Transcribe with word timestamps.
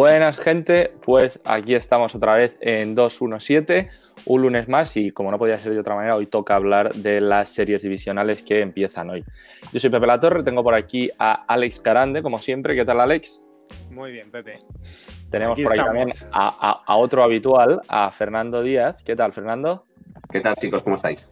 Buenas 0.00 0.38
gente, 0.38 0.94
pues 1.04 1.40
aquí 1.44 1.74
estamos 1.74 2.14
otra 2.14 2.34
vez 2.34 2.56
en 2.62 2.94
217, 2.94 3.90
un 4.24 4.40
lunes 4.40 4.66
más 4.66 4.96
y 4.96 5.10
como 5.10 5.30
no 5.30 5.36
podía 5.36 5.58
ser 5.58 5.74
de 5.74 5.80
otra 5.80 5.94
manera, 5.94 6.16
hoy 6.16 6.24
toca 6.24 6.54
hablar 6.54 6.94
de 6.94 7.20
las 7.20 7.50
series 7.50 7.82
divisionales 7.82 8.40
que 8.40 8.62
empiezan 8.62 9.10
hoy. 9.10 9.22
Yo 9.70 9.78
soy 9.78 9.90
Pepe 9.90 10.06
La 10.06 10.18
Torre, 10.18 10.42
tengo 10.42 10.62
por 10.64 10.72
aquí 10.72 11.10
a 11.18 11.44
Alex 11.46 11.80
Carande, 11.80 12.22
como 12.22 12.38
siempre. 12.38 12.74
¿Qué 12.74 12.86
tal 12.86 12.98
Alex? 12.98 13.44
Muy 13.90 14.10
bien, 14.10 14.30
Pepe. 14.30 14.60
Tenemos 15.30 15.60
por 15.60 15.70
ahí 15.70 15.84
también 15.84 16.08
a, 16.32 16.96
otro 16.96 17.22
habitual, 17.22 17.82
a 17.86 18.10
Fernando 18.10 18.62
Díaz. 18.62 19.04
¿Qué 19.04 19.14
tal, 19.14 19.34
Fernando? 19.34 19.84
¿Qué 20.32 20.40
tal, 20.40 20.56
chicos? 20.56 20.82
¿Cómo 20.82 20.96
estáis? 20.96 21.22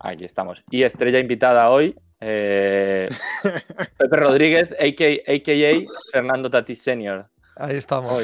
Aquí 0.00 0.24
estamos. 0.24 0.64
Y 0.68 0.82
estrella 0.82 1.20
invitada 1.20 1.70
hoy, 1.70 1.96
eh, 2.18 3.08
Pepe 3.98 4.16
Rodríguez, 4.16 4.72
a.k.a. 4.72 6.10
Fernando 6.10 6.50
Tatis 6.50 6.82
Senior. 6.82 7.28
Ahí 7.56 7.76
estamos. 7.76 8.22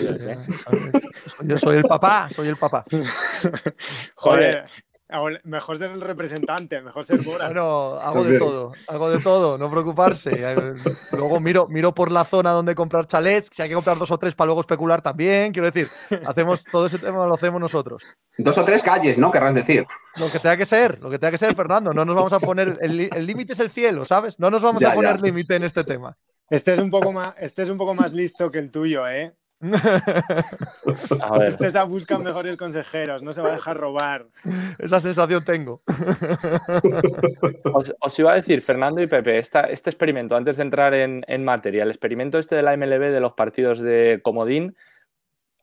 Yo 1.43 1.59
soy 1.59 1.79
el 1.79 1.85
papá, 1.85 2.29
soy 2.35 2.49
el 2.49 2.57
papá. 2.57 2.85
Joder, 4.15 4.67
mejor 5.45 5.79
ser 5.79 5.91
el 5.91 6.01
representante, 6.01 6.81
mejor 6.81 7.05
ser 7.05 7.21
Boras. 7.23 7.49
Bueno, 7.49 7.95
hago 7.95 8.25
de 8.25 8.39
todo, 8.39 8.73
hago 8.89 9.11
de 9.11 9.19
todo, 9.21 9.59
no 9.59 9.71
preocuparse. 9.71 10.57
Luego 11.13 11.41
miro, 11.41 11.67
miro 11.69 11.95
por 11.95 12.11
la 12.11 12.25
zona 12.25 12.51
donde 12.51 12.75
comprar 12.75 13.07
chalets, 13.07 13.49
si 13.53 13.63
hay 13.63 13.69
que 13.69 13.75
comprar 13.75 13.99
dos 13.99 14.11
o 14.11 14.19
tres 14.19 14.35
para 14.35 14.47
luego 14.47 14.61
especular 14.61 15.01
también. 15.01 15.53
Quiero 15.53 15.71
decir, 15.71 15.89
hacemos 16.27 16.65
todo 16.65 16.87
ese 16.87 16.99
tema 16.99 17.27
lo 17.27 17.35
hacemos 17.35 17.61
nosotros. 17.61 18.05
Dos 18.39 18.57
o 18.59 18.65
tres 18.65 18.83
calles, 18.83 19.19
¿no? 19.19 19.31
Querrás 19.31 19.55
decir. 19.55 19.87
Lo 20.17 20.31
que 20.31 20.39
tenga 20.39 20.57
que 20.57 20.67
ser, 20.67 21.03
lo 21.03 21.11
que 21.11 21.19
tenga 21.19 21.31
que 21.31 21.39
ser, 21.39 21.55
Fernando. 21.55 21.93
No 21.93 22.05
nos 22.05 22.15
vamos 22.15 22.33
a 22.33 22.41
poner. 22.41 22.75
El 22.81 23.27
límite 23.27 23.55
es 23.55 23.61
el 23.61 23.71
cielo, 23.71 24.05
¿sabes? 24.05 24.39
No 24.39 24.51
nos 24.51 24.63
vamos 24.63 24.85
a 24.85 24.93
poner 24.93 25.21
límite 25.21 25.57
en 25.57 25.65
este 25.65 25.85
tema. 25.85 26.17
Este 26.53 26.75
es 26.75 26.79
un 26.81 26.91
poco 26.91 27.13
más, 27.13 27.35
este 27.39 27.63
es 27.63 27.71
un 27.71 27.79
poco 27.79 27.95
más 27.95 28.13
listo 28.13 28.51
que 28.51 28.59
el 28.59 28.71
tuyo, 28.71 29.09
¿eh? 29.09 29.33
A 29.63 31.47
Este 31.47 31.71
se 31.71 31.83
busca 31.85 32.19
mejores 32.19 32.59
consejeros, 32.59 33.23
no 33.23 33.33
se 33.33 33.41
va 33.41 33.49
a 33.49 33.53
dejar 33.53 33.79
robar. 33.79 34.27
Esa 34.79 35.01
sensación 35.01 35.43
tengo. 35.47 35.81
Os, 38.01 38.19
iba 38.19 38.33
a 38.33 38.35
decir, 38.35 38.61
Fernando 38.61 39.01
y 39.01 39.07
Pepe, 39.07 39.39
este 39.39 39.71
experimento, 39.71 40.37
antes 40.37 40.59
de 40.59 40.65
entrar 40.65 40.93
en, 40.93 41.25
en, 41.27 41.43
materia, 41.43 41.85
el 41.85 41.91
experimento 41.91 42.39
este 42.39 42.57
de 42.57 42.63
la 42.63 42.77
MLB 42.77 43.11
de 43.11 43.21
los 43.21 43.33
partidos 43.33 43.79
de 43.79 44.21
Comodín, 44.23 44.77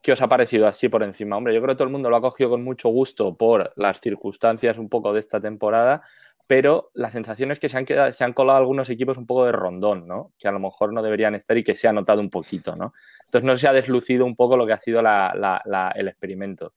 ¿qué 0.02 0.10
os 0.10 0.22
ha 0.22 0.28
parecido 0.28 0.66
así 0.66 0.88
por 0.88 1.04
encima? 1.04 1.36
Hombre, 1.36 1.54
yo 1.54 1.60
creo 1.60 1.74
que 1.74 1.78
todo 1.78 1.86
el 1.86 1.92
mundo 1.92 2.10
lo 2.10 2.16
ha 2.16 2.20
cogido 2.20 2.50
con 2.50 2.64
mucho 2.64 2.88
gusto 2.88 3.36
por 3.36 3.72
las 3.76 4.00
circunstancias 4.00 4.76
un 4.76 4.88
poco 4.88 5.12
de 5.12 5.20
esta 5.20 5.40
temporada, 5.40 6.02
pero 6.50 6.90
la 6.94 7.12
sensación 7.12 7.52
es 7.52 7.60
que 7.60 7.68
se 7.68 7.78
han, 7.78 8.32
colado 8.32 8.58
algunos 8.58 8.90
equipos 8.90 9.16
un 9.16 9.24
poco 9.24 9.44
de 9.44 9.52
rondón, 9.52 10.08
¿no? 10.08 10.32
Que 10.36 10.48
a 10.48 10.50
lo 10.50 10.58
mejor 10.58 10.92
no 10.92 11.00
deberían 11.00 11.36
estar 11.36 11.56
y 11.56 11.62
que 11.62 11.76
se 11.76 11.86
ha 11.86 11.92
notado 11.92 12.20
un 12.20 12.28
poquito, 12.28 12.74
¿no? 12.74 12.92
Entonces 13.26 13.46
no 13.46 13.56
se 13.56 13.68
ha 13.68 13.72
deslucido 13.72 14.26
un 14.26 14.34
poco 14.34 14.56
lo 14.56 14.66
que 14.66 14.72
ha 14.72 14.80
sido 14.80 14.98
el 14.98 16.08
experimento. 16.08 16.72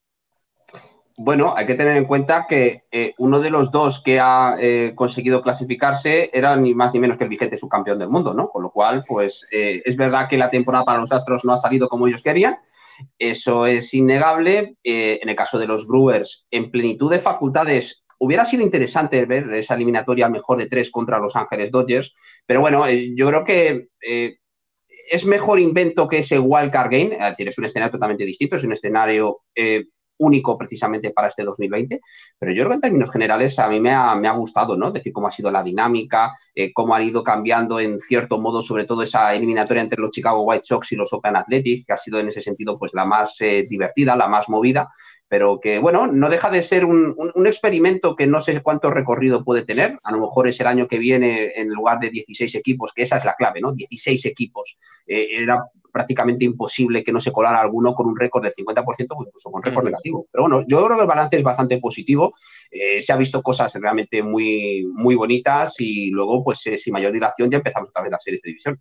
Bueno, 1.17 1.55
hay 1.57 1.65
que 1.65 1.73
tener 1.73 1.97
en 1.97 2.05
cuenta 2.05 2.45
que 2.47 2.83
eh, 2.91 3.15
uno 3.17 3.39
de 3.39 3.49
los 3.49 3.71
dos 3.71 3.99
que 4.03 4.19
ha 4.19 4.57
eh, 4.59 4.91
conseguido 4.93 5.41
clasificarse 5.41 6.29
era 6.31 6.55
ni 6.55 6.75
más 6.75 6.93
ni 6.93 6.99
menos 6.99 7.17
que 7.17 7.23
el 7.23 7.31
vigente 7.31 7.57
subcampeón 7.57 7.97
del 7.97 8.09
mundo, 8.09 8.35
¿no? 8.35 8.49
Con 8.49 8.61
lo 8.61 8.69
cual, 8.69 9.03
pues 9.07 9.47
eh, 9.51 9.81
es 9.83 9.97
verdad 9.97 10.29
que 10.29 10.37
la 10.37 10.51
temporada 10.51 10.85
para 10.85 10.99
los 10.99 11.11
Astros 11.11 11.45
no 11.45 11.51
ha 11.51 11.57
salido 11.57 11.89
como 11.89 12.05
ellos 12.05 12.21
querían, 12.21 12.59
eso 13.17 13.65
es 13.65 13.91
innegable. 13.95 14.77
en 14.83 15.27
el 15.27 15.35
caso 15.35 15.57
de 15.57 15.65
los 15.65 15.87
Brewers, 15.87 16.45
en 16.51 16.69
plenitud 16.69 17.09
de 17.09 17.17
facultades 17.17 18.02
hubiera 18.19 18.45
sido 18.45 18.63
interesante 18.63 19.25
ver 19.25 19.51
esa 19.53 19.75
eliminatoria 19.75 20.29
mejor 20.29 20.57
de 20.57 20.67
tres 20.67 20.89
contra 20.91 21.19
Los 21.19 21.35
Ángeles 21.35 21.71
Dodgers, 21.71 22.13
pero 22.45 22.61
bueno, 22.61 22.85
eh, 22.87 23.11
yo 23.15 23.27
creo 23.27 23.43
que 23.43 23.87
eh, 24.01 24.37
es 25.11 25.25
mejor 25.25 25.59
invento 25.59 26.07
que 26.07 26.19
ese 26.19 26.39
wildcard 26.39 26.91
game, 26.91 27.13
es 27.13 27.19
decir, 27.19 27.47
es 27.47 27.57
un 27.57 27.65
escenario 27.65 27.91
totalmente 27.91 28.25
distinto, 28.25 28.55
es 28.55 28.63
un 28.63 28.73
escenario 28.73 29.41
eh, 29.53 29.85
único 30.17 30.57
precisamente 30.57 31.11
para 31.11 31.27
este 31.27 31.43
2020, 31.43 31.99
pero 32.39 32.53
yo 32.53 32.63
creo 32.63 32.69
que 32.69 32.75
en 32.75 32.81
términos 32.81 33.11
generales 33.11 33.59
a 33.59 33.67
mí 33.67 33.79
me 33.81 33.91
ha, 33.91 34.31
gustado, 34.31 34.77
¿no? 34.77 34.91
Decir 34.91 35.11
cómo 35.11 35.27
ha 35.27 35.31
sido 35.31 35.51
la 35.51 35.63
dinámica, 35.63 36.31
cómo 36.73 36.95
ha 36.95 37.03
ido 37.03 37.23
cambiando 37.23 37.79
en 37.79 37.99
cierto 37.99 38.39
modo, 38.39 38.61
sobre 38.61 38.85
todo 38.85 39.01
esa 39.01 39.33
eliminatoria 39.33 39.81
entre 39.81 39.99
los 39.99 40.11
Chicago 40.11 40.43
White 40.43 40.63
Sox 40.63 40.91
y 40.91 40.95
los 40.95 41.11
Oakland 41.11 41.37
Athletics, 41.37 41.85
que 41.85 41.93
ha 41.93 41.97
sido 41.97 42.19
en 42.19 42.27
ese 42.27 42.41
sentido 42.41 42.77
pues 42.77 42.93
la 42.93 43.05
más 43.05 43.37
divertida, 43.67 44.15
la 44.15 44.27
más 44.27 44.47
movida, 44.47 44.87
pero 45.33 45.59
que, 45.59 45.79
bueno, 45.79 46.05
no 46.05 46.29
deja 46.29 46.51
de 46.51 46.61
ser 46.61 46.85
un, 46.85 47.15
experimento 47.47 48.15
que 48.15 48.27
no 48.27 48.39
sé 48.39 48.61
cuánto 48.61 48.91
recorrido 48.91 49.43
puede 49.43 49.65
tener. 49.65 49.97
A 50.03 50.11
lo 50.11 50.19
mejor 50.19 50.47
es 50.47 50.59
el 50.59 50.67
año 50.67 50.87
que 50.87 50.99
viene 50.99 51.53
en 51.55 51.69
lugar 51.69 51.99
de 51.99 52.11
16 52.11 52.53
equipos, 52.53 52.91
que 52.93 53.01
esa 53.01 53.17
es 53.17 53.25
la 53.25 53.33
clave, 53.33 53.59
¿no? 53.59 53.73
16 53.73 54.27
equipos. 54.27 54.77
Eh, 55.07 55.29
era 55.31 55.65
prácticamente 55.91 56.45
imposible 56.45 57.03
que 57.03 57.11
no 57.11 57.19
se 57.19 57.31
colara 57.31 57.59
alguno 57.59 57.95
con 57.95 58.05
un 58.05 58.15
récord 58.15 58.43
del 58.43 58.53
50% 58.53 59.07
o 59.09 59.23
incluso 59.25 59.49
con 59.49 59.63
récord 59.63 59.85
mm. 59.85 59.87
negativo. 59.87 60.27
Pero 60.31 60.43
bueno, 60.43 60.63
yo 60.67 60.85
creo 60.85 60.97
que 60.97 61.01
el 61.01 61.09
balance 61.09 61.35
es 61.35 61.43
bastante 61.43 61.79
positivo. 61.79 62.35
Eh, 62.69 63.01
se 63.01 63.11
ha 63.11 63.17
visto 63.17 63.41
cosas 63.41 63.73
realmente 63.73 64.21
muy, 64.21 64.85
muy 64.93 65.15
bonitas 65.15 65.73
y 65.79 66.11
luego, 66.11 66.43
pues 66.43 66.63
eh, 66.67 66.77
sin 66.77 66.93
mayor 66.93 67.11
dilación, 67.11 67.49
ya 67.49 67.57
empezamos 67.57 67.89
otra 67.89 68.03
vez 68.03 68.11
las 68.11 68.23
series 68.23 68.43
de 68.43 68.49
división. 68.49 68.79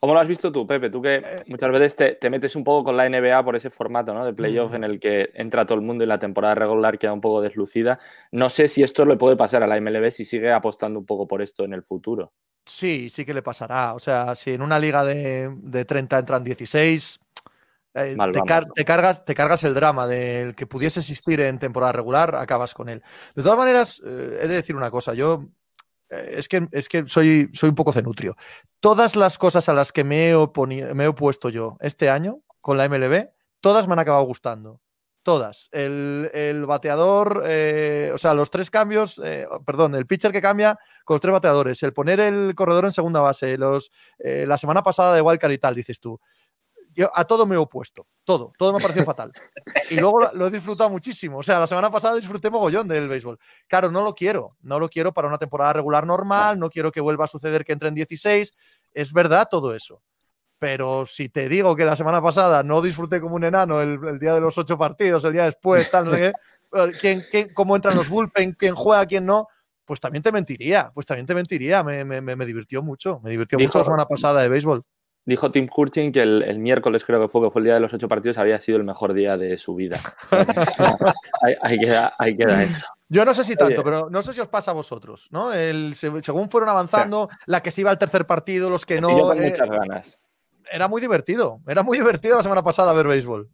¿Cómo 0.00 0.14
lo 0.14 0.20
has 0.20 0.28
visto 0.28 0.50
tú, 0.50 0.66
Pepe? 0.66 0.88
Tú 0.88 1.02
que 1.02 1.16
eh, 1.16 1.22
muchas 1.46 1.70
veces 1.70 2.18
te, 2.18 2.30
metes 2.30 2.56
un 2.56 2.64
poco 2.64 2.84
con 2.84 2.96
la 2.96 3.06
NBA 3.06 3.44
por 3.44 3.54
ese 3.54 3.68
formato 3.68 4.14
¿no? 4.14 4.24
de 4.24 4.32
playoff 4.32 4.72
en 4.72 4.82
el 4.82 4.98
que 4.98 5.30
entra 5.34 5.66
todo 5.66 5.76
el 5.76 5.84
mundo 5.84 6.02
y 6.02 6.06
la 6.06 6.18
temporada 6.18 6.54
regular 6.54 6.98
queda 6.98 7.12
un 7.12 7.20
poco 7.20 7.42
deslucida. 7.42 7.98
No 8.32 8.48
sé 8.48 8.68
si 8.68 8.82
esto 8.82 9.04
le 9.04 9.16
puede 9.16 9.36
pasar 9.36 9.62
a 9.62 9.66
la 9.66 9.78
MLB 9.78 10.10
si 10.10 10.24
sigue 10.24 10.50
apostando 10.52 10.98
un 10.98 11.04
poco 11.04 11.28
por 11.28 11.42
esto 11.42 11.64
en 11.64 11.74
el 11.74 11.82
futuro. 11.82 12.32
Sí, 12.64 13.10
sí 13.10 13.26
que 13.26 13.34
le 13.34 13.42
pasará. 13.42 13.92
O 13.92 13.98
sea, 13.98 14.34
si 14.34 14.52
en 14.52 14.62
una 14.62 14.78
liga 14.78 15.04
de, 15.04 15.84
30 15.86 16.18
entran 16.18 16.44
16, 16.44 17.20
eh, 17.92 18.16
te, 18.32 18.84
cargas, 18.84 19.22
te 19.26 19.34
cargas 19.34 19.64
el 19.64 19.74
drama 19.74 20.06
del 20.06 20.54
que 20.54 20.66
pudiese 20.66 21.00
existir 21.00 21.40
en 21.40 21.58
temporada 21.58 21.92
regular, 21.92 22.36
acabas 22.36 22.72
con 22.72 22.88
él. 22.88 23.02
De 23.34 23.42
todas 23.42 23.58
maneras, 23.58 24.00
eh, 24.06 24.40
he 24.42 24.48
de 24.48 24.54
decir 24.54 24.76
una 24.76 24.90
cosa. 24.90 25.12
Yo 25.12 25.50
es 26.10 26.48
que, 26.48 26.68
es 26.72 26.88
que 26.88 27.06
soy, 27.06 27.50
soy 27.52 27.68
un 27.70 27.74
poco 27.74 27.92
cenutrio. 27.92 28.36
Todas 28.80 29.16
las 29.16 29.38
cosas 29.38 29.68
a 29.68 29.74
las 29.74 29.92
que 29.92 30.04
me 30.04 30.30
he, 30.30 30.34
opuesto 30.34 31.48
yo 31.48 31.76
este 31.80 32.10
año 32.10 32.40
con 32.60 32.76
la 32.76 32.88
MLB, 32.88 33.28
todas 33.60 33.86
me 33.86 33.94
han 33.94 34.00
acabado 34.00 34.24
gustando. 34.24 34.80
Todas. 35.22 35.68
El, 35.70 36.64
bateador, 36.66 37.42
eh, 37.46 38.10
o 38.14 38.18
sea, 38.18 38.32
los 38.32 38.50
tres 38.50 38.70
cambios, 38.70 39.20
eh, 39.22 39.46
perdón, 39.66 39.94
el 39.94 40.06
pitcher 40.06 40.32
que 40.32 40.40
cambia 40.40 40.78
con 41.04 41.16
los 41.16 41.20
tres 41.20 41.32
bateadores, 41.32 41.82
el 41.82 41.92
poner 41.92 42.20
el 42.20 42.54
corredor 42.54 42.86
en 42.86 42.92
segunda 42.92 43.20
base, 43.20 43.58
los, 43.58 43.92
la 44.18 44.56
semana 44.56 44.82
pasada 44.82 45.14
de 45.14 45.20
Wildcard 45.20 45.52
y 45.52 45.58
tal, 45.58 45.74
dices 45.74 46.00
tú 46.00 46.18
yo 47.00 47.10
a 47.14 47.24
todo 47.24 47.46
me 47.46 47.54
he 47.54 47.58
opuesto, 47.58 48.06
todo, 48.24 48.52
todo 48.58 48.72
me 48.72 48.78
ha 48.78 48.82
parecido 48.82 49.06
fatal. 49.06 49.32
Y 49.88 49.96
luego 49.96 50.20
lo, 50.34 50.46
he 50.46 50.50
disfrutado 50.50 50.90
muchísimo. 50.90 51.38
O 51.38 51.42
sea, 51.42 51.58
la 51.58 51.66
semana 51.66 51.90
pasada 51.90 52.16
disfruté 52.16 52.50
mogollón 52.50 52.86
del 52.88 53.08
béisbol. 53.08 53.38
Claro, 53.66 53.90
no 53.90 54.02
lo 54.02 54.14
quiero, 54.14 54.56
no 54.60 54.78
lo 54.78 54.88
quiero 54.90 55.12
para 55.12 55.26
una 55.26 55.38
temporada 55.38 55.72
regular 55.72 56.06
normal, 56.06 56.58
no 56.58 56.68
quiero 56.68 56.92
que 56.92 57.00
vuelva 57.00 57.24
a 57.24 57.28
suceder 57.28 57.64
que 57.64 57.72
entre 57.72 57.88
en 57.88 57.94
16. 57.94 58.52
Es 58.92 59.12
verdad 59.14 59.48
todo 59.50 59.74
eso. 59.74 60.02
Pero 60.58 61.06
si 61.06 61.30
te 61.30 61.48
digo 61.48 61.74
que 61.74 61.86
la 61.86 61.96
semana 61.96 62.20
pasada 62.20 62.62
no 62.62 62.82
disfruté 62.82 63.18
como 63.18 63.36
un 63.36 63.44
enano 63.44 63.80
el, 63.80 64.18
día 64.18 64.34
de 64.34 64.42
los 64.42 64.58
ocho 64.58 64.76
partidos, 64.76 65.24
el 65.24 65.32
día 65.32 65.44
después, 65.44 65.90
tal, 65.90 66.04
no 66.04 66.14
sé 66.16 66.34
qué, 67.00 67.24
quién, 67.30 67.54
cómo 67.54 67.76
entran 67.76 67.96
los 67.96 68.10
bullpen, 68.10 68.52
quién 68.52 68.74
juega, 68.74 69.06
quién 69.06 69.24
no, 69.24 69.48
pues 69.86 70.00
también 70.00 70.22
te 70.22 70.30
mentiría, 70.30 70.90
pues 70.92 71.06
también 71.06 71.26
te 71.26 71.34
mentiría. 71.34 71.82
Me, 71.82 72.04
me, 72.04 72.20
me 72.20 72.44
divirtió 72.44 72.82
mucho, 72.82 73.20
me 73.24 73.30
divirtió 73.30 73.58
mucho 73.58 73.78
la 73.78 73.84
semana 73.84 74.06
pasada 74.06 74.42
de 74.42 74.48
béisbol. 74.50 74.84
Dijo 75.26 75.50
Tim 75.50 75.68
Hurting 75.74 76.12
que 76.12 76.22
el, 76.22 76.58
miércoles, 76.58 77.04
creo 77.04 77.20
que 77.20 77.28
fue, 77.28 77.42
que 77.42 77.50
fue 77.50 77.60
el 77.60 77.64
día 77.64 77.74
de 77.74 77.80
los 77.80 77.92
ocho 77.92 78.08
partidos, 78.08 78.38
había 78.38 78.60
sido 78.60 78.78
el 78.78 78.84
mejor 78.84 79.12
día 79.12 79.36
de 79.36 79.58
su 79.58 79.74
vida. 79.74 79.98
ahí, 81.62 81.78
queda, 81.78 82.62
eso. 82.62 82.86
Yo 83.08 83.24
no 83.24 83.34
sé 83.34 83.44
si 83.44 83.54
tanto, 83.54 83.84
pero 83.84 84.08
no 84.08 84.22
sé 84.22 84.32
si 84.32 84.40
os 84.40 84.48
pasa 84.48 84.70
a 84.70 84.74
vosotros, 84.74 85.28
¿no? 85.30 85.52
El, 85.52 85.94
según 85.94 86.50
fueron 86.50 86.70
avanzando, 86.70 87.28
la 87.46 87.62
que 87.62 87.70
se 87.70 87.82
iba 87.82 87.90
al 87.90 87.98
tercer 87.98 88.26
partido, 88.26 88.70
los 88.70 88.86
que 88.86 89.00
no. 89.00 89.10
Yo 89.10 89.28
con 89.28 89.42
eh, 89.42 89.50
muchas 89.50 89.68
ganas. 89.68 90.18
Era 90.72 90.88
muy 90.88 91.00
divertido. 91.00 91.60
Era 91.66 91.82
muy 91.82 91.98
divertido 91.98 92.36
la 92.36 92.42
semana 92.42 92.62
pasada 92.62 92.92
ver 92.92 93.06
béisbol. 93.06 93.48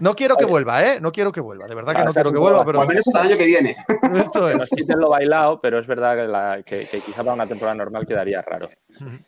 No 0.00 0.16
quiero 0.16 0.36
que 0.36 0.44
vuelva, 0.44 0.84
¿eh? 0.84 1.00
No 1.00 1.12
quiero 1.12 1.30
que 1.30 1.40
vuelva, 1.40 1.68
de 1.68 1.74
verdad 1.74 1.94
que 1.94 2.04
no 2.04 2.12
quiero 2.12 2.32
que 2.32 2.38
vuelva, 2.38 2.64
pero... 2.64 2.80
Al 2.80 2.88
menos 2.88 3.06
el 3.06 3.16
año 3.16 3.36
que 3.36 3.44
viene. 3.46 3.76
Esto 4.14 4.50
es. 4.50 4.70
lo 4.88 5.08
bailado, 5.08 5.60
pero 5.60 5.78
es 5.78 5.86
verdad 5.86 6.64
que, 6.64 6.80
quizá 6.80 7.22
para 7.22 7.34
una 7.34 7.46
temporada 7.46 7.76
normal 7.76 8.06
quedaría 8.06 8.42
raro. 8.42 8.68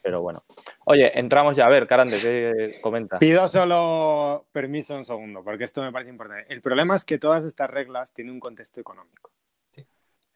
Pero 0.03 0.23
bueno. 0.23 0.45
Oye, 0.87 1.17
entramos 1.19 1.55
ya. 1.55 1.67
A 1.67 1.69
ver, 1.69 1.87
Carande, 1.87 2.19
¿qué 2.21 2.79
comenta? 2.81 3.19
Pido 3.19 3.47
solo 3.47 4.47
permiso 4.51 4.97
un 4.97 5.05
segundo, 5.05 5.45
porque 5.45 5.65
esto 5.65 5.83
me 5.83 5.93
parece 5.93 6.11
importante. 6.11 6.53
El 6.53 6.61
problema 6.61 6.97
es 6.97 7.05
que 7.05 7.19
todas 7.19 7.45
estas 7.45 7.71
reglas 7.71 8.13
tienen 8.13 8.35
un 8.35 8.41
contexto 8.41 8.81
económico. 8.81 9.31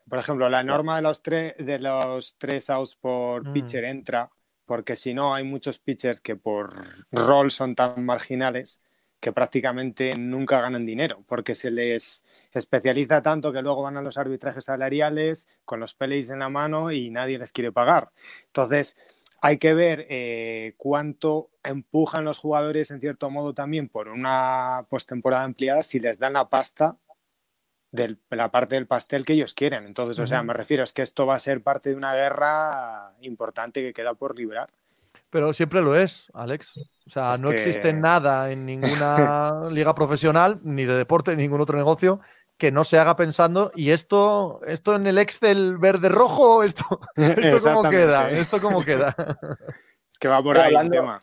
Por 0.08 0.18
ejemplo, 0.18 0.48
la 0.48 0.64
norma 0.64 0.96
de 0.96 1.02
los, 1.02 1.22
de 1.22 1.78
los 1.80 2.36
tres 2.36 2.68
outs 2.70 2.96
por 2.96 3.46
mm. 3.46 3.52
pitcher 3.52 3.84
entra, 3.84 4.28
porque 4.64 4.96
si 4.96 5.14
no 5.14 5.34
hay 5.34 5.44
muchos 5.44 5.78
pitchers 5.78 6.20
que 6.20 6.34
por 6.34 6.84
rol 7.12 7.50
son 7.52 7.76
tan 7.76 8.04
marginales 8.04 8.80
que 9.20 9.32
prácticamente 9.32 10.14
nunca 10.17 10.61
ganan 10.61 10.87
dinero, 10.87 11.22
porque 11.26 11.55
se 11.55 11.70
les 11.70 12.25
especializa 12.52 13.22
tanto 13.22 13.52
que 13.52 13.62
luego 13.62 13.82
van 13.82 13.96
a 13.96 14.02
los 14.02 14.19
arbitrajes 14.19 14.64
salariales 14.64 15.49
con 15.64 15.78
los 15.78 15.94
PLIs 15.94 16.31
en 16.31 16.40
la 16.40 16.49
mano 16.49 16.90
y 16.90 17.11
nadie 17.11 17.38
les 17.38 17.52
quiere 17.52 17.70
pagar. 17.70 18.11
Entonces, 18.46 18.96
hay 19.43 19.58
que 19.58 19.75
ver 19.75 20.06
eh, 20.08 20.75
cuánto 20.76 21.50
empujan 21.62 22.25
los 22.25 22.38
jugadores 22.38 22.90
en 22.90 23.00
cierto 23.00 23.31
modo 23.31 23.55
también 23.55 23.88
por 23.88 24.08
una 24.08 24.87
postemporada 24.88 25.44
ampliada 25.44 25.82
si 25.82 26.00
les 26.00 26.19
dan 26.19 26.34
la 26.34 26.49
pasta 26.49 26.96
de 27.93 28.16
la 28.31 28.50
parte 28.50 28.76
del 28.76 28.87
pastel 28.87 29.25
que 29.25 29.32
ellos 29.32 29.55
quieren. 29.55 29.84
Entonces, 29.84 30.19
o 30.19 30.26
sea, 30.26 30.43
me 30.43 30.52
refiero, 30.52 30.84
es 30.84 30.93
que 30.93 31.02
esto 31.02 31.26
va 31.26 31.34
a 31.34 31.40
ser 31.40 31.62
parte 31.62 31.90
de 31.90 31.96
una 31.96 32.14
guerra 32.14 33.14
importante 33.20 33.82
que 33.82 33.93
queda 33.93 34.14
por 34.14 34.38
librar. 34.38 34.70
Pero 35.30 35.52
siempre 35.52 35.80
lo 35.80 35.96
es, 35.96 36.30
Alex. 36.34 36.90
O 37.06 37.10
sea, 37.10 37.36
no 37.40 37.50
existe 37.50 37.92
nada 37.92 38.50
en 38.50 38.66
ninguna 38.66 39.62
liga 39.70 39.94
profesional, 39.94 40.60
ni 40.62 40.84
de 40.84 40.96
deporte, 40.96 41.34
ni 41.36 41.44
ningún 41.44 41.60
otro 41.60 41.78
negocio, 41.78 42.20
que 42.60 42.70
no 42.70 42.84
se 42.84 42.98
haga 42.98 43.16
pensando, 43.16 43.70
¿y 43.74 43.90
esto, 43.90 44.60
esto 44.66 44.94
en 44.94 45.06
el 45.06 45.18
Excel 45.18 45.78
verde-rojo? 45.78 46.62
¿Esto, 46.64 47.00
esto 47.16 47.72
cómo 47.72 47.90
queda? 47.90 48.30
¿Esto 48.30 48.60
cómo 48.60 48.84
queda? 48.84 49.14
es 50.10 50.18
que 50.18 50.28
va 50.28 50.42
por 50.42 50.58
ahí 50.58 50.74
el 50.74 50.90
tema. 50.90 51.20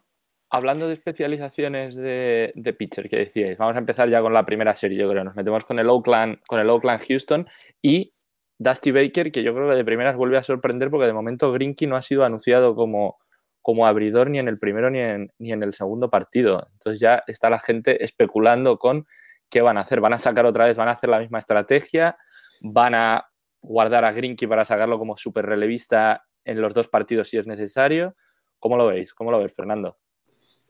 Hablando 0.50 0.88
de 0.88 0.94
especializaciones 0.94 1.98
de, 1.98 2.54
de, 2.56 2.74
pitcher 2.74 3.10
que 3.10 3.18
decíais, 3.18 3.58
vamos 3.58 3.76
a 3.76 3.80
empezar 3.80 4.10
ya 4.10 4.22
con 4.22 4.34
la 4.34 4.46
primera 4.46 4.74
serie, 4.76 4.98
yo 4.98 5.10
creo. 5.10 5.26
Nos 5.26 5.36
metemos 5.36 5.66
con 5.66 5.78
el 5.78 5.90
Oakland, 5.90 6.40
con 6.48 6.62
el 6.62 6.70
Oakland 6.70 7.06
Houston 7.06 7.48
y 7.82 8.14
Dusty 8.58 8.92
Baker, 8.92 9.32
que 9.32 9.44
yo 9.44 9.54
creo 9.54 9.70
que 9.70 9.76
de 9.76 9.86
primeras 9.86 10.16
vuelve 10.16 10.38
a 10.38 10.44
sorprender 10.44 10.90
porque 10.90 11.06
de 11.06 11.14
momento 11.14 11.52
Grinky 11.52 11.86
no 11.86 11.98
ha 11.98 12.02
sido 12.02 12.24
anunciado 12.24 12.76
como, 12.76 13.18
como 13.68 13.86
abridor 13.86 14.30
ni 14.30 14.40
en 14.40 14.48
el 14.48 14.60
primero 14.60 14.90
ni 14.90 15.00
en, 15.00 15.30
ni 15.40 15.52
en 15.52 15.62
el 15.62 15.74
segundo 15.74 16.10
partido. 16.10 16.66
Entonces 16.72 17.02
ya 17.02 17.22
está 17.28 17.50
la 17.50 17.60
gente 17.60 18.02
especulando 18.02 18.80
con 18.80 19.06
qué 19.50 19.60
van 19.60 19.78
a 19.78 19.82
hacer. 19.82 20.00
¿Van 20.00 20.14
a 20.14 20.18
sacar 20.18 20.46
otra 20.46 20.64
vez? 20.64 20.78
¿Van 20.78 20.88
a 20.88 20.92
hacer 20.92 21.10
la 21.10 21.20
misma 21.20 21.40
estrategia? 21.40 22.18
¿Van 22.62 22.96
a 22.96 23.28
guardar 23.62 24.06
a 24.06 24.14
Grinky 24.14 24.48
para 24.48 24.64
sacarlo 24.64 24.98
como 24.98 25.18
super 25.18 25.46
relevista 25.46 26.24
en 26.46 26.62
los 26.62 26.74
dos 26.74 26.88
partidos 26.88 27.28
si 27.28 27.40
es 27.40 27.46
necesario? 27.46 28.16
¿Cómo 28.58 28.78
lo 28.78 28.88
veis? 28.88 29.14
¿Cómo 29.14 29.32
lo 29.32 29.40
ves, 29.40 29.54
Fernando? 29.54 29.98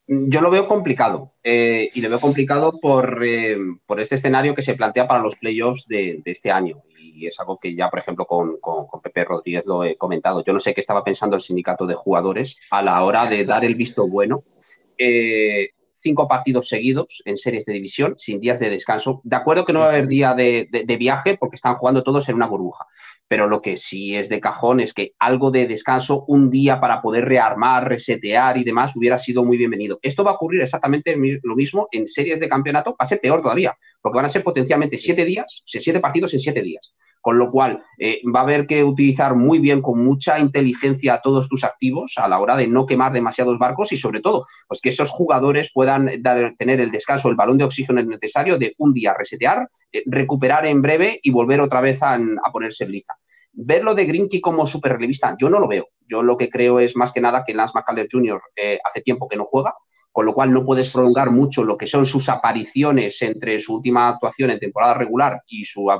Yo 0.09 0.39
lo 0.39 0.49
veo 0.49 0.67
complicado 0.67 1.33
eh, 1.43 1.89
y 1.93 1.99
lo 1.99 2.09
veo 2.09 2.21
complicado 2.21 2.71
eh, 3.21 3.57
por, 3.85 3.99
este 3.99 4.15
escenario 4.15 4.55
que 4.55 4.61
se 4.61 4.75
plantea 4.75 5.05
para 5.05 5.19
los 5.19 5.35
playoffs 5.35 5.85
de, 5.85 6.21
este 6.23 6.49
año 6.49 6.81
y 6.97 7.27
es 7.27 7.37
algo 7.41 7.59
que 7.59 7.75
ya, 7.75 7.89
por 7.89 7.99
ejemplo, 7.99 8.25
con, 8.25 8.57
Pepe 9.03 9.25
Rodríguez 9.25 9.65
lo 9.65 9.83
he 9.83 9.97
comentado. 9.97 10.45
Yo 10.45 10.53
no 10.53 10.61
sé 10.61 10.73
qué 10.73 10.79
estaba 10.79 11.03
pensando 11.03 11.35
el 11.35 11.41
sindicato 11.41 11.85
de 11.85 11.95
jugadores 11.95 12.55
a 12.71 12.81
la 12.81 13.03
hora 13.03 13.25
de 13.25 13.43
dar 13.43 13.65
el 13.65 13.75
visto 13.75 14.07
bueno. 14.07 14.43
Eh, 14.97 15.71
cinco 16.07 16.25
partidos 16.25 16.69
seguidos 16.69 17.21
en 17.25 17.35
series 17.35 17.65
de 17.65 17.73
división, 17.73 18.15
sin 18.17 18.39
días 18.39 18.61
de 18.61 18.69
descanso. 18.69 19.19
De 19.25 19.35
acuerdo 19.35 19.65
que 19.65 19.73
no 19.73 19.81
va 19.81 19.87
a 19.87 19.89
haber 19.89 20.07
día 20.07 20.33
de, 20.33 20.69
viaje 20.97 21.37
porque 21.37 21.57
están 21.57 21.75
jugando 21.75 22.01
todos 22.01 22.29
en 22.29 22.35
una 22.35 22.47
burbuja, 22.47 22.85
pero 23.27 23.47
lo 23.47 23.61
que 23.61 23.75
sí 23.75 24.15
es 24.15 24.29
de 24.29 24.39
cajón 24.39 24.79
es 24.79 24.93
que 24.93 25.11
algo 25.19 25.51
de 25.51 25.67
descanso, 25.67 26.23
un 26.29 26.49
día 26.49 26.79
para 26.79 27.01
poder 27.01 27.25
rearmar, 27.25 27.89
resetear 27.89 28.57
y 28.57 28.63
demás, 28.63 28.95
hubiera 28.95 29.17
sido 29.17 29.43
muy 29.43 29.57
bienvenido. 29.57 29.99
Esto 30.01 30.23
va 30.23 30.31
a 30.31 30.35
ocurrir 30.35 30.61
exactamente 30.61 31.13
lo 31.43 31.55
mismo 31.55 31.89
en 31.91 32.07
series 32.07 32.39
de 32.39 32.47
campeonato, 32.47 32.91
va 32.91 32.97
a 32.99 33.05
ser 33.05 33.19
peor 33.19 33.41
todavía, 33.41 33.77
porque 34.01 34.15
van 34.15 34.25
a 34.25 34.29
ser 34.29 34.43
potencialmente 34.43 34.97
siete 34.97 35.25
días, 35.25 35.61
siete 35.65 35.99
partidos 35.99 36.33
en 36.33 36.39
siete 36.39 36.61
días 36.61 36.93
con 37.27 37.37
lo 37.37 37.51
cual 37.51 37.83
eh, 37.97 38.21
va 38.33 38.39
a 38.39 38.43
haber 38.43 38.65
que 38.65 38.85
utilizar 38.85 39.35
muy 39.35 39.59
bien, 39.59 39.81
con 39.81 40.01
mucha 40.01 40.39
inteligencia, 40.39 41.19
todos 41.21 41.49
tus 41.49 41.65
activos 41.65 42.13
a 42.15 42.29
la 42.29 42.39
hora 42.39 42.55
de 42.55 42.67
no 42.67 42.85
quemar 42.85 43.11
demasiados 43.11 43.59
barcos 43.59 43.91
y 43.91 43.97
sobre 43.97 44.21
todo, 44.21 44.45
pues 44.65 44.79
que 44.79 44.87
esos 44.87 45.11
jugadores 45.11 45.69
puedan 45.73 46.09
tener 46.57 46.79
el 46.79 46.89
descanso, 46.89 47.27
el 47.27 47.35
balón 47.35 47.57
de 47.57 47.65
oxígeno 47.65 48.01
necesario 48.01 48.57
de 48.57 48.75
un 48.77 48.93
día 48.93 49.13
resetear, 49.13 49.67
eh, 49.91 50.03
recuperar 50.05 50.67
en 50.67 50.81
breve 50.81 51.19
y 51.21 51.29
volver 51.29 51.59
otra 51.59 51.81
vez 51.81 52.01
a, 52.01 52.17
ponerse 52.53 52.87
liza. 52.87 53.15
Verlo 53.51 53.93
de 53.93 54.05
Grinky 54.05 54.39
como 54.39 54.65
super 54.65 54.93
relevista, 54.93 55.35
yo 55.37 55.49
no 55.49 55.59
lo 55.59 55.67
veo. 55.67 55.89
Yo 56.07 56.23
lo 56.23 56.37
que 56.37 56.49
creo 56.49 56.79
es 56.79 56.95
más 56.95 57.11
que 57.11 57.19
nada 57.19 57.43
que 57.45 57.53
Lance 57.53 57.73
McCullers 57.75 58.07
Jr. 58.09 58.41
Eh, 58.55 58.79
hace 58.85 59.01
tiempo 59.01 59.27
que 59.27 59.35
no 59.35 59.43
juega, 59.43 59.73
con 60.13 60.25
lo 60.25 60.33
cual 60.33 60.53
no 60.53 60.63
puedes 60.63 60.89
prolongar 60.91 61.29
mucho 61.29 61.65
lo 61.65 61.77
que 61.77 61.87
son 61.87 62.05
sus 62.05 62.29
apariciones 62.29 63.21
entre 63.21 63.59
su 63.59 63.75
última 63.75 64.07
actuación 64.07 64.49
en 64.49 64.59
temporada 64.59 64.93
regular 64.93 65.41
y 65.45 65.65
su 65.65 65.91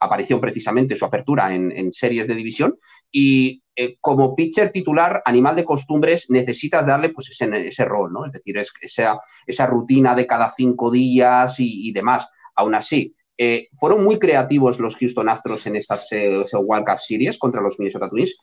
aparición 0.00 0.40
precisamente 0.40 0.96
su 0.96 1.04
apertura 1.04 1.54
en, 1.54 1.92
series 1.92 2.26
de 2.26 2.34
división. 2.34 2.76
Y 3.10 3.62
eh, 3.74 3.96
como 4.00 4.34
pitcher 4.34 4.70
titular, 4.70 5.22
animal 5.24 5.56
de 5.56 5.64
costumbres, 5.64 6.26
necesitas 6.30 6.86
darle 6.86 7.10
pues 7.10 7.30
ese, 7.30 7.48
ese 7.66 7.84
rol, 7.84 8.12
¿no? 8.12 8.26
Es 8.26 8.32
decir, 8.32 8.56
es, 8.58 8.72
esa, 8.80 9.18
esa 9.46 9.66
rutina 9.66 10.14
de 10.14 10.26
cada 10.26 10.50
cinco 10.50 10.90
días 10.90 11.56
y, 11.58 11.92
demás. 11.92 12.28
Aún 12.54 12.74
así, 12.74 13.14
eh, 13.38 13.68
fueron 13.78 14.02
muy 14.02 14.18
creativos 14.18 14.78
los 14.80 14.96
Houston 14.96 15.28
Astros 15.28 15.66
en 15.66 15.76
esas 15.76 16.10
eh, 16.10 16.42
Wildcard 16.58 16.98
Series 16.98 17.36
contra 17.36 17.60
los 17.60 17.78
Minnesota 17.78 18.08
Twins. 18.08 18.34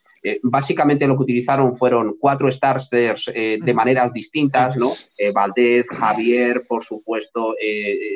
básicamente 0.44 1.06
lo 1.06 1.16
que 1.16 1.24
utilizaron 1.24 1.74
fueron 1.74 2.16
cuatro 2.18 2.50
starters 2.50 2.90
de 2.90 3.74
maneras 3.74 4.12
distintas, 4.12 4.76
¿no? 4.76 4.92
Valdez, 5.34 5.86
Javier, 5.88 6.62
por 6.68 6.84
supuesto, 6.84 7.56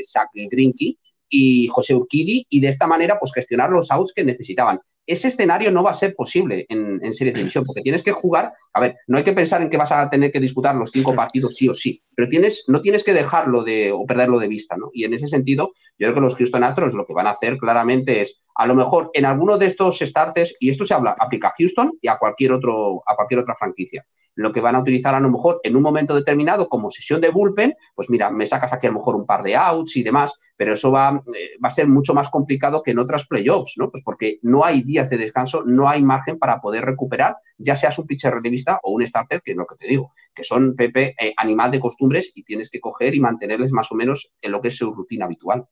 Zach 0.04 0.30
Grinky 0.32 0.96
y 1.28 1.68
José 1.68 1.94
Urquidi 1.94 2.46
y 2.48 2.60
de 2.60 2.68
esta 2.68 2.86
manera 2.86 3.18
pues 3.18 3.32
gestionar 3.34 3.70
los 3.70 3.90
outs 3.90 4.12
que 4.12 4.24
necesitaban 4.24 4.80
ese 5.08 5.28
escenario 5.28 5.72
no 5.72 5.82
va 5.82 5.90
a 5.90 5.94
ser 5.94 6.14
posible 6.14 6.66
en, 6.68 7.00
series 7.14 7.34
de 7.34 7.40
división, 7.40 7.64
porque 7.64 7.80
tienes 7.80 8.02
que 8.02 8.12
jugar, 8.12 8.52
a 8.74 8.80
ver, 8.80 8.96
no 9.06 9.16
hay 9.16 9.24
que 9.24 9.32
pensar 9.32 9.62
en 9.62 9.70
que 9.70 9.78
vas 9.78 9.90
a 9.90 10.08
tener 10.10 10.30
que 10.30 10.38
disputar 10.38 10.74
los 10.76 10.90
cinco 10.90 11.14
partidos 11.14 11.56
sí 11.56 11.66
o 11.66 11.74
sí, 11.74 12.02
pero 12.14 12.28
tienes, 12.28 12.64
no 12.68 12.82
tienes 12.82 13.02
que 13.02 13.14
dejarlo 13.14 13.64
de, 13.64 13.90
o 13.90 14.04
perderlo 14.04 14.38
de 14.38 14.48
vista, 14.48 14.76
¿no? 14.76 14.90
Y 14.92 15.04
en 15.04 15.14
ese 15.14 15.26
sentido, 15.26 15.72
yo 15.98 16.06
creo 16.06 16.14
que 16.14 16.20
los 16.20 16.34
Houston 16.34 16.62
Astros 16.62 16.92
lo 16.92 17.06
que 17.06 17.14
van 17.14 17.26
a 17.26 17.30
hacer 17.30 17.56
claramente 17.56 18.20
es, 18.20 18.42
a 18.58 18.66
lo 18.66 18.74
mejor 18.74 19.10
en 19.14 19.24
alguno 19.24 19.56
de 19.56 19.66
estos 19.66 20.00
starters, 20.00 20.54
y 20.58 20.68
esto 20.68 20.84
se 20.84 20.92
habla, 20.92 21.14
aplica 21.16 21.48
a 21.48 21.54
Houston 21.56 21.92
y 22.02 22.08
a 22.08 22.18
cualquier, 22.18 22.50
otro, 22.52 23.02
a 23.06 23.14
cualquier 23.14 23.38
otra 23.40 23.54
franquicia, 23.54 24.04
lo 24.34 24.52
que 24.52 24.60
van 24.60 24.74
a 24.74 24.80
utilizar 24.80 25.14
a 25.14 25.20
lo 25.20 25.30
mejor 25.30 25.60
en 25.62 25.76
un 25.76 25.82
momento 25.82 26.12
determinado 26.12 26.68
como 26.68 26.90
sesión 26.90 27.20
de 27.20 27.30
bullpen, 27.30 27.76
pues 27.94 28.10
mira, 28.10 28.30
me 28.30 28.48
sacas 28.48 28.72
aquí 28.72 28.88
a 28.88 28.90
lo 28.90 28.96
mejor 28.96 29.14
un 29.14 29.26
par 29.26 29.44
de 29.44 29.54
outs 29.54 29.96
y 29.96 30.02
demás, 30.02 30.34
pero 30.56 30.72
eso 30.72 30.90
va, 30.90 31.22
eh, 31.36 31.50
a 31.62 31.70
ser 31.70 31.86
mucho 31.86 32.14
más 32.14 32.28
complicado 32.30 32.82
que 32.82 32.90
en 32.90 32.98
otras 32.98 33.28
playoffs, 33.28 33.74
¿no? 33.76 33.92
Pues 33.92 34.02
porque 34.02 34.38
no 34.42 34.64
hay 34.64 34.82
días 34.82 35.08
de 35.08 35.18
descanso, 35.18 35.62
no 35.64 35.88
hay 35.88 36.02
margen 36.02 36.36
para 36.36 36.60
poder 36.60 36.84
recuperar, 36.84 37.36
ya 37.58 37.76
seas 37.76 37.96
un 38.00 38.08
pitcher 38.08 38.34
relevista 38.34 38.80
o 38.82 38.90
un 38.90 39.06
starter, 39.06 39.40
que 39.40 39.52
es 39.52 39.56
lo 39.56 39.66
que 39.66 39.76
te 39.76 39.86
digo, 39.86 40.10
que 40.34 40.42
son, 40.42 40.74
Pepe, 40.74 41.14
eh, 41.20 41.32
animal 41.36 41.70
de 41.70 41.78
costumbres 41.78 42.32
y 42.34 42.42
tienes 42.42 42.70
que 42.70 42.80
coger 42.80 43.14
y 43.14 43.20
mantenerles 43.20 43.70
más 43.70 43.92
o 43.92 43.94
menos 43.94 44.32
en 44.42 44.50
lo 44.50 44.60
que 44.60 44.68
es 44.68 44.76
su 44.76 44.92
rutina 44.92 45.26
habitual. 45.26 45.64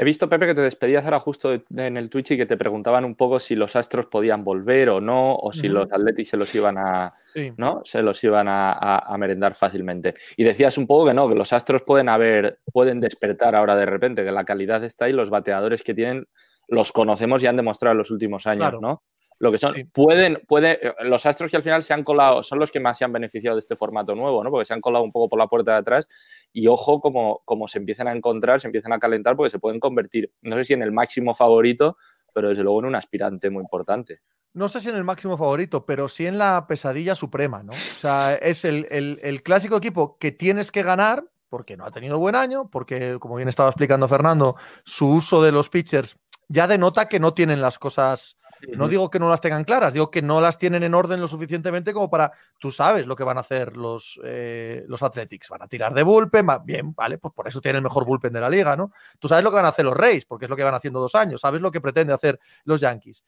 He 0.00 0.04
visto, 0.04 0.28
Pepe, 0.28 0.46
que 0.46 0.54
te 0.54 0.60
despedías 0.60 1.04
ahora 1.04 1.18
justo 1.18 1.52
en 1.52 1.96
el 1.96 2.08
Twitch 2.08 2.30
y 2.30 2.36
que 2.36 2.46
te 2.46 2.56
preguntaban 2.56 3.04
un 3.04 3.16
poco 3.16 3.40
si 3.40 3.56
los 3.56 3.74
Astros 3.74 4.06
podían 4.06 4.44
volver 4.44 4.90
o 4.90 5.00
no, 5.00 5.34
o 5.34 5.52
si 5.52 5.66
los 5.66 5.90
Atletis 5.90 6.28
se 6.28 6.36
los 6.36 6.54
iban 6.54 6.78
a, 6.78 7.14
¿no? 7.56 7.82
Se 7.84 8.00
los 8.00 8.22
iban 8.22 8.46
a, 8.48 9.16
merendar 9.18 9.54
fácilmente. 9.54 10.14
Y 10.36 10.44
decías 10.44 10.78
un 10.78 10.86
poco 10.86 11.06
que 11.06 11.14
no, 11.14 11.28
que 11.28 11.34
los 11.34 11.52
Astros 11.52 11.82
pueden 11.82 12.08
haber, 12.08 12.60
pueden 12.72 13.00
despertar 13.00 13.56
ahora 13.56 13.74
de 13.74 13.86
repente, 13.86 14.24
que 14.24 14.30
la 14.30 14.44
calidad 14.44 14.84
está 14.84 15.06
ahí, 15.06 15.12
los 15.12 15.30
bateadores 15.30 15.82
que 15.82 15.94
tienen 15.94 16.28
los 16.68 16.92
conocemos 16.92 17.42
y 17.42 17.48
han 17.48 17.56
demostrado 17.56 17.92
en 17.92 17.98
los 17.98 18.12
últimos 18.12 18.46
años, 18.46 18.74
¿no? 18.80 19.02
Lo 19.40 19.52
que 19.52 19.58
son, 19.58 19.74
pueden, 19.92 20.42
puede, 20.48 20.80
los 21.02 21.24
astros 21.24 21.50
que 21.50 21.56
al 21.56 21.62
final 21.62 21.82
se 21.82 21.94
han 21.94 22.02
colado 22.02 22.42
son 22.42 22.58
los 22.58 22.72
que 22.72 22.80
más 22.80 22.98
se 22.98 23.04
han 23.04 23.12
beneficiado 23.12 23.56
de 23.56 23.60
este 23.60 23.76
formato 23.76 24.14
nuevo, 24.14 24.42
¿no? 24.42 24.50
Porque 24.50 24.66
se 24.66 24.74
han 24.74 24.80
colado 24.80 25.04
un 25.04 25.12
poco 25.12 25.28
por 25.28 25.38
la 25.38 25.46
puerta 25.46 25.72
de 25.72 25.78
atrás 25.78 26.08
y 26.52 26.66
ojo 26.66 27.00
como, 27.00 27.42
como 27.44 27.68
se 27.68 27.78
empiezan 27.78 28.08
a 28.08 28.12
encontrar, 28.12 28.60
se 28.60 28.66
empiezan 28.66 28.92
a 28.92 28.98
calentar 28.98 29.36
porque 29.36 29.50
se 29.50 29.60
pueden 29.60 29.78
convertir, 29.78 30.32
no 30.42 30.56
sé 30.56 30.64
si 30.64 30.72
en 30.72 30.82
el 30.82 30.90
máximo 30.90 31.34
favorito, 31.34 31.96
pero 32.34 32.48
desde 32.48 32.64
luego 32.64 32.80
en 32.80 32.86
un 32.86 32.94
aspirante 32.96 33.48
muy 33.48 33.62
importante. 33.62 34.20
No 34.54 34.68
sé 34.68 34.80
si 34.80 34.88
en 34.88 34.96
el 34.96 35.04
máximo 35.04 35.38
favorito, 35.38 35.86
pero 35.86 36.08
sí 36.08 36.26
en 36.26 36.38
la 36.38 36.66
pesadilla 36.66 37.14
suprema, 37.14 37.62
¿no? 37.62 37.72
O 37.72 38.00
sea, 38.00 38.34
es 38.34 38.64
el, 38.64 38.86
el 38.90 39.42
clásico 39.42 39.76
equipo 39.76 40.18
que 40.18 40.32
tienes 40.32 40.72
que 40.72 40.82
ganar 40.82 41.24
porque 41.48 41.76
no 41.76 41.84
ha 41.84 41.90
tenido 41.90 42.18
buen 42.18 42.34
año, 42.34 42.68
porque, 42.70 43.18
como 43.18 43.36
bien 43.36 43.48
estaba 43.48 43.70
explicando 43.70 44.08
Fernando, 44.08 44.56
su 44.84 45.08
uso 45.08 45.42
de 45.42 45.52
los 45.52 45.68
pitchers 45.68 46.18
ya 46.48 46.66
denota 46.66 47.08
que 47.08 47.20
no 47.20 47.34
tienen 47.34 47.60
las 47.60 47.78
cosas. 47.78 48.36
No 48.76 48.88
digo 48.88 49.10
que 49.10 49.18
no 49.18 49.30
las 49.30 49.40
tengan 49.40 49.64
claras, 49.64 49.92
digo 49.92 50.10
que 50.10 50.22
no 50.22 50.40
las 50.40 50.58
tienen 50.58 50.82
en 50.82 50.94
orden 50.94 51.20
lo 51.20 51.28
suficientemente 51.28 51.92
como 51.92 52.10
para. 52.10 52.32
Tú 52.58 52.70
sabes 52.70 53.06
lo 53.06 53.14
que 53.16 53.24
van 53.24 53.36
a 53.36 53.40
hacer 53.40 53.76
los, 53.76 54.20
eh, 54.24 54.84
los 54.88 55.02
Athletics. 55.02 55.48
Van 55.48 55.62
a 55.62 55.68
tirar 55.68 55.94
de 55.94 56.02
bullpen, 56.02 56.46
bien, 56.64 56.94
vale, 56.94 57.18
pues 57.18 57.32
por 57.34 57.46
eso 57.46 57.60
tienen 57.60 57.78
el 57.78 57.84
mejor 57.84 58.04
bullpen 58.04 58.32
de 58.32 58.40
la 58.40 58.50
liga, 58.50 58.76
¿no? 58.76 58.92
Tú 59.18 59.28
sabes 59.28 59.44
lo 59.44 59.50
que 59.50 59.56
van 59.56 59.66
a 59.66 59.68
hacer 59.68 59.84
los 59.84 59.96
Reyes, 59.96 60.24
porque 60.24 60.46
es 60.46 60.50
lo 60.50 60.56
que 60.56 60.64
van 60.64 60.74
haciendo 60.74 61.00
dos 61.00 61.14
años. 61.14 61.40
Sabes 61.40 61.60
lo 61.60 61.70
que 61.70 61.80
pretende 61.80 62.12
hacer 62.12 62.40
los 62.64 62.80
Yankees. 62.80 63.24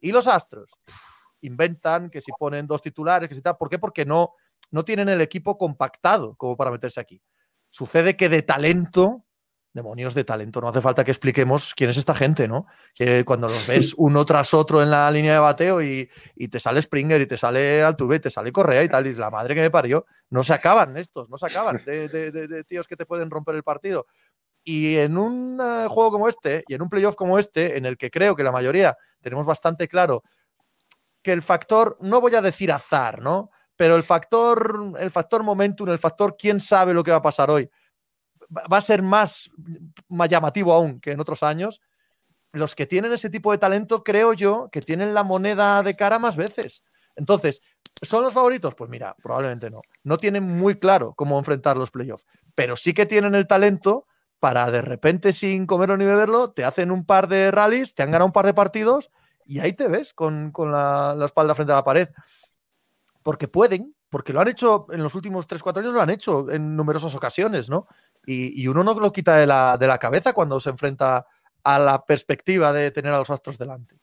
Y 0.00 0.12
los 0.12 0.28
Astros 0.28 0.70
inventan 1.40 2.10
que 2.10 2.20
si 2.20 2.32
ponen 2.38 2.66
dos 2.66 2.82
titulares, 2.82 3.28
que 3.28 3.34
si 3.34 3.42
tal. 3.42 3.56
¿Por 3.56 3.68
qué? 3.68 3.78
Porque 3.78 4.04
no, 4.04 4.34
no 4.70 4.84
tienen 4.84 5.08
el 5.08 5.20
equipo 5.20 5.56
compactado 5.56 6.34
como 6.36 6.56
para 6.56 6.70
meterse 6.70 7.00
aquí. 7.00 7.22
Sucede 7.70 8.16
que 8.16 8.28
de 8.28 8.42
talento 8.42 9.24
demonios 9.74 10.14
de 10.14 10.24
talento. 10.24 10.60
No 10.60 10.68
hace 10.68 10.80
falta 10.80 11.04
que 11.04 11.10
expliquemos 11.10 11.74
quién 11.74 11.90
es 11.90 11.96
esta 11.96 12.14
gente, 12.14 12.48
¿no? 12.48 12.66
Que 12.94 13.24
cuando 13.24 13.48
los 13.48 13.66
ves 13.66 13.94
uno 13.98 14.24
tras 14.24 14.54
otro 14.54 14.80
en 14.82 14.90
la 14.90 15.10
línea 15.10 15.34
de 15.34 15.38
bateo 15.40 15.82
y, 15.82 16.08
te 16.48 16.60
sale 16.60 16.80
Springer 16.80 17.20
y 17.20 17.26
te 17.26 17.36
sale 17.36 17.82
Altuve 17.82 18.16
y 18.16 18.20
te 18.20 18.30
sale 18.30 18.52
Correa 18.52 18.84
y 18.84 18.88
tal, 18.88 19.06
y 19.06 19.14
la 19.14 19.30
madre 19.30 19.54
que 19.54 19.60
me 19.60 19.70
parió, 19.70 20.06
no 20.30 20.42
se 20.44 20.54
acaban 20.54 20.96
estos, 20.96 21.28
no 21.28 21.36
se 21.36 21.46
acaban 21.46 21.82
de, 21.84 22.64
tíos 22.66 22.86
que 22.86 22.96
te 22.96 23.04
pueden 23.04 23.30
romper 23.30 23.56
el 23.56 23.64
partido. 23.64 24.06
Y 24.62 24.96
en 24.96 25.18
un 25.18 25.60
eh, 25.60 25.86
juego 25.88 26.12
como 26.12 26.28
este, 26.28 26.64
y 26.68 26.74
en 26.74 26.80
un 26.80 26.88
playoff 26.88 27.16
como 27.16 27.38
este, 27.38 27.76
en 27.76 27.84
el 27.84 27.98
que 27.98 28.10
creo 28.10 28.34
que 28.34 28.44
la 28.44 28.52
mayoría 28.52 28.96
tenemos 29.20 29.44
bastante 29.44 29.88
claro 29.88 30.22
que 31.22 31.32
el 31.32 31.42
factor, 31.42 31.98
no 32.00 32.20
voy 32.20 32.34
a 32.34 32.40
decir 32.40 32.70
azar, 32.70 33.20
¿no? 33.20 33.50
pero 33.76 33.96
el 33.96 34.02
factor, 34.02 34.94
el 34.98 35.10
factor 35.10 35.42
momentum, 35.42 35.88
el 35.88 35.98
factor 35.98 36.36
quién 36.38 36.60
sabe 36.60 36.94
lo 36.94 37.02
que 37.02 37.10
va 37.10 37.18
a 37.18 37.22
pasar 37.22 37.50
hoy, 37.50 37.68
va 38.72 38.78
a 38.78 38.80
ser 38.80 39.02
más, 39.02 39.50
más 40.08 40.28
llamativo 40.28 40.72
aún 40.72 41.00
que 41.00 41.12
en 41.12 41.20
otros 41.20 41.42
años. 41.42 41.80
Los 42.52 42.74
que 42.74 42.86
tienen 42.86 43.12
ese 43.12 43.30
tipo 43.30 43.50
de 43.50 43.58
talento, 43.58 44.04
creo 44.04 44.32
yo, 44.32 44.68
que 44.70 44.80
tienen 44.80 45.14
la 45.14 45.24
moneda 45.24 45.82
de 45.82 45.94
cara 45.94 46.18
más 46.18 46.36
veces. 46.36 46.84
Entonces, 47.16 47.62
¿son 48.00 48.22
los 48.22 48.32
favoritos? 48.32 48.74
Pues 48.74 48.88
mira, 48.90 49.16
probablemente 49.22 49.70
no. 49.70 49.82
No 50.02 50.18
tienen 50.18 50.44
muy 50.44 50.76
claro 50.76 51.14
cómo 51.14 51.38
enfrentar 51.38 51.76
los 51.76 51.90
playoffs, 51.90 52.26
pero 52.54 52.76
sí 52.76 52.94
que 52.94 53.06
tienen 53.06 53.34
el 53.34 53.46
talento 53.46 54.06
para 54.44 54.70
de 54.70 54.82
repente, 54.82 55.32
sin 55.32 55.66
comerlo 55.66 55.96
ni 55.96 56.04
beberlo, 56.04 56.50
te 56.50 56.64
hacen 56.64 56.90
un 56.90 57.06
par 57.06 57.28
de 57.28 57.50
rallies, 57.50 57.94
te 57.94 58.02
han 58.02 58.10
ganado 58.10 58.26
un 58.26 58.32
par 58.32 58.44
de 58.44 58.52
partidos 58.52 59.10
y 59.46 59.58
ahí 59.58 59.72
te 59.72 59.88
ves 59.88 60.12
con, 60.12 60.52
la, 60.70 61.16
espalda 61.24 61.54
frente 61.54 61.72
a 61.72 61.76
la 61.76 61.84
pared. 61.84 62.08
Porque 63.22 63.48
pueden, 63.48 63.94
porque 64.10 64.34
lo 64.34 64.42
han 64.42 64.48
hecho 64.48 64.86
en 64.90 65.02
los 65.02 65.14
últimos 65.14 65.48
3-4 65.48 65.78
años, 65.78 65.94
lo 65.94 66.00
han 66.02 66.10
hecho 66.10 66.50
en 66.50 66.76
numerosas 66.76 67.14
ocasiones, 67.14 67.70
¿no? 67.70 67.86
Y, 68.26 68.66
uno 68.66 68.84
no 68.84 68.94
lo 68.94 69.12
quita 69.12 69.36
de 69.36 69.46
la, 69.46 69.76
de 69.78 69.86
la 69.86 69.98
cabeza 69.98 70.32
cuando 70.32 70.58
se 70.60 70.70
enfrenta 70.70 71.26
a 71.62 71.78
la 71.78 72.04
perspectiva 72.04 72.72
de 72.72 72.90
tener 72.90 73.12
a 73.12 73.18
los 73.18 73.30
astros 73.30 73.58
delante. 73.58 73.96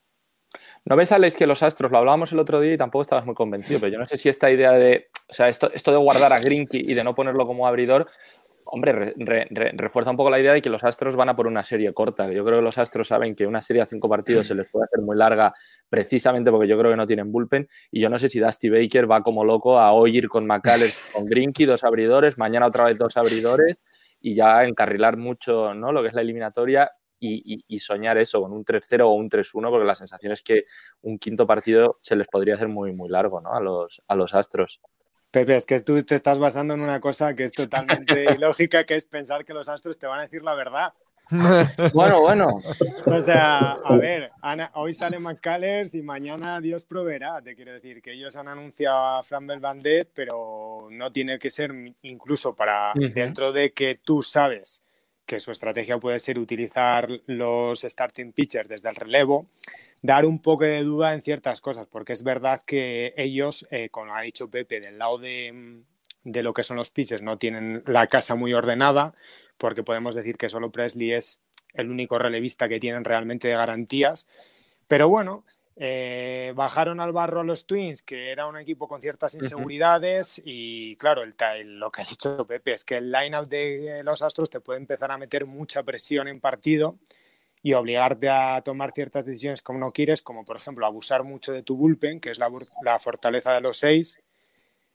¿No 0.86 0.96
ves, 0.96 1.12
Alex, 1.12 1.38
que 1.38 1.48
los 1.48 1.63
Astros, 1.63 1.92
lo 1.92 2.00
hablábamos 2.00 2.32
el 2.32 2.40
otro 2.40 2.60
día 2.60 2.74
y 2.74 2.78
tampoco 2.78 3.04
estabas 3.04 3.25
muy 3.25 3.36
convencido, 3.36 3.80
pero 3.80 3.94
yo 3.94 4.00
no 4.00 4.06
sé 4.06 4.18
si 4.18 4.30
esta 4.30 4.51
idea 4.51 4.72
de, 4.72 5.08
o 5.30 5.34
sea, 5.34 5.48
esto, 5.48 5.72
esto 5.72 5.92
de 5.92 5.98
guardar 5.98 6.34
a 6.34 6.40
Grinky 6.40 6.80
y 6.80 6.94
de 6.94 7.04
no 7.04 7.16
ponerlo 7.16 7.46
como 7.48 7.68
abridor, 7.68 8.08
hombre, 8.66 9.13
refuerza 9.74 10.12
un 10.12 10.18
poco 10.18 10.30
la 10.30 10.40
idea 10.40 10.54
de 10.54 10.62
que 10.62 10.70
los 10.70 10.84
Astros 10.84 11.16
van 11.16 11.30
a 11.30 11.36
por 11.36 11.48
una 11.48 11.63
serie 11.63 11.94
corta. 11.94 12.32
Yo 12.32 12.44
creo 12.46 12.60
que 12.60 12.66
los 12.66 12.78
Astros 12.78 13.08
saben 13.08 13.36
que 13.36 13.46
una 13.46 13.62
serie 13.62 13.82
a 13.82 13.86
cinco 13.86 14.10
partidos 14.10 14.48
se 14.48 14.56
les 14.56 14.70
puede 14.70 14.86
hacer 14.86 15.01
muy 15.01 15.16
larga 15.16 15.54
precisamente 15.90 16.51
porque 16.51 16.68
yo 16.68 16.78
creo 16.80 16.92
que 16.92 16.98
no 16.98 17.06
tienen 17.06 17.32
bullpen 17.32 17.68
y 17.92 18.01
yo 18.01 18.10
no 18.10 18.18
sé 18.18 18.30
si 18.30 18.40
Dusty 18.40 18.70
Baker 18.70 19.10
va 19.10 19.22
como 19.22 19.44
loco 19.44 19.78
a 19.78 19.92
oír 19.92 20.30
con 20.30 20.46
McCallers, 20.46 20.96
con 21.13 21.25
Grinky, 21.25 21.66
dos 21.66 21.84
abridores, 21.84 22.38
mañana 22.38 22.66
otra 22.66 22.86
vez 22.86 22.98
dos 22.98 23.18
abridores 23.18 23.82
y 24.22 24.36
ya 24.36 24.63
encarrilar 24.63 25.18
mucho 25.18 25.74
¿no? 25.74 25.92
lo 25.92 26.01
que 26.01 26.10
es 26.10 26.13
la 26.13 26.22
eliminatoria 26.22 26.92
y, 27.24 27.80
soñar 27.80 28.18
eso 28.18 28.42
con 28.42 28.51
un 28.51 28.66
3-0 28.66 29.01
o 29.01 29.13
un 29.13 29.30
3-1, 29.30 29.70
porque 29.70 29.86
la 29.86 29.96
sensación 29.96 30.34
es 30.34 30.42
que 30.42 30.66
un 31.01 31.20
quinto 31.20 31.46
partido 31.46 32.00
se 32.01 32.16
les 32.16 32.28
podría 32.28 32.56
hacer 32.56 32.68
muy, 32.68 32.94
muy 32.94 33.10
largo 33.10 33.42
¿no? 33.42 33.54
a, 33.54 33.62
los, 33.62 34.01
a 34.08 34.16
los 34.16 34.34
Astros. 34.34 34.82
Pepe, 35.30 35.56
es 35.56 35.66
que 35.66 35.80
tú 35.80 36.01
te 36.04 36.16
estás 36.16 36.40
basando 36.40 36.74
en 36.74 36.82
una 36.82 37.00
cosa 37.00 37.36
que 37.36 37.44
es 37.44 37.51
totalmente 37.51 38.25
ilógica, 38.36 38.86
que 38.86 38.96
es 38.96 39.06
pensar 39.06 39.46
que 39.46 39.54
los 39.54 39.70
Astros 39.70 39.98
te 39.98 40.08
van 40.08 40.20
a 40.20 40.24
decir 40.24 40.44
la 40.44 40.56
verdad. 40.56 40.94
bueno, 41.94 42.22
bueno. 42.22 42.62
O 43.06 43.22
sea, 43.22 43.72
a 43.72 43.98
ver, 43.98 44.32
hoy 44.74 44.92
sale 44.92 45.18
McCullers 45.18 45.96
y 45.96 46.02
mañana 46.02 46.60
Dios 46.60 46.84
proveerá. 46.84 47.42
Te 47.42 47.56
quiero 47.56 47.72
decir 47.72 48.02
que 48.02 48.14
ellos 48.14 48.36
han 48.36 48.50
anunciado 48.50 48.98
a 48.98 49.24
Fran 49.24 49.48
Belvandez, 49.48 50.12
pero 50.14 50.88
no 50.92 51.12
tiene 51.12 51.40
que 51.40 51.50
ser 51.50 51.72
incluso 52.02 52.54
para 52.54 52.92
dentro 52.96 53.52
de 53.54 53.72
que 53.72 53.96
tú 54.04 54.22
sabes 54.22 54.84
que 55.26 55.40
su 55.40 55.52
estrategia 55.52 55.98
puede 55.98 56.20
ser 56.20 56.38
utilizar 56.38 57.08
los 57.28 57.82
starting 57.82 58.34
pitchers 58.34 58.68
desde 58.68 58.90
el 58.90 58.96
relevo, 58.96 59.48
dar 60.02 60.26
un 60.26 60.42
poco 60.42 60.66
de 60.66 60.84
duda 60.84 61.14
en 61.14 61.22
ciertas 61.22 61.62
cosas, 61.62 61.88
porque 61.88 62.12
es 62.12 62.24
verdad 62.24 62.60
que 62.66 63.14
ellos, 63.16 63.66
eh, 63.72 63.88
como 63.90 64.14
ha 64.14 64.24
dicho 64.24 64.50
Pepe, 64.50 64.82
del 64.82 64.98
lado 64.98 65.20
de, 65.20 65.84
de, 66.26 66.44
lo 66.44 66.54
que 66.54 66.64
son 66.64 66.76
los 66.76 66.92
pitchers, 66.92 67.22
no 67.22 67.38
tienen 67.38 67.82
la 67.86 68.08
casa 68.08 68.36
muy 68.36 68.54
ordenada, 68.54 69.14
porque 69.62 69.84
podemos 69.84 70.15
decir 70.15 70.38
que 70.38 70.50
solo 70.50 70.72
Presley 70.72 71.13
es 71.13 71.39
el 71.75 71.91
único 71.91 72.18
relevista 72.18 72.68
que 72.68 72.80
tienen 72.80 73.06
realmente 73.06 73.48
de 73.48 73.53
garantías. 73.53 74.27
Pero 74.88 75.08
bueno, 75.08 75.46
eh, 75.75 76.51
bajaron 76.56 77.00
al 77.00 77.12
barro 77.12 77.41
a 77.41 77.44
los 77.44 77.68
Twins, 77.68 78.01
que 78.01 78.32
era 78.32 78.48
un 78.48 78.58
equipo 78.58 78.88
con 78.88 79.01
ciertas 79.01 79.36
inseguridades, 79.36 80.41
y 80.44 80.96
claro, 80.96 81.22
el, 81.22 81.80
lo 81.80 81.91
que 81.91 82.01
ha 82.01 82.06
dicho 82.06 82.44
Pepe 82.48 82.74
es 82.74 82.84
que 82.84 82.96
el 82.96 83.12
line-up 83.12 83.48
de 83.48 84.01
los 84.03 84.24
Astros 84.24 84.50
te 84.50 84.62
puede 84.62 84.80
empezar 84.80 85.12
a 85.12 85.20
meter 85.20 85.46
mucha 85.46 85.84
presión 85.84 86.27
en 86.27 86.39
partido 86.39 86.98
y 87.62 87.74
obligarte 87.74 88.30
a 88.30 88.63
tomar 88.65 88.91
ciertas 88.94 89.27
decisiones 89.27 89.62
como 89.62 89.77
no 89.77 89.91
quieres, 89.91 90.24
como 90.24 90.44
por 90.44 90.58
ejemplo 90.58 90.88
abusar 90.88 91.24
mucho 91.24 91.53
de 91.53 91.62
tu 91.62 91.77
bullpen, 91.77 92.20
que 92.20 92.32
es 92.32 92.39
la, 92.39 92.50
la 92.84 92.98
fortaleza 92.98 93.53
de 93.53 93.62
los 93.62 93.77
seis. 93.77 94.20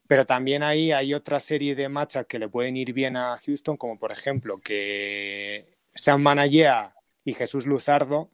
Pero 0.09 0.25
también 0.27 0.63
ahí 0.63 0.93
hay 0.93 1.15
otra 1.15 1.41
serie 1.41 1.75
de 1.75 1.89
matchups 1.89 2.27
que 2.27 2.39
le 2.39 2.49
pueden 2.49 2.77
ir 2.77 2.93
bien 2.93 3.17
a 3.17 3.41
Houston, 3.45 3.77
como 3.77 3.99
por 3.99 4.13
ejemplo 4.13 4.59
que 4.59 5.77
Sam 5.95 6.23
Manallea 6.23 6.95
y 7.25 7.33
Jesús 7.35 7.67
Luzardo 7.67 8.31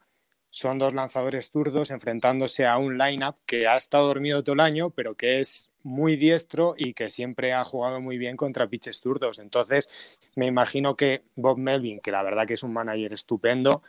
son 0.53 0.77
dos 0.77 0.93
lanzadores 0.93 1.49
zurdos 1.49 1.89
enfrentándose 1.89 2.67
a 2.67 2.77
un 2.77 2.99
lineup 2.99 3.37
que 3.47 3.67
ha 3.67 3.75
estado 3.75 4.05
dormido 4.05 4.43
todo 4.43 4.53
el 4.53 4.59
año, 4.59 4.91
pero 4.91 5.15
que 5.15 5.39
es 5.39 5.71
muy 5.81 6.15
diestro 6.15 6.75
y 6.77 6.93
que 6.93 7.09
siempre 7.09 7.53
ha 7.53 7.65
jugado 7.65 7.99
muy 7.99 8.19
bien 8.19 8.37
contra 8.37 8.67
pitches 8.67 8.99
zurdos. 8.99 9.39
Entonces, 9.39 9.89
me 10.35 10.45
imagino 10.45 10.95
que 10.95 11.23
Bob 11.35 11.57
Melvin, 11.57 11.99
que 12.01 12.11
la 12.11 12.21
verdad 12.21 12.45
que 12.45 12.53
es 12.53 12.61
un 12.61 12.71
manager 12.71 13.13
estupendo, 13.13 13.81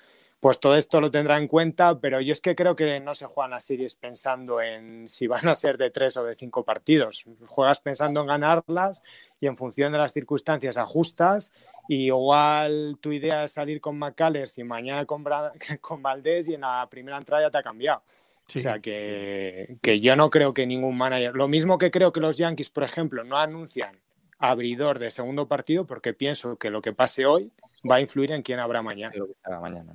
pues 0.45 0.61
todo 0.61 0.77
esto 0.77 1.01
lo 1.01 1.11
tendrá 1.11 1.39
en 1.39 1.49
cuenta, 1.49 1.99
pero 1.99 2.21
yo 2.21 2.31
es 2.31 2.43
que 2.43 2.55
creo 2.55 2.77
que 2.77 3.01
no 3.01 3.15
se 3.15 3.25
juegan 3.25 3.53
las 3.53 3.65
series 3.65 3.95
pensando 3.95 4.61
en 4.61 5.09
si 5.09 5.27
van 5.27 5.49
a 5.49 5.55
ser 5.55 5.79
de 5.79 5.91
tres 5.91 6.19
o 6.19 6.25
de 6.25 6.35
cinco 6.35 6.63
partidos. 6.67 7.25
Juegas 7.47 7.81
pensando 7.81 8.21
en 8.21 8.27
ganarlas 8.27 9.03
y 9.41 9.47
en 9.47 9.57
función 9.57 9.91
de 9.91 9.97
las 9.97 10.13
circunstancias 10.13 10.77
ajustas. 10.77 11.55
Y 11.89 12.09
igual 12.09 12.99
tu 13.01 13.11
idea 13.13 13.45
es 13.45 13.53
salir 13.53 13.81
con 13.81 13.99
McCullers 13.99 14.59
y 14.59 14.65
mañana 14.65 15.07
con, 15.07 15.25
con 15.81 16.03
Valdés 16.03 16.51
y 16.51 16.57
en 16.57 16.61
la 16.61 16.87
primera 16.91 17.17
entrada 17.17 17.45
ya 17.45 17.51
te 17.51 17.57
ha 17.57 17.63
cambiado. 17.63 18.03
O 18.55 18.59
sea 18.59 18.81
que, 18.81 19.79
que 19.81 19.99
yo 19.99 20.15
no 20.15 20.29
creo 20.29 20.53
que 20.53 20.67
ningún 20.67 20.99
manager. 20.99 21.35
Lo 21.35 21.49
mismo 21.49 21.79
que 21.79 21.91
creo 21.91 22.13
que 22.13 22.21
los 22.21 22.37
Yankees, 22.37 22.69
por 22.69 22.85
ejemplo, 22.85 23.25
no 23.25 23.39
anuncian 23.39 23.99
abridor 24.39 24.99
de 24.99 25.11
segundo 25.11 25.49
partido 25.49 25.87
porque 25.87 26.13
pienso 26.13 26.59
que 26.59 26.69
lo 26.69 26.83
que 26.83 26.93
pase 26.93 27.25
hoy 27.25 27.51
va 27.91 27.95
a 27.95 28.01
influir 28.03 28.31
en 28.33 28.43
quién 28.43 28.59
habrá 28.59 28.83
mañana. 28.83 29.15
mañana 29.59 29.95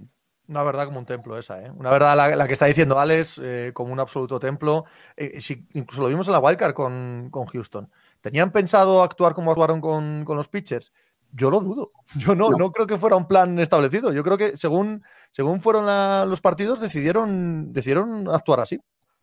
una 0.50 0.63
verdad 0.63 0.86
como 0.86 1.00
un 1.00 1.06
templo 1.06 1.38
esa, 1.38 1.62
¿eh? 1.62 1.72
Una 1.77 1.91
verdad 1.91 2.36
la, 2.36 2.48
que 2.48 2.53
está 2.53 2.65
diciendo 2.65 3.00
Alex 3.00 3.39
eh, 3.41 3.72
como 3.74 3.94
un 3.94 4.00
absoluto 4.00 4.39
templo. 4.39 4.86
Eh, 5.15 5.39
si, 5.39 5.68
incluso 5.74 6.01
lo 6.01 6.08
vimos 6.10 6.27
en 6.27 6.34
la 6.34 6.39
wildcard 6.39 6.74
con, 6.74 7.29
con, 7.32 7.46
Houston. 7.46 7.89
¿Tenían 8.20 8.51
pensado 8.51 9.03
actuar 9.03 9.34
como 9.34 9.51
actuaron 9.51 9.79
con, 9.79 10.25
con 10.25 10.36
los 10.36 10.48
pitchers? 10.48 10.91
Yo 11.32 11.51
lo 11.51 11.60
dudo. 11.60 11.89
Yo 12.15 12.34
no, 12.34 12.50
no, 12.50 12.72
creo 12.72 12.88
que 12.88 12.98
fuera 12.98 13.15
un 13.15 13.27
plan 13.27 13.60
establecido. 13.60 14.12
Yo 14.12 14.24
creo 14.24 14.38
que 14.38 14.58
según, 14.58 15.03
según 15.32 15.62
fueron 15.62 15.86
los 16.27 16.41
partidos 16.41 16.82
decidieron, 16.82 17.72
decidieron 17.72 18.27
actuar 18.27 18.62
así. 18.62 18.79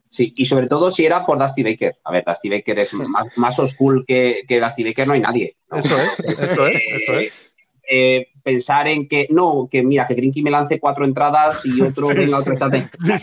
Sí, 0.09 0.33
y 0.37 0.47
sobre 0.47 0.69
todo 0.69 0.93
si 0.93 1.05
era 1.05 1.27
por 1.27 1.39
Dusty 1.39 1.65
Baker. 1.65 1.97
A 2.05 2.13
ver, 2.13 2.25
Dusty 2.25 2.49
Baker 2.49 2.79
es 2.79 2.95
más, 2.95 3.27
más 3.35 3.59
oscuro 3.59 4.05
que, 4.07 4.45
que 4.47 4.61
Dusty 4.61 4.85
Baker, 4.85 5.09
no 5.09 5.15
hay 5.15 5.21
nadie. 5.21 5.57
Eso 5.73 5.97
es, 5.97 6.21
eso 6.41 6.67
es, 6.69 6.81
eso 7.03 7.13
es. 7.19 7.35
Eh, 7.89 8.29
pensar 8.47 8.87
en 8.87 9.09
que 9.09 9.27
no, 9.29 9.67
que 9.69 9.83
mira, 9.83 10.07
que 10.07 10.15
Grinky 10.15 10.41
me 10.41 10.53
lance 10.53 10.79
cuatro 10.79 11.05
entradas 11.05 11.67
y 11.67 11.81
otro 11.81 12.07
venga 12.15 12.39
otro 12.39 12.55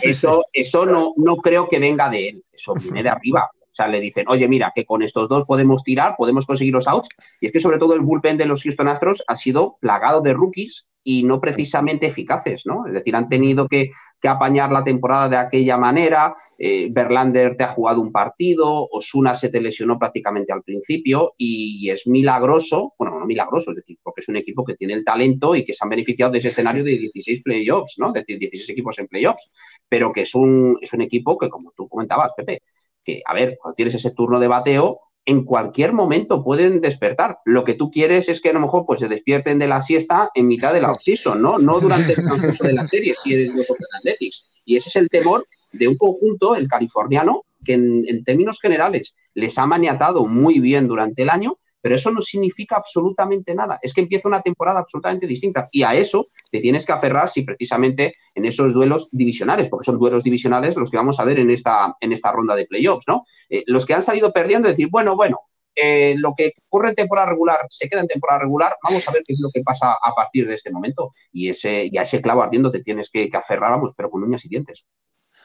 Eso, 0.02 0.44
eso 0.52 0.84
no, 0.84 1.14
no 1.16 1.36
creo 1.36 1.66
que 1.66 1.78
venga 1.78 2.10
de 2.10 2.28
él, 2.28 2.44
eso 2.52 2.74
viene 2.74 3.02
de 3.02 3.08
arriba. 3.08 3.50
O 3.56 3.74
sea, 3.74 3.88
le 3.88 4.00
dicen, 4.00 4.26
oye, 4.28 4.46
mira, 4.46 4.70
que 4.74 4.84
con 4.84 5.02
estos 5.02 5.26
dos 5.30 5.46
podemos 5.46 5.82
tirar, 5.82 6.14
podemos 6.18 6.44
conseguir 6.44 6.74
los 6.74 6.86
outs. 6.86 7.08
Y 7.40 7.46
es 7.46 7.52
que 7.52 7.58
sobre 7.58 7.78
todo 7.78 7.94
el 7.94 8.02
bullpen 8.02 8.36
de 8.36 8.44
los 8.44 8.62
Houston 8.62 8.86
Astros 8.86 9.24
ha 9.26 9.34
sido 9.34 9.78
plagado 9.80 10.20
de 10.20 10.34
rookies 10.34 10.84
y 11.04 11.22
no 11.22 11.38
precisamente 11.38 12.06
eficaces, 12.06 12.62
¿no? 12.64 12.86
Es 12.86 12.94
decir, 12.94 13.14
han 13.14 13.28
tenido 13.28 13.68
que, 13.68 13.90
apañar 14.26 14.72
la 14.72 14.82
temporada 14.82 15.28
de 15.28 15.36
aquella 15.36 15.76
manera, 15.76 16.34
eh, 16.56 16.88
Verlander 16.90 17.58
te 17.58 17.64
ha 17.64 17.68
jugado 17.68 18.00
un 18.00 18.10
partido, 18.10 18.88
Osuna 18.90 19.34
se 19.34 19.50
te 19.50 19.60
lesionó 19.60 19.98
prácticamente 19.98 20.50
al 20.50 20.62
principio 20.62 21.34
y, 21.36 21.90
es 21.90 22.06
milagroso, 22.06 22.94
bueno, 22.98 23.20
no 23.20 23.26
milagroso, 23.26 23.72
es 23.72 23.76
decir, 23.76 23.98
porque 24.02 24.22
es 24.22 24.28
un 24.28 24.36
equipo 24.36 24.64
que 24.64 24.76
tiene 24.76 24.94
el 24.94 25.04
talento 25.04 25.54
y 25.54 25.62
que 25.62 25.74
se 25.74 25.84
han 25.84 25.90
beneficiado 25.90 26.32
de 26.32 26.38
ese 26.38 26.48
escenario 26.48 26.82
de 26.82 26.96
16 26.96 27.42
playoffs, 27.42 27.96
¿no? 27.98 28.06
Es 28.06 28.14
decir, 28.14 28.38
16 28.38 28.70
equipos 28.70 28.98
en 28.98 29.08
playoffs, 29.08 29.50
pero 29.90 30.10
que 30.10 30.22
es 30.22 30.34
un, 30.34 30.78
es 30.80 30.90
un 30.94 31.02
equipo 31.02 31.36
que, 31.36 31.50
como 31.50 31.72
tú 31.76 31.86
comentabas, 31.86 32.32
Pepe, 32.34 32.62
que, 33.04 33.20
a 33.26 33.34
ver, 33.34 33.58
cuando 33.60 33.74
tienes 33.74 33.94
ese 33.94 34.12
turno 34.12 34.40
de 34.40 34.48
bateo, 34.48 35.00
en 35.26 35.44
cualquier 35.44 35.92
momento 35.92 36.44
pueden 36.44 36.80
despertar. 36.80 37.38
Lo 37.44 37.64
que 37.64 37.74
tú 37.74 37.90
quieres 37.90 38.28
es 38.28 38.40
que 38.40 38.50
a 38.50 38.52
lo 38.52 38.60
mejor 38.60 38.84
pues, 38.86 39.00
se 39.00 39.08
despierten 39.08 39.58
de 39.58 39.66
la 39.66 39.80
siesta 39.80 40.30
en 40.34 40.46
mitad 40.46 40.72
de 40.72 40.80
la 40.80 40.92
off-season, 40.92 41.40
¿no? 41.40 41.58
No 41.58 41.80
durante 41.80 42.12
el 42.12 42.24
transcurso 42.24 42.64
de 42.64 42.74
la 42.74 42.84
serie, 42.84 43.14
si 43.14 43.34
eres 43.34 43.54
los 43.54 43.70
Open 43.70 43.86
Athletics. 43.98 44.46
Y 44.64 44.76
ese 44.76 44.88
es 44.90 44.96
el 44.96 45.08
temor 45.08 45.46
de 45.72 45.88
un 45.88 45.96
conjunto, 45.96 46.54
el 46.54 46.68
californiano, 46.68 47.44
que 47.64 47.72
en 47.74 48.24
términos 48.24 48.60
generales 48.60 49.16
les 49.32 49.56
ha 49.56 49.66
maniatado 49.66 50.26
muy 50.26 50.60
bien 50.60 50.86
durante 50.86 51.22
el 51.22 51.30
año, 51.30 51.58
pero 51.84 51.96
eso 51.96 52.10
no 52.10 52.22
significa 52.22 52.76
absolutamente 52.76 53.54
nada. 53.54 53.78
Es 53.82 53.92
que 53.92 54.00
empieza 54.00 54.26
una 54.26 54.40
temporada 54.40 54.78
absolutamente 54.80 55.26
distinta 55.26 55.68
y 55.70 55.82
a 55.82 55.94
eso 55.94 56.28
te 56.50 56.60
tienes 56.60 56.86
que 56.86 56.92
aferrar 56.92 57.28
si 57.28 57.42
precisamente 57.42 58.14
en 58.34 58.46
esos 58.46 58.72
duelos 58.72 59.10
divisionales, 59.12 59.68
porque 59.68 59.84
son 59.84 59.98
duelos 59.98 60.24
divisionales 60.24 60.76
los 60.76 60.90
que 60.90 60.96
vamos 60.96 61.20
a 61.20 61.26
ver 61.26 61.40
en 61.40 61.50
esta, 61.50 61.94
en 62.00 62.12
esta 62.12 62.32
ronda 62.32 62.56
de 62.56 62.64
playoffs, 62.64 63.04
¿no? 63.06 63.26
Eh, 63.50 63.64
los 63.66 63.84
que 63.84 63.92
han 63.92 64.02
salido 64.02 64.32
perdiendo, 64.32 64.66
decir, 64.66 64.88
bueno, 64.90 65.14
bueno, 65.14 65.40
eh, 65.74 66.14
lo 66.16 66.32
que 66.34 66.54
ocurre 66.66 66.88
en 66.88 66.94
temporada 66.94 67.28
regular 67.28 67.58
se 67.68 67.86
queda 67.86 68.00
en 68.00 68.08
temporada 68.08 68.40
regular, 68.40 68.74
vamos 68.82 69.06
a 69.06 69.12
ver 69.12 69.22
qué 69.22 69.34
es 69.34 69.40
lo 69.40 69.50
que 69.52 69.60
pasa 69.60 69.92
a 69.92 70.14
partir 70.14 70.48
de 70.48 70.54
este 70.54 70.72
momento. 70.72 71.12
Y 71.32 71.50
ese, 71.50 71.90
ya 71.90 72.00
ese 72.00 72.22
clavo 72.22 72.42
ardiendo 72.42 72.70
te 72.70 72.80
tienes 72.80 73.10
que, 73.10 73.28
que 73.28 73.36
aferrar, 73.36 73.72
vamos, 73.72 73.92
pero 73.94 74.08
con 74.08 74.22
uñas 74.22 74.42
y 74.46 74.48
dientes. 74.48 74.86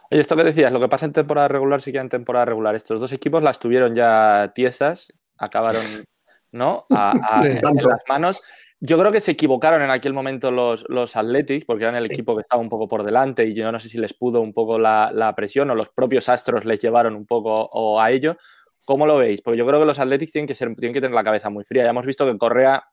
Oye, 0.09 0.21
esto 0.21 0.37
que 0.37 0.45
decías, 0.45 0.71
lo 0.71 0.79
que 0.79 0.87
pasa 0.87 1.05
en 1.05 1.11
temporada 1.11 1.49
regular 1.49 1.81
sí 1.81 1.91
que 1.91 1.97
en 1.97 2.07
temporada 2.07 2.45
regular. 2.45 2.75
Estos 2.75 3.01
dos 3.01 3.11
equipos 3.11 3.43
las 3.43 3.59
tuvieron 3.59 3.93
ya 3.93 4.53
tiesas, 4.55 5.11
acabaron, 5.37 5.83
¿no? 6.51 6.85
en 7.43 7.61
las 7.61 8.01
manos. 8.07 8.41
Yo 8.81 8.97
creo 8.97 9.11
que 9.11 9.19
se 9.19 9.31
equivocaron 9.31 9.81
en 9.81 9.89
aquel 9.89 10.13
momento 10.13 10.51
los, 10.51 10.85
los 10.87 11.17
Athletics, 11.17 11.65
porque 11.65 11.83
eran 11.83 11.95
el 11.95 12.05
equipo 12.05 12.35
que 12.35 12.41
estaba 12.41 12.61
un 12.61 12.69
poco 12.69 12.87
por 12.87 13.03
delante 13.03 13.45
y 13.45 13.53
yo 13.53 13.69
no 13.71 13.79
sé 13.79 13.89
si 13.89 13.97
les 13.97 14.13
pudo 14.13 14.39
un 14.39 14.53
poco 14.53 14.79
la, 14.79 15.33
presión 15.35 15.69
o 15.69 15.75
los 15.75 15.89
propios 15.89 16.29
Astros 16.29 16.63
les 16.63 16.79
llevaron 16.79 17.15
un 17.15 17.25
poco 17.25 17.53
o 17.53 17.99
a 17.99 18.09
ello. 18.11 18.37
¿Cómo 18.85 19.05
lo 19.05 19.17
veis? 19.17 19.41
Porque 19.41 19.57
yo 19.57 19.67
creo 19.67 19.81
que 19.81 19.85
los 19.85 19.99
Athletics 19.99 20.31
tienen 20.31 20.47
que, 20.47 20.55
ser, 20.55 20.73
tienen 20.75 20.93
que 20.93 21.01
tener 21.01 21.13
la 21.13 21.25
cabeza 21.25 21.49
muy 21.49 21.65
fría. 21.65 21.83
Ya 21.83 21.89
hemos 21.89 22.05
visto 22.05 22.25
que 22.25 22.37
Correa, 22.37 22.85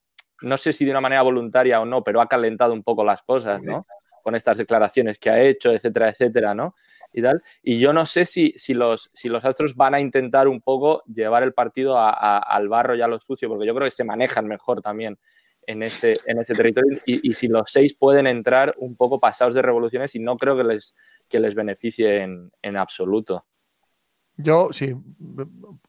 no 0.42 0.58
sé 0.58 0.72
si 0.72 0.84
de 0.84 0.90
una 0.90 1.00
manera 1.00 1.22
voluntaria 1.22 1.80
o 1.80 1.84
no, 1.84 2.02
pero 2.02 2.20
ha 2.20 2.26
calentado 2.26 2.72
un 2.72 2.82
poco 2.82 3.04
las 3.04 3.22
cosas, 3.22 3.62
¿no? 3.62 3.86
Con 4.26 4.34
estas 4.34 4.58
declaraciones 4.58 5.20
que 5.20 5.30
ha 5.30 5.40
hecho, 5.40 5.70
etcétera, 5.70 6.08
etcétera, 6.08 6.52
¿no? 6.52 6.74
Y 7.12 7.22
tal. 7.22 7.40
Y 7.62 7.78
yo 7.78 7.92
no 7.92 8.04
sé 8.06 8.24
si, 8.24 8.52
si, 8.56 8.74
los, 8.74 9.08
si 9.14 9.28
los 9.28 9.44
Astros 9.44 9.76
van 9.76 9.94
a 9.94 10.00
intentar 10.00 10.48
un 10.48 10.60
poco 10.60 11.04
llevar 11.04 11.44
el 11.44 11.54
partido 11.54 11.96
al 11.96 12.68
barro 12.68 12.96
y 12.96 13.02
a 13.02 13.06
lo 13.06 13.20
sucio, 13.20 13.48
porque 13.48 13.66
yo 13.66 13.74
creo 13.74 13.86
que 13.86 13.92
se 13.92 14.02
manejan 14.02 14.48
mejor 14.48 14.80
también 14.80 15.16
en 15.66 15.82
ese, 15.84 16.16
en 16.26 16.40
ese 16.40 16.54
territorio 16.54 17.00
y, 17.06 17.32
si 17.34 17.46
los 17.46 17.70
seis 17.70 17.94
pueden 17.94 18.26
entrar 18.26 18.74
un 18.78 18.96
poco 18.96 19.20
pasados 19.20 19.54
de 19.54 19.62
revoluciones 19.62 20.14
y 20.16 20.18
no 20.18 20.36
creo 20.36 20.56
que 20.56 20.64
les, 20.64 20.96
que 21.28 21.38
les 21.38 21.54
beneficie 21.54 22.22
en, 22.22 22.76
absoluto. 22.76 23.46
Yo, 24.38 24.68
sí, 24.70 24.94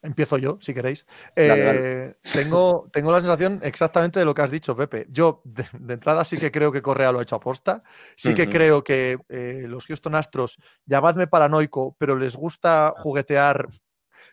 empiezo 0.02 0.38
yo, 0.38 0.58
si 0.62 0.74
queréis. 0.74 1.06
Eh, 1.36 2.16
tengo, 2.34 2.88
tengo 2.94 3.12
la 3.12 3.20
sensación 3.20 3.60
exactamente 3.62 4.20
de 4.20 4.26
lo 4.26 4.34
que 4.34 4.42
has 4.42 4.52
dicho, 4.52 4.76
Pepe. 4.76 5.06
Yo, 5.10 5.42
de, 5.44 5.66
entrada, 5.94 6.24
sí 6.24 6.38
que 6.38 6.52
creo 6.52 6.72
que 6.72 6.82
Correa 6.82 7.12
lo 7.12 7.20
ha 7.20 7.24
hecho 7.24 7.36
aposta. 7.36 7.84
Sí 8.16 8.34
que 8.34 8.50
creo 8.50 8.84
que 8.84 9.18
eh, 9.28 9.66
los 9.68 9.86
Houston 9.86 10.16
Astros, 10.16 10.58
llamadme 10.86 11.28
paranoico, 11.28 11.96
pero 12.00 12.16
les 12.16 12.36
gusta 12.36 12.94
juguetear 12.98 13.68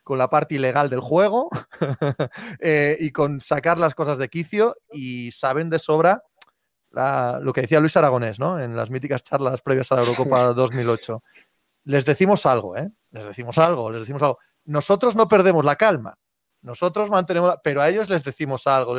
con 0.05 0.19
la 0.19 0.29
parte 0.29 0.55
ilegal 0.57 0.91
del 0.91 1.01
juego 1.01 1.49
eh, 2.61 2.97
y 3.01 3.11
con 3.11 3.41
sacar 3.41 3.79
las 3.79 3.95
cosas 3.95 4.19
de 4.19 4.29
quicio 4.29 4.77
y 4.93 5.33
saben 5.33 5.71
de 5.71 5.79
sobra 5.79 6.23
lo 7.41 7.53
que 7.53 7.63
decía 7.63 7.81
Luis 7.81 7.97
Aragonés, 7.97 8.39
¿no? 8.39 8.61
En 8.61 8.77
las 8.77 8.91
míticas 8.91 9.23
charlas 9.23 9.61
previas 9.61 9.91
a 9.93 9.97
la 9.97 10.03
Eurocopa 10.03 10.53
2008. 10.55 11.23
Les 11.85 12.05
decimos 12.05 12.47
algo, 12.47 12.77
¿eh? 12.77 12.91
Les 13.11 13.25
decimos 13.25 13.59
algo, 13.59 13.91
les 13.91 14.03
decimos 14.03 14.23
algo. 14.23 14.39
Nosotros 14.65 15.17
no 15.17 15.29
perdemos 15.29 15.65
la 15.65 15.77
calma. 15.77 16.19
Nosotros 16.63 17.11
mantenemos, 17.11 17.57
pero 17.63 17.83
a 17.83 17.89
ellos 17.89 18.09
les 18.09 18.25
decimos 18.25 18.67
algo. 18.67 18.99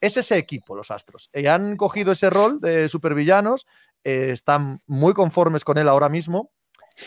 Es 0.00 0.16
ese 0.16 0.36
equipo, 0.36 0.76
los 0.76 0.90
Astros. 0.90 1.30
Y 1.32 1.46
han 1.46 1.76
cogido 1.76 2.12
ese 2.12 2.30
rol 2.30 2.60
de 2.60 2.88
supervillanos, 2.88 3.66
eh, 4.04 4.30
están 4.30 4.82
muy 4.86 5.14
conformes 5.14 5.64
con 5.64 5.78
él 5.78 5.88
ahora 5.88 6.08
mismo 6.08 6.52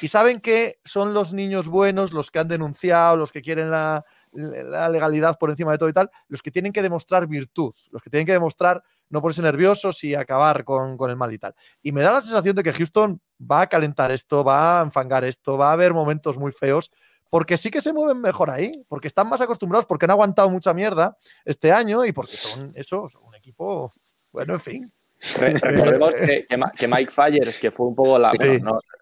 y 0.01 0.07
saben 0.07 0.39
que 0.39 0.79
son 0.85 1.13
los 1.13 1.33
niños 1.33 1.67
buenos, 1.67 2.13
los 2.13 2.31
que 2.31 2.39
han 2.39 2.47
denunciado, 2.47 3.17
los 3.17 3.31
que 3.31 3.41
quieren 3.41 3.69
la, 3.69 4.05
legalidad 4.31 5.37
por 5.37 5.49
encima 5.49 5.73
de 5.73 5.77
todo 5.77 5.89
y 5.89 5.93
tal, 5.93 6.09
los 6.29 6.41
que 6.41 6.51
tienen 6.51 6.71
que 6.71 6.81
demostrar 6.81 7.27
virtud, 7.27 7.73
los 7.91 8.01
que 8.01 8.09
tienen 8.09 8.25
que 8.25 8.31
demostrar 8.31 8.81
no 9.09 9.21
ponerse 9.21 9.41
nerviosos 9.41 10.03
y 10.05 10.15
acabar 10.15 10.63
con, 10.63 10.97
el 11.09 11.17
mal 11.17 11.33
y 11.33 11.37
tal. 11.37 11.53
Y 11.81 11.91
me 11.91 12.01
da 12.01 12.13
la 12.13 12.21
sensación 12.21 12.55
de 12.55 12.63
que 12.63 12.71
Houston 12.71 13.21
va 13.50 13.62
a 13.62 13.67
calentar 13.67 14.12
esto, 14.12 14.43
va 14.43 14.79
a 14.79 14.83
enfangar 14.83 15.24
esto, 15.24 15.57
va 15.57 15.69
a 15.69 15.74
haber 15.74 15.93
momentos 15.93 16.38
muy 16.38 16.51
feos, 16.51 16.91
porque 17.29 17.57
sí 17.57 17.71
que 17.71 17.81
se 17.81 17.93
mueven 17.93 18.19
mejor 18.19 18.50
ahí, 18.50 18.71
porque 18.88 19.07
están 19.07 19.27
más 19.29 19.41
acostumbrados, 19.41 19.86
porque 19.86 20.05
han 20.05 20.12
aguantado 20.12 20.50
mucha 20.50 20.74
mierda 20.74 21.17
este 21.45 21.71
año 21.71 22.05
y 22.05 22.12
porque 22.12 22.36
son 22.36 22.71
eso, 22.75 23.10
son 23.10 23.24
un 23.24 23.36
equipo, 23.36 23.93
bueno, 24.31 24.53
en 24.53 24.60
fin. 24.60 24.93
Recordemos 25.39 26.15
que, 26.15 26.47
que, 26.47 26.87
Mike 26.87 27.11
Fires, 27.11 27.59
que 27.59 27.69
fue 27.69 27.85
un 27.87 27.95
poco 27.95 28.17
la. 28.17 28.31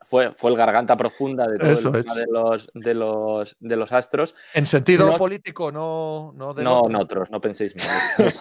fue, 0.01 0.33
fue 0.33 0.51
el 0.51 0.57
garganta 0.57 0.97
profunda 0.97 1.47
de 1.47 1.57
todo 1.57 1.95
el 1.95 2.03
de, 2.03 2.25
los, 2.29 2.69
de, 2.73 2.93
los, 2.93 3.55
de 3.59 3.75
los 3.77 3.91
astros. 3.91 4.35
En 4.53 4.65
sentido 4.65 5.15
político, 5.15 5.71
no. 5.71 6.33
No, 6.35 6.53
de 6.53 6.63
no, 6.63 6.81
otros, 6.81 7.29
no 7.31 7.39
penséis 7.39 7.75
mal. 7.75 8.33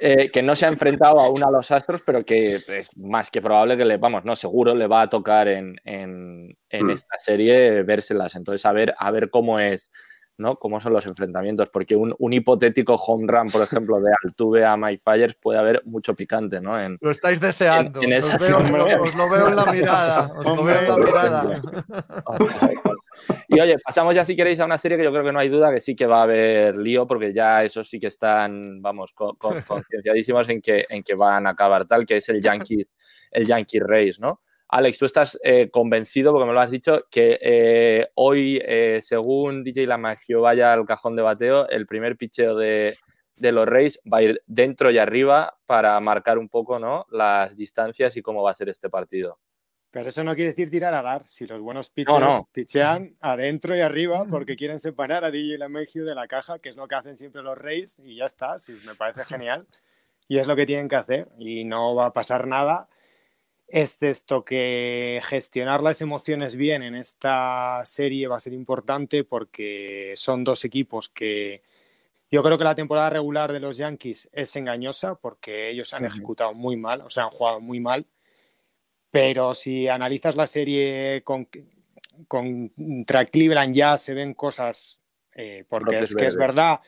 Eh, 0.00 0.30
que 0.30 0.42
no 0.42 0.54
se 0.54 0.64
ha 0.64 0.68
enfrentado 0.68 1.18
aún 1.18 1.42
a 1.42 1.50
los 1.50 1.72
astros, 1.72 2.04
pero 2.06 2.24
que 2.24 2.62
es 2.68 2.96
más 2.96 3.30
que 3.30 3.42
probable 3.42 3.76
que 3.76 3.84
le, 3.84 3.96
vamos, 3.96 4.24
no, 4.24 4.36
seguro 4.36 4.72
le 4.72 4.86
va 4.86 5.02
a 5.02 5.08
tocar 5.08 5.48
en, 5.48 5.74
en, 5.84 6.56
en 6.70 6.86
mm. 6.86 6.90
esta 6.90 7.18
serie 7.18 7.82
vérselas. 7.82 8.36
Entonces, 8.36 8.64
a 8.64 8.70
ver, 8.70 8.94
a 8.96 9.10
ver 9.10 9.28
cómo 9.28 9.58
es 9.58 9.90
¿no? 10.38 10.56
¿Cómo 10.56 10.80
son 10.80 10.92
los 10.92 11.06
enfrentamientos? 11.06 11.68
Porque 11.68 11.96
un, 11.96 12.32
hipotético 12.32 12.94
home 12.94 13.26
run, 13.26 13.48
por 13.48 13.62
ejemplo, 13.62 14.00
de 14.00 14.12
Altuve 14.24 14.64
a 14.64 14.76
My 14.76 14.96
Fires 14.96 15.34
puede 15.34 15.58
haber 15.58 15.82
mucho 15.84 16.14
picante, 16.14 16.60
¿no? 16.60 16.74
lo 17.00 17.10
estáis 17.10 17.40
deseando. 17.40 18.00
os, 18.00 19.14
lo 19.16 19.30
veo 19.30 19.48
en 19.48 19.56
la 19.56 19.66
mirada. 19.66 20.32
Os 20.38 20.44
lo 20.44 20.64
veo 20.64 20.80
en 20.80 20.88
la 20.88 20.96
mirada. 20.96 21.62
Y 23.48 23.60
oye, 23.60 23.78
pasamos 23.82 24.14
ya 24.14 24.24
si 24.24 24.36
queréis 24.36 24.60
a 24.60 24.64
una 24.64 24.78
serie 24.78 24.96
que 24.96 25.04
yo 25.04 25.10
creo 25.10 25.24
que 25.24 25.32
no 25.32 25.40
hay 25.40 25.48
duda 25.48 25.72
que 25.72 25.80
sí 25.80 25.96
que 25.96 26.06
va 26.06 26.20
a 26.20 26.22
haber 26.22 26.76
lío, 26.76 27.06
porque 27.06 27.32
ya 27.32 27.64
esos 27.64 27.88
sí 27.88 27.98
que 27.98 28.06
están, 28.06 28.80
vamos, 28.80 29.12
concienciadísimos 29.66 30.48
en 30.48 30.60
que, 30.60 30.86
en 30.88 31.02
que 31.02 31.14
van 31.14 31.46
a 31.46 31.50
acabar 31.50 31.86
tal, 31.86 32.06
que 32.06 32.18
es 32.18 32.28
el 32.28 32.40
Yankee, 32.40 32.86
el 33.32 33.46
Yankee 33.46 33.80
Race, 33.80 34.20
¿no? 34.20 34.40
Alex, 34.70 34.98
tú 34.98 35.06
estás 35.06 35.38
eh, 35.42 35.70
convencido, 35.70 36.30
porque 36.30 36.46
me 36.46 36.52
lo 36.52 36.60
has 36.60 36.70
dicho, 36.70 37.06
que 37.10 37.38
eh, 37.40 38.08
hoy, 38.14 38.60
eh, 38.62 38.98
según 39.00 39.64
DJ 39.64 39.86
Lamagio 39.86 40.42
vaya 40.42 40.74
al 40.74 40.84
cajón 40.84 41.16
de 41.16 41.22
bateo, 41.22 41.66
el 41.70 41.86
primer 41.86 42.18
picheo 42.18 42.54
de, 42.54 42.94
los 43.36 43.66
Reyes 43.66 43.98
va 44.12 44.18
a 44.18 44.22
ir 44.22 44.42
dentro 44.46 44.90
y 44.90 44.98
arriba 44.98 45.56
para 45.64 45.98
marcar 46.00 46.36
un 46.36 46.50
poco 46.50 46.78
¿no? 46.78 47.06
las 47.10 47.56
distancias 47.56 48.16
y 48.16 48.22
cómo 48.22 48.42
va 48.42 48.50
a 48.50 48.54
ser 48.54 48.68
este 48.68 48.90
partido. 48.90 49.38
Pero 49.90 50.10
eso 50.10 50.22
no 50.22 50.34
quiere 50.34 50.50
decir 50.50 50.68
tirar 50.68 50.92
a 50.92 51.00
dar. 51.00 51.24
Si 51.24 51.46
los 51.46 51.62
buenos 51.62 51.88
pitchers 51.88 52.42
pichean 52.52 53.16
adentro 53.20 53.74
y 53.74 53.80
arriba 53.80 54.26
porque 54.28 54.54
quieren 54.54 54.78
separar 54.78 55.24
a 55.24 55.30
DJ 55.30 55.56
Lamagio 55.56 56.04
de 56.04 56.14
la 56.14 56.28
caja, 56.28 56.58
que 56.58 56.68
es 56.68 56.76
lo 56.76 56.86
que 56.88 56.94
hacen 56.94 57.16
siempre 57.16 57.42
los 57.42 57.56
Reyes, 57.56 57.98
y 58.04 58.16
ya 58.16 58.26
está, 58.26 58.58
sí, 58.58 58.76
me 58.86 58.94
parece 58.94 59.24
genial. 59.24 59.66
Y 60.26 60.36
es 60.36 60.46
lo 60.46 60.56
que 60.56 60.66
tienen 60.66 60.90
que 60.90 60.96
hacer. 60.96 61.28
Y 61.38 61.64
no 61.64 61.94
va 61.94 62.06
a 62.06 62.12
pasar 62.12 62.46
nada 62.46 62.86
excepto 63.68 64.44
que 64.44 65.20
gestionar 65.24 65.82
las 65.82 66.00
emociones 66.00 66.56
bien 66.56 66.82
en 66.82 66.94
esta 66.94 67.82
serie 67.84 68.26
va 68.26 68.36
a 68.36 68.40
ser 68.40 68.54
importante 68.54 69.24
porque 69.24 70.14
son 70.16 70.42
dos 70.42 70.64
equipos 70.64 71.08
que 71.08 71.62
yo 72.30 72.42
creo 72.42 72.58
que 72.58 72.64
la 72.64 72.74
temporada 72.74 73.10
regular 73.10 73.52
de 73.52 73.60
los 73.60 73.76
Yankees 73.76 74.28
es 74.32 74.54
engañosa 74.56 75.14
porque 75.14 75.70
ellos 75.70 75.92
han 75.94 76.04
ejecutado 76.04 76.54
muy 76.54 76.76
mal, 76.76 77.02
o 77.02 77.10
sea, 77.10 77.24
han 77.24 77.30
jugado 77.30 77.60
muy 77.60 77.80
mal, 77.80 78.06
pero 79.10 79.54
si 79.54 79.88
analizas 79.88 80.36
la 80.36 80.46
serie 80.46 81.22
con, 81.24 81.48
contra 82.26 83.24
Cleveland 83.26 83.74
ya 83.74 83.96
se 83.96 84.14
ven 84.14 84.34
cosas, 84.34 85.02
eh, 85.34 85.64
porque 85.68 86.00
es 86.00 86.14
que 86.14 86.26
es 86.26 86.36
verdad 86.36 86.80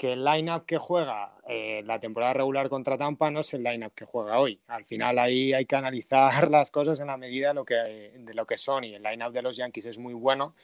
que 0.00 0.14
el 0.14 0.24
line-up 0.24 0.64
que 0.64 0.78
juega 0.78 1.34
eh, 1.46 1.82
la 1.84 2.00
temporada 2.00 2.32
regular 2.32 2.70
contra 2.70 2.96
Tampa 2.96 3.30
no 3.30 3.40
es 3.40 3.52
el 3.52 3.62
line-up 3.62 3.92
que 3.94 4.06
juega 4.06 4.38
hoy. 4.38 4.58
Al 4.68 4.82
final 4.86 5.18
ahí 5.18 5.52
hay 5.52 5.66
que 5.66 5.76
analizar 5.76 6.48
las 6.50 6.70
cosas 6.70 6.98
en 7.00 7.08
la 7.08 7.18
medida 7.18 7.48
de 7.48 7.54
lo 7.54 7.66
que, 7.66 7.74
de 7.74 8.32
lo 8.32 8.46
que 8.46 8.56
son 8.56 8.84
y 8.84 8.94
el 8.94 9.02
line-up 9.02 9.30
de 9.30 9.42
los 9.42 9.58
Yankees 9.58 9.84
es 9.84 9.98
muy 9.98 10.14
bueno 10.14 10.54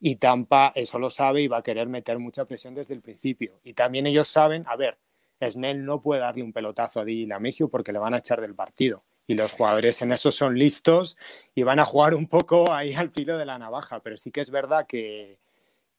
y 0.00 0.16
Tampa 0.16 0.72
eso 0.74 0.98
lo 0.98 1.08
sabe 1.08 1.40
y 1.40 1.46
va 1.46 1.58
a 1.58 1.62
querer 1.62 1.86
meter 1.86 2.18
mucha 2.18 2.46
presión 2.46 2.74
desde 2.74 2.94
el 2.94 3.00
principio. 3.00 3.60
Y 3.62 3.74
también 3.74 4.08
ellos 4.08 4.26
saben, 4.26 4.64
a 4.66 4.74
ver, 4.74 4.98
Snell 5.40 5.84
no 5.84 6.02
puede 6.02 6.22
darle 6.22 6.42
un 6.42 6.52
pelotazo 6.52 6.98
a 6.98 7.04
Di 7.04 7.26
Lamegio 7.26 7.68
porque 7.68 7.92
le 7.92 8.00
van 8.00 8.14
a 8.14 8.18
echar 8.18 8.40
del 8.40 8.56
partido. 8.56 9.04
Y 9.28 9.34
los 9.34 9.52
jugadores 9.52 10.02
en 10.02 10.10
eso 10.10 10.32
son 10.32 10.58
listos 10.58 11.16
y 11.54 11.62
van 11.62 11.78
a 11.78 11.84
jugar 11.84 12.16
un 12.16 12.26
poco 12.26 12.72
ahí 12.72 12.92
al 12.94 13.10
filo 13.10 13.38
de 13.38 13.46
la 13.46 13.56
navaja. 13.56 14.00
Pero 14.00 14.16
sí 14.16 14.32
que 14.32 14.40
es 14.40 14.50
verdad 14.50 14.84
que, 14.88 15.38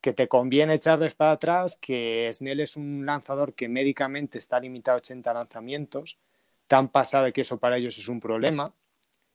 que 0.01 0.13
te 0.13 0.27
conviene 0.27 0.73
echar 0.73 0.99
de 0.99 1.07
espada 1.07 1.33
atrás, 1.33 1.77
que 1.79 2.29
Snell 2.33 2.59
es 2.59 2.75
un 2.75 3.05
lanzador 3.05 3.53
que 3.53 3.69
médicamente 3.69 4.37
está 4.37 4.59
limitado 4.59 4.95
a 4.95 4.99
80 4.99 5.33
lanzamientos, 5.33 6.19
Tampa 6.67 7.03
sabe 7.03 7.33
que 7.33 7.41
eso 7.41 7.59
para 7.59 7.77
ellos 7.77 7.99
es 7.99 8.07
un 8.07 8.19
problema, 8.19 8.73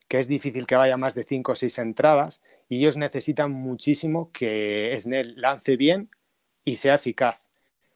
que 0.09 0.19
es 0.19 0.29
difícil 0.29 0.67
que 0.67 0.77
vaya 0.77 0.97
más 0.97 1.15
de 1.15 1.25
5 1.25 1.53
o 1.53 1.55
6 1.55 1.79
entradas, 1.79 2.43
y 2.69 2.79
ellos 2.79 2.97
necesitan 2.97 3.53
muchísimo 3.53 4.31
que 4.33 4.97
Snell 4.99 5.41
lance 5.41 5.77
bien 5.77 6.11
y 6.65 6.77
sea 6.77 6.95
eficaz, 6.97 7.49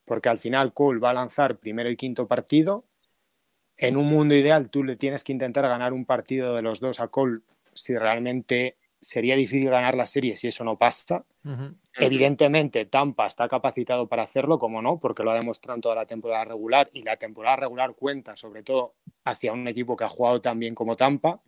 porque 0.05 0.29
al 0.29 0.39
final 0.39 0.73
Cole 0.73 1.01
va 1.01 1.11
a 1.11 1.15
lanzar 1.15 1.57
primero 1.57 1.91
y 1.91 1.97
quinto 1.97 2.29
partido, 2.29 2.85
en 3.77 3.97
un 3.97 4.07
mundo 4.07 4.35
ideal 4.35 4.71
tú 4.71 4.85
le 4.85 4.97
tienes 4.97 5.25
que 5.25 5.33
intentar 5.33 5.67
ganar 5.67 5.93
un 5.93 6.05
partido 6.05 6.55
de 6.55 6.63
los 6.63 6.81
dos 6.81 7.01
a 7.01 7.09
Cole 7.09 7.41
si 7.73 7.97
realmente 7.97 8.77
sería 9.01 9.35
difícil 9.37 9.71
ganar 9.71 9.95
la 9.95 10.05
serie 10.05 10.37
si 10.37 10.49
eso 10.49 10.65
no 10.65 10.77
pasa. 10.77 11.25
Evidentemente, 12.01 12.87
Tampa 12.87 13.27
está 13.27 13.49
capacitado 13.49 14.07
para 14.09 14.23
hacerlo, 14.23 14.59
como 14.59 14.83
no, 14.83 14.99
porque 14.99 15.23
lo 15.23 15.31
ha 15.31 15.35
demostrado 15.35 15.77
en 15.77 15.81
toda 15.83 15.95
la 15.95 16.07
temporada 16.07 16.45
regular 16.45 16.91
y 16.93 17.03
la 17.03 17.17
temporada 17.17 17.57
regular 17.57 17.95
cuenta 17.95 18.37
sobre 18.37 18.63
todo 18.63 18.95
hacia 19.25 19.53
un 19.53 19.67
equipo 19.69 19.97
que 19.97 20.05
ha 20.05 20.09
jugado 20.09 20.41
tan 20.41 20.59
bien 20.59 20.75
como 20.75 20.97
Tampa. 20.97 21.41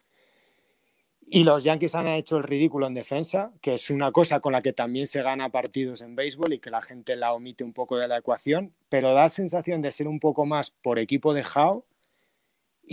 Y 1.28 1.44
los 1.44 1.64
Yankees 1.64 1.94
han 1.94 2.08
hecho 2.08 2.36
el 2.36 2.42
ridículo 2.42 2.86
en 2.86 2.94
defensa, 2.94 3.52
que 3.62 3.74
es 3.74 3.90
una 3.90 4.12
cosa 4.12 4.40
con 4.40 4.52
la 4.52 4.60
que 4.60 4.72
también 4.72 5.06
se 5.06 5.22
gana 5.22 5.48
partidos 5.50 6.02
en 6.02 6.14
béisbol 6.14 6.52
y 6.52 6.58
que 6.58 6.70
la 6.70 6.82
gente 6.82 7.16
la 7.16 7.32
omite 7.32 7.64
un 7.64 7.72
poco 7.72 7.96
de 7.96 8.08
la 8.08 8.18
ecuación, 8.18 8.74
pero 8.88 9.14
da 9.14 9.28
sensación 9.28 9.80
de 9.80 9.92
ser 9.92 10.08
un 10.08 10.20
poco 10.20 10.44
más 10.44 10.70
por 10.70 10.98
equipo 10.98 11.32
de 11.32 11.42
Howe 11.42 11.84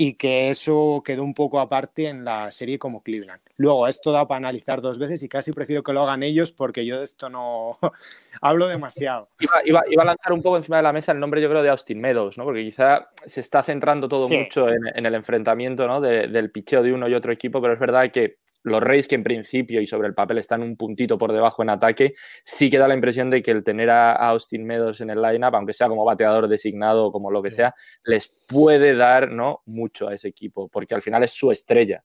y 0.01 0.13
que 0.13 0.49
eso 0.49 1.01
quedó 1.03 1.23
un 1.23 1.33
poco 1.33 1.59
aparte 1.59 2.07
en 2.07 2.23
la 2.23 2.51
serie 2.51 2.79
como 2.79 3.03
Cleveland. 3.03 3.41
Luego, 3.57 3.85
esto 3.85 4.13
da 4.13 4.25
para 4.25 4.37
analizar 4.37 4.79
dos 4.79 4.97
veces 4.97 5.21
y 5.23 5.27
casi 5.27 5.51
prefiero 5.51 5.83
que 5.83 5.91
lo 5.91 6.03
hagan 6.03 6.23
ellos 6.23 6.53
porque 6.53 6.85
yo 6.85 6.99
de 6.99 7.03
esto 7.03 7.29
no 7.29 7.77
hablo 8.41 8.69
demasiado. 8.69 9.27
Iba, 9.65 9.81
a 9.81 10.05
lanzar 10.05 10.31
un 10.31 10.41
poco 10.41 10.55
encima 10.55 10.77
de 10.77 10.83
la 10.83 10.93
mesa 10.93 11.11
el 11.11 11.19
nombre, 11.19 11.41
yo 11.41 11.49
creo, 11.49 11.61
de 11.61 11.69
Austin 11.69 11.99
Meadows, 11.99 12.37
¿no? 12.37 12.45
porque 12.45 12.63
quizá 12.63 13.09
se 13.25 13.41
está 13.41 13.61
centrando 13.61 14.07
todo 14.07 14.29
mucho 14.29 14.69
en, 14.69 15.05
el 15.05 15.15
enfrentamiento 15.15 15.85
¿no? 15.85 15.99
del 15.99 16.49
picheo 16.49 16.81
de 16.81 16.93
uno 16.93 17.09
y 17.09 17.13
otro 17.13 17.33
equipo, 17.33 17.61
pero 17.61 17.73
es 17.73 17.79
verdad 17.81 18.09
que 18.09 18.37
los 18.63 18.81
Reyes, 18.81 19.07
que 19.07 19.15
en 19.15 19.23
principio 19.23 19.81
y 19.81 19.87
sobre 19.87 20.07
el 20.07 20.13
papel 20.13 20.37
están 20.37 20.61
un 20.61 20.75
puntito 20.75 21.17
por 21.17 21.31
debajo 21.31 21.63
en 21.63 21.69
ataque, 21.69 22.13
sí 22.43 22.69
que 22.69 22.77
da 22.77 22.87
la 22.87 22.95
impresión 22.95 23.29
de 23.29 23.41
que 23.41 23.51
el 23.51 23.63
tener 23.63 23.89
a 23.89 24.13
Austin 24.13 24.65
Meadows 24.65 25.01
en 25.01 25.09
el 25.09 25.21
lineup, 25.21 25.55
aunque 25.55 25.73
sea 25.73 25.87
como 25.87 26.05
bateador 26.05 26.47
designado 26.47 27.05
o 27.05 27.11
como 27.11 27.31
lo 27.31 27.41
que 27.41 27.51
sea, 27.51 27.73
les 28.03 28.27
puede 28.47 28.95
dar 28.95 29.31
¿no? 29.31 29.61
mucho 29.65 30.07
a 30.07 30.13
ese 30.13 30.27
equipo, 30.27 30.69
porque 30.69 30.95
al 30.95 31.01
final 31.01 31.23
es 31.23 31.31
su 31.31 31.51
estrella. 31.51 32.03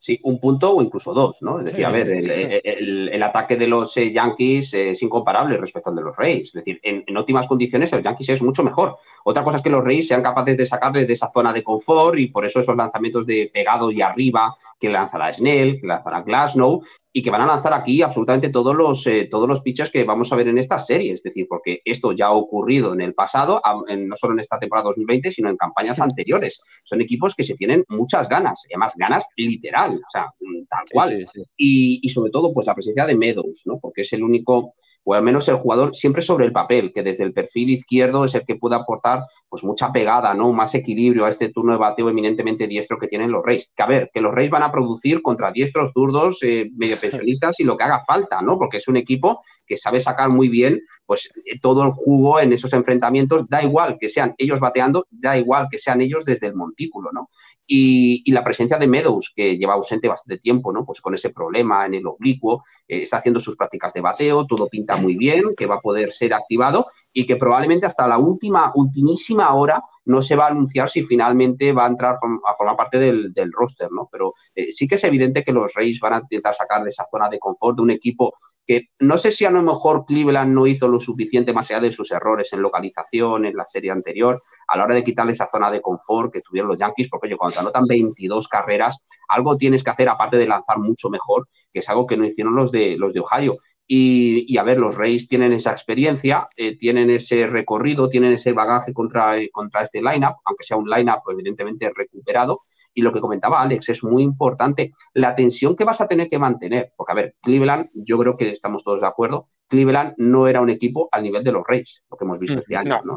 Sí, 0.00 0.20
un 0.22 0.38
punto 0.38 0.76
o 0.76 0.82
incluso 0.82 1.12
dos, 1.12 1.42
¿no? 1.42 1.58
Es 1.58 1.66
decir, 1.66 1.84
a 1.84 1.90
ver, 1.90 2.08
el, 2.08 3.22
ataque 3.22 3.56
de 3.56 3.66
los 3.66 3.96
eh, 3.96 4.12
Yankees 4.12 4.72
es 4.72 5.02
incomparable 5.02 5.56
respecto 5.56 5.90
al 5.90 5.96
de 5.96 6.02
los 6.02 6.16
Reyes. 6.16 6.48
Es 6.48 6.52
decir, 6.52 6.80
en, 6.84 7.16
óptimas 7.16 7.48
condiciones 7.48 7.92
el 7.92 8.04
Yankees 8.04 8.28
es 8.28 8.42
mucho 8.42 8.62
mejor. 8.62 8.96
Otra 9.24 9.42
cosa 9.42 9.56
es 9.56 9.62
que 9.62 9.70
los 9.70 9.82
Reyes 9.82 10.06
sean 10.06 10.22
capaces 10.22 10.56
de 10.56 10.66
sacarle 10.66 11.04
de 11.04 11.12
esa 11.12 11.32
zona 11.32 11.52
de 11.52 11.64
confort 11.64 12.16
y 12.16 12.28
por 12.28 12.46
eso 12.46 12.60
esos 12.60 12.76
lanzamientos 12.76 13.26
de 13.26 13.50
pegado 13.52 13.90
y 13.90 14.00
arriba 14.00 14.56
que 14.78 14.88
lanzará 14.88 15.32
Snell, 15.32 15.80
que 15.80 15.86
lanzará 15.88 16.22
Glasnow 16.22 16.82
y 17.12 17.22
que 17.22 17.30
van 17.30 17.40
a 17.40 17.46
lanzar 17.46 17.72
aquí 17.72 18.02
absolutamente 18.02 18.50
todos 18.50 18.76
los, 18.76 19.06
eh, 19.06 19.28
todos 19.30 19.48
los 19.48 19.60
pitchers 19.62 19.90
que 19.90 20.04
vamos 20.04 20.30
a 20.30 20.36
ver 20.36 20.48
en 20.48 20.58
esta 20.58 20.78
serie. 20.78 21.12
Es 21.12 21.22
decir, 21.22 21.46
porque 21.48 21.80
esto 21.84 22.12
ya 22.12 22.26
ha 22.26 22.32
ocurrido 22.32 22.92
en 22.92 23.00
el 23.00 23.14
pasado, 23.14 23.60
no 23.88 24.16
solo 24.16 24.34
en 24.34 24.40
esta 24.40 24.58
temporada 24.58 24.88
2020, 24.88 25.30
sino 25.32 25.48
en 25.48 25.56
campañas 25.56 25.98
anteriores. 26.00 26.60
Son 26.84 27.00
equipos 27.00 27.34
que 27.34 27.44
se 27.44 27.54
tienen 27.54 27.84
muchas 27.88 28.28
ganas, 28.28 28.62
y 28.68 28.74
además 28.74 28.94
ganas 28.96 29.26
literal, 29.36 29.96
o 29.96 30.10
sea, 30.10 30.26
tal 30.68 30.84
cual. 30.92 31.26
Y, 31.56 32.00
y, 32.02 32.08
sobre 32.10 32.30
todo, 32.30 32.52
pues 32.52 32.66
la 32.66 32.74
presencia 32.74 33.06
de 33.06 33.16
Meadows, 33.16 33.62
¿no? 33.64 33.78
Porque 33.80 34.02
es 34.02 34.12
el 34.12 34.22
único 34.22 34.74
o 35.10 35.14
al 35.14 35.22
menos 35.22 35.48
el 35.48 35.56
jugador 35.56 35.96
siempre 35.96 36.20
sobre 36.20 36.44
el 36.44 36.52
papel, 36.52 36.92
que 36.92 37.02
desde 37.02 37.24
el 37.24 37.32
perfil 37.32 37.70
izquierdo 37.70 38.26
es 38.26 38.34
el 38.34 38.44
que 38.44 38.56
puede 38.56 38.76
aportar 38.76 39.22
pues 39.48 39.64
mucha 39.64 39.90
pegada, 39.92 40.34
¿no? 40.34 40.52
Más 40.52 40.74
equilibrio 40.74 41.24
a 41.24 41.30
este 41.30 41.50
turno 41.50 41.72
de 41.72 41.78
bateo 41.78 42.08
eminentemente 42.08 42.66
diestro 42.66 42.98
que 42.98 43.08
tienen 43.08 43.30
los 43.30 43.44
Reyes. 43.44 43.70
Que 43.74 43.82
a 43.82 43.86
ver, 43.86 44.10
que 44.12 44.20
los 44.20 44.34
Reyes 44.34 44.50
van 44.50 44.62
a 44.62 44.72
producir 44.72 45.22
contra 45.22 45.50
diestros, 45.50 45.92
zurdos, 45.92 46.38
eh, 46.42 46.70
medio 46.76 46.96
pensionistas 46.98 47.58
y 47.60 47.64
lo 47.64 47.76
que 47.76 47.84
haga 47.84 48.00
falta, 48.06 48.42
¿no? 48.42 48.58
Porque 48.58 48.76
es 48.76 48.88
un 48.88 48.96
equipo 48.96 49.40
que 49.66 49.76
sabe 49.76 50.00
sacar 50.00 50.32
muy 50.32 50.48
bien 50.48 50.80
pues 51.08 51.30
eh, 51.46 51.58
todo 51.58 51.84
el 51.84 51.90
jugo 51.90 52.38
en 52.38 52.52
esos 52.52 52.70
enfrentamientos, 52.74 53.48
da 53.48 53.62
igual 53.62 53.96
que 53.98 54.10
sean 54.10 54.34
ellos 54.36 54.60
bateando, 54.60 55.06
da 55.10 55.38
igual 55.38 55.68
que 55.70 55.78
sean 55.78 56.02
ellos 56.02 56.26
desde 56.26 56.48
el 56.48 56.54
montículo, 56.54 57.08
¿no? 57.12 57.30
Y, 57.66 58.30
la 58.30 58.44
presencia 58.44 58.76
de 58.76 58.86
Meadows, 58.86 59.32
que 59.34 59.56
lleva 59.56 59.72
ausente 59.72 60.06
bastante 60.06 60.38
tiempo, 60.38 60.70
¿no? 60.70 60.84
Pues 60.84 61.00
con 61.00 61.14
ese 61.14 61.30
problema 61.30 61.86
en 61.86 61.94
el 61.94 62.06
oblicuo, 62.06 62.62
eh, 62.86 63.02
está 63.04 63.16
haciendo 63.16 63.40
sus 63.40 63.56
prácticas 63.56 63.94
de 63.94 64.02
bateo, 64.02 64.46
todo 64.46 64.68
pinta 64.68 64.96
muy 64.96 65.16
bien, 65.16 65.42
que 65.56 65.64
va 65.64 65.76
a 65.76 65.80
poder 65.80 66.12
ser 66.12 66.34
activado 66.34 66.86
y 67.12 67.26
que 67.26 67.36
probablemente 67.36 67.86
hasta 67.86 68.06
la 68.06 68.18
última, 68.18 68.72
ultimísima 68.74 69.54
hora 69.54 69.82
no 70.04 70.22
se 70.22 70.36
va 70.36 70.46
a 70.46 70.50
anunciar 70.50 70.88
si 70.88 71.02
finalmente 71.02 71.72
va 71.72 71.84
a 71.84 71.88
entrar 71.88 72.16
a 72.16 72.54
formar 72.54 72.76
parte 72.76 72.98
del, 72.98 73.52
roster, 73.52 73.88
¿no? 73.90 74.08
Pero 74.10 74.34
eh, 74.54 74.72
sí 74.72 74.86
que 74.86 74.96
es 74.96 75.04
evidente 75.04 75.42
que 75.42 75.52
los 75.52 75.72
Reyes 75.74 76.00
van 76.00 76.14
a 76.14 76.20
intentar 76.20 76.54
sacar 76.54 76.82
de 76.82 76.90
esa 76.90 77.04
zona 77.10 77.28
de 77.28 77.38
confort 77.38 77.76
de 77.76 77.82
un 77.82 77.90
equipo 77.90 78.34
que 78.68 78.88
no 78.98 79.16
sé 79.16 79.30
si 79.30 79.46
a 79.46 79.50
lo 79.50 79.62
mejor 79.62 80.04
Cleveland 80.04 80.54
no 80.54 80.66
hizo 80.66 80.88
lo 80.88 80.98
suficiente 80.98 81.54
más 81.54 81.70
allá 81.70 81.80
de 81.80 81.90
sus 81.90 82.10
errores 82.10 82.52
en 82.52 82.60
localización 82.60 83.46
en 83.46 83.56
la 83.56 83.64
serie 83.64 83.90
anterior, 83.90 84.42
a 84.68 84.76
la 84.76 84.84
hora 84.84 84.94
de 84.94 85.02
quitarle 85.02 85.32
esa 85.32 85.48
zona 85.48 85.70
de 85.70 85.80
confort 85.80 86.30
que 86.30 86.42
tuvieron 86.42 86.68
los 86.68 86.78
Yankees, 86.78 87.08
porque 87.08 87.28
oye, 87.28 87.36
cuando 87.38 87.54
te 87.54 87.60
anotan 87.60 87.86
22 87.86 88.46
carreras, 88.46 88.98
algo 89.28 89.56
tienes 89.56 89.82
que 89.82 89.88
hacer 89.88 90.10
aparte 90.10 90.36
de 90.36 90.46
lanzar 90.46 90.78
mucho 90.78 91.08
mejor, 91.08 91.48
que 91.72 91.78
es 91.78 91.88
algo 91.88 92.06
que 92.06 92.18
no 92.18 92.26
hicieron 92.26 92.54
los 92.54 92.70
de, 92.70 92.98
los 92.98 93.14
de 93.14 93.20
Ohio. 93.20 93.56
Y, 93.90 94.58
a 94.58 94.62
ver, 94.62 94.78
los 94.78 94.96
Reyes 94.96 95.26
tienen 95.26 95.54
esa 95.54 95.72
experiencia, 95.72 96.46
eh, 96.56 96.76
tienen 96.76 97.08
ese 97.08 97.46
recorrido, 97.46 98.10
tienen 98.10 98.34
ese 98.34 98.52
bagaje 98.52 98.92
contra, 98.92 99.38
eh, 99.38 99.48
contra 99.50 99.80
este 99.80 100.02
lineup, 100.02 100.36
aunque 100.44 100.64
sea 100.64 100.76
un 100.76 100.90
lineup 100.90 101.22
evidentemente 101.30 101.90
recuperado. 101.94 102.60
Y 102.92 103.00
lo 103.00 103.14
que 103.14 103.20
comentaba 103.20 103.62
Alex 103.62 103.88
es 103.88 104.04
muy 104.04 104.22
importante, 104.22 104.92
la 105.14 105.34
tensión 105.34 105.74
que 105.74 105.84
vas 105.84 106.02
a 106.02 106.06
tener 106.06 106.28
que 106.28 106.38
mantener. 106.38 106.92
Porque, 106.96 107.12
a 107.12 107.14
ver, 107.14 107.36
Cleveland, 107.40 107.88
yo 107.94 108.18
creo 108.18 108.36
que 108.36 108.50
estamos 108.50 108.84
todos 108.84 109.00
de 109.00 109.06
acuerdo, 109.06 109.46
Cleveland 109.68 110.12
no 110.18 110.48
era 110.48 110.60
un 110.60 110.68
equipo 110.68 111.08
al 111.10 111.22
nivel 111.22 111.42
de 111.42 111.52
los 111.52 111.66
Reyes, 111.66 112.04
lo 112.10 112.18
que 112.18 112.24
hemos 112.26 112.38
visto 112.38 112.58
este 112.58 112.76
año, 112.76 113.00
¿no? 113.04 113.16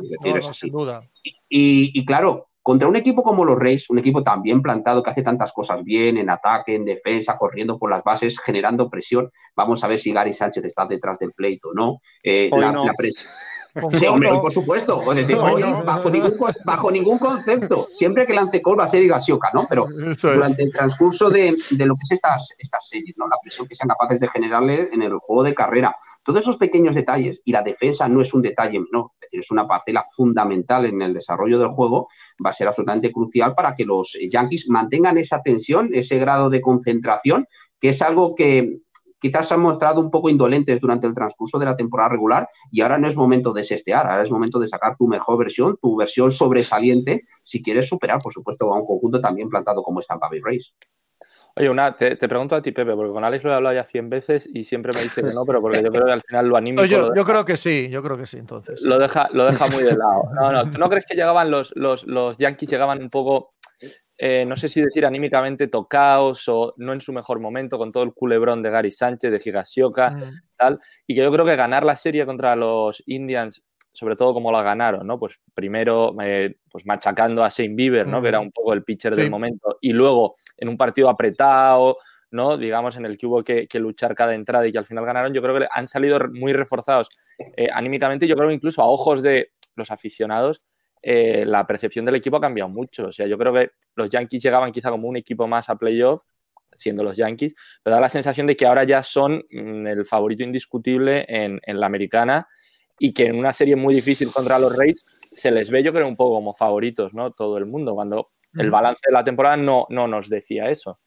Sin 0.53 0.71
duda. 0.71 1.01
y, 1.49 2.05
claro, 2.05 2.50
contra 2.61 2.87
un 2.87 2.95
equipo 2.95 3.23
como 3.23 3.45
los 3.45 3.57
Reyes, 3.57 3.89
un 3.89 3.99
equipo 3.99 4.23
tan 4.23 4.41
bien 4.41 4.61
plantado 4.61 5.01
que 5.01 5.09
hace 5.09 5.23
tantas 5.23 5.51
cosas 5.51 5.83
bien 5.83 6.17
en 6.17 6.29
ataque, 6.29 6.75
en 6.75 6.85
defensa, 6.85 7.37
corriendo 7.37 7.77
por 7.77 7.89
las 7.89 8.03
bases, 8.03 8.39
generando 8.39 8.89
presión. 8.89 9.31
Vamos 9.55 9.83
a 9.83 9.87
ver 9.87 9.99
si 9.99 10.11
Gary 10.11 10.33
Sánchez 10.33 10.65
está 10.65 10.85
detrás 10.85 11.19
del 11.19 11.33
pleito 11.33 11.69
o 11.69 11.73
no. 11.73 11.99
Eh, 12.23 12.49
la, 12.51 12.93
presión. 12.93 13.29
Sí, 13.97 14.05
hombre, 14.05 14.29
por 14.31 14.51
supuesto. 14.51 15.01
bajo, 16.65 16.91
ningún, 16.91 17.17
concepto. 17.17 17.87
Siempre 17.93 18.25
que 18.25 18.33
lance 18.33 18.61
call 18.61 18.79
va 18.79 18.83
a 18.83 18.87
ser 18.87 19.01
Igasioka, 19.01 19.49
¿no? 19.53 19.65
Pero 19.69 19.85
durante 20.21 20.63
el 20.63 20.71
transcurso 20.71 21.29
de, 21.29 21.51
lo 21.51 21.95
que 21.95 22.01
es 22.03 22.11
estas, 22.11 22.53
estas 22.57 22.89
series, 22.89 23.15
¿no? 23.17 23.27
La 23.27 23.37
presión 23.41 23.67
que 23.67 23.75
sean 23.75 23.87
capaces 23.87 24.19
de 24.19 24.27
generarle 24.27 24.89
en 24.91 25.01
el 25.01 25.17
juego 25.19 25.43
de 25.43 25.55
carrera. 25.55 25.95
Todos 26.23 26.41
esos 26.41 26.57
pequeños 26.57 26.95
detalles, 26.95 27.41
y 27.45 27.51
la 27.51 27.63
defensa 27.63 28.07
no 28.07 28.21
es 28.21 28.33
un 28.33 28.41
detalle 28.41 28.79
menor, 28.79 29.11
es 29.15 29.27
decir, 29.27 29.39
es 29.39 29.51
una 29.51 29.67
parcela 29.67 30.03
fundamental 30.15 30.85
en 30.85 31.01
el 31.01 31.13
desarrollo 31.13 31.59
del 31.59 31.69
juego, 31.69 32.07
va 32.43 32.51
a 32.51 32.53
ser 32.53 32.67
absolutamente 32.67 33.11
crucial 33.11 33.55
para 33.55 33.75
que 33.75 33.85
los 33.85 34.17
Yankees 34.29 34.69
mantengan 34.69 35.17
esa 35.17 35.41
tensión, 35.41 35.89
ese 35.93 36.19
grado 36.19 36.49
de 36.49 36.61
concentración, 36.61 37.47
que 37.79 37.89
es 37.89 38.01
algo 38.01 38.35
que, 38.35 38.81
quizás 39.21 39.47
se 39.47 39.53
han 39.53 39.61
mostrado 39.61 40.01
un 40.01 40.09
poco 40.09 40.29
indolentes 40.29 40.81
durante 40.81 41.07
el 41.07 41.13
transcurso 41.13 41.59
de 41.59 41.65
la 41.65 41.77
temporada 41.77 42.09
regular 42.09 42.49
y 42.71 42.81
ahora 42.81 42.97
no 42.97 43.07
es 43.07 43.15
momento 43.15 43.53
de 43.53 43.63
sestear, 43.63 44.07
ahora 44.07 44.23
es 44.23 44.31
momento 44.31 44.59
de 44.59 44.67
sacar 44.67 44.97
tu 44.97 45.07
mejor 45.07 45.37
versión, 45.37 45.77
tu 45.79 45.95
versión 45.95 46.31
sobresaliente, 46.31 47.23
si 47.43 47.61
quieres 47.61 47.87
superar, 47.87 48.19
por 48.19 48.33
supuesto, 48.33 48.73
a 48.73 48.79
un 48.79 48.85
conjunto 48.85 49.21
también 49.21 49.47
plantado 49.47 49.83
como 49.83 50.01
Tampa 50.01 50.27
Bay. 50.27 50.59
Oye, 51.55 51.69
una, 51.69 51.95
te, 51.95 52.15
pregunto 52.15 52.55
a 52.55 52.61
ti, 52.61 52.71
Pepe, 52.71 52.93
porque 52.95 53.11
con 53.11 53.23
Alex 53.23 53.43
lo 53.43 53.51
he 53.51 53.55
hablado 53.55 53.75
ya 53.75 53.83
100 53.83 54.09
veces 54.09 54.49
y 54.53 54.63
siempre 54.63 54.93
me 54.95 55.01
dice 55.01 55.21
que 55.21 55.33
no, 55.33 55.45
pero 55.45 55.61
porque 55.61 55.83
yo 55.83 55.89
creo 55.91 56.05
que 56.05 56.11
al 56.13 56.21
final 56.21 56.47
lo 56.47 56.57
animo. 56.57 56.83
yo, 56.85 57.13
yo, 57.13 57.25
creo 57.25 57.43
que 57.43 57.57
sí, 57.57 57.89
yo 57.89 58.01
creo 58.01 58.17
que 58.17 58.25
sí, 58.25 58.37
entonces. 58.37 58.81
Lo 58.81 58.97
deja, 58.97 59.27
lo 59.33 59.45
deja 59.45 59.67
muy 59.67 59.83
de 59.83 59.97
lado. 59.97 60.23
No, 60.33 60.51
no, 60.51 60.71
¿tú 60.71 60.77
no 60.77 60.89
crees 60.89 61.05
que 61.05 61.15
llegaban 61.15 61.51
los, 61.51 61.73
los, 61.75 62.05
los 62.07 62.37
Yankees, 62.37 62.69
llegaban 62.69 63.01
un 63.01 63.09
poco, 63.09 63.53
eh, 64.17 64.45
no 64.45 64.55
sé 64.55 64.69
si 64.69 64.81
decir 64.81 65.05
anímicamente, 65.05 65.67
tocaos 65.67 66.47
o 66.47 66.73
no 66.77 66.93
en 66.93 67.01
su 67.01 67.11
mejor 67.11 67.39
momento, 67.39 67.77
con 67.77 67.91
todo 67.91 68.03
el 68.03 68.13
culebrón 68.13 68.61
de 68.61 68.69
Gary 68.69 68.91
Sánchez, 68.91 69.31
de 69.31 69.41
Higasioka, 69.43 70.11
mm. 70.11 70.21
tal, 70.55 70.79
y 71.05 71.15
que 71.15 71.21
yo 71.21 71.31
creo 71.31 71.45
que 71.45 71.55
ganar 71.57 71.83
la 71.83 71.97
serie 71.97 72.25
contra 72.25 72.55
los 72.55 73.03
Indians 73.07 73.61
sobre 73.93 74.15
todo 74.15 74.33
como 74.33 74.51
la 74.51 74.63
ganaron, 74.63 75.05
¿no? 75.05 75.19
Pues 75.19 75.39
primero 75.53 76.15
eh, 76.21 76.55
pues 76.69 76.85
machacando 76.85 77.43
a 77.43 77.49
Shane 77.49 77.75
Bieber, 77.75 78.07
¿no? 78.07 78.21
Que 78.21 78.29
era 78.29 78.39
un 78.39 78.51
poco 78.51 78.73
el 78.73 78.83
pitcher 78.83 79.15
del 79.15 79.29
momento. 79.29 79.77
Y 79.81 79.91
luego 79.91 80.35
en 80.57 80.69
un 80.69 80.77
partido 80.77 81.09
apretado, 81.09 81.97
¿no? 82.31 82.57
Digamos, 82.57 82.95
en 82.95 83.05
el 83.05 83.17
que 83.17 83.27
hubo 83.27 83.43
que, 83.43 83.67
luchar 83.73 84.15
cada 84.15 84.33
entrada 84.33 84.65
y 84.65 84.71
que 84.71 84.77
al 84.77 84.85
final 84.85 85.05
ganaron, 85.05 85.33
yo 85.33 85.41
creo 85.41 85.59
que 85.59 85.67
han 85.69 85.87
salido 85.87 86.19
muy 86.31 86.53
reforzados 86.53 87.09
eh, 87.57 87.67
anímicamente. 87.71 88.27
Yo 88.27 88.35
creo 88.35 88.47
que 88.47 88.55
incluso 88.55 88.81
a 88.81 88.85
ojos 88.85 89.21
de 89.21 89.51
los 89.75 89.91
aficionados, 89.91 90.61
eh, 91.01 91.43
la 91.45 91.67
percepción 91.67 92.05
del 92.05 92.15
equipo 92.15 92.37
ha 92.37 92.41
cambiado 92.41 92.69
mucho. 92.69 93.07
O 93.07 93.11
sea, 93.11 93.27
yo 93.27 93.37
creo 93.37 93.53
que 93.53 93.71
los 93.95 94.09
Yankees 94.09 94.41
llegaban 94.41 94.71
quizá 94.71 94.89
como 94.89 95.09
un 95.09 95.17
equipo 95.17 95.47
más 95.47 95.69
a 95.69 95.75
playoff, 95.75 96.23
siendo 96.73 97.03
los 97.03 97.17
Yankees, 97.17 97.53
pero 97.83 97.95
da 97.95 98.01
la 98.01 98.07
sensación 98.07 98.47
de 98.47 98.55
que 98.55 98.65
ahora 98.65 98.85
ya 98.85 99.03
son 99.03 99.43
mm, 99.51 99.87
el 99.87 100.05
favorito 100.05 100.43
indiscutible 100.43 101.25
en, 101.27 101.59
en 101.63 101.79
la 101.79 101.85
americana 101.85 102.47
y 103.03 103.13
que 103.13 103.25
en 103.25 103.35
una 103.35 103.51
serie 103.51 103.75
muy 103.75 103.95
difícil 103.95 104.31
contra 104.31 104.59
los 104.59 104.77
Rays 104.77 105.03
se 105.19 105.49
les 105.49 105.71
ve 105.71 105.81
yo 105.81 105.91
creo 105.91 106.07
un 106.07 106.15
poco 106.15 106.35
como 106.35 106.53
favoritos, 106.53 107.15
¿no? 107.15 107.31
Todo 107.31 107.57
el 107.57 107.65
mundo, 107.65 107.95
cuando 107.95 108.29
el 108.53 108.69
balance 108.69 109.01
de 109.07 109.11
la 109.11 109.23
temporada 109.23 109.57
no, 109.57 109.87
no 109.89 110.07
nos 110.07 110.29
decía 110.29 110.69
eso. 110.69 110.99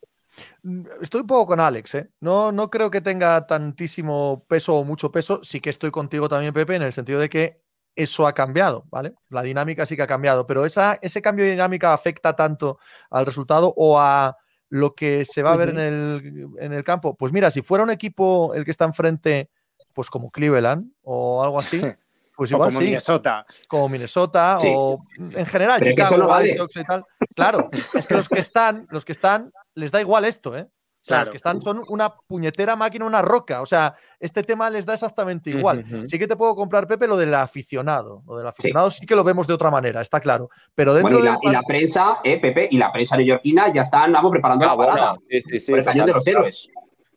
Estoy 1.01 1.21
un 1.21 1.29
poco 1.29 1.47
con 1.47 1.61
Alex, 1.61 1.95
¿eh? 1.95 2.11
No, 2.19 2.51
no 2.51 2.69
creo 2.69 2.91
que 2.91 3.01
tenga 3.01 3.47
tantísimo 3.47 4.45
peso 4.49 4.75
o 4.75 4.85
mucho 4.85 5.13
peso. 5.13 5.39
Sí 5.45 5.61
que 5.61 5.71
estoy 5.71 5.93
contigo 5.93 6.29
también, 6.29 6.53
Pepe, 6.53 6.75
en 6.75 6.83
el 6.83 6.93
sentido 6.93 7.21
de 7.21 7.29
que 7.29 7.61
eso 7.95 8.27
ha 8.27 8.33
cambiado, 8.33 8.87
¿vale? 8.91 9.13
La 9.29 9.43
dinámica 9.43 9.87
sí 9.87 9.95
que 9.95 10.03
ha 10.03 10.09
cambiado, 10.09 10.49
pero 10.49 10.65
esa, 10.65 10.99
ese 11.01 11.23
cambio 11.23 11.45
de 11.45 11.53
dinámica 11.53 11.95
afecta 11.95 12.35
tanto 12.35 12.81
al 13.09 13.25
resultado 13.25 13.73
o 13.77 14.01
a 14.01 14.37
lo 14.69 14.97
que 14.97 15.25
se 15.25 15.45
va 15.45 15.53
a 15.53 15.57
ver 15.57 15.69
en 15.69 15.79
el, 15.79 16.49
en 16.59 16.73
el 16.73 16.83
campo. 16.83 17.17
Pues 17.17 17.33
mira, 17.33 17.53
si 17.53 17.63
fuera 17.63 17.85
un 17.85 17.91
equipo 17.91 18.53
el 18.53 18.65
que 18.65 18.73
está 18.73 18.85
enfrente 18.85 19.51
pues 19.95 20.11
como 20.11 20.31
Cleveland 20.31 20.93
o 21.03 21.43
algo 21.43 21.59
así. 21.59 21.81
Pues 22.37 22.51
igual 22.51 22.71
como 22.71 22.81
Minnesota. 22.81 23.47
Como 23.69 23.89
Minnesota 23.89 24.59
o 24.65 25.05
en 25.17 25.47
general 25.47 25.81
Chicago, 25.81 26.27
y 26.43 26.85
tal. 26.85 27.05
Claro, 27.33 27.71
es 27.95 28.09
que 28.09 28.15
los 28.15 28.29
que 28.29 28.41
están, 28.41 28.89
los 28.91 29.05
que 29.05 29.13
están, 29.13 29.53
les 29.77 29.93
da 29.93 30.01
igual 30.01 30.25
esto, 30.25 30.57
¿eh? 30.57 30.67
O 31.05 31.07
sea, 31.07 31.21
los 31.21 31.31
que 31.31 31.37
están 31.37 31.61
son 31.61 31.85
una 31.89 32.15
puñetera 32.27 32.77
máquina, 32.77 33.05
una 33.05 33.21
roca. 33.21 33.61
O 33.61 33.67
sea, 33.67 33.95
este 34.19 34.43
tema 34.43 34.71
les 34.71 34.87
da 34.87 34.95
exactamente 34.95 35.51
igual. 35.51 35.85
Sí 36.09 36.19
que 36.19 36.27
te 36.27 36.35
puedo 36.35 36.57
comprar, 36.57 36.87
Pepe, 36.87 37.07
lo 37.07 37.19
del 37.19 37.35
aficionado. 37.35 38.23
Lo 38.27 38.39
del 38.39 38.47
aficionado 38.47 38.91
sí, 38.91 39.05
que 39.05 39.15
lo 39.15 39.23
vemos 39.23 39.47
de 39.47 39.53
otra 39.53 39.71
manera, 39.71 40.01
está 40.01 40.19
claro. 40.19 40.49
Pero 40.75 40.95
dentro 40.95 41.19
y, 41.19 41.23
la, 41.23 41.37
y 41.43 41.51
la 41.51 41.63
prensa, 41.63 42.21
eh, 42.25 42.41
Pepe, 42.41 42.69
y 42.71 42.79
la 42.79 42.91
prensa 42.91 43.19
neoyorquina 43.19 43.71
ya 43.71 43.83
están 43.83 44.13
vamos, 44.13 44.31
preparando 44.33 44.65
la 44.65 44.77
parada. 44.77 45.15
por 45.15 45.79
el 45.79 45.85
cañón 45.85 46.07
de 46.07 46.13
los 46.15 46.27
héroes. 46.27 46.71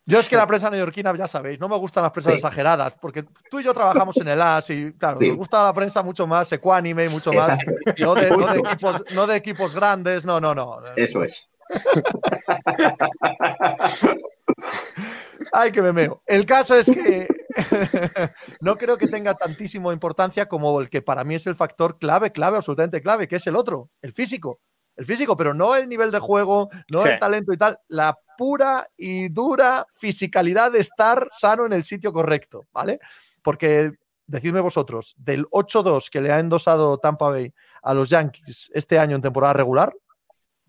Yo 0.08 0.18
es 0.18 0.26
que 0.26 0.36
la 0.36 0.46
prensa 0.46 0.70
neoyorquina, 0.70 1.14
ya 1.14 1.28
sabéis, 1.28 1.60
no 1.60 1.68
me 1.68 1.76
gustan 1.76 2.02
las 2.02 2.12
prensas 2.12 2.36
exageradas, 2.36 2.96
porque 2.98 3.24
tú 3.50 3.60
y 3.60 3.62
yo 3.62 3.74
trabajamos 3.74 4.16
en 4.16 4.28
el 4.28 4.40
AS 4.40 4.70
y, 4.70 4.94
claro, 4.94 5.18
nos 5.20 5.36
gusta 5.36 5.62
la 5.62 5.74
prensa 5.74 6.02
mucho 6.02 6.26
más 6.26 6.50
ecuánime, 6.50 7.10
mucho 7.10 7.30
más. 7.32 7.58
No 7.98 8.14
de, 8.14 8.28
equipos, 8.28 9.04
no 9.14 9.26
de 9.26 9.36
equipos 9.36 9.74
grandes, 9.74 10.24
no, 10.24 10.40
no, 10.40 10.54
no. 10.54 10.78
Eso 10.96 11.24
es. 11.24 11.50
Ay, 15.52 15.72
que 15.72 15.82
me 15.82 15.92
meo. 15.92 16.22
El 16.26 16.46
caso 16.46 16.74
es 16.74 16.86
que 16.86 17.28
no 18.60 18.76
creo 18.76 18.96
que 18.96 19.08
tenga 19.08 19.34
tantísima 19.34 19.92
importancia 19.92 20.48
como 20.48 20.80
el 20.80 20.88
que 20.88 21.02
para 21.02 21.24
mí 21.24 21.34
es 21.34 21.46
el 21.46 21.54
factor 21.54 21.98
clave, 21.98 22.32
clave, 22.32 22.56
absolutamente 22.56 23.02
clave, 23.02 23.28
que 23.28 23.36
es 23.36 23.46
el 23.46 23.56
otro, 23.56 23.90
el 24.00 24.14
físico. 24.14 24.60
El 24.96 25.04
físico, 25.04 25.36
pero 25.36 25.52
no 25.54 25.76
el 25.76 25.88
nivel 25.88 26.10
de 26.10 26.18
juego, 26.18 26.70
no 26.90 27.04
el 27.04 27.18
talento 27.18 27.52
y 27.52 27.56
tal, 27.56 27.78
la 27.86 28.18
pura 28.38 28.88
y 28.96 29.28
dura 29.28 29.84
fisicalidad 29.96 30.70
de 30.70 30.78
estar 30.78 31.28
sano 31.32 31.66
en 31.66 31.72
el 31.72 31.82
sitio 31.82 32.12
correcto, 32.12 32.68
¿vale? 32.72 33.00
Porque 33.42 33.90
decidme 34.26 34.60
vosotros, 34.60 35.16
del 35.18 35.46
8-2 35.46 36.08
que 36.08 36.20
le 36.20 36.30
ha 36.30 36.38
endosado 36.38 36.98
Tampa 36.98 37.30
Bay 37.30 37.52
a 37.82 37.94
los 37.94 38.10
Yankees 38.10 38.70
este 38.72 38.96
año 38.96 39.16
en 39.16 39.22
temporada 39.22 39.54
regular, 39.54 39.92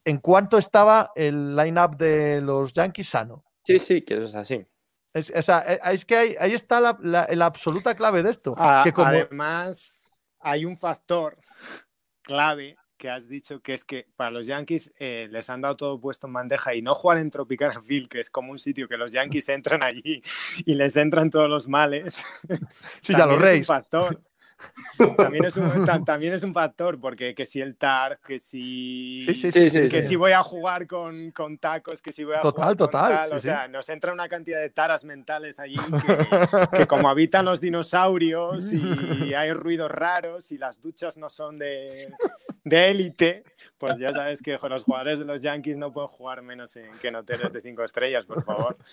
¿en 0.04 0.18
cuánto 0.18 0.58
estaba 0.58 1.12
el 1.16 1.56
line-up 1.56 1.96
de 1.96 2.42
los 2.42 2.74
Yankees 2.74 3.10
sano? 3.10 3.46
Sí, 3.64 3.78
sí, 3.78 4.02
que 4.02 4.24
es 4.24 4.34
así. 4.34 4.66
Es, 5.14 5.30
eh, 5.30 5.80
es 5.92 6.06
que 6.06 6.18
ahí, 6.18 6.54
está 6.54 6.80
la, 6.80 7.46
absoluta 7.46 7.94
clave 7.94 8.24
de 8.24 8.32
esto. 8.32 8.56
Ah, 8.58 8.84
además, 8.84 10.10
hay 10.40 10.66
un 10.66 10.76
factor 10.76 11.38
clave 12.24 12.79
que 13.00 13.10
has 13.10 13.28
dicho 13.28 13.62
que 13.62 13.74
es 13.74 13.86
que 13.86 14.06
para 14.16 14.30
los 14.30 14.46
Yankees 14.46 14.94
eh, 15.00 15.28
les 15.32 15.50
han 15.50 15.62
dado 15.62 15.78
todo 15.78 16.00
puesto 16.00 16.28
en 16.28 16.34
bandeja 16.34 16.76
y 16.76 16.84
no 16.84 16.94
jugar 16.94 17.18
en 17.18 17.32
Tropicana 17.32 17.82
Field, 17.82 18.10
que 18.10 18.20
es 18.20 18.30
como 18.30 18.52
un 18.52 18.60
sitio 18.60 18.88
que 18.88 18.98
los 18.98 19.12
Yankees 19.12 19.50
entran 19.50 19.84
allí 19.84 20.22
y 20.66 20.76
les 20.76 20.96
entran 20.98 21.32
todos 21.32 21.50
los 21.50 21.68
males. 21.68 22.24
Sí, 23.02 23.14
ya 23.14 23.26
los 23.26 23.40
reyes. 23.40 23.66
factor. 23.66 24.20
También 25.16 25.46
es, 25.46 25.56
un, 25.56 26.06
también 26.06 26.34
es 26.34 26.44
un 26.44 26.54
factor, 26.54 27.00
porque 27.00 27.34
que 27.34 27.46
si 27.46 27.62
el 27.62 27.78
TAR, 27.78 28.20
que 28.20 28.40
si, 28.40 29.26
que 29.26 30.02
si 30.02 30.16
voy 30.18 30.34
a 30.34 30.44
jugar 30.44 30.86
con, 30.86 31.32
con, 31.32 31.58
tacos, 31.58 32.02
que 32.02 32.12
si 32.12 32.26
voy 32.26 32.36
a 32.36 32.42
total, 32.42 32.76
jugar 32.76 32.76
total, 32.76 33.34
o 33.34 33.40
sea, 33.40 33.70
nos 33.70 33.88
entra 33.88 34.12
una 34.12 34.28
cantidad 34.28 34.60
de 34.60 34.70
taras 34.70 35.06
mentales 35.06 35.60
allí 35.60 35.78
que, 36.74 36.86
como 36.88 37.10
habitan 37.10 37.46
los 37.46 37.62
dinosaurios 37.62 38.74
y 38.74 39.34
hay 39.34 39.54
ruidos 39.54 39.90
raros 39.90 40.52
y 40.52 40.58
las 40.58 40.82
duchas 40.82 41.18
no 41.18 41.30
son 41.30 41.56
de, 41.56 42.14
de 42.64 42.90
élite, 42.90 43.44
pues 43.78 43.98
ya 43.98 44.12
sabes 44.14 44.42
que 44.42 44.58
los 44.58 44.84
jugadores 44.84 45.20
de 45.20 45.26
los 45.26 45.42
Yankees 45.42 45.78
no 45.78 45.92
pueden 45.92 46.10
jugar 46.10 46.42
menos 46.42 46.76
en, 46.76 46.92
que 47.00 47.10
en 47.10 47.16
hoteles 47.16 47.52
de 47.52 47.62
cinco 47.62 47.84
estrellas, 47.84 48.26
por 48.26 48.44
favor. 48.44 48.78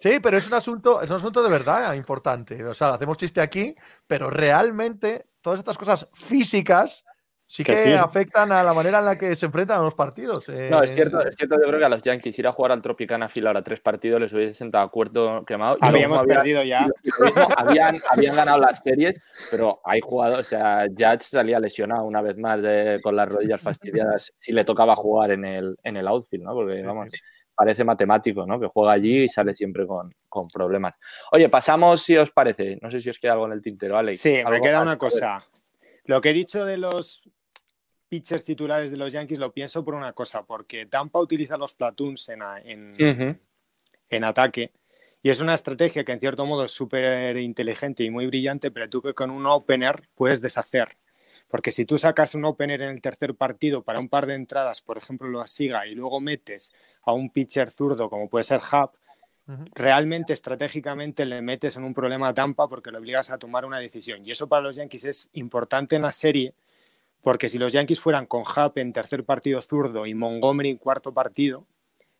Sí, 0.00 0.20
pero 0.20 0.36
es 0.36 0.46
un 0.46 0.54
asunto, 0.54 1.02
es 1.02 1.10
un 1.10 1.16
asunto 1.16 1.42
de 1.42 1.50
verdad 1.50 1.94
importante. 1.94 2.64
O 2.64 2.74
sea, 2.74 2.90
hacemos 2.90 3.16
chiste 3.16 3.40
aquí, 3.40 3.74
pero 4.06 4.30
realmente 4.30 5.26
todas 5.40 5.58
estas 5.58 5.76
cosas 5.76 6.08
físicas 6.12 7.04
sí 7.46 7.62
que, 7.62 7.94
afectan 7.94 8.50
a 8.52 8.62
la 8.62 8.74
manera 8.74 8.98
en 8.98 9.04
la 9.04 9.16
que 9.16 9.36
se 9.36 9.46
enfrentan 9.46 9.80
a 9.80 9.82
los 9.82 9.94
partidos. 9.94 10.48
No, 10.48 10.82
es 10.82 10.94
cierto, 10.94 11.20
es 11.20 11.36
cierto, 11.36 11.56
yo 11.60 11.66
creo 11.66 11.78
que 11.78 11.84
a 11.84 11.88
los 11.88 12.02
Yankees 12.02 12.38
ir 12.38 12.46
a 12.46 12.52
jugar 12.52 12.72
al 12.72 12.82
Tropicana 12.82 13.28
Fila 13.28 13.50
ahora 13.50 13.62
tres 13.62 13.80
partidos 13.80 14.20
les 14.20 14.32
hubiese 14.32 14.54
sentado 14.54 14.84
a 14.84 14.90
cuarto 14.90 15.44
quemado. 15.46 15.76
Habíamos 15.80 16.22
perdido 16.24 16.62
ya. 16.62 16.88
habían, 17.56 17.98
habían, 18.10 18.36
ganado 18.36 18.60
las 18.60 18.80
series, 18.82 19.20
pero 19.50 19.80
hay 19.84 20.00
jugadores, 20.00 20.46
o 20.46 20.48
sea, 20.48 20.86
Judge 20.88 21.22
salía 21.22 21.60
lesionado 21.60 22.04
una 22.04 22.20
vez 22.22 22.36
más 22.36 22.60
con 23.02 23.16
las 23.16 23.28
rodillas 23.28 23.60
fastidiadas 23.60 24.32
si 24.36 24.52
le 24.52 24.64
tocaba 24.64 24.96
jugar 24.96 25.30
en 25.30 25.44
el, 25.44 25.76
en 25.82 25.96
el 25.96 26.06
outfield, 26.08 26.44
¿no? 26.44 26.54
Porque, 26.54 26.82
vamos, 26.82 27.12
parece 27.56 27.84
matemático, 27.84 28.46
¿no? 28.46 28.60
Que 28.60 28.66
juega 28.66 28.92
allí 28.92 29.24
y 29.24 29.28
sale 29.28 29.54
siempre 29.54 29.86
con, 29.86 30.12
problemas. 30.52 30.94
Oye, 31.32 31.48
pasamos, 31.48 32.02
si 32.02 32.16
os 32.16 32.30
parece. 32.30 32.78
No 32.82 32.90
sé 32.90 33.00
si 33.00 33.08
os 33.08 33.18
queda 33.18 33.32
algo 33.32 33.46
en 33.46 33.52
el 33.52 33.62
tintero, 33.62 33.96
Alex. 33.96 34.20
Sí, 34.20 34.42
me 34.48 34.60
queda 34.60 34.82
una 34.82 34.98
cosa. 34.98 35.42
Lo 36.04 36.20
que 36.20 36.30
he 36.30 36.32
dicho 36.34 36.66
de 36.66 36.76
los 36.76 37.28
pitchers 38.08 38.44
titulares 38.44 38.90
de 38.90 38.96
los 38.96 39.12
Yankees 39.12 39.38
lo 39.38 39.52
pienso 39.52 39.84
por 39.84 39.94
una 39.94 40.12
cosa, 40.12 40.42
porque 40.44 40.86
Tampa 40.86 41.20
utiliza 41.20 41.56
los 41.56 41.74
platoons 41.74 42.28
en, 42.28 43.40
en, 44.08 44.24
ataque. 44.24 44.72
Y 45.22 45.30
es 45.30 45.40
una 45.40 45.54
estrategia 45.54 46.04
que 46.04 46.12
en 46.12 46.20
cierto 46.20 46.46
modo 46.46 46.64
es 46.64 46.70
súper 46.70 47.36
inteligente 47.36 48.04
y 48.04 48.10
muy 48.10 48.26
brillante, 48.26 48.70
pero 48.70 48.88
tú 48.88 49.02
que 49.02 49.14
con 49.14 49.30
un 49.30 49.46
opener 49.46 50.08
puedes 50.14 50.40
deshacer. 50.40 50.96
Porque 51.48 51.70
si 51.70 51.84
tú 51.84 51.98
sacas 51.98 52.34
un 52.34 52.44
opener 52.44 52.82
en 52.82 52.90
el 52.90 53.00
tercer 53.00 53.34
partido 53.34 53.82
para 53.82 54.00
un 54.00 54.08
par 54.08 54.26
de 54.26 54.34
entradas, 54.34 54.82
por 54.82 54.98
ejemplo, 54.98 55.28
lo 55.28 55.40
asiga 55.40 55.86
y 55.86 55.94
luego 55.94 56.20
metes 56.20 56.72
a 57.02 57.12
un 57.12 57.30
pitcher 57.30 57.70
zurdo 57.70 58.10
como 58.10 58.28
puede 58.28 58.44
ser 58.44 58.60
Hub, 58.60 58.90
realmente 59.74 60.32
estratégicamente 60.32 61.24
le 61.24 61.40
metes 61.40 61.76
en 61.76 61.84
un 61.84 61.94
problema 61.94 62.28
a 62.28 62.34
Tampa 62.34 62.68
porque 62.68 62.90
le 62.90 62.98
obligas 62.98 63.30
a 63.30 63.38
tomar 63.38 63.64
una 63.64 63.78
decisión. 63.78 64.24
Y 64.24 64.32
eso 64.32 64.48
para 64.48 64.62
los 64.62 64.76
Yankees 64.76 65.04
es 65.04 65.30
importante 65.34 65.96
en 65.96 66.02
la 66.02 66.12
serie 66.12 66.52
porque 67.26 67.48
si 67.48 67.58
los 67.58 67.72
Yankees 67.72 67.98
fueran 67.98 68.26
con 68.26 68.44
Happ 68.46 68.78
en 68.78 68.92
tercer 68.92 69.24
partido 69.24 69.60
zurdo 69.60 70.06
y 70.06 70.14
Montgomery 70.14 70.70
en 70.70 70.76
cuarto 70.76 71.12
partido, 71.12 71.66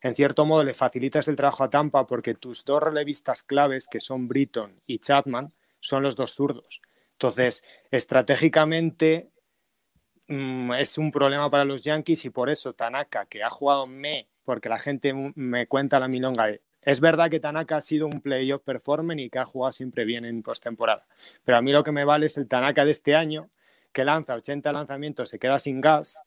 en 0.01 0.17
cierto 0.17 0.45
modo 0.45 0.65
le 0.65 0.75
facilitas 0.75 1.29
el 1.29 1.37
trabajo 1.37 1.63
a 1.63 1.71
Tampa 1.71 2.05
porque 2.07 2.35
tus 2.35 2.65
dos 2.65 2.83
relevistas 2.83 3.45
claves, 3.45 3.87
que 3.87 4.01
son 4.01 4.27
Britton 4.27 4.83
y 4.85 4.99
Chapman, 4.99 5.53
son 5.79 6.03
los 6.03 6.17
dos 6.17 6.35
zurdos. 6.35 6.83
Entonces, 7.13 7.63
estratégicamente 7.93 9.31
mm, 10.27 10.73
es 10.73 10.99
un 10.99 11.13
problema 11.13 11.49
para 11.53 11.65
los 11.65 11.83
Yankees 11.85 12.25
y 12.25 12.31
por 12.31 12.51
eso 12.51 12.73
Tanaka, 12.73 13.27
que 13.27 13.45
ha 13.45 13.51
jugado 13.51 13.87
me, 13.87 14.27
porque 14.43 14.69
la 14.69 14.81
gente 14.81 15.15
me 15.37 15.69
cuenta 15.69 16.01
la 16.01 16.09
milonga 16.09 16.49
es 16.83 17.01
verdad 17.01 17.31
que 17.31 17.41
Tanaka 17.41 17.77
ha 17.77 17.81
sido 17.81 18.07
un 18.07 18.21
playoff 18.21 18.63
performer 18.63 19.19
y 19.21 19.31
que 19.31 19.39
ha 19.39 19.45
jugado 19.45 19.71
siempre 19.71 20.05
bien 20.05 20.25
en 20.25 20.43
postemporada, 20.43 21.07
pero 21.45 21.59
a 21.59 21.63
mí 21.63 21.71
lo 21.71 21.85
que 21.85 21.93
me 21.93 22.05
vale 22.05 22.27
es 22.27 22.37
el 22.39 22.49
Tanaka 22.49 22.85
de 22.85 22.93
este 22.93 23.15
año, 23.15 23.51
que 23.97 24.05
lanza 24.05 24.35
80 24.35 24.73
lanzamientos, 24.73 25.31
se 25.31 25.39
queda 25.39 25.59
sin 25.59 25.81
gas 25.81 26.23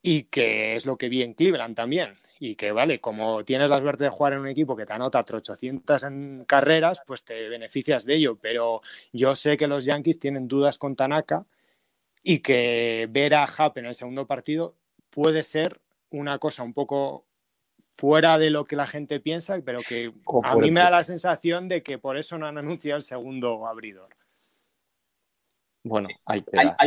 y 0.00 0.22
que 0.22 0.74
es 0.74 0.86
lo 0.86 0.96
que 0.96 1.10
vi 1.10 1.20
en 1.20 1.34
Cleveland 1.34 1.76
también. 1.76 2.16
Y 2.40 2.56
que, 2.56 2.72
vale, 2.72 2.98
como 2.98 3.44
tienes 3.44 3.68
la 3.68 3.78
suerte 3.78 4.04
de 4.04 4.10
jugar 4.10 4.32
en 4.32 4.38
un 4.38 4.48
equipo 4.48 4.74
que 4.74 4.86
te 4.86 4.94
anota 4.94 5.20
800 5.20 6.02
en 6.04 6.44
carreras, 6.46 7.02
pues 7.06 7.22
te 7.22 7.50
beneficias 7.50 8.06
de 8.06 8.14
ello. 8.14 8.38
Pero 8.40 8.80
yo 9.12 9.36
sé 9.36 9.58
que 9.58 9.66
los 9.66 9.84
Yankees 9.84 10.18
tienen 10.18 10.48
dudas 10.48 10.78
con 10.78 10.96
Tanaka 10.96 11.44
y 12.22 12.38
que 12.38 13.06
ver 13.10 13.34
a 13.34 13.44
Happ 13.44 13.76
en 13.76 13.84
el 13.84 13.94
segundo 13.94 14.26
partido 14.26 14.74
puede 15.10 15.42
ser 15.42 15.82
una 16.08 16.38
cosa 16.38 16.62
un 16.62 16.72
poco 16.72 17.26
fuera 17.90 18.38
de 18.38 18.48
lo 18.48 18.64
que 18.64 18.76
la 18.76 18.86
gente 18.86 19.20
piensa, 19.20 19.60
pero 19.62 19.80
que 19.86 20.10
a 20.42 20.56
mí 20.56 20.70
me 20.70 20.80
da 20.80 20.90
la 20.90 21.04
sensación 21.04 21.68
de 21.68 21.82
que 21.82 21.98
por 21.98 22.16
eso 22.16 22.38
no 22.38 22.46
han 22.46 22.56
anunciado 22.56 22.96
el 22.96 23.02
segundo 23.02 23.66
abridor. 23.66 24.08
Bueno, 25.86 26.08
hay, 26.24 26.42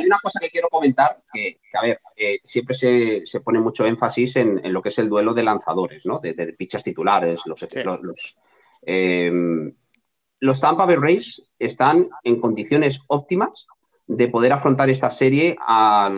una 0.06 0.18
cosa 0.20 0.40
que 0.40 0.50
quiero 0.50 0.70
comentar, 0.70 1.22
que, 1.32 1.60
a 1.80 1.84
ver, 1.84 2.02
eh, 2.16 2.40
siempre 2.44 2.74
se, 2.74 3.42
pone 3.42 3.60
mucho 3.60 3.86
énfasis 3.86 4.38
en, 4.38 4.74
lo 4.74 4.82
que 4.82 4.90
es 4.90 4.98
el 4.98 5.08
duelo 5.08 5.36
de 5.36 5.44
lanzadores, 5.44 6.04
¿no? 6.08 6.18
De, 6.18 6.34
de 6.34 6.54
pichas 6.54 6.84
titulares, 6.84 7.42
los, 7.46 7.62
los, 7.62 8.38
eh, 8.82 9.32
los 10.40 10.62
Tampa 10.62 10.88
Bay 10.88 10.96
Rays 10.96 11.48
están 11.60 12.10
en 12.24 12.42
condiciones 12.42 13.00
óptimas 13.08 13.68
de 14.08 14.30
poder 14.30 14.54
afrontar 14.54 14.90
esta 14.90 15.10
serie 15.10 15.58
a 15.60 16.10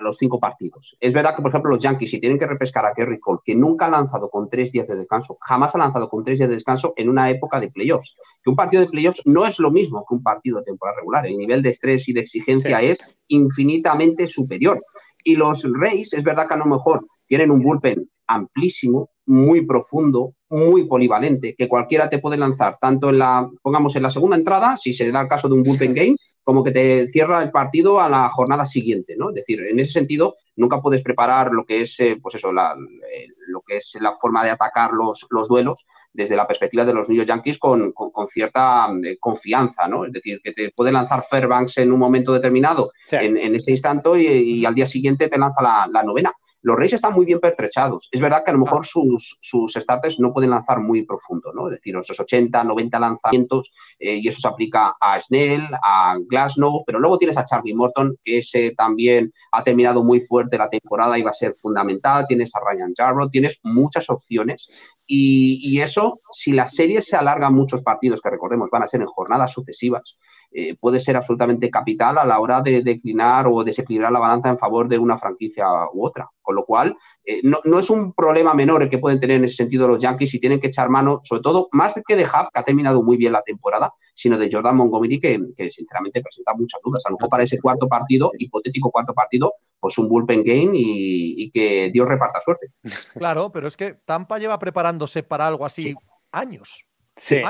los 0.00 0.16
cinco 0.18 0.38
partidos. 0.38 0.96
Es 1.00 1.12
verdad 1.12 1.34
que, 1.34 1.42
por 1.42 1.50
ejemplo, 1.50 1.70
los 1.70 1.82
Yankees, 1.82 2.10
si 2.10 2.20
tienen 2.20 2.38
que 2.38 2.46
repescar 2.46 2.86
a 2.86 2.94
Kerry 2.94 3.18
Cole, 3.18 3.40
que 3.44 3.56
nunca 3.56 3.86
ha 3.86 3.90
lanzado 3.90 4.30
con 4.30 4.48
tres 4.48 4.70
días 4.70 4.86
de 4.86 4.94
descanso, 4.94 5.36
jamás 5.40 5.74
ha 5.74 5.78
lanzado 5.78 6.08
con 6.08 6.24
tres 6.24 6.38
días 6.38 6.48
de 6.48 6.54
descanso 6.54 6.94
en 6.96 7.08
una 7.08 7.28
época 7.30 7.60
de 7.60 7.70
playoffs. 7.70 8.14
Que 8.42 8.50
un 8.50 8.56
partido 8.56 8.82
de 8.82 8.88
playoffs 8.88 9.20
no 9.24 9.46
es 9.46 9.58
lo 9.58 9.72
mismo 9.72 10.04
que 10.08 10.14
un 10.14 10.22
partido 10.22 10.58
de 10.58 10.64
temporada 10.64 10.98
regular. 10.98 11.26
El 11.26 11.36
nivel 11.36 11.60
de 11.62 11.70
estrés 11.70 12.08
y 12.08 12.12
de 12.12 12.20
exigencia 12.20 12.80
es 12.80 13.02
infinitamente 13.26 14.28
superior. 14.28 14.80
Y 15.24 15.34
los 15.34 15.64
Rays, 15.64 16.12
es 16.12 16.22
verdad 16.22 16.46
que 16.46 16.54
a 16.54 16.58
lo 16.58 16.66
mejor 16.66 17.04
tienen 17.26 17.50
un 17.50 17.62
bullpen 17.62 18.08
amplísimo, 18.26 19.10
muy 19.26 19.64
profundo, 19.64 20.34
muy 20.50 20.84
polivalente, 20.84 21.54
que 21.56 21.68
cualquiera 21.68 22.08
te 22.08 22.18
puede 22.18 22.36
lanzar, 22.36 22.78
tanto 22.80 23.10
en 23.10 23.18
la, 23.18 23.48
pongamos, 23.62 23.96
en 23.96 24.02
la 24.02 24.10
segunda 24.10 24.36
entrada, 24.36 24.76
si 24.76 24.92
se 24.92 25.10
da 25.10 25.22
el 25.22 25.28
caso 25.28 25.48
de 25.48 25.54
un 25.54 25.62
bullpen 25.62 25.94
game, 25.94 26.16
como 26.44 26.62
que 26.62 26.70
te 26.70 27.08
cierra 27.08 27.42
el 27.42 27.50
partido 27.50 28.00
a 28.00 28.08
la 28.08 28.28
jornada 28.28 28.66
siguiente, 28.66 29.16
¿no? 29.16 29.30
Es 29.30 29.34
decir, 29.34 29.62
en 29.62 29.80
ese 29.80 29.92
sentido, 29.92 30.34
nunca 30.56 30.80
puedes 30.80 31.02
preparar 31.02 31.50
lo 31.50 31.64
que 31.64 31.80
es, 31.80 31.98
eh, 32.00 32.18
pues 32.22 32.34
eso, 32.34 32.50
eh, 32.50 33.28
lo 33.48 33.62
que 33.62 33.78
es 33.78 33.96
la 33.98 34.12
forma 34.12 34.44
de 34.44 34.50
atacar 34.50 34.92
los, 34.92 35.26
los 35.30 35.48
duelos 35.48 35.86
desde 36.12 36.36
la 36.36 36.46
perspectiva 36.46 36.84
de 36.84 36.92
los 36.92 37.08
New 37.08 37.16
York 37.16 37.28
Yankees 37.28 37.58
con, 37.58 37.92
con, 37.92 38.28
cierta 38.28 38.88
eh, 39.02 39.16
confianza, 39.18 39.88
¿no? 39.88 40.04
Es 40.04 40.12
decir, 40.12 40.40
que 40.44 40.52
te 40.52 40.70
puede 40.70 40.92
lanzar 40.92 41.22
Fairbanks 41.22 41.78
en 41.78 41.90
un 41.90 41.98
momento 41.98 42.32
determinado, 42.34 42.92
en, 43.10 43.54
ese 43.54 43.70
instante, 43.70 44.10
y, 44.22 44.64
al 44.66 44.74
día 44.74 44.86
siguiente 44.86 45.28
te 45.28 45.38
lanza 45.38 45.62
la, 45.62 45.88
la 45.90 46.02
novena. 46.02 46.32
Los 46.64 46.76
Rays 46.76 46.94
están 46.94 47.12
muy 47.12 47.26
bien 47.26 47.40
pertrechados. 47.40 48.08
Es 48.10 48.20
verdad 48.22 48.42
que 48.42 48.50
a 48.50 48.54
lo 48.54 48.60
mejor 48.60 48.86
sus, 48.86 49.36
sus 49.42 49.74
starters 49.74 50.18
no 50.18 50.32
pueden 50.32 50.48
lanzar 50.48 50.80
muy 50.80 51.02
profundo, 51.02 51.52
¿no? 51.52 51.68
Es 51.68 51.74
decir, 51.74 51.94
esos 51.94 52.18
80, 52.18 52.64
90 52.64 52.98
lanzamientos, 52.98 53.70
eh, 53.98 54.16
y 54.16 54.28
eso 54.28 54.40
se 54.40 54.48
aplica 54.48 54.94
a 54.98 55.20
Snell, 55.20 55.68
a 55.82 56.16
Glasnow, 56.26 56.82
pero 56.86 57.00
luego 57.00 57.18
tienes 57.18 57.36
a 57.36 57.44
Charlie 57.44 57.74
Morton, 57.74 58.16
que 58.24 58.38
ese 58.38 58.72
también 58.74 59.30
ha 59.52 59.62
terminado 59.62 60.02
muy 60.02 60.20
fuerte 60.20 60.56
la 60.56 60.70
temporada 60.70 61.18
y 61.18 61.22
va 61.22 61.32
a 61.32 61.34
ser 61.34 61.54
fundamental. 61.54 62.26
Tienes 62.26 62.56
a 62.56 62.60
Ryan 62.60 62.94
Jarrod, 62.96 63.28
tienes 63.28 63.58
muchas 63.62 64.08
opciones. 64.08 64.66
Y, 65.06 65.60
y 65.62 65.82
eso, 65.82 66.22
si 66.30 66.52
la 66.52 66.66
serie 66.66 67.02
se 67.02 67.14
alarga 67.14 67.50
muchos 67.50 67.82
partidos, 67.82 68.22
que 68.22 68.30
recordemos 68.30 68.70
van 68.70 68.84
a 68.84 68.86
ser 68.86 69.02
en 69.02 69.06
jornadas 69.06 69.52
sucesivas, 69.52 70.16
eh, 70.56 70.76
puede 70.78 71.00
ser 71.00 71.16
absolutamente 71.16 71.68
capital 71.68 72.16
a 72.16 72.24
la 72.24 72.38
hora 72.38 72.62
de 72.62 72.80
declinar 72.80 73.48
o 73.50 73.64
desequilibrar 73.64 74.12
la 74.12 74.20
balanza 74.20 74.50
en 74.50 74.56
favor 74.56 74.86
de 74.86 74.96
una 74.96 75.18
franquicia 75.18 75.66
u 75.92 76.06
otra. 76.06 76.30
Con 76.40 76.54
lo 76.54 76.64
cual, 76.64 76.94
eh, 77.24 77.40
no, 77.42 77.78
es 77.80 77.90
un 77.90 78.12
problema 78.12 78.54
menor 78.54 78.84
el 78.84 78.88
que 78.88 78.98
pueden 78.98 79.18
tener 79.18 79.38
en 79.38 79.44
ese 79.46 79.56
sentido 79.56 79.88
los 79.88 79.98
Yankees 79.98 80.32
y 80.34 80.38
tienen 80.38 80.60
que 80.60 80.68
echar 80.68 80.90
mano, 80.90 81.20
sobre 81.24 81.42
todo, 81.42 81.68
más 81.72 82.00
que 82.06 82.14
de 82.14 82.22
Hub, 82.22 82.50
que 82.52 82.60
ha 82.60 82.62
terminado 82.62 83.02
muy 83.02 83.16
bien 83.16 83.32
la 83.32 83.42
temporada, 83.42 83.92
sino 84.14 84.38
de 84.38 84.48
Jordan 84.52 84.76
Montgomery, 84.76 85.18
que, 85.18 85.70
sinceramente 85.70 86.22
presenta 86.22 86.54
muchas 86.54 86.80
dudas. 86.84 87.02
A 87.04 87.10
lo 87.10 87.16
mejor 87.16 87.30
para 87.30 87.42
ese 87.42 87.58
cuarto 87.58 87.88
partido, 87.88 88.30
hipotético 88.38 88.92
cuarto 88.92 89.12
partido, 89.12 89.54
pues 89.80 89.98
un 89.98 90.08
bullpen 90.08 90.44
game 90.44 90.70
y, 90.74 91.50
que 91.50 91.90
Dios 91.92 92.06
reparta 92.06 92.40
suerte. 92.40 92.68
Claro, 93.16 93.50
pero 93.50 93.66
es 93.66 93.76
que 93.76 93.94
Tampa 94.04 94.38
lleva 94.38 94.58
preparándose 94.60 95.24
para 95.24 95.48
algo 95.48 95.66
así 95.66 95.96
años. 96.30 96.86
Sí, 97.16 97.40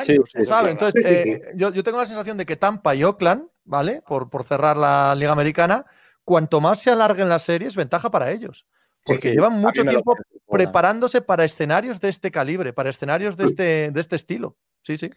Entonces, 0.66 1.07
eh, 1.07 1.42
yo, 1.55 1.72
tengo 1.83 1.98
la 1.98 2.07
sensación 2.07 2.37
de 2.37 2.44
que 2.44 2.57
Tampa 2.57 2.94
y 2.94 3.03
Oakland, 3.03 3.48
¿vale? 3.64 4.03
Por, 4.07 4.29
por 4.29 4.44
cerrar 4.44 4.77
la 4.77 5.14
Liga 5.14 5.33
Americana, 5.33 5.87
cuanto 6.24 6.61
más 6.61 6.81
se 6.81 6.90
alarguen 6.90 7.29
las 7.29 7.42
series, 7.42 7.74
ventaja 7.74 8.11
para 8.11 8.31
ellos. 8.31 8.66
Porque 9.05 9.33
llevan 9.33 9.61
mucho 9.61 9.85
tiempo 9.85 10.16
preparándose 10.48 11.20
para 11.20 11.44
escenarios 11.44 12.00
de 12.00 12.09
este 12.09 12.31
calibre, 12.31 12.72
para 12.72 12.90
escenarios 12.90 13.37
de 13.37 13.44
este, 13.44 13.90
de 13.90 14.00
este 14.00 14.16
estilo. 14.16 14.57
Sí, 14.83 14.96
sí. 14.96 15.11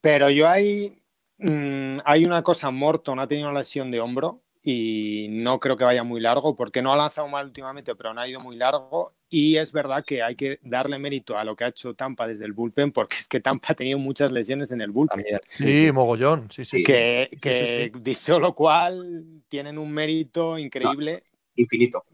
Pero 0.00 0.30
yo 0.30 0.48
hay, 0.48 1.02
mm, 1.38 1.98
hay 2.04 2.24
una 2.24 2.42
cosa, 2.42 2.70
Morton 2.70 3.20
ha 3.20 3.28
tenido 3.28 3.48
una 3.48 3.60
lesión 3.60 3.90
de 3.90 4.00
hombro 4.00 4.42
y 4.62 5.26
no 5.30 5.58
creo 5.58 5.76
que 5.76 5.84
vaya 5.84 6.04
muy 6.04 6.20
largo, 6.20 6.54
porque 6.54 6.82
no 6.82 6.92
ha 6.92 6.96
lanzado 6.96 7.26
mal 7.26 7.46
últimamente, 7.46 7.96
pero 7.96 8.14
no 8.14 8.20
ha 8.20 8.28
ido 8.28 8.40
muy 8.40 8.56
largo. 8.56 9.12
Y 9.28 9.56
es 9.56 9.72
verdad 9.72 10.04
que 10.04 10.22
hay 10.22 10.36
que 10.36 10.60
darle 10.62 10.98
mérito 10.98 11.36
a 11.36 11.44
lo 11.44 11.56
que 11.56 11.64
ha 11.64 11.68
hecho 11.68 11.94
Tampa 11.94 12.28
desde 12.28 12.44
el 12.44 12.52
bullpen, 12.52 12.92
porque 12.92 13.16
es 13.16 13.26
que 13.26 13.40
Tampa 13.40 13.72
ha 13.72 13.74
tenido 13.74 13.98
muchas 13.98 14.30
lesiones 14.30 14.70
en 14.70 14.80
el 14.80 14.92
bullpen. 14.92 15.24
Sí, 15.50 15.90
mogollón, 15.92 16.48
sí, 16.50 16.64
sí. 16.64 16.84
Que, 16.84 17.30
que 17.40 17.90
dicho 18.00 18.38
lo 18.38 18.54
cual, 18.54 19.42
tienen 19.48 19.78
un 19.78 19.90
mérito 19.90 20.56
increíble. 20.58 21.24
infinito. 21.56 22.04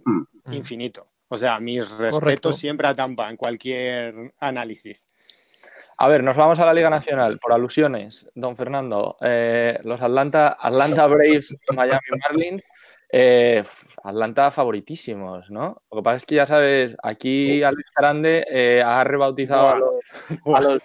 Infinito. 0.51 1.07
O 1.29 1.37
sea, 1.37 1.61
mis 1.61 1.89
respetos 1.99 2.57
siempre 2.57 2.89
a 2.89 2.95
Tampa 2.95 3.29
en 3.29 3.37
cualquier 3.37 4.33
análisis. 4.41 5.11
A 6.01 6.07
ver, 6.07 6.23
nos 6.23 6.37
vamos 6.37 6.61
a 6.61 6.65
la 6.65 6.73
Liga 6.73 6.91
Nacional 6.91 7.41
por 7.41 7.53
alusiones, 7.53 8.31
don 8.37 8.55
Fernando. 8.55 9.17
Eh, 9.21 9.81
los 9.83 10.01
Atlanta, 10.01 10.57
Atlanta 10.61 11.09
Braves, 11.09 11.57
Miami 11.75 12.01
Marlins. 12.23 12.63
Eh, 13.11 13.65
Atlanta 14.05 14.51
favoritísimos, 14.53 15.51
¿no? 15.51 15.83
Lo 15.91 15.99
que 15.99 16.03
pasa 16.05 16.17
es 16.19 16.27
que 16.27 16.35
ya 16.37 16.47
sabes, 16.47 16.97
aquí 17.03 17.65
Alex 17.65 17.91
Grande 17.97 18.47
eh, 18.49 18.81
ha 18.85 19.03
rebautizado 19.03 19.71
a 19.71 19.79
los, 19.79 19.97
a 20.55 20.61
los, 20.61 20.83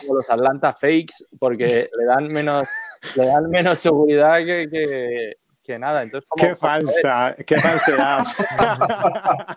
como 0.00 0.16
los 0.16 0.30
Atlanta 0.30 0.72
Fakes 0.72 1.26
porque 1.38 1.88
le 1.96 2.04
dan 2.04 2.28
menos, 2.28 2.66
le 3.14 3.26
dan 3.26 3.48
menos 3.50 3.78
seguridad 3.78 4.38
que, 4.38 4.68
que 4.68 5.34
nada. 5.78 6.02
Entonces, 6.02 6.28
qué 6.36 6.54
falsa, 6.54 7.36
qué 7.46 7.56
falsedad. 7.56 8.24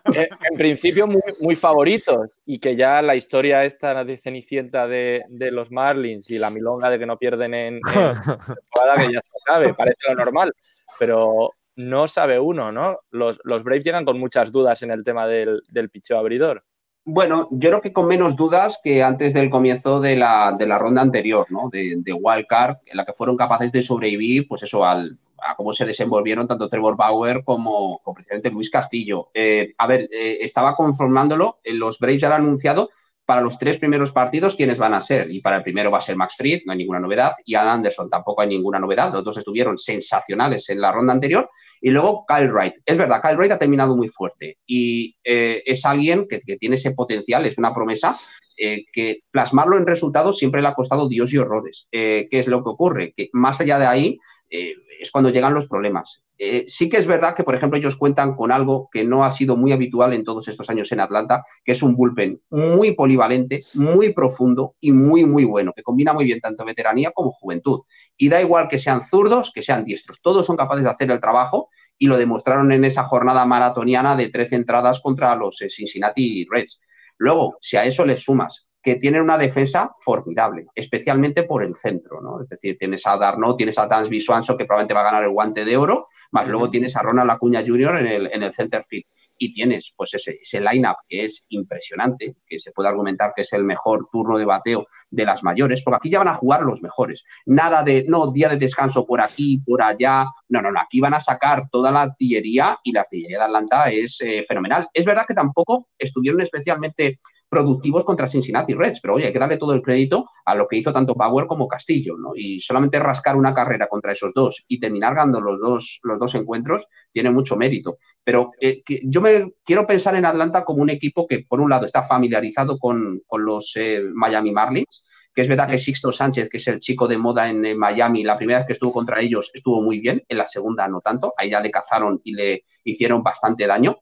en 0.52 0.58
principio 0.58 1.08
muy, 1.08 1.22
muy, 1.42 1.56
favoritos 1.56 2.30
y 2.46 2.60
que 2.60 2.76
ya 2.76 3.02
la 3.02 3.16
historia 3.16 3.64
esta 3.64 4.04
de 4.04 4.18
Cenicienta 4.18 4.88
de, 4.88 5.24
de, 5.30 5.52
los 5.52 5.72
Marlins 5.72 6.30
y 6.30 6.38
la 6.38 6.50
milonga 6.50 6.90
de 6.90 7.00
que 7.00 7.06
no 7.06 7.18
pierden 7.18 7.54
en, 7.54 7.82
temporada 7.82 8.96
que 8.98 9.14
ya 9.14 9.22
se 9.22 9.40
sabe, 9.46 9.74
parece 9.74 9.98
lo 10.10 10.16
normal, 10.16 10.54
pero 11.00 11.52
no 11.76 12.08
sabe 12.08 12.40
uno, 12.40 12.72
¿no? 12.72 13.00
Los, 13.12 13.40
los 13.44 13.64
Braves 13.64 13.84
llegan 13.84 14.06
con 14.06 14.20
muchas 14.20 14.52
dudas 14.52 14.82
en 14.82 14.92
el 14.92 15.04
tema 15.04 15.28
del, 15.28 15.62
del 15.70 15.90
picheo 15.90 16.18
abridor. 16.18 16.64
Bueno, 17.06 17.48
yo 17.52 17.70
creo 17.70 17.82
que 17.82 17.94
con 17.94 18.08
menos 18.08 18.36
dudas 18.36 18.80
que 18.84 19.02
antes 19.02 19.34
del 19.34 19.50
comienzo 19.50 20.00
de 20.00 20.16
la, 20.16 20.56
de 20.58 20.68
la 20.68 20.78
ronda 20.78 21.02
anterior, 21.02 21.48
¿no? 21.50 21.70
De, 21.72 21.96
de 21.98 22.14
Wildcard, 22.14 22.78
en 22.86 22.98
la 22.98 23.06
que 23.06 23.14
fueron 23.14 23.38
capaces 23.38 23.72
de 23.72 23.82
sobrevivir, 23.82 24.48
pues 24.48 24.64
eso, 24.64 24.86
al, 24.86 25.18
a 25.46 25.56
cómo 25.56 25.74
se 25.74 25.86
desenvolvieron 25.86 26.48
tanto 26.48 26.70
Trevor 26.70 26.96
Bauer 26.96 27.44
como, 27.44 28.02
precisamente 28.14 28.50
Luis 28.50 28.70
Castillo. 28.70 29.30
Eh, 29.34 29.74
a 29.78 29.88
ver, 29.88 30.10
eh, 30.12 30.38
estaba 30.42 30.76
conformándolo, 30.76 31.60
eh, 31.64 31.74
los 31.74 32.00
Braves 32.00 32.22
ya 32.22 32.30
lo 32.30 32.36
han 32.36 32.44
anunciado 32.44 32.90
para 33.26 33.42
los 33.42 33.60
tres 33.60 33.78
primeros 33.78 34.12
partidos 34.12 34.56
quiénes 34.56 34.80
van 34.80 34.96
a 34.96 35.02
ser. 35.02 35.30
Y 35.30 35.42
para 35.42 35.58
el 35.58 35.64
primero 35.64 35.92
va 35.92 36.00
a 36.00 36.02
ser 36.02 36.16
Max 36.16 36.36
Fried, 36.36 36.62
no 36.66 36.72
hay 36.72 36.80
ninguna 36.80 37.00
novedad. 37.00 37.34
Y 37.46 37.54
Adam 37.54 37.76
Anderson 37.76 38.10
tampoco 38.10 38.42
hay 38.42 38.48
ninguna 38.48 38.80
novedad. 38.80 39.14
Los 39.14 39.24
dos 39.24 39.38
estuvieron 39.38 39.78
sensacionales 39.78 40.68
en 40.70 40.82
la 40.82 40.92
ronda 40.92 41.14
anterior. 41.14 41.48
Y 41.80 41.92
luego 41.92 42.26
Kyle 42.28 42.52
Wright. 42.52 42.74
Es 42.84 42.98
verdad, 42.98 43.22
Kyle 43.22 43.38
Wright 43.38 43.52
ha 43.52 43.60
terminado 43.60 43.96
muy 43.96 44.08
fuerte. 44.08 44.58
Y 44.66 45.16
es 45.24 45.86
alguien 45.86 46.28
que, 46.28 46.40
tiene 46.58 46.78
ese 46.78 46.90
potencial, 46.92 47.46
es 47.46 47.60
una 47.60 47.72
promesa. 47.72 48.18
que 48.58 49.20
plasmarlo 49.30 49.78
en 49.78 49.86
resultados 49.86 50.40
siempre 50.40 50.64
le 50.64 50.70
ha 50.70 50.74
costado 50.74 51.08
Dios 51.08 51.32
y 51.32 51.38
horrores. 51.38 51.88
¿Qué 51.92 52.28
es 52.32 52.48
lo 52.48 52.64
que 52.64 52.70
ocurre? 52.72 53.14
Que 53.16 53.30
más 53.34 53.62
allá 53.62 53.78
de 53.78 53.86
ahí, 53.86 54.20
eh, 54.50 54.76
es 55.00 55.12
cuando 55.12 55.30
llegan 55.30 55.54
los 55.54 55.68
problemas. 55.68 56.24
Eh, 56.38 56.66
sí 56.68 56.90
que 56.90 56.98
es 56.98 57.06
verdad 57.06 57.36
que, 57.36 57.44
por 57.44 57.54
ejemplo, 57.54 57.78
ellos 57.78 57.98
cuentan 57.98 58.36
con 58.36 58.52
algo 58.52 58.90
que 58.92 59.04
no 59.04 59.24
ha 59.24 59.32
sido 59.32 59.58
muy 59.58 59.72
habitual 59.72 60.14
en 60.14 60.24
todos 60.24 60.48
estos 60.48 60.70
años 60.70 60.92
en 60.92 61.02
Atlanta, 61.02 61.44
que 61.64 61.74
es 61.74 61.84
un 61.84 61.96
bullpen 61.96 62.42
muy 62.50 62.94
polivalente, 62.94 63.66
muy 63.74 64.14
profundo 64.14 64.76
y 64.80 64.92
muy, 64.92 65.26
muy 65.26 65.44
bueno, 65.44 65.74
que 65.76 65.84
combina 65.84 66.14
muy 66.14 66.26
bien 66.26 66.40
tanto 66.40 66.66
veteranía 66.66 67.12
como 67.12 67.32
juventud. 67.32 67.82
Y 68.18 68.30
da 68.30 68.42
igual 68.42 68.68
que 68.68 68.78
sean 68.78 69.02
zurdos, 69.02 69.52
que 69.54 69.62
sean 69.62 69.86
diestros, 69.86 70.20
todos 70.22 70.46
son 70.46 70.58
capaces 70.58 70.84
de 70.84 70.90
hacer 70.90 71.12
el 71.12 71.20
trabajo 71.20 71.70
y 71.98 72.08
lo 72.08 72.18
demostraron 72.18 72.72
en 72.72 72.86
esa 72.86 73.04
jornada 73.04 73.46
maratoniana 73.46 74.16
de 74.16 74.30
13 74.30 74.56
entradas 74.56 75.02
contra 75.02 75.36
los 75.36 75.62
eh, 75.62 75.70
Cincinnati 75.70 76.48
Reds. 76.50 76.82
Luego, 77.18 77.58
si 77.60 77.76
a 77.76 77.84
eso 77.84 78.06
le 78.06 78.16
sumas 78.16 78.69
que 78.82 78.96
tienen 78.96 79.22
una 79.22 79.38
defensa 79.38 79.92
formidable, 80.02 80.68
especialmente 80.74 81.44
por 81.44 81.64
el 81.64 81.76
centro, 81.76 82.22
¿no? 82.22 82.42
Es 82.42 82.50
decir, 82.50 82.78
tienes 82.78 83.06
a 83.06 83.18
Darno, 83.18 83.56
tienes 83.56 83.78
a 83.78 83.88
Dansby 83.88 84.22
Swanson, 84.22 84.58
que 84.58 84.66
probablemente 84.66 84.94
va 84.94 85.02
a 85.02 85.12
ganar 85.12 85.24
el 85.24 85.32
guante 85.32 85.66
de 85.66 85.76
oro, 85.76 86.08
más 86.32 86.48
luego 86.48 86.70
tienes 86.70 86.96
a 86.96 87.02
Ronald 87.02 87.32
Acuña 87.32 87.64
Jr. 87.66 87.98
en 87.98 88.08
el, 88.08 88.30
en 88.32 88.44
el 88.44 88.54
center 88.54 88.84
field. 88.88 89.06
Y 89.42 89.54
tienes, 89.54 89.94
pues, 89.96 90.14
ese, 90.14 90.38
ese 90.42 90.60
line-up 90.60 90.98
que 91.08 91.24
es 91.24 91.46
impresionante, 91.48 92.36
que 92.46 92.60
se 92.60 92.74
puede 92.74 92.90
argumentar 92.90 93.32
que 93.34 93.44
es 93.44 93.54
el 93.54 93.64
mejor 93.64 94.10
turno 94.12 94.38
de 94.38 94.44
bateo 94.44 94.86
de 95.10 95.26
las 95.26 95.44
mayores, 95.44 95.82
porque 95.82 95.96
aquí 95.96 96.10
ya 96.10 96.20
van 96.20 96.28
a 96.28 96.36
jugar 96.36 96.64
los 96.64 96.82
mejores. 96.82 97.24
Nada 97.46 97.82
de, 97.82 98.04
no, 98.06 98.34
día 98.34 98.50
de 98.50 98.58
descanso 98.58 99.06
por 99.06 99.22
aquí, 99.22 99.60
por 99.66 99.82
allá. 99.82 100.26
No, 100.50 100.62
no, 100.62 100.72
no, 100.72 100.80
aquí 100.82 101.00
van 101.00 101.14
a 101.14 101.22
sacar 101.22 101.70
toda 101.70 101.90
la 101.90 102.02
artillería 102.02 102.80
y 102.84 102.92
la 102.92 103.02
artillería 103.02 103.38
de 103.38 103.44
Atlanta 103.46 103.90
es 103.90 104.20
eh, 104.20 104.44
fenomenal. 104.46 104.90
Es 104.94 105.06
verdad 105.06 105.24
que 105.26 105.34
tampoco 105.34 105.88
estuvieron 105.98 106.42
especialmente 106.42 107.20
productivos 107.50 108.04
contra 108.04 108.28
Cincinnati 108.28 108.74
Reds, 108.74 109.02
pero 109.02 109.16
oye, 109.16 109.26
hay 109.26 109.34
que 109.34 109.40
darle 109.40 109.58
todo 109.58 109.74
el 109.74 109.82
crédito 109.82 110.30
a 110.46 110.56
lo 110.56 110.68
que 110.68 110.78
hizo 110.78 110.94
tanto 110.94 111.16
Power 111.16 111.48
como 111.48 111.68
Castillo, 111.68 112.16
¿no? 112.18 112.32
Y 112.36 112.62
solamente 112.62 113.00
rascar 113.00 113.36
una 113.36 113.54
carrera 113.54 113.88
contra 113.88 114.12
esos 114.12 114.34
dos 114.34 114.64
y 114.68 114.80
terminar 114.80 115.16
ganando 115.16 115.42
los 115.42 115.60
dos, 115.60 116.00
los 116.04 116.20
dos 116.20 116.36
encuentros 116.36 116.88
tiene 117.12 117.32
mucho 117.32 117.56
mérito. 117.56 117.98
Pero 118.24 118.52
eh, 118.60 118.84
yo 119.04 119.22
me 119.22 119.52
quiero 119.66 119.88
pensar 119.88 120.16
en 120.16 120.26
Atlanta 120.26 120.64
como 120.64 120.82
un 120.82 120.90
equipo 120.90 121.26
que, 121.28 121.46
por 121.48 121.60
un 121.60 121.70
lado, 121.70 121.86
está 121.86 122.04
familiarizado 122.04 122.78
con, 122.78 123.22
los 123.32 123.72
eh, 123.76 124.04
Miami 124.14 124.52
Marlins, 124.52 125.04
que 125.34 125.42
es 125.42 125.48
verdad 125.48 125.70
que 125.70 125.78
Sixto 125.78 126.12
Sánchez, 126.12 126.50
que 126.50 126.58
es 126.58 126.68
el 126.68 126.80
chico 126.80 127.08
de 127.08 127.18
moda 127.18 127.50
en, 127.50 127.78
Miami, 127.78 128.24
la 128.24 128.38
primera 128.38 128.60
vez 128.60 128.68
que 128.68 128.74
estuvo 128.74 128.92
contra 128.92 129.22
ellos 129.22 129.50
estuvo 129.54 129.82
muy 129.82 130.00
bien, 130.00 130.24
en 130.28 130.38
la 130.38 130.46
segunda 130.46 130.88
no 130.88 131.02
tanto, 131.02 131.34
ahí 131.38 131.50
ya 131.50 131.60
le 131.60 131.72
cazaron 131.72 132.20
y 132.24 132.34
le 132.34 132.64
hicieron 132.84 133.24
bastante 133.24 133.66
daño 133.66 134.00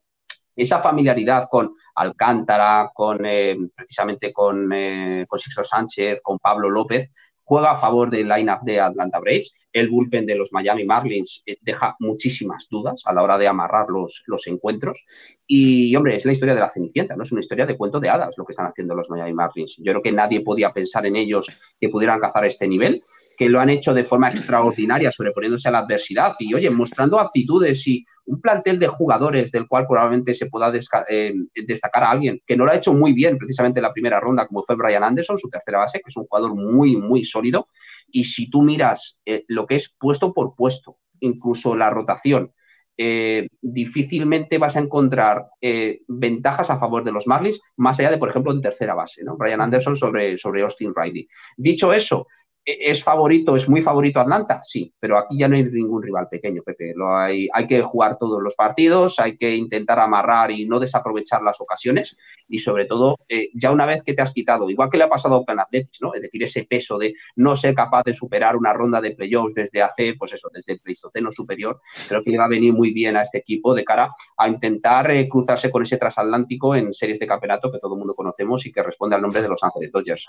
esa 0.57 0.81
familiaridad 0.81 1.47
con 1.49 1.71
Alcántara, 1.95 2.91
con 2.93 3.25
eh, 3.25 3.55
precisamente 3.75 4.33
con, 4.33 4.73
eh, 4.73 5.25
con 5.27 5.39
Sixto 5.39 5.63
Sánchez, 5.63 6.19
con 6.21 6.39
Pablo 6.39 6.69
López, 6.69 7.09
juega 7.43 7.71
a 7.71 7.77
favor 7.77 8.09
del 8.09 8.27
line-up 8.27 8.59
de 8.63 8.81
Atlanta 8.81 9.19
Braves. 9.19 9.53
El 9.71 9.89
bullpen 9.89 10.25
de 10.25 10.35
los 10.35 10.51
Miami 10.51 10.83
Marlins 10.83 11.43
eh, 11.45 11.57
deja 11.61 11.95
muchísimas 11.99 12.67
dudas 12.69 13.03
a 13.05 13.13
la 13.13 13.23
hora 13.23 13.37
de 13.37 13.47
amarrar 13.47 13.87
los, 13.89 14.23
los, 14.25 14.47
encuentros. 14.47 15.05
Y, 15.45 15.95
hombre, 15.95 16.17
es 16.17 16.25
la 16.25 16.33
historia 16.33 16.55
de 16.55 16.60
la 16.60 16.69
Cenicienta, 16.69 17.15
no 17.15 17.23
es 17.23 17.31
una 17.31 17.41
historia 17.41 17.65
de 17.65 17.77
cuento 17.77 17.99
de 17.99 18.10
hadas 18.10 18.35
lo 18.37 18.43
que 18.43 18.51
están 18.51 18.65
haciendo 18.65 18.95
los 18.95 19.10
Miami 19.10 19.33
Marlins. 19.33 19.75
Yo 19.77 19.93
creo 19.93 20.01
que 20.01 20.12
nadie 20.12 20.41
podía 20.41 20.73
pensar 20.73 21.05
en 21.05 21.15
ellos 21.15 21.47
que 21.79 21.87
pudieran 21.87 22.19
cazar 22.19 22.43
este 22.45 22.67
nivel 22.67 23.03
que 23.38 23.50
lo 23.50 23.62
han 23.62 23.69
hecho 23.69 23.94
de 23.94 24.04
forma 24.04 24.29
extraordinaria, 24.29 25.12
sobreponiéndose 25.12 25.67
a 25.67 25.71
la 25.71 25.79
adversidad 25.79 26.35
y, 26.40 26.56
oye, 26.56 26.71
mostrando 26.71 27.19
aptitudes 27.19 27.85
y 27.88 28.04
un 28.25 28.42
plantel 28.42 28.79
de 28.79 28.88
jugadores 28.88 29.52
del 29.52 29.67
cual 29.67 29.85
probablemente 29.88 30.33
se 30.33 30.48
pueda 30.48 30.73
eh, 31.08 31.33
destacar 31.65 32.04
a 32.04 32.12
alguien 32.12 32.42
que 32.46 32.58
no 32.58 32.65
lo 32.65 32.71
ha 32.71 32.75
hecho 32.75 32.94
muy 32.94 33.13
bien 33.13 33.38
precisamente 33.38 33.79
en 33.79 33.83
la 33.83 33.94
primera 33.94 34.19
ronda, 34.19 34.48
como 34.48 34.63
fue 34.63 34.75
Brian 34.75 35.04
Anderson, 35.04 35.38
su 35.38 35.50
tercera 35.50 35.77
base, 35.77 36.00
que 36.00 36.10
es 36.10 36.17
un 36.17 36.25
jugador 36.25 36.56
muy, 36.56 36.98
muy 36.98 37.25
sólido. 37.25 37.67
Y 38.10 38.23
si 38.23 38.50
tú 38.50 38.63
miras 38.63 39.19
eh, 39.23 39.46
lo 39.48 39.67
que 39.67 39.75
es 39.75 39.96
puesto 40.00 40.33
por 40.33 40.56
puesto, 40.56 40.98
incluso 41.19 41.75
la 41.75 41.92
rotación, 41.92 42.52
eh, 43.00 43.48
difícilmente 43.62 44.58
vas 44.58 44.75
a 44.75 44.79
encontrar 44.79 45.46
eh, 45.62 46.02
ventajas 46.08 46.71
a 46.71 46.79
favor 46.79 47.04
de 47.04 47.12
los 47.12 47.27
Marlins, 47.27 47.60
más 47.75 48.00
allá 48.00 48.10
de, 48.10 48.17
por 48.17 48.29
ejemplo, 48.29 48.52
en 48.52 48.62
tercera 48.62 48.96
base, 48.96 49.23
¿no? 49.23 49.38
Brian 49.38 49.62
Anderson 49.62 49.96
sobre, 49.96 50.35
sobre 50.40 50.63
Austin 50.63 50.94
Riley. 50.96 51.27
Dicho 51.56 51.94
eso, 51.94 52.25
¿Es 52.69 53.01
favorito, 53.01 53.55
es 53.55 53.69
muy 53.69 53.81
favorito 53.81 54.19
Atlanta? 54.19 54.59
Sí, 54.61 54.93
pero 54.99 55.17
aquí 55.17 55.37
ya 55.37 55.47
no 55.47 55.55
hay 55.55 55.63
ningún 55.63 56.03
rival 56.03 56.27
pequeño, 56.29 56.63
Pepe. 56.63 56.91
Lo 56.93 57.15
hay, 57.15 57.47
hay 57.53 57.65
que 57.65 57.81
jugar 57.81 58.17
todos 58.17 58.43
los 58.43 58.55
partidos, 58.55 59.19
hay 59.19 59.37
que 59.37 59.55
intentar 59.55 59.99
amarrar 59.99 60.51
y 60.51 60.67
no 60.67 60.77
desaprovechar 60.77 61.41
las 61.41 61.61
ocasiones 61.61 62.17
y 62.45 62.59
sobre 62.59 62.83
todo, 62.83 63.19
eh, 63.29 63.51
ya 63.53 63.71
una 63.71 63.85
vez 63.85 64.03
que 64.03 64.13
te 64.13 64.21
has 64.21 64.33
quitado, 64.33 64.69
igual 64.69 64.89
que 64.89 64.97
le 64.97 65.05
ha 65.05 65.09
pasado 65.09 65.37
Oakland 65.37 65.61
Athletics, 65.61 65.99
¿no? 66.01 66.13
Es 66.13 66.21
decir, 66.21 66.43
ese 66.43 66.65
peso 66.65 66.97
de 66.97 67.13
no 67.37 67.55
ser 67.55 67.73
capaz 67.73 68.03
de 68.03 68.13
superar 68.13 68.57
una 68.57 68.73
ronda 68.73 68.99
de 68.99 69.11
playoffs 69.11 69.53
desde 69.53 69.81
hace, 69.81 70.15
pues 70.15 70.33
eso, 70.33 70.49
desde 70.53 70.73
el 70.73 70.81
Pleistoceno 70.81 71.31
superior, 71.31 71.79
creo 72.09 72.21
que 72.21 72.31
le 72.31 72.37
va 72.37 72.45
a 72.45 72.49
venir 72.49 72.73
muy 72.73 72.91
bien 72.91 73.15
a 73.15 73.21
este 73.21 73.37
equipo 73.37 73.73
de 73.73 73.85
cara 73.85 74.13
a 74.35 74.49
intentar 74.49 75.09
eh, 75.11 75.29
cruzarse 75.29 75.71
con 75.71 75.83
ese 75.83 75.95
transatlántico 75.95 76.75
en 76.75 76.91
series 76.91 77.17
de 77.17 77.27
campeonato 77.27 77.71
que 77.71 77.79
todo 77.79 77.93
el 77.93 77.99
mundo 77.99 78.13
conocemos 78.13 78.65
y 78.65 78.73
que 78.73 78.83
responde 78.83 79.15
al 79.15 79.21
nombre 79.21 79.41
de 79.41 79.47
Los 79.47 79.63
Ángeles 79.63 79.89
Dodgers. 79.89 80.27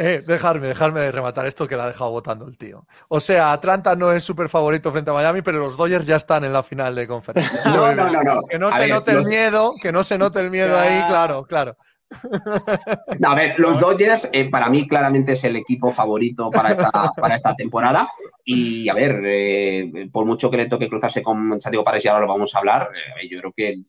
Eh, 0.00 0.24
dejarme, 0.26 0.66
dejarme 0.66 1.02
de 1.02 1.12
rematar 1.12 1.46
esto 1.46 1.67
que 1.68 1.76
la 1.76 1.84
ha 1.84 1.88
dejado 1.88 2.10
votando 2.10 2.46
el 2.46 2.56
tío. 2.56 2.86
O 3.08 3.20
sea, 3.20 3.52
Atlanta 3.52 3.94
no 3.94 4.10
es 4.10 4.24
súper 4.24 4.48
favorito 4.48 4.90
frente 4.90 5.10
a 5.10 5.14
Miami, 5.14 5.42
pero 5.42 5.58
los 5.58 5.76
Dodgers 5.76 6.06
ya 6.06 6.16
están 6.16 6.44
en 6.44 6.52
la 6.52 6.62
final 6.62 6.94
de 6.94 7.06
conferencia. 7.06 7.60
No, 7.66 7.94
no, 7.94 8.10
no, 8.10 8.22
no. 8.22 8.42
Que 8.48 8.58
no 8.58 8.74
se 8.74 8.88
note 8.88 9.12
el 9.12 9.24
miedo, 9.26 9.74
que 9.80 9.92
no 9.92 10.02
se 10.02 10.18
note 10.18 10.40
el 10.40 10.50
miedo 10.50 10.78
ahí, 10.78 11.04
claro, 11.06 11.44
claro. 11.44 11.76
A 12.10 13.34
ver, 13.34 13.58
los 13.58 13.78
Dodgers 13.78 14.28
eh, 14.32 14.48
para 14.48 14.68
mí 14.68 14.86
claramente 14.88 15.32
es 15.32 15.44
el 15.44 15.56
equipo 15.56 15.90
favorito 15.92 16.50
para 16.50 16.70
esta, 16.70 17.54
temporada. 17.56 18.08
Y 18.44 18.88
a 18.88 18.94
ver, 18.94 19.20
eh, 19.24 20.08
por 20.10 20.24
mucho 20.24 20.50
que 20.50 20.56
le 20.56 20.66
toque 20.66 20.88
cruzarse 20.88 21.22
con 21.22 21.60
Santiago 21.60 21.84
Pares 21.84 22.04
y 22.04 22.08
ahora 22.08 22.22
lo 22.22 22.32
vamos 22.32 22.54
a 22.54 22.58
hablar, 22.58 22.90
eh, 23.20 23.28
yo 23.28 23.38
creo 23.40 23.52
que 23.52 23.82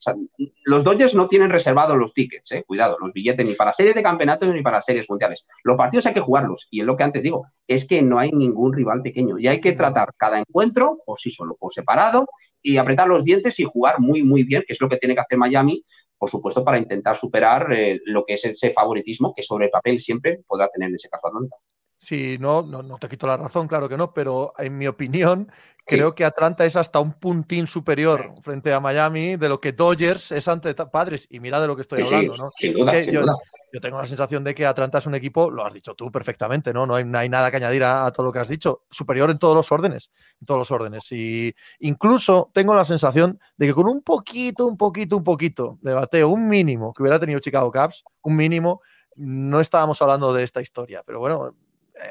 los 0.66 0.84
Dodgers 0.84 1.16
no 1.16 1.28
tienen 1.28 1.50
reservados 1.50 1.98
los 1.98 2.14
tickets, 2.14 2.54
cuidado, 2.68 2.98
los 3.00 3.14
billetes 3.14 3.48
ni 3.48 3.54
para 3.54 3.72
series 3.72 3.96
de 3.96 4.04
campeonatos 4.04 4.54
ni 4.54 4.62
para 4.62 4.82
series 4.82 5.10
mundiales. 5.10 5.46
Los 5.64 5.78
partidos 5.78 6.06
hay 6.08 6.14
que 6.14 6.20
jugarlos. 6.20 6.68
Y 6.70 6.82
es 6.82 6.86
lo 6.86 6.98
que 6.98 7.04
antes 7.04 7.24
digo, 7.24 7.46
es 7.68 7.86
que 7.86 8.02
no 8.02 8.20
hay 8.20 8.32
ningún 8.32 8.74
rival 8.74 9.02
pequeño. 9.02 9.40
Y 9.40 9.48
hay 9.48 9.62
que 9.62 9.74
tratar 9.74 10.14
cada 10.18 10.40
encuentro 10.40 10.98
por 11.06 11.20
sí 11.20 11.32
solo, 11.32 11.56
por 11.58 11.74
separado, 11.74 12.28
y 12.62 12.78
apretar 12.78 13.08
los 13.08 13.24
dientes 13.24 13.60
y 13.60 13.64
jugar 13.64 14.00
muy, 14.00 14.24
muy 14.24 14.44
bien, 14.44 14.64
que 14.68 14.74
es 14.74 14.82
lo 14.82 14.90
que 14.90 14.98
tiene 14.98 15.16
que 15.16 15.22
hacer 15.22 15.38
Miami 15.38 15.86
por 16.20 16.30
supuesto, 16.30 16.64
para 16.64 16.78
intentar 16.78 17.16
superar 17.16 17.72
eh, 17.72 18.02
lo 18.06 18.26
que 18.26 18.34
es 18.34 18.46
ese 18.46 18.72
favoritismo 18.72 19.34
que 19.34 19.42
sobre 19.42 19.66
el 19.66 19.72
papel 19.72 20.00
siempre 20.00 20.42
podrá 20.46 20.70
tener 20.70 20.90
en 20.90 20.96
ese 20.96 21.10
caso 21.10 21.28
Atlanta. 21.28 21.56
Sí, 21.98 22.38
no, 22.40 22.62
no, 22.62 22.84
no, 22.84 22.98
te 22.98 23.10
quito 23.10 23.26
la 23.26 23.38
razón, 23.38 23.68
claro 23.68 23.90
que 23.90 23.98
no, 23.98 24.14
pero 24.14 24.54
en 24.58 24.78
mi 24.78 24.88
opinión, 24.88 25.52
creo 25.86 26.16
que 26.16 26.24
Atlanta 26.24 26.66
es 26.66 26.76
hasta 26.76 27.00
un 27.00 27.14
puntín 27.14 27.68
superior 27.68 28.34
frente 28.42 28.72
a 28.74 28.80
Miami 28.80 29.36
de 29.36 29.50
lo 29.50 29.60
que 29.60 29.74
Dodgers 29.74 30.32
es 30.32 30.48
ante 30.48 30.74
Padres. 30.74 31.28
Y 31.30 31.40
mira 31.40 31.60
de 31.60 31.68
lo 31.68 31.76
que 31.76 31.82
estoy 31.82 32.04
hablando, 32.04 32.38
¿no? 32.38 32.52
Sin 32.58 32.74
duda, 32.74 33.04
sin 33.04 33.14
duda 33.16 33.36
yo 33.72 33.82
tengo 33.82 33.98
la 33.98 34.06
sensación 34.06 34.44
de 34.44 34.56
que 34.56 34.66
Atlanta 34.66 34.98
es 34.98 35.06
un 35.06 35.16
equipo, 35.16 35.50
lo 35.50 35.66
has 35.66 35.74
dicho 35.74 35.94
tú 35.96 36.12
perfectamente, 36.12 36.74
¿no? 36.74 36.86
No 36.86 36.96
hay, 36.96 37.30
nada 37.30 37.52
que 37.52 37.58
añadir 37.58 37.84
a, 37.84 38.12
todo 38.12 38.26
lo 38.28 38.32
que 38.32 38.40
has 38.40 38.48
dicho, 38.48 38.84
superior 38.90 39.30
en 39.30 39.40
todos 39.40 39.56
los 39.56 39.72
órdenes, 39.72 40.12
en 40.40 40.46
todos 40.46 40.60
los 40.60 40.72
órdenes. 40.72 41.12
Y 41.12 41.54
incluso 41.80 42.50
tengo 42.54 42.74
la 42.74 42.86
sensación 42.86 43.40
de 43.58 43.68
que 43.68 43.74
con 43.74 43.88
un 43.88 44.02
poquito, 44.02 44.66
un 44.66 44.78
poquito, 44.78 45.18
un 45.18 45.24
poquito 45.24 45.78
de 45.82 45.94
bateo, 45.94 46.30
un 46.30 46.48
mínimo 46.48 46.94
que 46.94 47.04
hubiera 47.04 47.20
tenido 47.20 47.40
Chicago 47.40 47.72
Cubs, 47.72 48.04
un 48.22 48.36
mínimo, 48.36 48.82
no 49.16 49.60
estábamos 49.60 50.02
hablando 50.02 50.34
de 50.34 50.44
esta 50.44 50.62
historia. 50.62 51.04
Pero 51.06 51.20
bueno, 51.20 51.54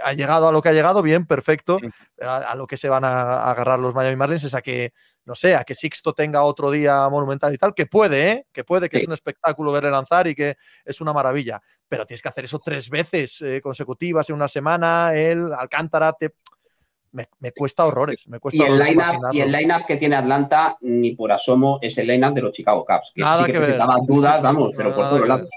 ha 0.05 0.13
llegado 0.13 0.49
a 0.49 0.53
lo 0.53 0.63
que 0.63 0.69
ha 0.69 0.73
llegado, 0.73 1.03
bien, 1.03 1.27
perfecto. 1.27 1.79
A, 2.21 2.55
lo 2.55 2.67
que 2.67 2.77
se 2.77 2.89
van 2.89 3.05
a, 3.05 3.51
agarrar 3.51 3.79
los 3.79 3.95
Miami 3.95 4.17
Marlins 4.17 4.45
es 4.45 4.55
a 4.55 4.63
que, 4.63 4.93
no 5.29 5.35
sé, 5.35 5.55
a 5.55 5.63
que 5.63 5.75
Sixto 5.75 6.15
tenga 6.15 6.43
otro 6.43 6.71
día 6.71 7.07
monumental 7.11 7.53
y 7.53 7.59
tal, 7.59 7.75
que 7.75 7.85
puede, 7.85 8.33
¿eh? 8.33 8.47
que 8.51 8.65
puede, 8.65 8.89
que 8.89 8.97
es 8.97 9.07
un 9.07 9.13
espectáculo 9.13 9.71
verle 9.71 9.91
lanzar 9.91 10.27
y 10.27 10.35
que 10.35 10.57
es 10.87 11.01
una 11.03 11.13
maravilla. 11.13 11.61
Pero 11.87 12.07
tienes 12.07 12.23
que 12.23 12.31
hacer 12.31 12.47
eso 12.47 12.59
tres 12.65 12.89
veces 12.89 13.43
eh, 13.43 13.61
consecutivas 13.63 14.29
en 14.31 14.37
una 14.37 14.49
semana. 14.49 15.15
El 15.15 15.53
Alcántara 15.53 16.15
te. 16.15 16.31
Me, 17.13 17.53
cuesta 17.53 17.85
horrores. 17.85 18.27
Me 18.29 18.39
cuesta 18.39 18.65
y, 18.65 18.67
el 18.67 18.79
line-up, 18.79 19.33
y 19.33 19.41
el 19.41 19.53
line 19.53 19.85
que 19.87 19.97
tiene 19.97 20.17
Atlanta, 20.17 20.79
ni 20.81 21.15
por 21.15 21.33
asomo, 21.33 21.79
es 21.83 21.99
el 21.99 22.07
line-up 22.07 22.33
de 22.33 22.43
los 22.43 22.53
Chicago 22.53 22.85
Cubs. 22.87 23.13
Que 23.15 23.23
sí 23.23 23.45
que, 23.47 23.53
que 23.53 23.79
dudas, 24.07 24.43
vamos, 24.43 24.73
pero 24.77 24.95
por 24.95 25.11
todos 25.11 25.29
lados. 25.29 25.51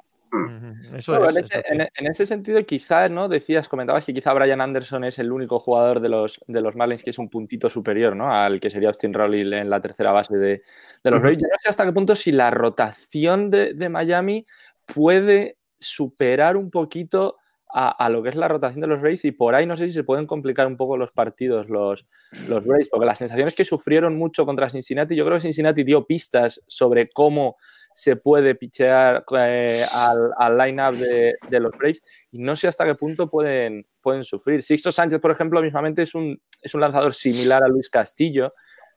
Eso 0.96 1.26
es, 1.30 1.36
en, 1.70 2.08
ese 2.08 2.26
sentido, 2.26 2.64
quizás, 2.66 3.12
¿no? 3.12 3.30
Decías, 3.30 3.70
comentabas 3.70 4.06
que 4.06 4.14
quizá 4.14 4.34
Brian 4.34 4.62
Anderson 4.62 5.04
es 5.04 5.20
el 5.20 5.32
único 5.32 5.60
jugador 5.60 6.00
de 6.00 6.10
los, 6.10 6.40
de 6.48 6.62
los 6.62 6.76
Marlins 6.76 7.04
que 7.04 7.12
es 7.12 7.20
un 7.20 7.30
puntito 7.30 7.70
superior, 7.70 8.16
¿no? 8.16 8.34
Al 8.34 8.60
que 8.60 8.70
sería 8.70 8.90
Austin 8.90 9.14
Rowley 9.14 9.42
en 9.42 9.70
la 9.70 9.82
tercera 9.82 10.12
base 10.12 10.38
de, 10.38 10.64
los 11.04 11.22
Rays. 11.22 11.38
Yo 11.38 11.48
no 11.48 11.56
sé 11.62 11.70
hasta 11.70 11.86
qué 11.86 11.94
punto 11.94 12.16
si 12.16 12.32
la 12.32 12.52
rotación 12.52 13.50
de, 13.50 13.90
Miami 13.90 14.46
puede 14.86 15.58
superar 15.80 16.58
un 16.58 16.70
poquito 16.70 17.38
a, 17.74 18.10
lo 18.10 18.22
que 18.22 18.30
es 18.30 18.36
la 18.36 18.50
rotación 18.50 18.82
de 18.82 18.88
los 18.88 19.02
Rays 19.02 19.24
y 19.24 19.32
por 19.32 19.56
ahí 19.56 19.66
no 19.66 19.78
sé 19.78 19.88
si 19.88 19.94
se 19.94 20.04
pueden 20.04 20.26
complicar 20.26 20.68
un 20.68 20.76
poco 20.76 20.98
los 20.98 21.14
partidos 21.14 21.70
los, 21.70 22.06
los 22.50 22.66
Rays, 22.66 22.90
porque 22.90 23.06
las 23.06 23.18
sensaciones 23.18 23.56
que 23.56 23.64
sufrieron 23.64 24.18
mucho 24.18 24.46
contra 24.46 24.70
Cincinnati, 24.70 25.16
yo 25.16 25.24
creo 25.24 25.38
que 25.38 25.44
Cincinnati 25.44 25.86
dio 25.86 26.06
pistas 26.06 26.60
sobre 26.68 27.10
cómo 27.10 27.56
se 27.94 28.16
puede 28.16 28.56
pichear 28.56 29.24
eh, 29.38 29.86
al, 29.92 30.32
al 30.38 30.58
line-up 30.58 30.96
de, 30.96 31.60
los 31.60 31.72
Braves 31.72 32.04
y 32.32 32.40
no 32.40 32.56
sé 32.56 32.68
hasta 32.68 32.86
qué 32.86 32.96
punto 32.96 33.30
pueden, 33.30 33.86
pueden 34.02 34.24
sufrir. 34.24 34.62
Sixto 34.62 34.92
Sánchez, 34.92 35.20
por 35.20 35.32
ejemplo, 35.32 35.62
mismamente 35.62 36.04
es 36.04 36.16
un, 36.16 36.40
es 36.62 36.74
un 36.74 36.82
lanzador 36.82 37.14
similar 37.14 37.64
a 37.64 37.68
Luis 37.68 37.90
Castillo, 37.90 38.54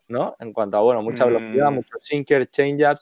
¿no? 0.09 0.37
En 0.39 0.53
cuanto 0.53 0.77
a, 0.77 0.81
bueno, 0.81 1.03
mucha 1.03 1.25
velocidad, 1.25 1.71
mm. 1.71 1.75
mucho 1.75 1.97
sinker, 1.99 2.49
change-up, 2.51 2.99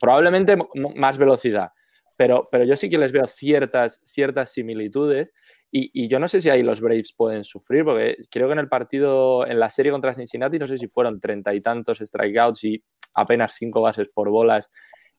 probablemente 0.00 0.56
más 0.96 1.18
velocidad, 1.18 1.70
pero, 2.16 2.48
pero 2.50 2.64
yo 2.64 2.76
sí 2.76 2.88
que 2.88 2.98
les 2.98 3.12
veo 3.12 3.26
ciertas, 3.26 4.00
ciertas 4.06 4.52
similitudes 4.52 5.32
y, 5.70 5.90
y, 5.94 6.06
yo 6.06 6.18
no 6.18 6.28
sé 6.28 6.40
si 6.40 6.50
ahí 6.50 6.62
los 6.62 6.82
Braves 6.82 7.14
pueden 7.14 7.44
sufrir, 7.44 7.82
porque 7.84 8.16
creo 8.30 8.46
que 8.46 8.52
en 8.52 8.58
el 8.58 8.68
partido, 8.68 9.46
en 9.46 9.58
la 9.58 9.70
serie 9.70 9.90
contra 9.90 10.12
Cincinnati, 10.12 10.58
no 10.58 10.66
sé 10.66 10.76
si 10.76 10.86
fueron 10.86 11.18
treinta 11.18 11.54
y 11.54 11.62
tantos 11.62 11.98
strikeouts 11.98 12.64
y 12.64 12.84
apenas 13.14 13.54
cinco 13.56 13.80
bases 13.80 14.08
por 14.12 14.28
bolas 14.28 14.70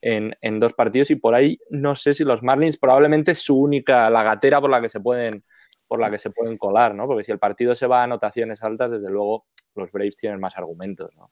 en, 0.03 0.59
dos 0.59 0.73
partidos 0.73 1.11
y 1.11 1.15
por 1.15 1.33
ahí 1.33 1.57
no 1.69 1.95
sé 1.95 2.13
si 2.13 2.23
los 2.23 2.43
Marlins 2.43 2.77
probablemente 2.77 3.31
es 3.31 3.39
su 3.39 3.57
única, 3.57 4.09
la 4.09 4.23
gatera 4.23 4.59
por 4.59 4.69
la 4.69 4.81
que 4.81 4.89
se 4.89 4.99
pueden 4.99 5.43
por 5.87 5.99
la 5.99 6.09
que 6.09 6.17
se 6.17 6.31
pueden 6.31 6.57
colar, 6.57 6.95
¿no? 6.95 7.07
Porque 7.07 7.23
si 7.23 7.31
el 7.31 7.39
partido 7.39 7.75
se 7.75 7.87
va 7.87 8.01
a 8.01 8.03
anotaciones 8.05 8.63
altas, 8.63 8.91
desde 8.91 9.09
luego 9.09 9.45
los 9.75 9.91
Braves 9.91 10.17
tienen 10.17 10.39
más 10.39 10.57
argumentos, 10.57 11.11
¿no? 11.15 11.31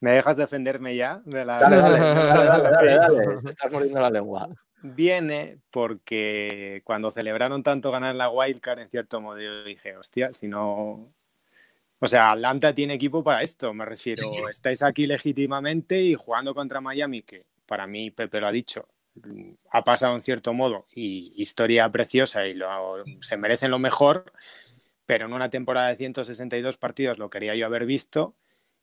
¿Me 0.00 0.12
dejas 0.12 0.36
defenderme 0.36 0.96
ya? 0.96 1.22
De 1.24 1.44
la... 1.44 1.58
dale, 1.58 1.76
dale, 1.76 1.98
dale, 2.96 3.48
estás 3.48 3.72
muriendo 3.72 4.00
la 4.00 4.10
lengua. 4.10 4.48
Viene 4.82 5.58
porque 5.70 6.82
cuando 6.84 7.12
celebraron 7.12 7.62
tanto 7.62 7.92
ganar 7.92 8.16
la 8.16 8.28
Wildcard, 8.28 8.80
en 8.80 8.88
cierto 8.88 9.20
modo, 9.20 9.40
yo 9.40 9.62
dije, 9.62 9.96
hostia, 9.96 10.32
si 10.32 10.48
no... 10.48 11.14
O 12.00 12.06
sea, 12.08 12.32
Atlanta 12.32 12.74
tiene 12.74 12.94
equipo 12.94 13.22
para 13.22 13.42
esto, 13.42 13.72
me 13.72 13.84
refiero. 13.84 14.48
Estáis 14.48 14.82
aquí 14.82 15.06
legítimamente 15.06 16.02
y 16.02 16.14
jugando 16.14 16.52
contra 16.52 16.80
Miami, 16.80 17.22
que 17.22 17.46
para 17.66 17.86
mí 17.86 18.10
Pepe 18.10 18.40
lo 18.40 18.46
ha 18.46 18.52
dicho, 18.52 18.88
ha 19.70 19.84
pasado 19.84 20.14
en 20.14 20.22
cierto 20.22 20.52
modo 20.52 20.86
y 20.94 21.32
historia 21.36 21.88
preciosa 21.90 22.46
y 22.46 22.58
se 23.20 23.36
merecen 23.36 23.70
lo 23.70 23.78
mejor, 23.78 24.32
pero 25.06 25.26
en 25.26 25.32
una 25.32 25.50
temporada 25.50 25.88
de 25.88 25.96
162 25.96 26.76
partidos 26.76 27.18
lo 27.18 27.30
quería 27.30 27.54
yo 27.54 27.66
haber 27.66 27.84
visto. 27.84 28.34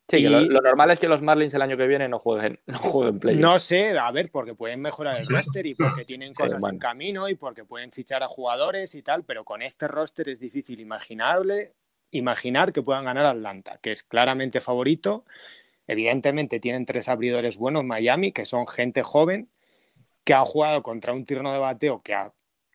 Sí, 0.07 0.27
lo, 0.27 0.41
normal 0.41 0.89
es 0.89 0.99
que 0.99 1.07
los 1.07 1.21
Marlins 1.21 1.53
el 1.53 1.61
año 1.61 1.77
que 1.77 1.85
viene 1.85 2.09
no 2.09 2.17
jueguen, 2.17 2.59
no 2.65 2.79
jueguen 2.79 3.19
play. 3.19 3.35
No 3.35 3.59
sé, 3.59 3.97
a 3.97 4.11
ver, 4.11 4.31
porque 4.31 4.55
pueden 4.55 4.81
mejorar 4.81 5.19
el 5.19 5.27
roster 5.27 5.65
y 5.67 5.75
porque 5.75 6.03
tienen 6.03 6.33
cosas 6.33 6.63
en 6.63 6.79
camino 6.79 7.29
y 7.29 7.35
porque 7.35 7.63
pueden 7.63 7.91
fichar 7.91 8.23
a 8.23 8.27
jugadores 8.27 8.95
y 8.95 9.03
tal, 9.03 9.23
pero 9.23 9.43
con 9.43 9.61
este 9.61 9.87
roster 9.87 10.29
es 10.29 10.39
difícil 10.39 10.79
imaginable 10.79 11.73
imaginar 12.11 12.73
que 12.73 12.81
puedan 12.81 13.05
ganar 13.05 13.27
Atlanta, 13.27 13.71
que 13.81 13.91
es 13.91 14.01
claramente 14.01 14.61
favorito 14.61 15.25
Evidentemente 15.89 16.59
tienen 16.59 16.85
tres 16.85 17.09
abridores 17.09 17.57
buenos 17.57 17.83
Miami, 17.83 18.31
que 18.31 18.45
son 18.45 18.67
gente 18.67 19.01
joven, 19.01 19.49
que 20.23 20.35
ha 20.35 20.45
jugado 20.45 20.83
contra 20.83 21.13
un 21.13 21.25
tirno 21.25 21.51
de 21.51 21.57
bateo 21.57 22.03
que 22.03 22.13
ha 22.13 22.31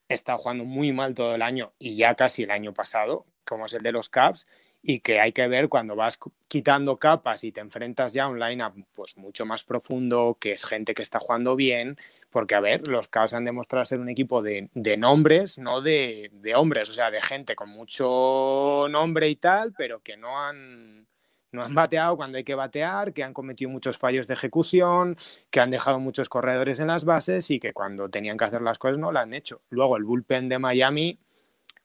estado 0.09 0.39
jugando 0.39 0.65
muy 0.65 0.93
mal 0.93 1.15
todo 1.15 1.33
el 1.37 1.43
año 1.43 1.73
y 1.79 1.95
ya 1.95 2.17
casi 2.17 2.43
el 2.43 2.51
año 2.51 2.75
pasado, 2.75 3.25
como 3.45 3.67
es 3.67 3.73
el 3.75 3.83
de 3.83 3.93
los 3.93 4.09
Caps, 4.09 4.49
y 4.83 4.99
que 4.99 5.21
hay 5.21 5.31
que 5.31 5.47
ver 5.47 5.69
cuando 5.69 5.95
vas 5.95 6.19
quitando 6.49 6.99
capas 6.99 7.45
y 7.45 7.53
te 7.53 7.61
enfrentas 7.61 8.15
ya 8.15 8.25
a 8.25 8.29
un 8.29 8.41
lineup 8.41 8.85
pues 8.93 9.17
mucho 9.17 9.47
más 9.47 9.63
profundo, 9.63 10.37
que 10.41 10.51
es 10.51 10.65
gente 10.65 10.93
que 10.93 11.03
está 11.03 11.21
jugando 11.21 11.55
bien, 11.55 11.97
porque 12.31 12.57
a 12.57 12.61
ver, 12.61 12.89
los 12.89 13.07
Caps 13.07 13.35
han 13.35 13.45
demostrado 13.45 13.85
ser 13.85 14.01
un 14.01 14.09
equipo 14.09 14.43
de, 14.43 14.69
nombres, 14.99 15.61
no 15.61 15.83
de, 15.83 16.31
de, 16.33 16.57
hombres, 16.57 16.91
o 16.91 16.93
sea, 16.93 17.13
de 17.13 17.21
gente 17.21 17.55
con 17.55 17.69
mucho 17.69 18.89
nombre 18.91 19.29
y 19.29 19.37
tal, 19.37 19.73
pero 19.73 20.01
que 20.01 20.17
no 20.17 20.43
han 20.43 21.07
no 21.55 21.63
han 21.63 21.75
bateado 21.75 22.17
cuando 22.17 22.37
hay 22.37 22.45
que 22.45 22.55
batear, 22.55 23.13
que 23.13 23.23
han 23.23 23.33
cometido 23.33 23.71
muchos 23.71 23.97
fallos 23.97 24.27
de 24.27 24.35
ejecución, 24.35 25.17
que 25.51 25.61
han 25.61 25.71
dejado 25.71 26.01
muchos 26.01 26.29
corredores 26.29 26.81
en 26.81 26.89
las 26.89 27.05
bases 27.05 27.51
y 27.51 27.61
que 27.61 27.73
cuando 27.73 28.09
tenían 28.09 28.37
que 28.37 28.45
hacer 28.45 28.61
las 28.61 28.79
cosas 28.79 28.99
no 28.99 29.13
lo 29.13 29.21
han 29.21 29.33
hecho. 29.33 29.63
Luego 29.71 29.97
el 29.97 30.05
bullpen 30.05 30.49
de 30.49 30.59
Miami, 30.59 31.19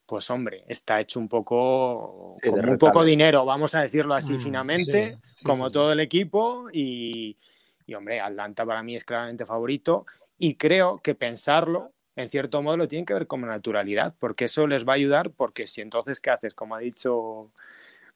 pues 0.05 0.29
hombre, 0.31 0.65
está 0.67 0.99
hecho 0.99 1.19
un 1.19 1.27
poco, 1.27 2.35
con 2.43 2.65
muy 2.65 2.77
poco 2.77 3.03
dinero, 3.03 3.45
vamos 3.45 3.75
a 3.75 3.81
decirlo 3.81 4.15
así 4.15 4.33
mm, 4.33 4.41
finamente, 4.41 5.19
como 5.43 5.69
todo 5.69 5.91
el 5.93 5.99
equipo 5.99 6.65
y, 6.73 7.37
y, 7.85 7.93
hombre, 7.93 8.19
Atlanta 8.19 8.65
para 8.65 8.81
mí 8.81 8.95
es 8.95 9.05
claramente 9.05 9.45
favorito 9.45 10.05
y 10.39 10.55
creo 10.55 10.97
que 10.97 11.13
pensarlo, 11.13 11.91
en 12.15 12.27
cierto 12.27 12.61
modo, 12.63 12.75
lo 12.75 12.87
tienen 12.87 13.05
que 13.05 13.13
ver 13.13 13.27
como 13.27 13.45
naturalidad, 13.45 14.15
porque 14.17 14.45
eso 14.45 14.65
les 14.65 14.85
va 14.85 14.93
a 14.93 14.95
ayudar, 14.95 15.29
porque 15.29 15.67
si 15.67 15.81
entonces, 15.81 16.19
¿qué 16.19 16.31
haces? 16.31 16.55
Como 16.55 16.75
ha 16.75 16.79
dicho... 16.79 17.51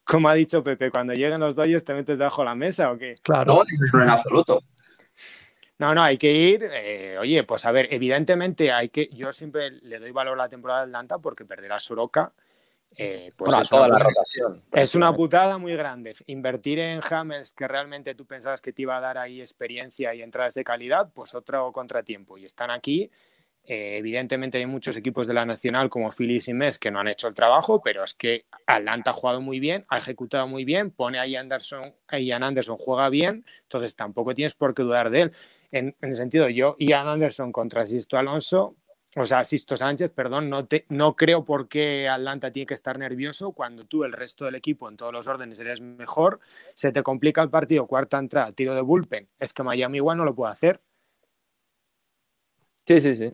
Como 0.03 0.27
ha 0.27 0.33
dicho 0.33 0.63
Pepe, 0.63 0.91
cuando 0.91 1.13
lleguen 1.13 1.39
los 1.39 1.55
doyos 1.55 1.83
te 1.83 1.93
metes 1.93 2.17
debajo 2.17 2.41
de 2.41 2.45
la 2.45 2.55
mesa 2.55 2.91
o 2.91 2.97
qué? 2.97 3.15
Claro, 3.23 3.63
no, 3.91 4.01
en 4.01 4.09
absoluto. 4.09 4.59
No, 5.79 5.93
no, 5.95 6.03
hay 6.03 6.17
que 6.17 6.31
ir. 6.31 6.63
Eh, 6.71 7.17
oye, 7.19 7.43
pues 7.43 7.65
a 7.65 7.71
ver, 7.71 7.87
evidentemente 7.91 8.71
hay 8.71 8.89
que. 8.89 9.09
Yo 9.13 9.33
siempre 9.33 9.71
le 9.71 9.99
doy 9.99 10.11
valor 10.11 10.35
a 10.39 10.43
la 10.43 10.49
temporada 10.49 10.81
de 10.81 10.85
Atlanta 10.85 11.17
porque 11.19 11.45
perder 11.45 11.71
a 11.71 11.79
Soroka. 11.79 12.31
Eh, 12.95 13.27
pues 13.35 13.51
es, 13.57 13.69
toda 13.69 13.87
una, 13.87 13.97
la 13.97 14.03
rotación, 14.03 14.61
es 14.71 14.93
una 14.93 15.13
putada 15.13 15.57
muy 15.57 15.75
grande. 15.75 16.13
Invertir 16.27 16.77
en 16.77 17.01
Hammers 17.09 17.53
que 17.53 17.67
realmente 17.67 18.13
tú 18.13 18.25
pensabas 18.25 18.61
que 18.61 18.71
te 18.71 18.83
iba 18.83 18.95
a 18.95 19.01
dar 19.01 19.17
ahí 19.17 19.39
experiencia 19.41 20.13
y 20.13 20.21
entradas 20.21 20.53
de 20.53 20.63
calidad, 20.63 21.11
pues 21.11 21.33
otro 21.33 21.71
contratiempo. 21.71 22.37
Y 22.37 22.45
están 22.45 22.69
aquí 22.69 23.09
eh, 23.65 23.97
evidentemente 23.97 24.57
hay 24.57 24.65
muchos 24.65 24.97
equipos 24.97 25.25
de 25.25 25.33
la 25.33 25.45
Nacional 25.45 25.89
como 25.89 26.11
Phillies 26.11 26.49
y 26.49 26.53
Mes 26.53 26.77
que 26.77 26.91
no 26.91 26.99
han 26.99 27.07
hecho 27.07 27.29
el 27.29 27.33
trabajo, 27.33 27.81
pero 27.81 28.03
es 28.03 28.13
que 28.13 28.43
Atlanta 28.67 29.11
ha 29.11 29.13
jugado 29.13 29.39
muy 29.39 29.61
bien, 29.61 29.85
ha 29.87 29.99
ejecutado 29.99 30.47
muy 30.47 30.65
bien, 30.65 30.91
pone 30.91 31.17
a 31.17 31.39
Anderson, 31.39 31.93
Ian 32.11 32.43
Anderson 32.43 32.77
juega 32.77 33.07
bien, 33.07 33.45
entonces 33.61 33.95
tampoco 33.95 34.35
tienes 34.35 34.53
por 34.55 34.73
qué 34.73 34.83
dudar 34.83 35.09
de 35.09 35.21
él. 35.21 35.31
En, 35.71 35.95
el 36.01 36.15
sentido, 36.15 36.49
yo, 36.49 36.75
Ian 36.77 37.07
Anderson 37.07 37.53
contra 37.53 37.85
Sisto 37.85 38.17
Alonso, 38.17 38.75
o 39.15 39.25
sea, 39.25 39.45
Sisto 39.45 39.77
Sánchez, 39.77 40.11
perdón, 40.11 40.49
no, 40.49 40.65
te, 40.65 40.85
no 40.89 41.15
creo 41.15 41.45
por 41.45 41.69
qué 41.69 42.09
Atlanta 42.09 42.51
tiene 42.51 42.65
que 42.65 42.73
estar 42.73 42.99
nervioso 42.99 43.53
cuando 43.53 43.83
tú, 43.83 44.03
el 44.03 44.11
resto 44.11 44.43
del 44.43 44.55
equipo, 44.55 44.89
en 44.89 44.97
todos 44.97 45.13
los 45.13 45.27
órdenes 45.27 45.57
eres 45.59 45.79
mejor, 45.79 46.41
se 46.73 46.91
te 46.91 47.01
complica 47.01 47.41
el 47.41 47.49
partido, 47.49 47.87
cuarta 47.87 48.17
entrada, 48.17 48.51
tiro 48.51 48.75
de 48.75 48.81
bullpen, 48.81 49.29
es 49.39 49.53
que 49.53 49.63
Miami 49.63 49.99
igual 49.99 50.17
no 50.17 50.25
lo 50.25 50.35
puede 50.35 50.51
hacer. 50.51 50.81
Sí, 52.81 52.99
sí, 52.99 53.15
sí 53.15 53.33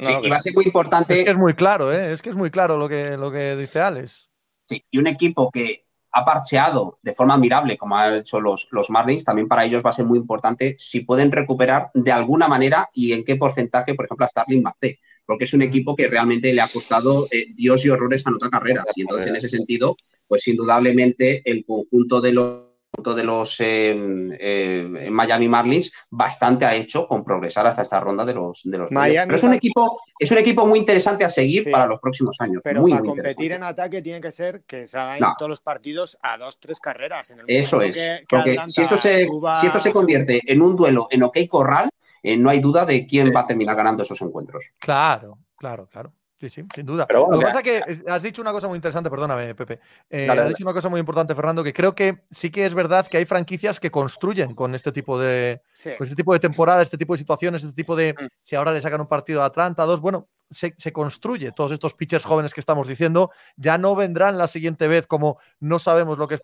y 0.00 0.28
va 0.28 0.36
a 0.36 0.40
ser 0.40 0.54
muy 0.54 0.64
importante. 0.64 1.18
Es 1.18 1.24
que 1.24 1.30
es 1.30 1.36
muy 1.36 1.54
claro, 1.54 1.92
¿eh? 1.92 2.12
es 2.12 2.22
que 2.22 2.30
es 2.30 2.36
muy 2.36 2.50
claro 2.50 2.76
lo 2.76 2.88
que, 2.88 3.16
lo 3.16 3.30
que 3.30 3.56
dice 3.56 3.80
Alex. 3.80 4.28
Sí, 4.66 4.84
y 4.90 4.98
un 4.98 5.06
equipo 5.06 5.50
que 5.50 5.84
ha 6.12 6.24
parcheado 6.24 6.98
de 7.02 7.12
forma 7.12 7.34
admirable, 7.34 7.76
como 7.76 7.96
han 7.96 8.14
hecho 8.14 8.40
los, 8.40 8.68
los 8.70 8.90
Marlins, 8.90 9.24
también 9.24 9.48
para 9.48 9.64
ellos 9.64 9.82
va 9.84 9.90
a 9.90 9.94
ser 9.94 10.04
muy 10.04 10.18
importante 10.18 10.76
si 10.78 11.00
pueden 11.00 11.30
recuperar 11.30 11.90
de 11.94 12.10
alguna 12.10 12.48
manera 12.48 12.88
y 12.92 13.12
en 13.12 13.24
qué 13.24 13.36
porcentaje, 13.36 13.94
por 13.94 14.06
ejemplo, 14.06 14.26
a 14.26 14.28
Starling 14.28 14.62
Marte, 14.62 14.98
porque 15.24 15.44
es 15.44 15.54
un 15.54 15.62
equipo 15.62 15.94
que 15.94 16.08
realmente 16.08 16.52
le 16.52 16.60
ha 16.60 16.68
costado 16.68 17.28
eh, 17.30 17.46
Dios 17.54 17.84
y 17.84 17.90
horrores 17.90 18.26
a 18.26 18.30
otra 18.30 18.50
carrera. 18.50 18.84
Y 18.96 19.02
entonces, 19.02 19.28
en 19.28 19.36
ese 19.36 19.48
sentido, 19.48 19.96
pues 20.26 20.46
indudablemente 20.48 21.48
el 21.48 21.64
conjunto 21.64 22.20
de 22.20 22.32
los 22.32 22.69
de 23.14 23.24
los 23.24 23.56
eh, 23.60 25.08
Miami 25.10 25.48
Marlins 25.48 25.92
bastante 26.10 26.64
ha 26.64 26.74
hecho 26.74 27.06
con 27.06 27.24
progresar 27.24 27.66
hasta 27.66 27.82
esta 27.82 28.00
ronda 28.00 28.24
de 28.24 28.34
los 28.34 28.60
de 28.64 28.78
los 28.78 28.90
Miami 28.90 29.26
pero 29.26 29.36
es 29.36 29.42
un 29.42 29.54
equipo 29.54 30.00
es 30.18 30.30
un 30.30 30.38
equipo 30.38 30.66
muy 30.66 30.78
interesante 30.80 31.24
a 31.24 31.28
seguir 31.28 31.70
para 31.70 31.86
los 31.86 32.00
próximos 32.00 32.36
años 32.40 32.62
pero 32.62 32.84
para 32.84 33.00
competir 33.00 33.52
en 33.52 33.62
ataque 33.62 34.02
tiene 34.02 34.20
que 34.20 34.32
ser 34.32 34.62
que 34.66 34.86
se 34.86 34.98
hagan 34.98 35.34
todos 35.38 35.48
los 35.48 35.60
partidos 35.60 36.18
a 36.22 36.36
dos 36.36 36.58
tres 36.58 36.80
carreras 36.80 37.30
en 37.30 37.40
el 37.40 37.44
eso 37.48 37.80
es 37.80 38.22
porque 38.28 38.58
si 38.66 38.82
esto 38.82 38.96
se 38.96 39.26
si 39.60 39.66
esto 39.66 39.78
se 39.78 39.92
convierte 39.92 40.40
en 40.46 40.60
un 40.60 40.76
duelo 40.76 41.08
en 41.10 41.22
OK 41.22 41.38
Corral 41.48 41.90
eh, 42.22 42.36
no 42.36 42.50
hay 42.50 42.60
duda 42.60 42.84
de 42.84 43.06
quién 43.06 43.32
va 43.34 43.40
a 43.40 43.46
terminar 43.46 43.76
ganando 43.76 44.02
esos 44.02 44.20
encuentros. 44.20 44.70
Claro 44.78 45.38
claro 45.56 45.86
claro 45.86 46.12
Sí, 46.40 46.48
sí, 46.48 46.62
sin 46.74 46.86
duda. 46.86 47.06
Lo 47.10 47.38
que 47.38 47.44
pasa 47.44 47.60
es 47.60 47.62
que 47.62 48.10
has 48.10 48.22
dicho 48.22 48.40
una 48.40 48.50
cosa 48.52 48.66
muy 48.66 48.76
interesante, 48.76 49.10
perdóname, 49.10 49.54
Pepe. 49.54 49.78
Eh, 50.08 50.26
has 50.26 50.48
dicho 50.48 50.64
una 50.64 50.72
cosa 50.72 50.88
muy 50.88 50.98
importante, 50.98 51.34
Fernando, 51.34 51.62
que 51.62 51.74
creo 51.74 51.94
que 51.94 52.22
sí 52.30 52.50
que 52.50 52.64
es 52.64 52.72
verdad 52.72 53.06
que 53.06 53.18
hay 53.18 53.26
franquicias 53.26 53.78
que 53.78 53.90
construyen 53.90 54.54
con 54.54 54.74
este 54.74 54.90
tipo 54.90 55.18
de, 55.20 55.60
este 55.74 56.16
tipo 56.16 56.32
de 56.32 56.38
temporada, 56.38 56.80
este 56.80 56.96
tipo 56.96 57.12
de 57.12 57.18
situaciones, 57.18 57.62
este 57.62 57.74
tipo 57.74 57.94
de. 57.94 58.14
Mm. 58.14 58.26
Si 58.40 58.56
ahora 58.56 58.72
le 58.72 58.80
sacan 58.80 59.02
un 59.02 59.06
partido 59.06 59.42
a 59.42 59.46
Atlanta, 59.46 59.84
dos, 59.84 60.00
bueno, 60.00 60.30
se, 60.48 60.72
construye. 60.94 61.52
Todos 61.52 61.72
estos 61.72 61.92
pitchers 61.92 62.24
jóvenes 62.24 62.54
que 62.54 62.60
estamos 62.60 62.88
diciendo 62.88 63.30
ya 63.56 63.76
no 63.76 63.94
vendrán 63.94 64.38
la 64.38 64.46
siguiente 64.46 64.88
vez 64.88 65.06
como 65.06 65.38
no 65.58 65.78
sabemos 65.78 66.16
lo 66.16 66.26
que 66.26 66.36
es. 66.36 66.42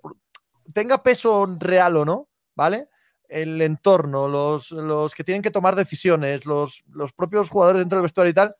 Tenga 0.75 1.03
peso 1.03 1.47
real 1.59 1.97
o 1.97 2.05
no, 2.05 2.29
¿vale? 2.55 2.91
El 3.31 3.63
entorno, 3.63 4.29
los, 4.29 4.73
los 4.73 5.15
que 5.15 5.25
tienen 5.25 5.41
que 5.41 5.51
tomar 5.51 5.75
decisiones, 5.75 6.45
los, 6.45 6.85
los 6.93 7.15
propios 7.15 7.49
jugadores 7.49 7.81
dentro 7.81 7.97
del 7.97 8.03
vestuario 8.03 8.33
y 8.33 8.35
tal 8.35 8.57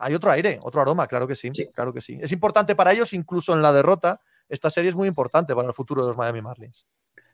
hay 0.00 0.14
otro 0.14 0.30
aire, 0.30 0.58
otro 0.62 0.80
aroma, 0.80 1.06
claro 1.06 1.26
que 1.26 1.36
sí, 1.36 1.50
claro 1.72 1.92
que 1.92 2.00
sí. 2.00 2.18
Es 2.20 2.32
importante 2.32 2.74
para 2.74 2.92
ellos, 2.92 3.12
incluso 3.12 3.52
en 3.52 3.62
la 3.62 3.72
derrota. 3.72 4.20
Esta 4.48 4.70
serie 4.70 4.90
es 4.90 4.96
muy 4.96 5.06
importante 5.06 5.54
para 5.54 5.68
el 5.68 5.74
futuro 5.74 6.02
de 6.02 6.08
los 6.08 6.16
Miami 6.16 6.42
Marlins. 6.42 6.86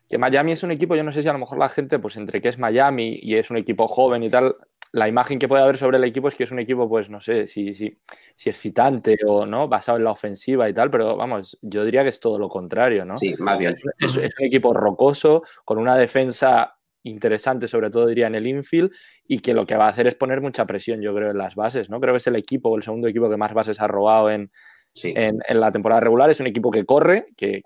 Que 0.09 0.19
Miami 0.19 0.53
es 0.53 0.62
un 0.62 0.71
equipo, 0.71 0.95
yo 0.95 1.03
no 1.03 1.12
sé 1.12 1.23
si 1.23 1.29
a 1.29 1.33
lo 1.33 1.39
mejor 1.39 1.59
la 1.59 1.69
gente, 1.69 1.99
pues 1.99 2.17
entre 2.17 2.43
que 2.43 2.49
es 2.49 2.59
Miami 2.59 3.19
y 3.23 3.37
es 3.37 3.51
un 3.51 3.57
equipo 3.57 3.89
joven 3.89 4.23
y 4.23 4.31
tal, 4.31 4.57
la 4.93 5.09
imagen 5.09 5.39
que 5.39 5.49
puede 5.49 5.62
haber 5.62 5.79
sobre 5.79 5.97
el 5.97 6.05
equipo 6.05 6.29
es 6.29 6.35
que 6.35 6.45
es 6.45 6.53
un 6.53 6.59
equipo, 6.59 6.89
pues 6.89 7.11
no 7.11 7.21
sé 7.21 7.47
si, 7.47 7.75
si, 7.75 7.99
si 8.35 8.51
excitante 8.51 9.19
o 9.27 9.47
no, 9.47 9.69
basado 9.69 9.99
en 9.99 10.05
la 10.05 10.11
ofensiva 10.11 10.69
y 10.69 10.75
tal, 10.75 10.91
pero 10.91 11.17
vamos, 11.17 11.59
yo 11.62 11.85
diría 11.85 12.03
que 12.03 12.11
es 12.11 12.21
todo 12.21 12.39
lo 12.39 12.49
contrario, 12.49 13.05
¿no? 13.05 13.17
Sí, 13.17 13.35
más 13.39 13.59
bien. 13.59 13.75
es 13.99 14.17
un 14.17 14.45
equipo 14.45 14.73
rocoso, 14.73 15.43
con 15.64 15.79
una 15.79 15.97
defensa 15.97 16.76
interesante, 17.09 17.68
sobre 17.68 17.90
todo 17.90 18.07
diría 18.07 18.26
en 18.26 18.34
el 18.34 18.46
infield, 18.46 18.92
y 19.26 19.40
que 19.40 19.54
lo 19.54 19.66
que 19.66 19.76
va 19.76 19.86
a 19.86 19.90
hacer 19.90 20.07
es 20.07 20.14
poner 20.14 20.40
mucha 20.40 20.66
presión, 20.66 21.00
yo 21.00 21.14
creo, 21.14 21.30
en 21.30 21.38
las 21.38 21.54
bases, 21.54 21.90
¿no? 21.90 22.00
Creo 22.00 22.14
que 22.14 22.18
es 22.18 22.26
el 22.26 22.36
equipo, 22.36 22.76
el 22.76 22.82
segundo 22.82 23.09
equipo 23.09 23.30
que 23.30 23.36
más 23.36 23.54
bases 23.54 23.80
ha 23.80 23.86
robado 23.86 24.30
en, 24.30 24.50
en, 25.02 25.61
la 25.61 25.72
temporada 25.72 26.00
regular. 26.00 26.30
Es 26.30 26.40
un 26.40 26.46
equipo 26.46 26.70
que 26.70 26.84
corre, 26.84 27.26
que, 27.36 27.62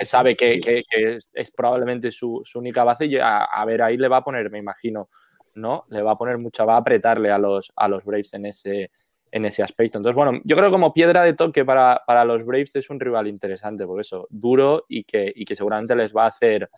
sabe 0.00 0.36
que, 0.36 0.84
es, 1.32 1.50
probablemente 1.50 2.10
su, 2.10 2.42
única 2.54 2.84
base 2.84 3.06
y 3.06 3.18
a, 3.20 3.64
ver, 3.66 3.82
ahí 3.82 3.96
le 3.96 4.08
va 4.08 4.18
a 4.18 4.24
poner, 4.24 4.50
me 4.50 4.58
imagino, 4.58 5.08
¿no? 5.54 5.84
Le 5.90 6.02
va 6.02 6.12
a 6.12 6.18
poner 6.18 6.38
mucha, 6.38 6.64
va 6.64 6.74
a 6.74 6.78
apretarle 6.78 7.30
a 7.30 7.38
los, 7.38 7.72
a 7.76 7.88
los 7.88 8.04
Braves 8.04 8.34
en 8.34 8.46
ese, 8.46 8.90
en 9.30 9.44
ese 9.44 9.62
aspecto. 9.62 9.98
Entonces, 9.98 10.16
bueno, 10.16 10.40
yo 10.44 10.56
creo 10.56 10.68
que 10.68 10.72
como 10.72 10.92
piedra 10.92 11.22
de 11.22 11.34
toque 11.34 11.64
para, 11.64 12.02
para 12.06 12.24
los 12.24 12.44
Braves 12.44 12.74
es 12.76 12.90
un 12.90 13.00
rival 13.00 13.28
interesante, 13.28 13.86
por 13.86 14.00
eso, 14.00 14.26
duro 14.30 14.84
y 14.88 15.04
que, 15.04 15.32
y 15.34 15.44
que 15.44 15.56
seguramente 15.56 15.94
les 15.94 16.14
va 16.14 16.24
a 16.24 16.28
hacer 16.28 16.70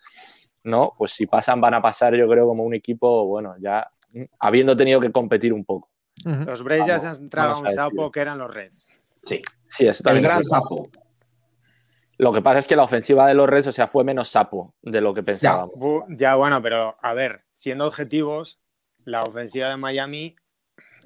¿no? 0.67 0.93
Pues 0.99 1.12
si 1.12 1.27
pasan, 1.27 1.61
van 1.61 1.75
a 1.75 1.83
pasar, 1.83 2.14
yo 2.14 2.29
creo, 2.29 2.47
como 2.47 2.64
un 2.64 2.75
equipo, 2.75 3.25
bueno, 3.27 3.55
ya 3.59 3.89
mm, 4.14 4.25
habiendo 4.41 4.77
tenido 4.77 5.01
que 5.01 5.12
competir 5.12 5.53
un 5.53 5.64
poco. 5.64 5.91
Los 6.25 6.62
Braves 6.62 6.87
ya 6.87 6.99
se 6.99 7.07
han 7.07 7.17
entrado 7.17 7.55
a 7.55 7.59
un 7.59 7.71
sapo 7.71 8.11
que 8.11 8.21
eran 8.21 8.39
los 8.39 8.53
Reds. 8.53 8.91
Sí, 9.23 9.43
sí 9.69 9.87
eso 9.87 10.03
también. 10.03 10.25
El 10.25 10.31
gran 10.31 10.45
sapo. 10.45 10.89
Lo 12.19 12.33
que 12.33 12.41
pasa 12.41 12.61
es 12.61 12.67
que 12.67 12.75
la 12.75 12.85
ofensiva 12.85 13.29
de 13.29 13.35
los 13.35 13.49
Reds, 13.49 13.67
o 13.67 13.73
sea, 13.73 13.87
fue 13.87 14.03
menos 14.03 14.29
sapo 14.29 14.75
de 14.83 15.01
lo 15.01 15.12
que 15.12 15.23
pensábamos. 15.23 15.73
Ya, 16.09 16.35
bueno, 16.35 16.62
pero 16.62 16.97
a 17.03 17.12
ver, 17.12 17.45
siendo 17.53 17.87
objetivos, 17.87 18.61
la 19.05 19.23
ofensiva 19.23 19.69
de 19.69 19.77
Miami 19.77 20.37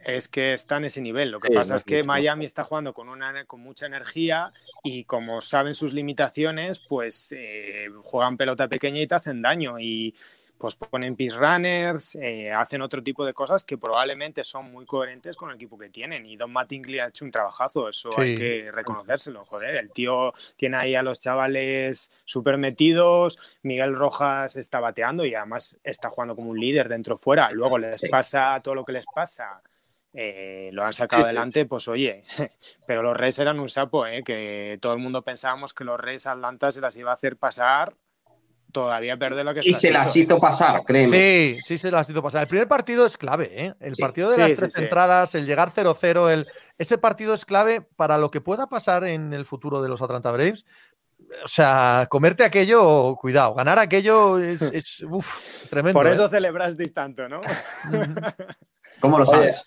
es 0.07 0.29
que 0.29 0.53
está 0.53 0.77
en 0.77 0.85
ese 0.85 1.01
nivel. 1.01 1.33
Lo 1.33 1.41
que 1.41 1.51
pasa 1.51 1.75
es 1.75 1.85
que 1.85 2.05
Miami 2.05 2.45
está 2.45 2.63
jugando 2.65 2.95
con, 2.95 3.09
una, 3.09 3.45
con 3.45 3.61
mucha 3.61 3.87
energía 3.87 4.51
y 4.83 5.05
como 5.05 5.41
saben 5.41 5.74
sus 5.74 5.93
limitaciones, 5.93 6.81
pues 6.81 7.33
eh, 7.33 7.89
juegan 8.03 8.37
pelota 8.37 8.68
pequeña 8.68 9.01
y 9.01 9.07
te 9.07 9.14
hacen 9.14 9.43
daño 9.43 9.78
y 9.78 10.14
pues 10.61 10.74
ponen 10.74 11.16
pis 11.16 11.35
runners, 11.35 12.16
eh, 12.16 12.53
hacen 12.53 12.83
otro 12.83 13.03
tipo 13.03 13.24
de 13.24 13.33
cosas 13.33 13.64
que 13.64 13.78
probablemente 13.78 14.45
son 14.45 14.70
muy 14.70 14.85
coherentes 14.85 15.35
con 15.35 15.49
el 15.49 15.57
equipo 15.57 15.78
que 15.78 15.89
tienen. 15.89 16.26
Y 16.26 16.37
Don 16.37 16.53
Mattingly 16.53 16.99
ha 16.99 17.09
hecho 17.09 17.24
un 17.24 17.31
trabajazo, 17.31 17.89
eso 17.89 18.11
hay 18.18 18.37
que 18.37 18.70
reconocérselo. 18.70 19.47
Joder, 19.47 19.76
el 19.76 19.91
tío 19.91 20.35
tiene 20.57 20.76
ahí 20.76 20.95
a 20.95 21.03
los 21.03 21.18
chavales 21.18 22.12
súper 22.26 22.59
metidos, 22.59 23.39
Miguel 23.62 23.97
Rojas 23.97 24.57
está 24.57 24.81
bateando 24.81 25.24
y 25.24 25.35
además 25.35 25.78
está 25.83 26.11
jugando 26.11 26.37
como 26.37 26.51
un 26.51 26.61
líder 26.61 26.91
dentro 26.91 27.16
fuera. 27.16 27.51
Luego 27.53 27.78
les 27.78 28.03
pasa 28.11 28.61
todo 28.62 28.74
lo 28.74 28.85
que 28.85 28.93
les 28.93 29.07
pasa 29.07 29.62
eh, 30.13 30.71
lo 30.73 30.85
han 30.85 30.93
sacado 30.93 31.25
adelante, 31.25 31.67
pues 31.67 31.87
oye, 31.87 32.25
pero 32.87 33.03
los 33.03 33.17
Reyes 33.17 33.39
eran 33.39 33.61
un 33.61 33.69
sapo, 33.69 34.07
¿eh? 34.07 34.23
que 34.25 34.79
todo 34.81 34.93
el 34.93 34.99
mundo 34.99 35.23
pensábamos 35.23 35.73
que 35.73 35.85
los 35.85 36.01
Reyes 36.01 36.27
Atlanta 36.27 36.71
se 36.71 36.81
las 36.81 36.97
iba 36.97 37.11
a 37.11 37.15
hacer 37.15 37.37
pasar, 37.37 37.95
todavía 38.73 39.17
perder 39.17 39.45
lo 39.45 39.55
que 39.55 39.63
se 39.63 39.71
Y 39.71 39.73
se 39.73 39.91
las 39.93 40.15
hizo 40.17 40.39
pasar, 40.39 40.83
créeme. 40.85 41.09
Sí, 41.09 41.59
sí 41.63 41.79
se 41.79 41.91
las 41.91 42.11
hizo 42.11 42.23
pasar. 42.23 42.43
El 42.43 42.49
primer 42.49 42.67
partido 42.67 43.07
es 43.07 43.17
clave, 43.17 43.67
¿eh? 43.67 43.75
el 43.79 43.95
partido 43.97 44.31
de 44.31 44.39
las 44.39 44.55
tres 44.55 44.77
entradas, 44.79 45.35
el 45.37 45.47
llegar 45.47 45.71
0-0, 45.71 46.31
el... 46.33 46.49
ese 46.79 46.99
partido 46.99 47.33
es 47.33 47.45
clave 47.45 47.81
para 47.81 48.19
lo 48.19 48.33
que 48.33 48.41
pueda 48.41 48.67
pasar 48.67 49.05
en 49.05 49.33
el 49.33 49.47
futuro 49.47 49.81
de 49.81 49.89
los 49.89 50.03
Atlanta 50.03 50.33
Braves. 50.33 50.67
O 51.45 51.49
sea, 51.49 52.09
comerte 52.11 52.43
aquello, 52.43 53.15
cuidado, 53.15 53.55
ganar 53.55 53.79
aquello 53.79 54.39
es, 54.39 55.05
tremendo. 55.71 55.99
Por 55.99 56.09
eso 56.09 56.29
celebrasteis 56.29 56.93
tanto, 56.93 57.29
¿no? 57.29 57.41
¿Cómo 59.01 59.19
lo 59.19 59.25
sabes? 59.25 59.63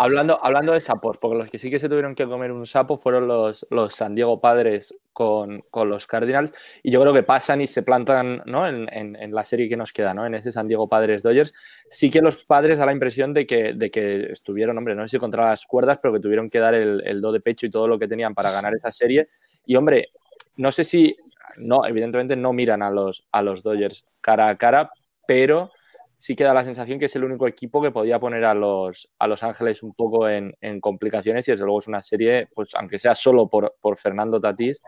Hablando, 0.00 0.38
hablando 0.40 0.74
de 0.74 0.80
sapos, 0.80 1.18
porque 1.18 1.36
los 1.36 1.50
que 1.50 1.58
sí 1.58 1.72
que 1.72 1.80
se 1.80 1.88
tuvieron 1.88 2.14
que 2.14 2.24
comer 2.24 2.52
un 2.52 2.66
sapo 2.66 2.96
fueron 2.96 3.26
los, 3.26 3.66
los 3.68 3.92
San 3.92 4.14
Diego 4.14 4.40
Padres 4.40 4.96
con, 5.12 5.64
los 5.74 6.06
Cardinals. 6.06 6.52
Y 6.84 6.92
yo 6.92 7.00
creo 7.00 7.12
que 7.12 7.24
pasan 7.24 7.62
y 7.62 7.66
se 7.66 7.82
plantan 7.82 8.44
¿no? 8.46 8.68
en, 8.68 9.34
la 9.34 9.42
serie 9.42 9.68
que 9.68 9.76
nos 9.76 9.92
queda, 9.92 10.14
¿no? 10.14 10.24
en 10.24 10.36
ese 10.36 10.52
San 10.52 10.68
Diego 10.68 10.88
Padres 10.88 11.24
Dodgers. 11.24 11.52
Sí 11.90 12.12
que 12.12 12.20
los 12.20 12.44
padres 12.44 12.78
da 12.78 12.86
la 12.86 12.92
impresión 12.92 13.34
de 13.34 13.44
que, 13.44 13.72
de 13.72 13.90
que 13.90 14.30
estuvieron, 14.30 14.78
hombre, 14.78 14.94
no 14.94 15.02
sé 15.02 15.08
si 15.08 15.18
contra 15.18 15.46
las 15.46 15.66
cuerdas, 15.66 15.98
pero 16.00 16.14
que 16.14 16.20
tuvieron 16.20 16.48
que 16.48 16.60
dar 16.60 16.74
el, 16.74 17.02
el 17.04 17.20
do 17.20 17.32
de 17.32 17.40
pecho 17.40 17.66
y 17.66 17.70
todo 17.70 17.88
lo 17.88 17.98
que 17.98 18.06
tenían 18.06 18.36
para 18.36 18.52
ganar 18.52 18.74
esa 18.76 18.92
serie. 18.92 19.30
Y 19.66 19.74
hombre, 19.74 20.10
no 20.54 20.70
sé 20.70 20.84
si, 20.84 21.16
no, 21.56 21.84
evidentemente 21.84 22.36
no 22.36 22.52
miran 22.52 22.82
a 22.82 22.90
los, 22.90 23.26
a 23.32 23.42
los 23.42 23.64
Dodgers 23.64 24.04
cara 24.20 24.48
a 24.48 24.56
cara, 24.56 24.92
pero 25.26 25.72
sí 26.18 26.34
queda 26.34 26.52
la 26.52 26.64
sensación 26.64 26.98
que 26.98 27.06
es 27.06 27.16
el 27.16 27.24
único 27.24 27.46
equipo 27.46 27.80
que 27.80 27.92
podía 27.92 28.18
poner 28.18 28.44
a 28.44 28.52
los, 28.52 29.08
a 29.18 29.28
los 29.28 29.42
Ángeles 29.44 29.82
un 29.84 29.94
poco 29.94 30.28
en, 30.28 30.52
complicaciones 30.80 31.46
y 31.46 31.52
desde 31.52 31.64
luego 31.64 31.78
es 31.78 31.86
una 31.86 32.02
serie, 32.02 32.48
pues 32.54 32.74
aunque 32.74 32.98
sea 32.98 33.14
solo 33.14 33.48
por, 33.48 33.72
Fernando 33.96 34.40
Tatís, 34.40 34.82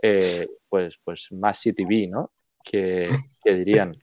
eh, 0.00 0.46
pues, 0.68 0.98
pues 1.02 1.32
más 1.32 1.60
CTV, 1.60 2.10
¿no? 2.10 2.32
Que, 2.62 3.08
que 3.42 3.54
dirían. 3.54 3.96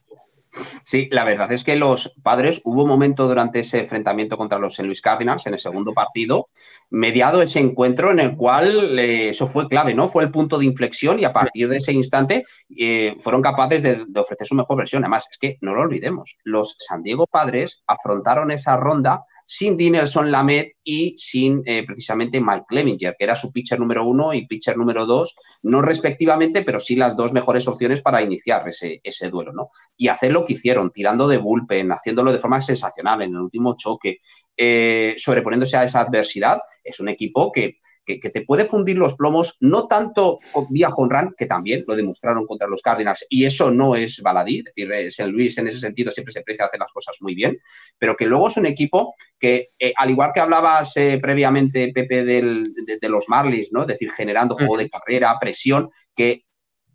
Sí, 0.84 1.08
la 1.12 1.24
verdad 1.24 1.52
es 1.52 1.64
que 1.64 1.76
los 1.76 2.14
padres, 2.22 2.62
hubo 2.66 2.84
un 2.84 2.90
momento 2.90 3.28
durante 3.28 3.62
ese 3.62 3.80
enfrentamiento 3.80 4.38
contra 4.38 4.60
los 4.60 4.74
St. 4.74 4.84
Louis 4.84 5.02
Cardinals 5.02 5.48
en 5.48 5.54
el 5.54 5.60
segundo 5.60 5.94
partido, 5.94 6.50
mediado 6.90 7.42
ese 7.42 7.60
encuentro 7.60 8.12
en 8.12 8.20
el 8.20 8.36
cual 8.36 9.00
eh, 9.00 9.30
eso 9.30 9.48
fue 9.48 9.68
clave, 9.68 9.94
¿no? 9.94 10.10
Fue 10.10 10.24
el 10.24 10.32
punto 10.32 10.58
de 10.60 10.66
inflexión 10.66 11.20
y 11.20 11.26
a 11.26 11.32
partir 11.32 11.70
de 11.70 11.78
ese 11.78 11.94
instante 11.94 12.44
eh, 12.78 13.16
fueron 13.20 13.42
capaces 13.42 13.82
de, 13.82 14.06
ofrecer 14.20 14.46
su 14.46 14.56
mejor 14.56 14.78
versión. 14.78 15.04
Además, 15.04 15.26
es 15.32 15.38
que 15.38 15.58
no 15.62 15.74
lo 15.74 15.82
olvidemos, 15.82 16.36
los 16.44 16.76
San 16.80 17.02
Diego 17.02 17.28
Padres 17.28 17.84
afrontaron 17.88 18.52
esa 18.52 18.76
ronda 18.76 19.24
sin 19.54 19.76
Dinelson 19.76 20.32
Lamet 20.32 20.78
y 20.82 21.14
sin 21.18 21.62
eh, 21.66 21.84
precisamente 21.86 22.40
Mike 22.40 22.64
Clevinger, 22.70 23.18
que 23.20 23.26
era 23.26 23.36
su 23.36 23.52
pitcher 23.52 23.78
número 23.78 24.06
uno 24.06 24.34
y 24.34 24.48
pitcher 24.48 24.78
número 24.78 25.06
dos, 25.06 25.36
no 25.64 25.82
respectivamente, 25.82 26.64
pero 26.64 26.80
sí 26.80 26.96
las 26.96 27.18
dos 27.18 27.34
mejores 27.34 27.68
opciones 27.68 28.00
para 28.00 28.22
iniciar 28.22 28.64
ese, 28.70 29.30
duelo, 29.30 29.52
¿no? 29.52 29.68
Y 29.98 30.08
hacer 30.08 30.32
lo 30.32 30.46
que 30.46 30.54
hicieron, 30.54 30.90
tirando 30.90 31.28
de 31.28 31.36
bullpen, 31.36 31.92
haciéndolo 31.92 32.32
de 32.32 32.40
forma 32.40 32.62
sensacional 32.62 33.24
en 33.24 33.32
el 33.32 33.42
último 33.42 33.76
choque, 33.76 34.20
eh, 34.56 35.16
sobreponiéndose 35.18 35.76
a 35.76 35.84
esa 35.84 36.00
adversidad, 36.00 36.62
es 36.82 37.02
un 37.02 37.10
equipo 37.10 37.52
que, 37.52 37.80
te 38.20 38.42
puede 38.42 38.66
fundir 38.66 38.98
los 38.98 39.16
plomos, 39.16 39.58
no 39.60 39.88
tanto 39.88 40.40
vía 40.70 40.90
run, 40.90 41.34
que 41.38 41.46
también 41.46 41.84
lo 41.88 41.96
demostraron 41.96 42.46
contra 42.46 42.68
los 42.68 42.82
Cardinals, 42.82 43.26
y 43.30 43.46
eso 43.46 43.72
no 43.72 43.96
es 43.96 44.22
baladí, 44.22 44.60
es 44.60 44.66
decir, 44.66 44.92
St. 44.92 45.28
Luis 45.32 45.58
en 45.58 45.68
ese 45.68 45.80
sentido 45.80 46.12
siempre 46.12 46.32
se 46.32 46.42
precia 46.42 46.66
hacer 46.66 46.80
las 46.80 46.92
cosas 46.92 47.18
muy 47.22 47.36
bien, 47.36 47.58
pero 47.98 48.16
que 48.16 48.26
luego 48.26 48.48
es 48.48 48.58
un 48.58 48.66
equipo 48.66 49.14
que, 49.40 49.70
eh, 49.80 49.94
al 49.96 50.10
igual 50.10 50.32
que 50.34 50.40
hablabas 50.40 50.96
eh, 50.98 51.20
previamente, 51.22 51.92
Pepe, 51.94 52.24
de, 52.24 52.66
de, 53.00 53.10
los 53.10 53.28
Marlins, 53.28 53.72
¿no? 53.72 53.82
Es 53.82 53.88
decir, 53.88 54.12
generando 54.12 54.56
juego 54.56 54.78
de 54.78 54.90
carrera, 54.90 55.38
presión, 55.40 55.90
que 56.16 56.44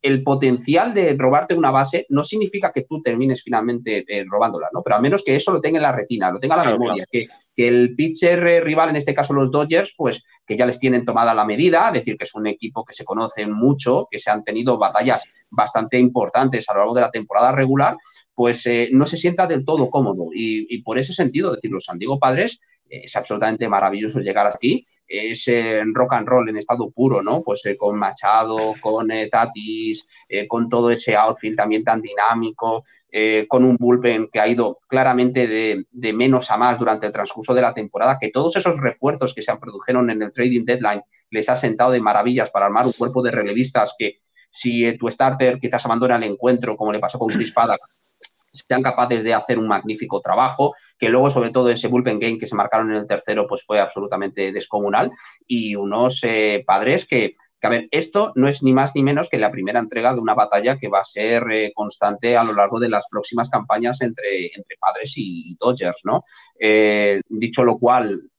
el 0.02 0.22
potencial 0.22 0.94
de 0.94 1.16
robarte 1.18 1.54
una 1.54 1.70
base 1.70 2.06
no 2.10 2.24
significa 2.24 2.72
que 2.72 2.82
tú 2.82 3.02
termines 3.02 3.42
finalmente 3.42 4.04
eh, 4.06 4.24
robándola, 4.28 4.68
¿no? 4.72 4.82
Pero 4.82 4.96
al 4.96 5.02
menos 5.02 5.22
que 5.24 5.36
eso 5.36 5.52
lo 5.52 5.60
tenga 5.60 5.78
en 5.78 5.82
la 5.82 5.92
retina, 5.92 6.30
lo 6.30 6.38
tenga 6.38 6.54
en 6.56 6.64
la 6.64 6.70
memoria, 6.72 7.06
Que, 7.10 7.26
que, 7.54 7.68
el 7.68 7.94
pitcher 7.94 8.46
eh, 8.46 8.60
rival, 8.60 8.90
en 8.90 8.96
este 8.96 9.14
caso 9.14 9.32
los 9.32 9.50
Dodgers, 9.50 9.94
pues 9.96 10.22
que 10.46 10.56
ya 10.56 10.66
les 10.66 10.78
tienen 10.78 11.04
tomada 11.04 11.34
la 11.34 11.44
medida, 11.44 11.90
decir 11.92 12.16
que 12.16 12.24
es 12.24 12.34
un 12.34 12.46
equipo 12.46 12.84
que 12.84 12.94
se 12.94 13.04
conocen 13.04 13.52
mucho, 13.52 14.06
que 14.10 14.18
se 14.18 14.30
han 14.30 14.44
tenido 14.44 14.78
batallas 14.78 15.24
bastante 15.50 15.98
importantes 15.98 16.68
a 16.68 16.74
lo 16.74 16.80
largo 16.80 16.94
de 16.94 17.00
la 17.00 17.10
temporada 17.10 17.52
regular, 17.52 17.96
pues 18.34 18.66
eh, 18.66 18.90
no 18.92 19.06
se 19.06 19.16
sienta 19.16 19.46
del 19.46 19.64
todo 19.64 19.90
cómodo. 19.90 20.28
Y, 20.32 20.66
y 20.72 20.82
por 20.82 20.98
ese 20.98 21.12
sentido, 21.12 21.52
decir, 21.52 21.70
los 21.70 21.84
San 21.84 21.98
Diego 21.98 22.18
Padres 22.18 22.60
es 22.88 23.14
absolutamente 23.16 23.68
maravilloso 23.68 24.20
llegar 24.20 24.46
aquí. 24.46 24.86
Es 25.06 25.48
rock 25.92 26.14
and 26.14 26.26
roll 26.26 26.48
en 26.48 26.56
estado 26.56 26.90
puro, 26.90 27.22
¿no? 27.22 27.42
Pues 27.42 27.64
eh, 27.66 27.76
con 27.76 27.96
Machado, 27.96 28.74
con 28.80 29.10
eh, 29.10 29.28
Tatis, 29.28 30.06
eh, 30.28 30.48
con 30.48 30.68
todo 30.68 30.90
ese 30.90 31.14
outfield 31.16 31.56
también 31.56 31.84
tan 31.84 32.00
dinámico, 32.00 32.84
con 33.48 33.64
un 33.64 33.76
bullpen 33.78 34.28
que 34.30 34.40
ha 34.40 34.46
ido 34.46 34.80
claramente 34.86 35.46
de, 35.46 36.12
menos 36.12 36.50
a 36.50 36.58
más 36.58 36.78
durante 36.78 37.06
el 37.06 37.12
transcurso 37.12 37.54
de 37.54 37.62
la 37.62 37.72
temporada, 37.72 38.18
que 38.20 38.28
todos 38.28 38.56
esos 38.56 38.78
refuerzos 38.78 39.32
que 39.32 39.40
se 39.40 39.56
produjeron 39.56 40.10
en 40.10 40.20
el 40.20 40.32
trading 40.32 40.66
deadline 40.66 41.00
les 41.30 41.48
ha 41.48 41.56
sentado 41.56 41.92
de 41.92 42.00
maravillas 42.02 42.50
para 42.50 42.66
armar 42.66 42.84
un 42.84 42.92
cuerpo 42.92 43.22
de 43.22 43.30
relevistas 43.30 43.94
que 43.98 44.18
si 44.50 44.92
tu 44.98 45.08
starter 45.08 45.58
quizás 45.58 45.86
abandona 45.86 46.16
el 46.16 46.24
encuentro, 46.24 46.76
como 46.76 46.92
le 46.92 46.98
pasó 46.98 47.18
con 47.18 47.28
Chris 47.28 47.52
Paddock, 47.52 47.80
sean 48.56 48.82
capaces 48.82 49.22
de 49.22 49.34
hacer 49.34 49.58
un 49.58 49.68
magnífico 49.68 50.20
trabajo, 50.20 50.74
que 50.98 51.08
luego 51.08 51.30
sobre 51.30 51.50
todo 51.50 51.70
ese 51.70 51.88
bullpen 51.88 52.18
game 52.18 52.38
que 52.38 52.46
se 52.46 52.54
marcaron 52.54 52.90
en 52.90 52.98
el 52.98 53.06
tercero 53.06 53.46
pues 53.46 53.64
fue 53.64 53.80
absolutamente 53.80 54.52
descomunal 54.52 55.10
y 55.46 55.76
unos 55.76 56.22
eh, 56.24 56.64
padres 56.66 57.06
que, 57.06 57.36
a 57.62 57.68
ver, 57.68 57.88
esto 57.90 58.32
no 58.36 58.48
es 58.48 58.62
ni 58.62 58.72
más 58.72 58.92
ni 58.94 59.02
menos 59.02 59.28
que 59.28 59.38
la 59.38 59.50
primera 59.50 59.80
entrega 59.80 60.14
de 60.14 60.20
una 60.20 60.34
batalla 60.34 60.78
que 60.78 60.88
va 60.88 61.00
a 61.00 61.04
ser 61.04 61.44
eh, 61.50 61.72
constante 61.74 62.36
a 62.36 62.44
lo 62.44 62.54
largo 62.54 62.78
de 62.78 62.88
las 62.88 63.06
próximas 63.10 63.50
campañas 63.50 64.00
entre, 64.00 64.46
entre 64.54 64.76
padres 64.78 65.14
y, 65.16 65.56
Dodgers, 65.58 66.00
¿no? 66.04 66.24
Eh, 66.60 67.20
dicho 67.28 67.64
lo 67.64 67.78
cual, 67.78 68.30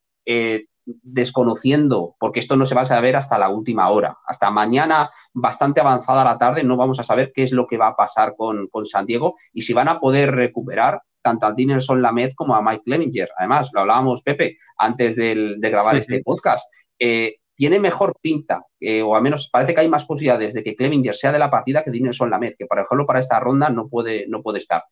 desconociendo, 1.04 2.16
porque 2.20 2.40
esto 2.40 2.56
no 2.56 2.66
se 2.66 2.76
va 2.76 2.82
a 2.82 2.86
saber 2.86 3.16
hasta 3.16 3.38
la 3.38 3.50
última 3.50 3.90
hora. 3.90 4.18
Hasta 4.26 4.50
mañana, 4.50 5.10
bastante 5.34 5.82
avanzada 5.82 6.24
la 6.24 6.38
tarde, 6.38 6.64
no 6.64 6.78
vamos 6.78 7.00
a 7.00 7.04
saber 7.04 7.32
qué 7.34 7.44
es 7.44 7.52
lo 7.52 7.68
que 7.68 7.78
va 7.78 7.88
a 7.88 7.96
pasar 7.96 8.36
con, 8.36 8.70
San 8.86 9.06
Diego 9.06 9.36
y 9.54 9.64
si 9.64 9.74
van 9.74 9.88
a 9.90 10.00
poder 10.00 10.34
recuperar 10.34 11.02
tanto 11.22 11.46
a 11.46 11.54
Dinelson 11.54 12.02
Lamed 12.02 12.32
como 12.36 12.56
a 12.56 12.62
Mike 12.62 12.84
Clevinger. 12.86 13.30
Además, 13.38 13.70
lo 13.74 13.82
hablábamos, 13.82 14.22
Pepe, 14.22 14.58
antes 14.78 15.16
de 15.16 15.58
grabar 15.60 15.98
este 15.98 16.22
podcast. 16.24 16.66
Eh, 16.98 17.36
tiene 17.58 17.80
mejor 17.80 18.16
pinta, 18.22 18.64
eh, 18.80 19.02
o 19.02 19.16
al 19.16 19.24
menos 19.24 19.50
parece 19.52 19.74
que 19.74 19.82
hay 19.82 19.90
más 19.90 20.06
posibilidades 20.06 20.54
de 20.54 20.64
que 20.64 20.76
Clevinger 20.76 21.16
sea 21.16 21.32
de 21.32 21.40
la 21.40 21.50
partida 21.50 21.84
que 21.84 21.90
Dinelson 21.90 22.30
Lamed, 22.30 22.54
que 22.58 22.68
por 22.68 22.78
ejemplo 22.78 23.08
para 23.08 23.20
esta 23.20 23.40
ronda 23.40 23.70
no 23.70 23.90
puede, 23.90 24.28
no 24.28 24.44
puede 24.44 24.60
estar. 24.60 24.84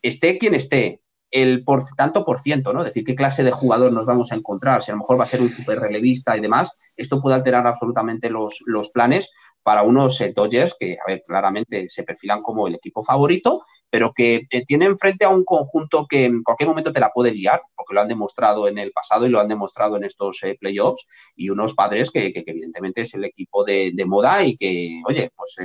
Esté 0.00 0.38
quien 0.38 0.54
esté, 0.54 1.02
el 1.30 1.64
por, 1.64 1.84
tanto 1.96 2.24
por 2.24 2.40
ciento, 2.40 2.72
¿no? 2.72 2.80
Es 2.80 2.86
decir, 2.86 3.04
qué 3.04 3.14
clase 3.14 3.42
de 3.42 3.50
jugador 3.50 3.92
nos 3.92 4.06
vamos 4.06 4.32
a 4.32 4.36
encontrar, 4.36 4.82
si 4.82 4.90
a 4.90 4.94
lo 4.94 4.98
mejor 4.98 5.18
va 5.18 5.24
a 5.24 5.28
ser 5.28 5.40
un 5.40 5.50
super 5.50 5.78
relevista 5.78 6.36
y 6.36 6.40
demás, 6.40 6.70
esto 6.96 7.20
puede 7.20 7.36
alterar 7.36 7.66
absolutamente 7.66 8.30
los, 8.30 8.60
los 8.64 8.88
planes, 8.90 9.28
para 9.66 9.82
unos 9.82 10.20
eh, 10.20 10.32
Dodgers 10.32 10.76
que, 10.78 10.92
a 10.92 11.10
ver, 11.10 11.24
claramente 11.26 11.88
se 11.88 12.04
perfilan 12.04 12.40
como 12.40 12.68
el 12.68 12.76
equipo 12.76 13.02
favorito, 13.02 13.64
pero 13.90 14.12
que 14.14 14.46
eh, 14.48 14.64
tienen 14.64 14.96
frente 14.96 15.24
a 15.24 15.28
un 15.28 15.44
conjunto 15.44 16.06
que 16.08 16.26
en 16.26 16.44
cualquier 16.44 16.68
momento 16.68 16.92
te 16.92 17.00
la 17.00 17.10
puede 17.10 17.32
liar, 17.32 17.60
porque 17.74 17.92
lo 17.92 18.00
han 18.00 18.06
demostrado 18.06 18.68
en 18.68 18.78
el 18.78 18.92
pasado 18.92 19.26
y 19.26 19.28
lo 19.28 19.40
han 19.40 19.48
demostrado 19.48 19.96
en 19.96 20.04
estos 20.04 20.38
eh, 20.44 20.56
playoffs, 20.60 21.04
y 21.34 21.50
unos 21.50 21.74
padres 21.74 22.12
que, 22.12 22.32
evidentemente 22.46 23.00
es 23.00 23.14
el 23.14 23.24
equipo 23.24 23.64
de, 23.64 23.92
moda 24.06 24.44
y 24.44 24.54
que, 24.54 25.02
oye, 25.04 25.32
pues 25.34 25.56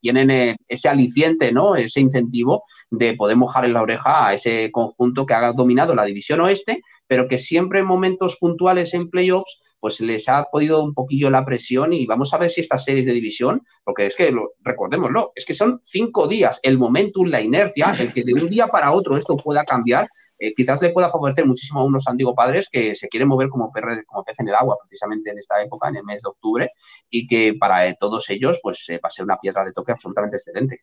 tienen 0.00 0.56
ese 0.66 0.88
aliciente, 0.88 1.52
¿no? 1.52 1.76
Ese 1.76 2.00
incentivo 2.00 2.64
de 2.90 3.14
poder 3.14 3.36
mojar 3.36 3.66
en 3.66 3.74
la 3.74 3.82
oreja 3.82 4.26
a 4.26 4.34
ese 4.34 4.72
conjunto 4.72 5.26
que 5.26 5.34
ha 5.34 5.52
dominado 5.52 5.94
la 5.94 6.04
división 6.04 6.40
oeste, 6.40 6.82
pero 7.06 7.28
que 7.28 7.38
siempre 7.38 7.78
en 7.78 7.86
momentos 7.86 8.36
puntuales 8.40 8.94
en 8.94 9.10
playoffs 9.10 9.60
pues 9.84 10.00
les 10.00 10.30
ha 10.30 10.44
podido 10.44 10.82
un 10.82 10.94
poquillo 10.94 11.28
la 11.28 11.44
presión 11.44 11.92
y 11.92 12.06
vamos 12.06 12.32
a 12.32 12.38
ver 12.38 12.48
si 12.48 12.62
estas 12.62 12.84
series 12.84 13.04
de 13.04 13.12
división, 13.12 13.60
porque 13.84 14.06
es 14.06 14.16
que, 14.16 14.30
lo, 14.30 14.54
recordémoslo, 14.62 15.32
es 15.34 15.44
que 15.44 15.52
son 15.52 15.78
cinco 15.82 16.26
días, 16.26 16.58
el 16.62 16.78
momentum, 16.78 17.26
la 17.26 17.42
inercia, 17.42 17.92
el 18.00 18.10
que 18.10 18.22
de 18.22 18.32
un 18.32 18.48
día 18.48 18.66
para 18.66 18.92
otro 18.92 19.18
esto 19.18 19.36
pueda 19.36 19.62
cambiar, 19.62 20.08
eh, 20.38 20.54
quizás 20.54 20.80
le 20.80 20.88
pueda 20.88 21.10
favorecer 21.10 21.44
muchísimo 21.44 21.80
a 21.80 21.84
unos 21.84 22.08
antiguos 22.08 22.34
padres 22.34 22.66
que 22.72 22.94
se 22.94 23.08
quieren 23.08 23.28
mover 23.28 23.50
como, 23.50 23.70
como 24.06 24.24
pez 24.24 24.40
en 24.40 24.48
el 24.48 24.54
agua 24.54 24.78
precisamente 24.80 25.30
en 25.30 25.36
esta 25.36 25.62
época, 25.62 25.90
en 25.90 25.96
el 25.96 26.04
mes 26.04 26.22
de 26.22 26.30
octubre, 26.30 26.70
y 27.10 27.26
que 27.26 27.52
para 27.60 27.86
eh, 27.86 27.94
todos 28.00 28.30
ellos 28.30 28.60
pues 28.62 28.88
eh, 28.88 28.98
va 29.04 29.08
a 29.08 29.10
ser 29.10 29.26
una 29.26 29.36
piedra 29.36 29.66
de 29.66 29.74
toque 29.74 29.92
absolutamente 29.92 30.38
excelente. 30.38 30.80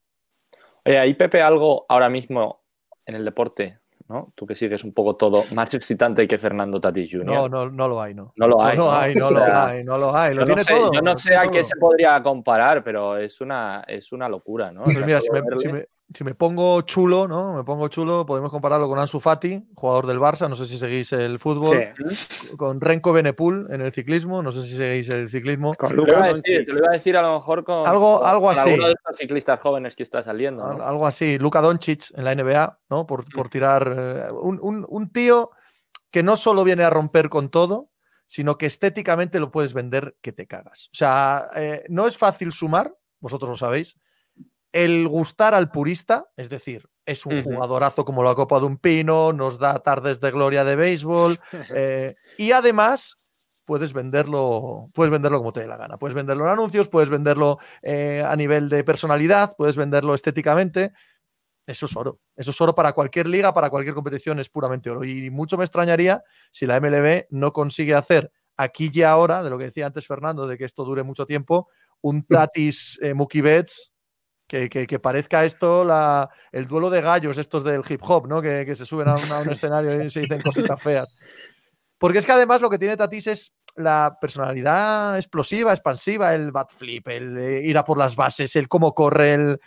Oye, 0.85 1.15
Pepe, 1.15 1.41
algo 1.41 1.87
ahora 1.89 2.07
mismo 2.11 2.61
en 3.03 3.15
el 3.15 3.25
deporte 3.25 3.80
¿no? 4.11 4.33
Tú 4.35 4.45
que 4.45 4.55
sigues 4.55 4.83
un 4.83 4.93
poco 4.93 5.15
todo 5.15 5.45
más 5.53 5.73
excitante 5.73 6.27
que 6.27 6.37
Fernando 6.37 6.79
Tatis 6.81 7.09
Jr. 7.11 7.25
No, 7.25 7.47
no, 7.47 7.69
no 7.69 7.87
lo 7.87 8.01
hay, 8.01 8.13
¿no? 8.13 8.33
No 8.35 8.47
lo 8.47 8.61
hay. 8.61 8.77
No, 8.77 8.85
lo 8.85 8.93
hay, 8.93 9.15
no 9.15 9.31
lo 9.31 9.39
hay, 9.39 9.83
no 9.83 9.97
lo 9.97 10.15
hay. 10.15 10.35
Lo 10.35 10.45
tiene 10.45 10.63
todo. 10.65 10.91
Yo 10.91 11.01
no 11.01 11.17
sé 11.17 11.35
a 11.35 11.49
qué 11.49 11.63
se 11.63 11.77
podría 11.77 12.21
comparar, 12.21 12.83
pero 12.83 13.17
es 13.17 13.39
una, 13.39 13.83
es 13.87 14.11
una 14.11 14.27
locura, 14.27 14.71
¿no? 14.71 14.83
Pues 14.83 15.05
mira, 15.05 15.21
si 15.21 15.31
me, 15.31 15.41
si 15.57 15.67
me 15.69 15.87
pongo 16.37 16.81
chulo, 16.81 17.27
¿no? 17.27 17.55
Me 17.55 17.63
pongo 17.63 17.87
chulo, 17.87 18.25
podemos 18.25 18.51
compararlo 18.51 18.87
con 18.87 18.99
Ansu 18.99 19.19
Fati, 19.19 19.63
jugador 19.75 20.07
del 20.07 20.19
Barça, 20.19 20.49
no 20.49 20.55
sé 20.55 20.65
si 20.65 20.77
seguís 20.77 21.11
el 21.13 21.39
fútbol, 21.39 21.93
con 22.57 22.81
Renko 22.81 23.13
Benepul 23.13 23.67
en 23.71 23.81
el 23.81 23.91
ciclismo, 23.91 24.41
no 24.41 24.51
sé 24.51 24.63
si 24.63 24.75
seguís 24.75 25.09
el 25.09 25.29
ciclismo. 25.29 25.73
Con 25.75 25.89
te, 25.89 25.95
lo 25.95 26.07
iba 26.07 26.89
a 26.89 26.91
decir, 26.91 27.15
a 27.17 27.21
lo 27.21 27.35
mejor 27.35 27.63
con 27.63 27.87
algo, 27.87 28.23
algo 28.25 28.49
así. 28.49 28.69
Alguno 28.69 28.87
de 28.87 28.93
estos 28.93 29.17
ciclistas 29.17 29.59
jóvenes 29.59 29.95
que 29.95 30.03
está 30.03 30.21
saliendo. 30.21 30.63
Algo 30.65 31.07
así, 31.07 31.37
Luka 31.37 31.61
Doncic 31.61 32.11
en 32.15 32.23
la 32.23 32.35
NBA, 32.35 32.79
¿no? 32.89 33.05
Por, 33.05 33.25
por 33.31 33.47
mm. 33.47 33.49
tirar 33.49 33.95
eh, 33.97 34.31
un, 34.31 34.85
un, 34.87 35.11
tío 35.11 35.51
que 36.09 36.23
no 36.23 36.37
solo 36.37 36.63
viene 36.63 36.83
a 36.83 36.89
romper 36.89 37.29
con 37.29 37.49
todo, 37.49 37.91
sino 38.27 38.57
que 38.57 38.65
estéticamente 38.65 39.39
lo 39.39 39.51
puedes 39.51 39.73
vender 39.73 40.15
que 40.21 40.31
te 40.31 40.47
cagas. 40.47 40.87
O 40.87 40.95
sea, 40.95 41.49
eh, 41.55 41.83
no 41.89 42.07
es 42.07 42.17
fácil 42.17 42.51
sumar, 42.51 42.95
vosotros 43.19 43.49
lo 43.49 43.57
sabéis, 43.57 43.97
el 44.71 45.07
gustar 45.07 45.53
al 45.53 45.71
purista, 45.71 46.29
es 46.37 46.49
decir, 46.49 46.87
es 47.05 47.25
un 47.25 47.43
jugadorazo 47.43 48.05
como 48.05 48.23
la 48.23 48.35
Copa 48.35 48.59
de 48.59 48.65
un 48.65 48.77
Pino, 48.77 49.33
nos 49.33 49.59
da 49.59 49.79
tardes 49.79 50.19
de 50.19 50.31
gloria 50.31 50.63
de 50.63 50.75
béisbol 50.75 51.39
eh, 51.75 52.15
y 52.37 52.51
además 52.51 53.19
puedes 53.65 53.93
venderlo, 53.93 54.89
puedes 54.93 55.11
venderlo 55.11 55.37
como 55.37 55.53
te 55.53 55.61
dé 55.61 55.67
la 55.67 55.77
gana. 55.77 55.97
Puedes 55.97 56.15
venderlo 56.15 56.45
en 56.45 56.51
anuncios, 56.51 56.89
puedes 56.89 57.09
venderlo 57.09 57.59
eh, 57.81 58.23
a 58.25 58.35
nivel 58.35 58.69
de 58.69 58.83
personalidad, 58.83 59.55
puedes 59.57 59.77
venderlo 59.77 60.13
estéticamente. 60.13 60.91
Eso 61.65 61.85
es 61.85 61.95
oro. 61.95 62.19
Eso 62.35 62.51
es 62.51 62.59
oro 62.59 62.73
para 62.73 62.91
cualquier 62.93 63.27
liga, 63.27 63.53
para 63.53 63.69
cualquier 63.69 63.93
competición, 63.93 64.39
es 64.39 64.49
puramente 64.49 64.89
oro. 64.89 65.03
Y 65.03 65.29
mucho 65.29 65.57
me 65.57 65.63
extrañaría 65.63 66.23
si 66.51 66.65
la 66.65 66.79
MLB 66.79 67.27
no 67.29 67.53
consigue 67.53 67.93
hacer 67.93 68.31
aquí 68.57 68.91
y 68.93 69.03
ahora, 69.03 69.43
de 69.43 69.49
lo 69.49 69.57
que 69.57 69.65
decía 69.65 69.85
antes 69.85 70.05
Fernando, 70.05 70.47
de 70.47 70.57
que 70.57 70.65
esto 70.65 70.83
dure 70.83 71.03
mucho 71.03 71.25
tiempo, 71.25 71.69
un 72.01 72.23
Tatis 72.23 72.99
eh, 73.01 73.13
Mookie 73.13 73.41
Betts 73.41 73.93
que, 74.51 74.87
que, 74.87 74.99
parezca 74.99 75.45
esto 75.45 75.85
la, 75.85 76.29
el 76.51 76.67
duelo 76.67 76.89
de 76.89 77.01
gallos, 77.01 77.37
estos 77.37 77.63
del 77.63 77.83
hip 77.87 78.01
hop, 78.03 78.27
¿no? 78.27 78.41
Que, 78.41 78.65
que 78.65 78.75
se 78.75 78.85
suben 78.85 79.07
a 79.07 79.15
un, 79.15 79.21
escenario 79.49 80.03
y 80.03 80.11
se 80.11 80.21
dicen 80.21 80.41
cositas 80.41 80.81
feas. 80.81 81.07
Porque 81.97 82.19
es 82.19 82.25
que 82.25 82.33
además 82.33 82.59
lo 82.59 82.69
que 82.69 82.77
tiene 82.77 82.97
Tatis 82.97 83.27
es 83.27 83.53
la 83.75 84.17
personalidad 84.19 85.15
explosiva, 85.15 85.71
expansiva, 85.71 86.35
el 86.35 86.51
bat 86.51 86.69
flip, 86.69 87.07
el 87.07 87.37
ir 87.63 87.77
a 87.77 87.85
por 87.85 87.97
las 87.97 88.17
bases, 88.17 88.55
el 88.57 88.67
cómo 88.67 88.93
corre, 88.93 89.33
el, 89.35 89.59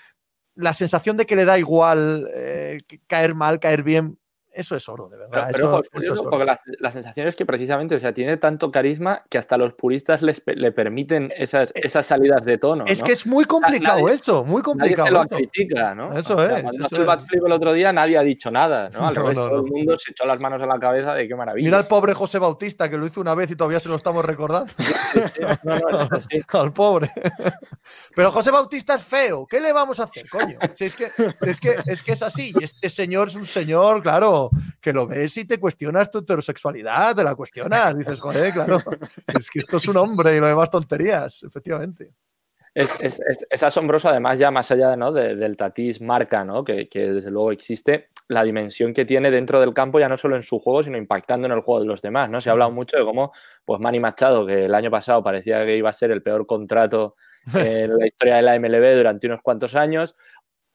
la 0.54 0.74
sensación 0.74 1.16
de 1.16 1.24
que 1.24 1.36
le 1.36 1.46
da 1.46 1.58
igual 1.58 2.28
eh, 2.34 2.78
caer 3.06 3.34
mal, 3.34 3.60
caer 3.60 3.82
bien 3.82 4.18
eso 4.54 4.76
es 4.76 4.88
oro, 4.88 5.08
de 5.08 5.16
verdad. 5.16 5.50
Pero, 5.52 5.82
porque 6.30 6.44
la, 6.78 6.90
sensación 6.92 7.26
es 7.26 7.34
que 7.34 7.44
precisamente, 7.44 7.96
o 7.96 8.00
sea, 8.00 8.14
tiene 8.14 8.36
tanto 8.36 8.70
carisma 8.70 9.24
que 9.28 9.38
hasta 9.38 9.56
los 9.56 9.74
puristas 9.74 10.22
les, 10.22 10.42
le 10.46 10.70
permiten 10.70 11.32
esas, 11.36 11.70
eh, 11.70 11.80
esas 11.82 12.06
salidas 12.06 12.44
de 12.44 12.58
tono. 12.58 12.84
Es 12.86 13.02
que 13.02 13.12
es 13.12 13.26
muy 13.26 13.44
complicado 13.44 14.08
eso, 14.08 14.44
muy 14.44 14.62
complicado. 14.62 15.10
Nadie 15.10 15.28
se 15.28 15.34
lo 15.34 15.36
critica, 15.36 15.94
¿no? 15.94 16.16
Eso 16.16 16.42
es. 16.44 16.62
Cuando 16.62 17.26
el 17.32 17.46
el 17.46 17.52
otro 17.52 17.72
día 17.72 17.92
nadie 17.92 18.16
ha 18.16 18.22
dicho 18.22 18.50
nada, 18.50 18.88
¿no? 18.90 19.06
Al 19.06 19.14
revés, 19.14 19.34
todo 19.34 19.56
el 19.56 19.70
mundo 19.70 19.96
se 19.96 20.12
echó 20.12 20.24
las 20.24 20.40
manos 20.40 20.62
en 20.62 20.68
la 20.68 20.78
cabeza 20.78 21.14
de 21.14 21.26
qué 21.26 21.34
maravilla. 21.34 21.64
Mira 21.64 21.78
al 21.78 21.86
pobre 21.86 22.14
José 22.14 22.38
Bautista 22.38 22.88
que 22.88 22.96
lo 22.96 23.06
hizo 23.06 23.20
una 23.20 23.34
vez 23.34 23.50
y 23.50 23.56
todavía 23.56 23.80
se 23.80 23.88
lo 23.88 23.96
estamos 23.96 24.24
recordando. 24.24 24.72
no, 25.64 25.78
no, 25.78 26.08
al 26.60 26.72
pobre. 26.72 27.10
Pero 28.14 28.30
José 28.30 28.50
Bautista 28.50 28.94
es 28.94 29.02
feo. 29.02 29.46
¿Qué 29.46 29.60
le 29.60 29.72
vamos 29.72 29.98
a 30.00 30.04
hacer, 30.04 30.28
coño? 30.28 30.58
es, 30.78 30.94
que, 30.94 31.08
es, 31.42 31.60
que, 31.60 31.76
es 31.86 32.02
que 32.02 32.12
es 32.12 32.22
así. 32.22 32.52
Y 32.58 32.64
este 32.64 32.88
señor 32.88 33.28
es 33.28 33.34
un 33.34 33.46
señor, 33.46 34.02
claro 34.02 34.43
que 34.80 34.92
lo 34.92 35.06
ves 35.06 35.36
y 35.36 35.44
te 35.44 35.58
cuestionas 35.58 36.10
tu 36.10 36.18
heterosexualidad, 36.18 37.14
te 37.14 37.24
la 37.24 37.34
cuestionas, 37.34 37.96
dices, 37.96 38.20
joder, 38.20 38.52
claro, 38.52 38.78
es 39.26 39.50
que 39.50 39.60
esto 39.60 39.76
es 39.76 39.88
un 39.88 39.96
hombre 39.96 40.36
y 40.36 40.40
lo 40.40 40.46
demás 40.46 40.70
tonterías, 40.70 41.42
efectivamente. 41.42 42.12
Es, 42.74 43.62
asombroso, 43.62 44.08
además, 44.08 44.38
ya 44.38 44.50
más 44.50 44.70
allá 44.72 44.96
¿no? 44.96 45.12
del 45.12 45.56
tatis 45.56 46.00
marca, 46.00 46.44
¿no? 46.44 46.64
Que, 46.64 46.88
desde 46.92 47.30
luego 47.30 47.52
existe, 47.52 48.08
la 48.26 48.42
dimensión 48.42 48.92
que 48.92 49.04
tiene 49.04 49.30
dentro 49.30 49.60
del 49.60 49.72
campo, 49.72 50.00
ya 50.00 50.08
no 50.08 50.18
solo 50.18 50.34
en 50.34 50.42
su 50.42 50.58
juego, 50.58 50.82
sino 50.82 50.98
impactando 50.98 51.46
en 51.46 51.52
el 51.52 51.60
juego 51.60 51.80
de 51.80 51.86
los 51.86 52.02
demás. 52.02 52.28
¿no? 52.30 52.40
Se 52.40 52.48
ha 52.48 52.52
hablado 52.52 52.72
mucho 52.72 52.96
de 52.96 53.04
cómo 53.04 53.32
pues, 53.64 53.80
Manny 53.80 54.00
Machado, 54.00 54.44
que 54.44 54.64
el 54.64 54.74
año 54.74 54.90
pasado 54.90 55.22
parecía 55.22 55.64
que 55.64 55.76
iba 55.76 55.90
a 55.90 55.92
ser 55.92 56.10
el 56.10 56.22
peor 56.22 56.46
contrato 56.46 57.14
en 57.54 57.96
la 57.96 58.06
historia 58.06 58.36
de 58.36 58.42
la 58.42 58.58
MLB 58.58 58.96
durante 58.96 59.26
unos 59.26 59.42
cuantos 59.42 59.76
años, 59.76 60.16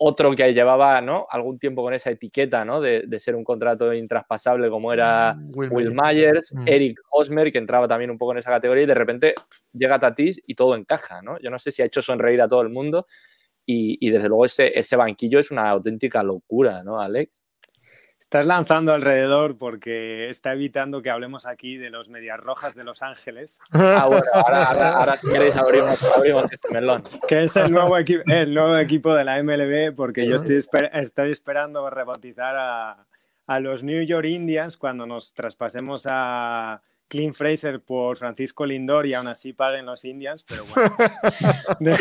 otro 0.01 0.33
que 0.33 0.53
llevaba 0.53 1.01
¿no? 1.01 1.27
algún 1.29 1.59
tiempo 1.59 1.83
con 1.83 1.93
esa 1.93 2.09
etiqueta 2.09 2.63
¿no? 2.63 2.79
de, 2.79 3.19
ser 3.19 3.35
un 3.35 3.43
contrato 3.43 3.93
intraspasable 3.93 4.69
como 4.69 4.93
era 4.93 5.35
mm, 5.35 5.51
Will, 5.53 5.91
Myers, 5.93 6.55
mm. 6.55 6.67
Eric 6.67 6.99
Hosmer, 7.11 7.51
que 7.51 7.57
entraba 7.57 7.85
también 7.85 8.09
un 8.09 8.17
poco 8.17 8.31
en 8.31 8.37
esa 8.37 8.49
categoría 8.49 8.83
y 8.83 8.87
de 8.87 8.95
repente 8.95 9.35
llega 9.73 9.99
Tatis 9.99 10.41
y 10.47 10.55
todo 10.55 10.75
encaja. 10.75 11.21
¿no? 11.21 11.37
Yo 11.39 11.49
no 11.49 11.59
sé 11.59 11.71
si 11.71 11.81
ha 11.81 11.85
hecho 11.85 12.01
sonreír 12.01 12.41
a 12.41 12.47
todo 12.47 12.61
el 12.61 12.69
mundo 12.69 13.07
y, 13.65 13.97
y 13.99 14.09
desde 14.09 14.29
luego 14.29 14.45
ese, 14.45 14.77
ese 14.79 14.95
banquillo 14.95 15.37
es 15.37 15.51
una 15.51 15.69
auténtica 15.69 16.23
locura, 16.23 16.81
¿no, 16.81 17.01
Alex? 17.01 17.43
Estás 18.29 18.45
lanzando 18.45 18.93
alrededor 18.93 19.57
porque 19.57 20.29
está 20.29 20.53
evitando 20.53 21.01
que 21.01 21.09
hablemos 21.09 21.47
aquí 21.47 21.77
de 21.77 21.89
los 21.89 22.09
Medias 22.09 22.39
Rojas 22.39 22.75
de 22.75 22.83
Los 22.83 23.01
Ángeles. 23.01 23.59
Ah, 23.71 24.05
bueno, 24.05 24.23
ahora, 24.31 25.17
si 25.17 25.27
queréis 25.27 25.57
abrimos, 25.57 25.99
este 26.51 26.71
melón. 26.71 27.01
Que 27.27 27.45
es 27.45 27.57
el 27.57 27.71
nuevo, 27.71 27.97
el 27.97 28.53
nuevo 28.53 28.77
equipo 28.77 29.15
de 29.15 29.23
la 29.23 29.41
MLB 29.41 29.95
porque 29.95 30.27
yo 30.27 30.35
estoy, 30.35 30.57
estoy 30.93 31.31
esperando 31.31 31.89
rebautizar 31.89 32.55
a, 32.55 33.07
a, 33.47 33.59
los 33.59 33.81
New 33.81 34.03
York 34.03 34.27
Indians 34.27 34.77
cuando 34.77 35.07
nos 35.07 35.33
traspasemos 35.33 36.05
a 36.07 36.83
Clint 37.07 37.33
Fraser 37.33 37.81
por 37.81 38.15
Francisco 38.15 38.63
Lindor 38.63 39.07
y 39.07 39.15
aún 39.15 39.27
así 39.27 39.53
paguen 39.53 39.87
los 39.87 40.05
Indians, 40.05 40.43
pero 40.43 40.65
bueno. 40.65 40.95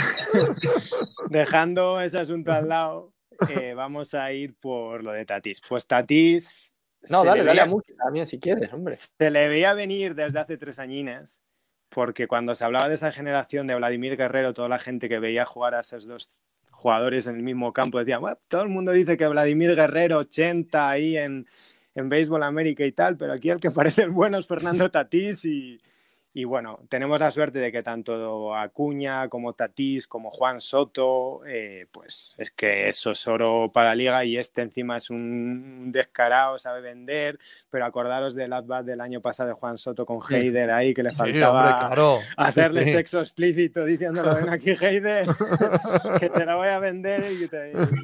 dejando 1.30 2.02
ese 2.02 2.18
asunto 2.18 2.52
al 2.52 2.68
lado 2.68 3.14
eh, 3.48 3.74
vamos 3.74 4.14
a 4.14 4.32
ir 4.32 4.54
por 4.54 5.04
lo 5.04 5.12
de 5.12 5.24
Tatis. 5.24 5.60
Pues 5.68 5.86
Tatis. 5.86 6.74
No, 7.10 7.24
dale, 7.24 7.44
dale 7.44 7.60
a 7.60 7.70
también 7.96 8.26
si 8.26 8.38
quieres, 8.40 8.72
hombre. 8.72 8.96
Se 8.96 9.30
le 9.30 9.48
veía 9.48 9.72
venir 9.72 10.14
desde 10.14 10.40
hace 10.40 10.56
tres 10.56 10.78
añines, 10.78 11.42
porque 11.88 12.26
cuando 12.26 12.54
se 12.54 12.64
hablaba 12.64 12.88
de 12.88 12.96
esa 12.96 13.12
generación 13.12 13.66
de 13.66 13.76
Vladimir 13.76 14.16
Guerrero, 14.16 14.52
toda 14.52 14.68
la 14.68 14.78
gente 14.78 15.08
que 15.08 15.20
veía 15.20 15.44
jugar 15.44 15.74
a 15.74 15.80
esos 15.80 16.06
dos 16.06 16.40
jugadores 16.70 17.26
en 17.26 17.36
el 17.36 17.42
mismo 17.42 17.72
campo 17.72 17.98
decía, 17.98 18.18
bueno, 18.18 18.38
todo 18.48 18.62
el 18.62 18.68
mundo 18.68 18.92
dice 18.92 19.16
que 19.16 19.26
Vladimir 19.26 19.74
Guerrero 19.74 20.18
80 20.18 20.88
ahí 20.88 21.16
en, 21.16 21.46
en 21.94 22.08
Béisbol 22.08 22.42
América 22.42 22.84
y 22.84 22.92
tal, 22.92 23.16
pero 23.16 23.32
aquí 23.32 23.50
el 23.50 23.60
que 23.60 23.70
parece 23.72 24.02
el 24.02 24.10
bueno 24.10 24.38
es 24.38 24.46
Fernando 24.46 24.90
Tatís 24.90 25.44
y, 25.44 25.80
y 26.38 26.44
bueno, 26.44 26.78
tenemos 26.88 27.18
la 27.18 27.32
suerte 27.32 27.58
de 27.58 27.72
que 27.72 27.82
tanto 27.82 28.54
Acuña 28.54 29.28
como 29.28 29.54
Tatís 29.54 30.06
como 30.06 30.30
Juan 30.30 30.60
Soto, 30.60 31.40
eh, 31.44 31.86
pues 31.90 32.36
es 32.38 32.52
que 32.52 32.86
eso 32.86 33.10
es 33.10 33.26
oro 33.26 33.72
para 33.74 33.88
la 33.88 33.94
liga 33.96 34.24
y 34.24 34.36
este 34.36 34.62
encima 34.62 34.98
es 34.98 35.10
un 35.10 35.90
descarado, 35.90 36.56
sabe 36.56 36.80
vender, 36.80 37.40
pero 37.70 37.86
acordaros 37.86 38.36
del 38.36 38.52
adbat 38.52 38.84
del 38.84 39.00
año 39.00 39.20
pasado 39.20 39.48
de 39.48 39.56
Juan 39.56 39.78
Soto 39.78 40.06
con 40.06 40.20
Heider 40.30 40.70
ahí, 40.70 40.94
que 40.94 41.02
le 41.02 41.10
faltaba 41.10 41.90
hacerle 42.36 42.84
sexo 42.84 43.18
explícito 43.18 43.84
diciéndolo, 43.84 44.36
ven 44.36 44.48
aquí 44.48 44.76
Heider, 44.80 45.26
que 46.20 46.30
te 46.30 46.46
la 46.46 46.54
voy 46.54 46.68
a 46.68 46.78
vender 46.78 47.32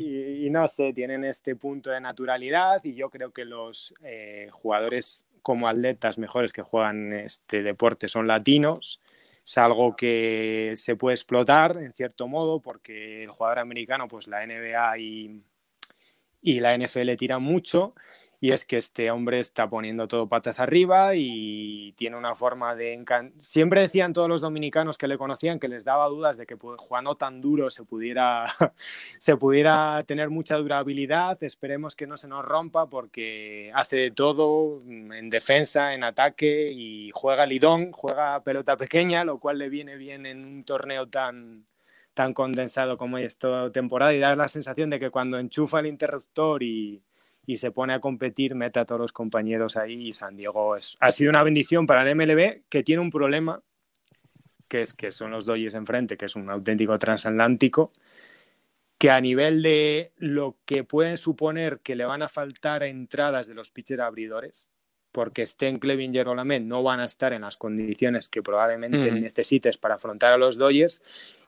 y, 0.00 0.50
no 0.50 0.66
sé, 0.66 0.92
tienen 0.92 1.24
este 1.24 1.54
punto 1.54 1.90
de 1.90 2.00
naturalidad 2.00 2.80
y 2.82 2.96
yo 2.96 3.10
creo 3.10 3.30
que 3.30 3.44
los 3.44 3.94
eh, 4.02 4.48
jugadores 4.50 5.24
como 5.44 5.68
atletas 5.68 6.16
mejores 6.16 6.54
que 6.54 6.62
juegan 6.62 7.12
este 7.12 7.62
deporte 7.62 8.08
son 8.08 8.26
latinos. 8.26 9.02
Es 9.44 9.58
algo 9.58 9.94
que 9.94 10.72
se 10.74 10.96
puede 10.96 11.14
explotar 11.14 11.76
en 11.76 11.92
cierto 11.92 12.26
modo 12.26 12.60
porque 12.60 13.24
el 13.24 13.28
jugador 13.28 13.58
americano, 13.58 14.08
pues 14.08 14.26
la 14.26 14.44
NBA 14.46 14.98
y, 14.98 15.42
y 16.40 16.60
la 16.60 16.76
NFL 16.76 17.14
tiran 17.16 17.42
mucho 17.42 17.94
y 18.44 18.52
es 18.52 18.66
que 18.66 18.76
este 18.76 19.10
hombre 19.10 19.38
está 19.38 19.70
poniendo 19.70 20.06
todo 20.06 20.28
patas 20.28 20.60
arriba 20.60 21.14
y 21.14 21.94
tiene 21.96 22.18
una 22.18 22.34
forma 22.34 22.74
de... 22.74 23.02
Siempre 23.38 23.80
decían 23.80 24.12
todos 24.12 24.28
los 24.28 24.42
dominicanos 24.42 24.98
que 24.98 25.08
le 25.08 25.16
conocían 25.16 25.58
que 25.58 25.66
les 25.66 25.82
daba 25.82 26.08
dudas 26.08 26.36
de 26.36 26.44
que 26.44 26.54
jugando 26.54 27.16
tan 27.16 27.40
duro 27.40 27.70
se 27.70 27.84
pudiera, 27.84 28.44
se 29.18 29.38
pudiera 29.38 30.02
tener 30.06 30.28
mucha 30.28 30.56
durabilidad. 30.56 31.42
Esperemos 31.42 31.96
que 31.96 32.06
no 32.06 32.18
se 32.18 32.28
nos 32.28 32.44
rompa 32.44 32.86
porque 32.86 33.72
hace 33.74 34.10
todo 34.10 34.78
en 34.86 35.30
defensa, 35.30 35.94
en 35.94 36.04
ataque 36.04 36.70
y 36.70 37.12
juega 37.14 37.46
lidón, 37.46 37.92
juega 37.92 38.44
pelota 38.44 38.76
pequeña, 38.76 39.24
lo 39.24 39.38
cual 39.38 39.56
le 39.56 39.70
viene 39.70 39.96
bien 39.96 40.26
en 40.26 40.44
un 40.44 40.64
torneo 40.64 41.08
tan, 41.08 41.64
tan 42.12 42.34
condensado 42.34 42.98
como 42.98 43.16
esta 43.16 43.72
temporada 43.72 44.12
y 44.12 44.18
da 44.18 44.36
la 44.36 44.48
sensación 44.48 44.90
de 44.90 45.00
que 45.00 45.08
cuando 45.08 45.38
enchufa 45.38 45.80
el 45.80 45.86
interruptor 45.86 46.62
y 46.62 47.00
y 47.46 47.58
se 47.58 47.70
pone 47.70 47.92
a 47.92 48.00
competir, 48.00 48.54
mete 48.54 48.80
a 48.80 48.84
todos 48.84 49.00
los 49.00 49.12
compañeros 49.12 49.76
ahí 49.76 50.08
y 50.08 50.12
San 50.12 50.36
Diego 50.36 50.76
es, 50.76 50.96
ha 51.00 51.10
sido 51.10 51.30
una 51.30 51.42
bendición 51.42 51.86
para 51.86 52.08
el 52.08 52.16
MLB 52.16 52.62
que 52.68 52.82
tiene 52.82 53.02
un 53.02 53.10
problema, 53.10 53.62
que 54.68 54.82
es 54.82 54.94
que 54.94 55.12
son 55.12 55.30
los 55.30 55.44
Dodgers 55.44 55.74
enfrente, 55.74 56.16
que 56.16 56.24
es 56.24 56.36
un 56.36 56.48
auténtico 56.50 56.98
transatlántico, 56.98 57.92
que 58.98 59.10
a 59.10 59.20
nivel 59.20 59.62
de 59.62 60.12
lo 60.16 60.56
que 60.64 60.84
pueden 60.84 61.18
suponer 61.18 61.80
que 61.80 61.96
le 61.96 62.04
van 62.04 62.22
a 62.22 62.28
faltar 62.28 62.82
entradas 62.82 63.46
de 63.46 63.54
los 63.54 63.70
pitchers 63.70 64.00
abridores, 64.00 64.70
porque 65.12 65.42
estén 65.42 65.78
Clevinger 65.78 66.26
o 66.26 66.34
Lamed, 66.34 66.62
no 66.62 66.82
van 66.82 66.98
a 67.00 67.04
estar 67.04 67.32
en 67.32 67.42
las 67.42 67.56
condiciones 67.56 68.28
que 68.28 68.42
probablemente 68.42 69.12
mm. 69.12 69.20
necesites 69.20 69.78
para 69.78 69.94
afrontar 69.94 70.32
a 70.32 70.38
los 70.38 70.56
Dodgers 70.56 71.02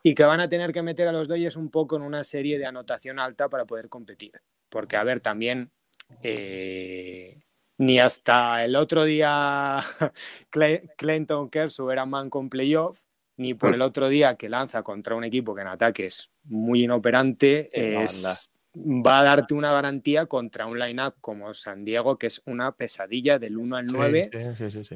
y 0.05 0.15
que 0.15 0.23
van 0.23 0.39
a 0.39 0.49
tener 0.49 0.73
que 0.73 0.83
meter 0.83 1.09
a 1.09 1.13
los 1.13 1.27
Dodgers 1.27 1.57
un 1.57 1.71
poco 1.71 1.97
en 1.97 2.03
una 2.03 2.23
serie 2.23 2.59
de 2.59 2.67
anotación 2.67 3.19
alta 3.19 3.49
para 3.49 3.65
poder 3.65 3.89
competir. 3.89 4.41
Porque, 4.69 4.97
a 4.97 5.03
ver, 5.03 5.21
también 5.21 5.73
eh, 6.23 7.41
ni 7.79 7.99
hasta 7.99 8.65
el 8.65 8.77
otro 8.77 9.05
día 9.05 9.81
Clinton 10.97 11.51
Kershaw 11.51 11.91
era 11.91 12.07
man 12.07 12.31
con 12.31 12.49
playoff, 12.49 13.03
ni 13.37 13.55
por 13.55 13.75
el 13.75 13.83
otro 13.83 14.09
día 14.09 14.37
que 14.37 14.49
lanza 14.49 14.83
contra 14.83 15.15
un 15.15 15.25
equipo 15.25 15.55
que 15.55 15.63
en 15.63 15.69
ataque 15.69 16.07
es 16.07 16.31
muy 16.45 16.85
inoperante, 16.85 17.69
va 18.77 19.21
a 19.21 19.23
darte 19.23 19.55
una 19.55 19.73
garantía 19.73 20.27
contra 20.27 20.67
un 20.67 20.79
line-up 20.79 21.15
como 21.21 21.55
San 21.55 21.85
Diego, 21.85 22.19
que 22.19 22.27
es 22.27 22.43
una 22.45 22.73
pesadilla 22.73 23.39
del 23.39 23.57
1 23.57 23.77
al 23.77 23.87
9, 23.87 24.31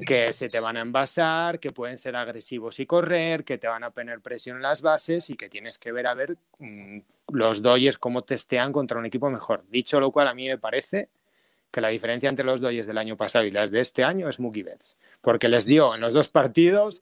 que 0.06 0.32
se 0.32 0.50
te 0.50 0.60
van 0.60 0.76
a 0.76 0.82
envasar, 0.82 1.58
que 1.58 1.70
pueden 1.70 1.96
ser 1.96 2.14
agresivos 2.14 2.78
y 2.78 2.86
correr, 2.86 3.44
que 3.44 3.56
te 3.56 3.68
van 3.68 3.84
a 3.84 3.90
poner 3.90 4.20
presión 4.20 4.56
en 4.56 4.62
las 4.62 4.82
bases 4.82 5.30
y 5.30 5.34
que 5.34 5.48
tienes 5.48 5.78
que 5.78 5.92
ver 5.92 6.06
a 6.06 6.14
ver 6.14 6.36
mm, 6.58 6.98
los 7.32 7.62
Dodgers 7.62 7.96
cómo 7.96 8.22
testean 8.22 8.72
contra 8.72 8.98
un 8.98 9.06
equipo 9.06 9.30
mejor. 9.30 9.64
Dicho 9.70 9.98
lo 9.98 10.10
cual, 10.10 10.28
a 10.28 10.34
mí 10.34 10.46
me 10.46 10.58
parece 10.58 11.08
que 11.70 11.80
la 11.80 11.88
diferencia 11.88 12.28
entre 12.28 12.44
los 12.44 12.60
Dodgers 12.60 12.86
del 12.86 12.98
año 12.98 13.16
pasado 13.16 13.46
y 13.46 13.50
las 13.50 13.70
de 13.70 13.80
este 13.80 14.04
año 14.04 14.28
es 14.28 14.40
Mookie 14.40 14.62
Betts, 14.62 14.98
porque 15.22 15.48
les 15.48 15.64
dio 15.64 15.94
en 15.94 16.02
los 16.02 16.12
dos 16.12 16.28
partidos 16.28 17.00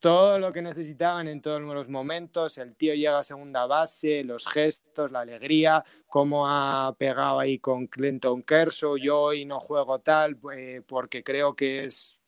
todo 0.00 0.38
lo 0.38 0.52
que 0.52 0.62
necesitaban 0.62 1.28
en 1.28 1.40
todos 1.40 1.60
los 1.60 1.88
momentos. 1.88 2.58
El 2.58 2.76
tío 2.76 2.94
llega 2.94 3.18
a 3.18 3.22
segunda 3.22 3.66
base, 3.66 4.22
los 4.24 4.46
gestos, 4.46 5.10
la 5.10 5.20
alegría, 5.20 5.84
cómo 6.06 6.48
ha 6.48 6.94
pegado 6.96 7.40
ahí 7.40 7.58
con 7.58 7.86
Clinton 7.86 8.42
Kershaw. 8.42 8.96
Yo 8.96 9.20
hoy 9.20 9.44
no 9.44 9.60
juego 9.60 9.98
tal 10.00 10.38
eh, 10.54 10.82
porque 10.86 11.22
creo 11.24 11.54
que 11.54 11.80
es 11.80 12.22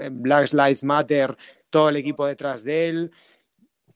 eh, 0.00 0.08
Black 0.12 0.52
Lives 0.52 0.84
Matter, 0.84 1.36
todo 1.70 1.88
el 1.88 1.96
equipo 1.96 2.26
detrás 2.26 2.62
de 2.62 2.88
él. 2.88 3.12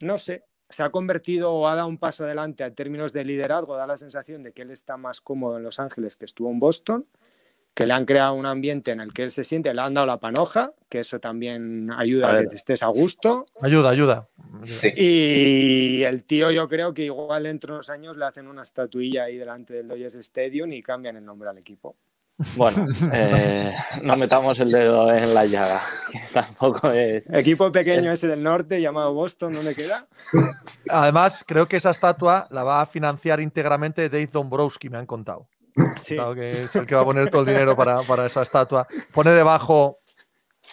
No 0.00 0.16
sé, 0.16 0.44
se 0.70 0.82
ha 0.82 0.90
convertido 0.90 1.52
o 1.52 1.66
ha 1.66 1.74
dado 1.74 1.88
un 1.88 1.98
paso 1.98 2.24
adelante 2.24 2.64
en 2.64 2.74
términos 2.74 3.12
de 3.12 3.24
liderazgo, 3.24 3.76
da 3.76 3.86
la 3.86 3.96
sensación 3.96 4.42
de 4.42 4.52
que 4.52 4.62
él 4.62 4.70
está 4.70 4.96
más 4.96 5.20
cómodo 5.20 5.58
en 5.58 5.64
Los 5.64 5.80
Ángeles 5.80 6.16
que 6.16 6.24
estuvo 6.24 6.50
en 6.50 6.60
Boston 6.60 7.06
que 7.74 7.86
le 7.86 7.94
han 7.94 8.06
creado 8.06 8.34
un 8.34 8.44
ambiente 8.44 8.90
en 8.90 9.00
el 9.00 9.12
que 9.12 9.22
él 9.22 9.30
se 9.30 9.44
siente, 9.44 9.72
le 9.72 9.80
han 9.80 9.94
dado 9.94 10.06
la 10.06 10.18
panoja, 10.18 10.72
que 10.88 10.98
eso 10.98 11.20
también 11.20 11.92
ayuda 11.92 12.30
a, 12.36 12.44
que 12.44 12.56
estés 12.56 12.82
a 12.82 12.88
gusto. 12.88 13.46
Ayuda, 13.62 13.90
ayuda. 13.90 14.28
Y 14.96 16.02
el 16.02 16.24
tío 16.24 16.50
yo 16.50 16.68
creo 16.68 16.92
que 16.92 17.04
igual 17.04 17.44
dentro 17.44 17.74
de 17.74 17.76
unos 17.76 17.90
años 17.90 18.16
le 18.16 18.24
hacen 18.24 18.48
una 18.48 18.64
estatuilla 18.64 19.24
ahí 19.24 19.36
delante 19.36 19.74
del 19.74 19.86
Dodgers 19.86 20.16
Stadium 20.16 20.72
y 20.72 20.82
cambian 20.82 21.16
el 21.18 21.24
nombre 21.24 21.50
al 21.50 21.58
equipo. 21.58 21.94
Bueno, 22.56 22.86
eh, 23.12 23.72
no 24.02 24.16
metamos 24.16 24.58
el 24.60 24.70
dedo 24.70 25.12
en 25.12 25.34
la 25.34 25.44
llaga. 25.44 25.80
Tampoco 26.32 26.90
es. 26.90 27.28
Equipo 27.30 27.70
pequeño 27.70 28.10
ese 28.10 28.26
del 28.26 28.42
norte 28.42 28.80
llamado 28.80 29.12
Boston, 29.12 29.52
¿dónde 29.54 29.74
queda? 29.74 30.06
Además, 30.88 31.44
creo 31.46 31.66
que 31.66 31.76
esa 31.76 31.90
estatua 31.90 32.46
la 32.50 32.64
va 32.64 32.80
a 32.80 32.86
financiar 32.86 33.40
íntegramente 33.40 34.08
Dave 34.08 34.28
Dombrowski, 34.28 34.88
me 34.88 34.98
han 34.98 35.06
contado 35.06 35.48
que 36.34 36.62
es 36.64 36.76
el 36.76 36.86
que 36.86 36.94
va 36.94 37.02
a 37.02 37.04
poner 37.04 37.30
todo 37.30 37.42
el 37.42 37.48
dinero 37.48 37.76
para, 37.76 38.26
esa 38.26 38.42
estatua. 38.42 38.86
Pone 39.12 39.30
debajo 39.30 40.00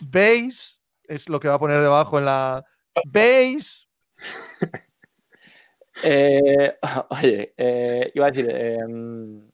base, 0.01 0.79
es 1.03 1.29
lo 1.29 1.39
que 1.39 1.47
va 1.47 1.55
a 1.55 1.59
poner 1.59 1.81
debajo 1.81 2.19
en 2.19 2.25
la 2.25 2.65
base. 3.05 3.87
Eh, 6.03 6.77
oye, 7.09 7.53
eh, 7.57 8.11
iba 8.13 8.27
a 8.27 8.31
decir, 8.31 8.49
em, 8.49 9.49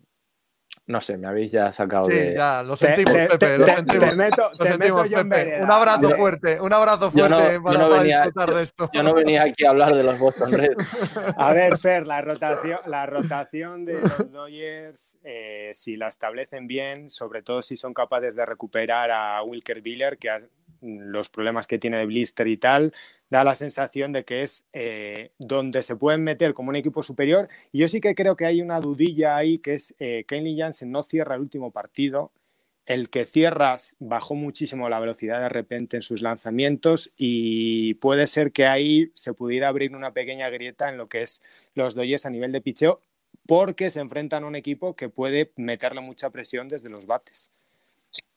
no 0.88 0.99
sé, 0.99 1.17
me 1.17 1.27
habéis 1.27 1.51
ya 1.51 1.71
sacado 1.71 2.05
sí, 2.05 2.34
ya, 2.34 2.63
lo 2.63 2.75
sentimos, 2.75 3.13
Pepe, 3.13 3.57
lo 3.57 3.65
sentimos. 3.65 5.07
Pepe. 5.07 5.61
Un 5.61 5.71
abrazo 5.71 6.09
fuerte, 6.15 6.59
un 6.59 6.73
abrazo 6.73 7.11
fuerte 7.11 7.61
para, 7.61 8.03
disfrutar 8.03 8.53
de 8.53 8.63
esto. 8.63 8.89
Yo 8.93 9.03
no 9.03 9.13
venía 9.13 9.43
aquí 9.43 9.65
a 9.65 9.69
hablar 9.69 9.95
de 9.95 10.03
los 10.03 10.19
Boston 10.19 10.51
Reds. 10.51 11.17
A 11.38 11.53
ver, 11.53 11.77
Fer, 11.77 12.07
la 12.07 12.21
rotación, 12.21 12.79
la 12.88 13.05
rotación 13.05 13.86
de 13.86 13.93
los 13.93 14.32
Dodgers, 14.32 15.17
eh, 15.23 15.69
si 15.73 15.95
la 15.97 16.07
establecen 16.07 16.67
bien, 16.67 17.09
sobre 17.09 17.43
todo 17.43 17.61
si 17.61 17.77
son 17.77 17.93
capaces 17.93 18.36
de 18.36 18.45
recuperar 18.45 19.11
a 19.11 19.43
Wilker 19.43 19.82
Biller, 19.82 20.17
que 20.17 20.29
los 20.82 21.29
problemas 21.29 21.67
que 21.67 21.79
tiene 21.79 21.97
de 21.97 22.05
blister 22.05 22.47
y 22.47 22.57
tal, 22.57 22.93
da 23.29 23.43
la 23.43 23.55
sensación 23.55 24.11
de 24.11 24.25
que 24.25 24.41
es 24.43 24.65
eh, 24.73 25.32
donde 25.39 25.82
se 25.82 25.95
pueden 25.95 26.23
meter 26.23 26.53
como 26.53 26.69
un 26.69 26.75
equipo 26.75 27.03
superior. 27.03 27.49
Y 27.71 27.79
yo 27.79 27.88
sí 27.88 28.01
que 28.01 28.15
creo 28.15 28.36
que 28.36 28.45
hay 28.45 28.61
una 28.61 28.79
dudilla 28.79 29.36
ahí, 29.38 29.59
que 29.59 29.73
es 29.73 29.95
eh, 29.99 30.25
Kenley 30.27 30.57
Jansen 30.57 30.91
no 30.91 31.03
cierra 31.03 31.36
el 31.36 31.41
último 31.41 31.71
partido. 31.71 32.32
El 32.86 33.09
que 33.09 33.25
cierras 33.25 33.95
bajó 33.99 34.36
muchísimo 34.36 34.89
la 34.89 34.99
velocidad 34.99 35.39
de 35.39 35.49
repente 35.49 35.97
en 35.97 36.01
sus 36.01 36.21
lanzamientos 36.21 37.13
y 37.15 37.93
puede 37.95 38.27
ser 38.27 38.51
que 38.51 38.65
ahí 38.65 39.11
se 39.13 39.34
pudiera 39.34 39.67
abrir 39.67 39.95
una 39.95 40.13
pequeña 40.13 40.49
grieta 40.49 40.89
en 40.89 40.97
lo 40.97 41.07
que 41.07 41.21
es 41.21 41.43
los 41.75 41.93
Dodgers 41.95 42.25
a 42.25 42.32
nivel 42.32 42.51
de 42.51 42.61
picheo 42.61 42.99
porque 43.47 43.89
se 43.89 43.99
enfrentan 43.99 44.43
a 44.43 44.47
un 44.47 44.55
equipo 44.55 44.95
que 44.95 45.09
puede 45.09 45.51
meterle 45.57 46.01
mucha 46.01 46.29
presión 46.32 46.69
desde 46.69 46.89
los 46.89 47.05
bates. 47.05 47.51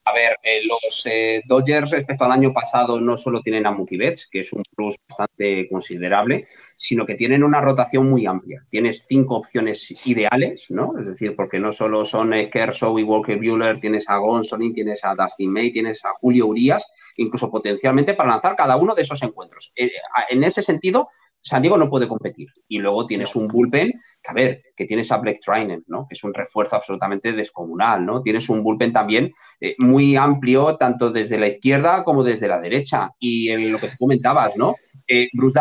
A 0.07 0.13
ver, 0.13 0.37
eh, 0.43 0.61
los 0.67 1.07
eh, 1.07 1.41
Dodgers 1.47 1.91
respecto 1.91 2.25
al 2.25 2.33
año 2.33 2.53
pasado 2.53 3.01
no 3.01 3.17
solo 3.17 3.41
tienen 3.41 3.67
a 3.67 3.71
Mookie 3.71 3.97
Betts, 3.97 4.29
que 4.31 4.41
es 4.41 4.53
un 4.53 4.63
plus 4.77 4.97
bastante 5.09 5.67
considerable, 5.67 6.47
sino 6.77 7.07
que 7.07 7.15
tienen 7.15 7.43
una 7.43 7.63
rotación 7.63 8.11
muy 8.11 8.27
amplia. 8.27 8.63
Tienes 8.69 9.07
cinco 9.09 9.37
opciones 9.37 10.07
ideales, 10.07 10.67
¿no? 10.69 10.99
Es 10.99 11.07
decir, 11.07 11.35
porque 11.35 11.59
no 11.59 11.73
solo 11.73 12.05
son 12.05 12.35
eh, 12.35 12.51
Kershaw 12.51 12.99
y 12.99 13.03
Walker 13.03 13.39
Bueller, 13.39 13.81
tienes 13.81 14.11
a 14.11 14.19
Gonsolin, 14.19 14.75
tienes 14.75 15.03
a 15.07 15.15
Dustin 15.15 15.51
May, 15.51 15.73
tienes 15.73 16.05
a 16.05 16.13
Julio 16.21 16.49
Urias, 16.49 16.87
incluso 17.17 17.51
potencialmente 17.51 18.13
para 18.13 18.29
lanzar 18.29 18.57
cada 18.57 18.77
uno 18.77 18.95
de 18.95 19.03
esos 19.03 19.23
encuentros. 19.23 19.73
en 19.75 20.45
ese 20.45 20.61
sentido, 20.61 21.09
San 21.45 21.61
Diego 21.61 21.77
no 21.77 21.91
puede 21.91 22.09
competir. 22.09 22.49
Y 22.69 22.79
luego 22.79 23.07
tienes 23.07 23.37
un 23.37 23.49
bullpen, 23.49 23.93
que 24.23 24.31
a 24.31 24.33
ver, 24.33 24.63
que 24.75 24.87
tienes 24.87 25.13
a 25.13 25.19
Black 25.19 25.41
Trainen, 25.45 25.85
¿no? 25.87 26.07
Que 26.09 26.15
es 26.15 26.25
un 26.25 26.33
refuerzo 26.33 26.77
absolutamente 26.77 27.33
descomunal, 27.33 28.05
¿no? 28.05 28.23
Tienes 28.23 28.49
un 28.49 28.63
bullpen 28.63 28.93
también 28.93 29.31
eh, 29.61 29.77
muy 29.79 30.17
amplio, 30.17 30.77
tanto 30.77 31.11
desde 31.11 31.39
la 31.39 31.49
izquierda 31.49 32.03
como 32.03 32.25
desde 32.25 32.49
la 32.49 32.61
derecha. 32.61 33.11
Y 33.19 33.51
en 33.51 33.73
lo 33.73 33.79
que 33.79 33.89
tú 33.89 33.97
comentabas, 33.99 34.57
¿no? 34.57 34.75
Eh, 35.07 35.29
Bruce 35.35 35.61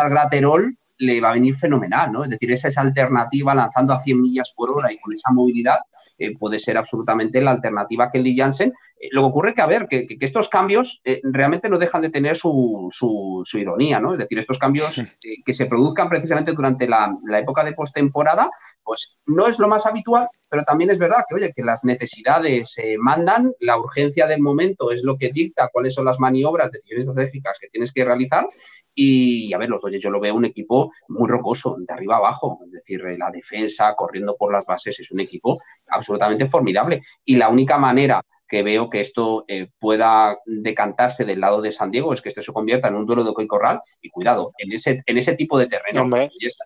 le 0.98 1.20
va 1.20 1.30
a 1.30 1.34
venir 1.34 1.54
fenomenal, 1.56 2.12
¿no? 2.12 2.24
Es 2.24 2.30
decir, 2.30 2.50
esa, 2.52 2.68
esa 2.68 2.80
alternativa 2.80 3.54
lanzando 3.54 3.92
a 3.92 3.98
100 3.98 4.20
millas 4.20 4.52
por 4.54 4.70
hora 4.70 4.92
y 4.92 4.98
con 4.98 5.12
esa 5.12 5.32
movilidad 5.32 5.78
eh, 6.16 6.36
puede 6.38 6.60
ser 6.60 6.78
absolutamente 6.78 7.40
la 7.40 7.50
alternativa 7.50 8.08
que 8.10 8.20
Lee 8.20 8.36
Jansen. 8.36 8.72
Eh, 9.00 9.08
lo 9.10 9.22
que 9.22 9.26
ocurre 9.26 9.54
que, 9.54 9.62
a 9.62 9.66
ver, 9.66 9.88
que, 9.88 10.06
estos 10.20 10.48
cambios 10.48 11.00
eh, 11.04 11.20
realmente 11.24 11.68
no 11.68 11.78
dejan 11.78 12.02
de 12.02 12.10
tener 12.10 12.36
su, 12.36 12.88
su, 12.90 13.58
ironía, 13.58 13.98
¿no? 13.98 14.12
Es 14.12 14.18
decir, 14.18 14.38
estos 14.38 14.58
cambios 14.58 15.00
que 15.44 15.52
se 15.52 15.66
produzcan 15.66 16.08
precisamente 16.08 16.52
durante 16.52 16.86
la, 16.86 17.16
la 17.26 17.38
época 17.40 17.64
de 17.64 17.72
postemporada, 17.72 18.48
pues 18.82 19.20
no 19.26 19.48
es 19.48 19.58
lo 19.58 19.68
más 19.68 19.86
habitual, 19.86 20.28
pero 20.48 20.62
también 20.62 20.90
es 20.90 20.98
verdad 20.98 21.24
que, 21.28 21.34
oye, 21.34 21.52
que 21.52 21.64
las 21.64 21.84
necesidades 21.84 22.76
mandan, 22.98 23.52
la 23.58 23.78
urgencia 23.78 24.26
del 24.26 24.40
momento 24.40 24.92
es 24.92 25.02
lo 25.02 25.16
que 25.16 25.30
dicta 25.30 25.68
cuáles 25.72 25.94
son 25.94 26.04
las 26.04 26.20
maniobras, 26.20 26.70
decisiones 26.70 27.06
estratégicas 27.06 27.58
que 27.60 27.68
tienes 27.68 27.92
que 27.92 28.04
realizar 28.04 28.46
y 28.94 29.52
a 29.52 29.58
ver, 29.58 29.68
los 29.68 29.82
Dodgers 29.82 30.02
yo 30.02 30.10
lo 30.10 30.20
veo 30.20 30.34
un 30.34 30.44
equipo 30.44 30.92
muy 31.08 31.28
rocoso, 31.28 31.76
de 31.78 31.92
arriba 31.92 32.16
abajo. 32.16 32.60
Es 32.66 32.72
decir, 32.72 33.02
la 33.18 33.30
defensa, 33.30 33.94
corriendo 33.96 34.36
por 34.36 34.52
las 34.52 34.64
bases, 34.64 34.98
es 35.00 35.10
un 35.10 35.20
equipo 35.20 35.60
absolutamente 35.88 36.46
formidable. 36.46 37.02
Y 37.24 37.36
la 37.36 37.48
única 37.48 37.78
manera 37.78 38.22
que 38.46 38.62
veo 38.62 38.88
que 38.88 39.00
esto 39.00 39.44
eh, 39.48 39.68
pueda 39.78 40.38
decantarse 40.46 41.24
del 41.24 41.40
lado 41.40 41.60
de 41.60 41.72
San 41.72 41.90
Diego 41.90 42.12
es 42.12 42.20
que 42.20 42.28
esto 42.28 42.42
se 42.42 42.52
convierta 42.52 42.88
en 42.88 42.94
un 42.94 43.06
duelo 43.06 43.24
de 43.24 43.34
coy 43.34 43.46
corral. 43.46 43.80
Y 44.00 44.10
cuidado, 44.10 44.52
en 44.58 44.72
ese, 44.72 45.00
en 45.06 45.18
ese 45.18 45.34
tipo 45.34 45.58
de 45.58 45.66
terreno. 45.66 46.08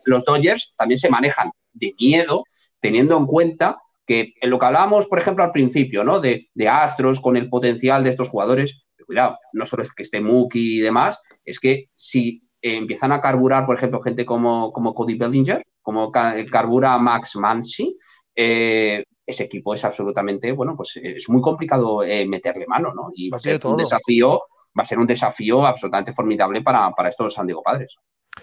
Los 0.04 0.24
Dodgers 0.24 0.74
también 0.76 0.98
se 0.98 1.08
manejan 1.08 1.50
de 1.72 1.94
miedo, 1.98 2.44
teniendo 2.80 3.16
en 3.16 3.26
cuenta 3.26 3.78
que 4.06 4.34
en 4.40 4.50
lo 4.50 4.58
que 4.58 4.66
hablábamos, 4.66 5.06
por 5.06 5.18
ejemplo, 5.18 5.44
al 5.44 5.52
principio, 5.52 6.02
¿no? 6.02 6.20
De, 6.20 6.48
de 6.54 6.68
Astros 6.68 7.20
con 7.20 7.36
el 7.36 7.48
potencial 7.48 8.04
de 8.04 8.10
estos 8.10 8.28
jugadores, 8.28 8.82
cuidado, 9.08 9.38
no 9.54 9.66
solo 9.66 9.82
es 9.82 9.92
que 9.92 10.04
esté 10.04 10.20
Mookie 10.20 10.78
y 10.78 10.80
demás, 10.80 11.20
es 11.44 11.58
que 11.58 11.88
si 11.94 12.42
empiezan 12.60 13.12
a 13.12 13.20
carburar, 13.20 13.66
por 13.66 13.76
ejemplo, 13.76 14.00
gente 14.00 14.24
como, 14.26 14.72
como 14.72 14.94
Cody 14.94 15.16
Bellinger, 15.16 15.64
como 15.82 16.12
carbura 16.12 16.98
Max 16.98 17.36
Mansi, 17.36 17.96
eh, 18.36 19.04
ese 19.26 19.44
equipo 19.44 19.74
es 19.74 19.84
absolutamente, 19.84 20.52
bueno, 20.52 20.74
pues 20.76 20.98
es 21.02 21.28
muy 21.28 21.40
complicado 21.40 22.02
eh, 22.02 22.26
meterle 22.26 22.66
mano, 22.66 22.92
¿no? 22.94 23.08
Y 23.14 23.30
va 23.30 23.36
a 23.36 23.40
ser 23.40 23.64
un 23.66 23.76
desafío, 23.76 24.42
va 24.78 24.82
a 24.82 24.84
ser 24.84 24.98
un 24.98 25.06
desafío 25.06 25.66
absolutamente 25.66 26.12
formidable 26.12 26.62
para, 26.62 26.92
estos 27.08 27.34
San 27.34 27.46
Diego 27.46 27.62
Padres. 27.62 27.96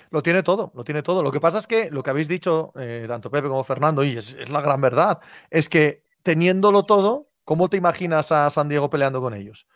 Lo 0.09 0.21
tiene 0.21 0.43
todo, 0.43 0.71
lo 0.75 0.83
tiene 0.83 1.01
todo. 1.01 1.23
Lo 1.23 1.31
que 1.31 1.39
pasa 1.39 1.57
es 1.59 1.67
que 1.67 1.89
lo 1.89 2.03
que 2.03 2.09
habéis 2.09 2.27
dicho, 2.27 2.73
eh, 2.79 3.05
tanto 3.07 3.31
Pepe 3.31 3.47
como 3.47 3.63
Fernando, 3.63 4.03
y 4.03 4.17
es, 4.17 4.49
la 4.49 4.61
gran 4.61 4.81
verdad, 4.81 5.19
es 5.49 5.69
que 5.69 6.03
teniéndolo 6.23 6.83
todo, 6.83 7.29
¿cómo 7.43 7.69
te 7.69 7.77
imaginas 7.77 8.31
a 8.31 8.49
San 8.49 8.69
Diego 8.69 8.89
peleando 8.89 9.21
con 9.21 9.33
ellos? 9.33 9.67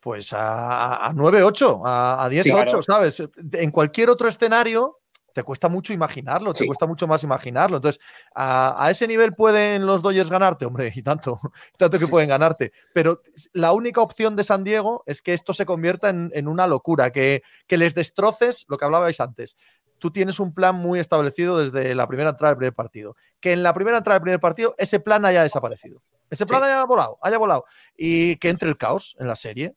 Pues 0.00 0.32
a, 0.32 1.12
9-8, 1.14 1.82
a, 1.84 2.28
10-8, 2.30 2.82
¿sabes? 2.82 3.22
En 3.52 3.70
cualquier 3.70 4.08
otro 4.08 4.28
escenario 4.28 5.00
te 5.32 5.42
cuesta 5.42 5.68
mucho 5.68 5.92
imaginarlo, 5.92 6.52
te 6.52 6.66
cuesta 6.66 6.86
mucho 6.86 7.06
más 7.06 7.22
imaginarlo. 7.22 7.76
Entonces, 7.76 8.00
a, 8.34 8.88
ese 8.90 9.06
nivel 9.06 9.34
pueden 9.34 9.86
los 9.86 10.02
Dodgers 10.02 10.30
ganarte, 10.30 10.66
hombre, 10.66 10.92
y 10.94 11.02
tanto, 11.02 11.40
tanto 11.78 11.98
que 11.98 12.06
pueden 12.06 12.28
ganarte. 12.28 12.72
Pero 12.94 13.22
la 13.52 13.72
única 13.72 14.00
opción 14.00 14.36
de 14.36 14.44
San 14.44 14.64
Diego 14.64 15.02
es 15.06 15.22
que 15.22 15.32
esto 15.32 15.52
se 15.52 15.66
convierta 15.66 16.08
en, 16.08 16.48
una 16.48 16.66
locura, 16.66 17.10
que, 17.10 17.42
que, 17.66 17.76
les 17.76 17.94
destroces 17.94 18.66
lo 18.68 18.76
que 18.76 18.84
hablabais 18.84 19.20
antes. 19.20 19.56
Tú 19.98 20.10
tienes 20.10 20.40
un 20.40 20.54
plan 20.54 20.74
muy 20.76 20.98
establecido 20.98 21.58
desde 21.58 21.94
la 21.94 22.06
primera 22.06 22.30
entrada 22.30 22.52
del 22.52 22.58
primer 22.58 22.74
partido. 22.74 23.16
Que 23.38 23.52
en 23.52 23.62
la 23.62 23.74
primera 23.74 23.98
entrada 23.98 24.18
del 24.18 24.22
primer 24.22 24.40
partido 24.40 24.74
ese 24.78 24.98
plan 24.98 25.24
haya 25.26 25.42
desaparecido. 25.42 26.02
Ese 26.30 26.46
plan 26.46 26.62
haya 26.62 26.84
volado, 26.84 27.18
haya 27.22 27.36
volado. 27.36 27.66
Y 27.96 28.36
que 28.36 28.48
entre 28.48 28.68
el 28.68 28.78
caos 28.78 29.16
en 29.18 29.28
la 29.28 29.36
serie. 29.36 29.74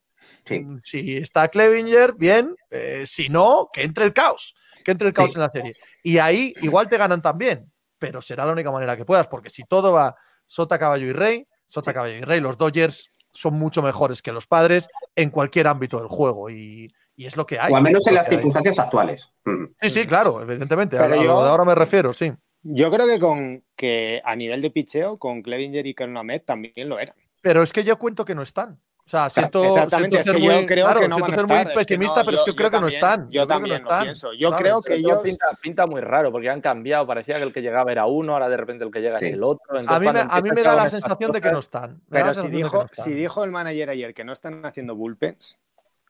Mm, 0.50 0.78
si 0.84 1.18
está 1.18 1.48
Clevinger, 1.48 2.14
bien. 2.14 2.56
Eh, 2.70 3.04
si 3.06 3.30
no, 3.30 3.70
que 3.72 3.84
entre 3.84 4.06
el 4.06 4.14
caos. 4.14 4.56
Que 4.84 4.92
entre 4.92 5.08
el 5.08 5.14
caos 5.14 5.36
en 5.36 5.42
la 5.42 5.50
serie. 5.50 5.76
Y 6.04 6.18
ahí 6.18 6.54
igual 6.62 6.90
te 6.90 6.98
ganan 6.98 7.22
también. 7.22 7.72
Pero 8.00 8.22
será 8.22 8.46
la 8.46 8.52
única 8.52 8.72
manera 8.72 8.98
que 8.98 9.06
puedas. 9.06 9.28
Porque 9.28 9.50
si 9.50 9.64
todo 9.64 9.94
va 9.94 10.16
sota, 10.46 10.78
caballo 10.78 11.08
y 11.08 11.14
rey, 11.14 11.48
sota, 11.68 11.94
caballo 11.94 12.16
y 12.16 12.22
rey, 12.22 12.40
los 12.40 12.58
Dodgers 12.58 13.12
son 13.32 13.56
mucho 13.56 13.82
mejores 13.82 14.22
que 14.22 14.32
los 14.32 14.46
padres 14.46 14.88
en 15.16 15.30
cualquier 15.30 15.68
ámbito 15.68 16.00
del 16.00 16.08
juego. 16.08 16.50
Y, 16.50 16.88
es 17.16 17.38
lo 17.38 17.46
que 17.46 17.60
hay. 17.60 17.72
O 17.72 17.76
al 17.76 17.84
menos 17.84 18.06
en 18.08 18.16
las 18.16 18.28
circunstancias 18.28 18.80
actuales. 18.80 19.30
Mm. 19.46 19.66
Sí, 19.82 19.90
sí, 19.90 20.08
claro, 20.08 20.42
evidentemente. 20.42 20.98
a, 20.98 21.06
ahora 21.06 21.64
me 21.64 21.76
refiero, 21.76 22.12
sí. 22.12 22.34
Yo 22.64 22.90
creo 22.90 23.08
que 23.08 23.20
con 23.20 23.64
que 23.76 24.22
a 24.24 24.36
nivel 24.36 24.62
de 24.62 24.72
picheo, 24.72 25.18
con 25.20 25.42
Clevinger 25.42 25.86
y 25.86 25.94
Kernamet 25.94 26.46
también 26.46 26.88
lo 26.88 26.98
eran. 26.98 27.16
Pero 27.42 27.62
es 27.62 27.74
que 27.74 27.84
yo 27.84 28.00
cuento 28.00 28.24
que 28.24 28.36
no 28.36 28.42
están. 28.42 28.80
O 29.06 29.10
sea, 29.10 29.30
siento, 29.30 29.66
Exactamente, 29.66 30.24
ser 30.24 30.40
muy, 30.40 30.62
yo 30.62 30.66
creo 30.66 30.94
que 30.96 31.08
no 31.10 31.18
muy 31.20 31.66
pesimista, 31.76 32.24
pero 32.24 32.38
es 32.38 32.44
que 32.44 32.52
yo 32.52 32.56
creo 32.56 32.72
que 32.72 32.80
no 32.80 32.88
están. 32.88 33.30
Yo, 33.30 33.46
también 33.46 33.84
lo 33.84 34.00
pienso. 34.02 34.34
Yo 34.34 34.52
creo 34.52 34.82
que 34.82 34.96
ellos... 34.96 35.20
Pinta, 35.62 35.86
muy 35.86 36.02
raro, 36.02 36.32
porque 36.32 36.50
han 36.50 36.62
cambiado. 36.62 37.06
Parecía 37.06 37.38
que 37.38 37.44
el 37.44 37.54
que 37.54 37.62
llegaba 37.62 37.92
era 37.92 38.06
uno, 38.06 38.34
ahora 38.34 38.48
de 38.48 38.58
repente 38.58 38.86
el 38.86 38.92
que 38.92 39.02
llega 39.02 39.18
es 39.18 39.24
el 39.24 39.44
otro. 39.44 39.78
a 39.86 40.00
mí, 40.00 40.08
me, 40.12 40.20
a 40.20 40.42
mí 40.42 40.50
me 40.52 40.64
da 40.64 40.76
la 40.76 40.88
sensación 40.88 41.32
de 41.32 41.42
que 41.42 41.52
no 41.52 41.60
están. 41.60 42.02
Pero 42.10 42.34
si 42.34 42.48
dijo, 42.48 42.86
si 42.92 43.12
dijo 43.12 43.44
el 43.44 43.52
manager 43.52 43.90
ayer 43.90 44.14
que 44.14 44.24
no 44.24 44.32
están 44.32 44.66
haciendo 44.66 44.96
bullpens, 44.96 45.60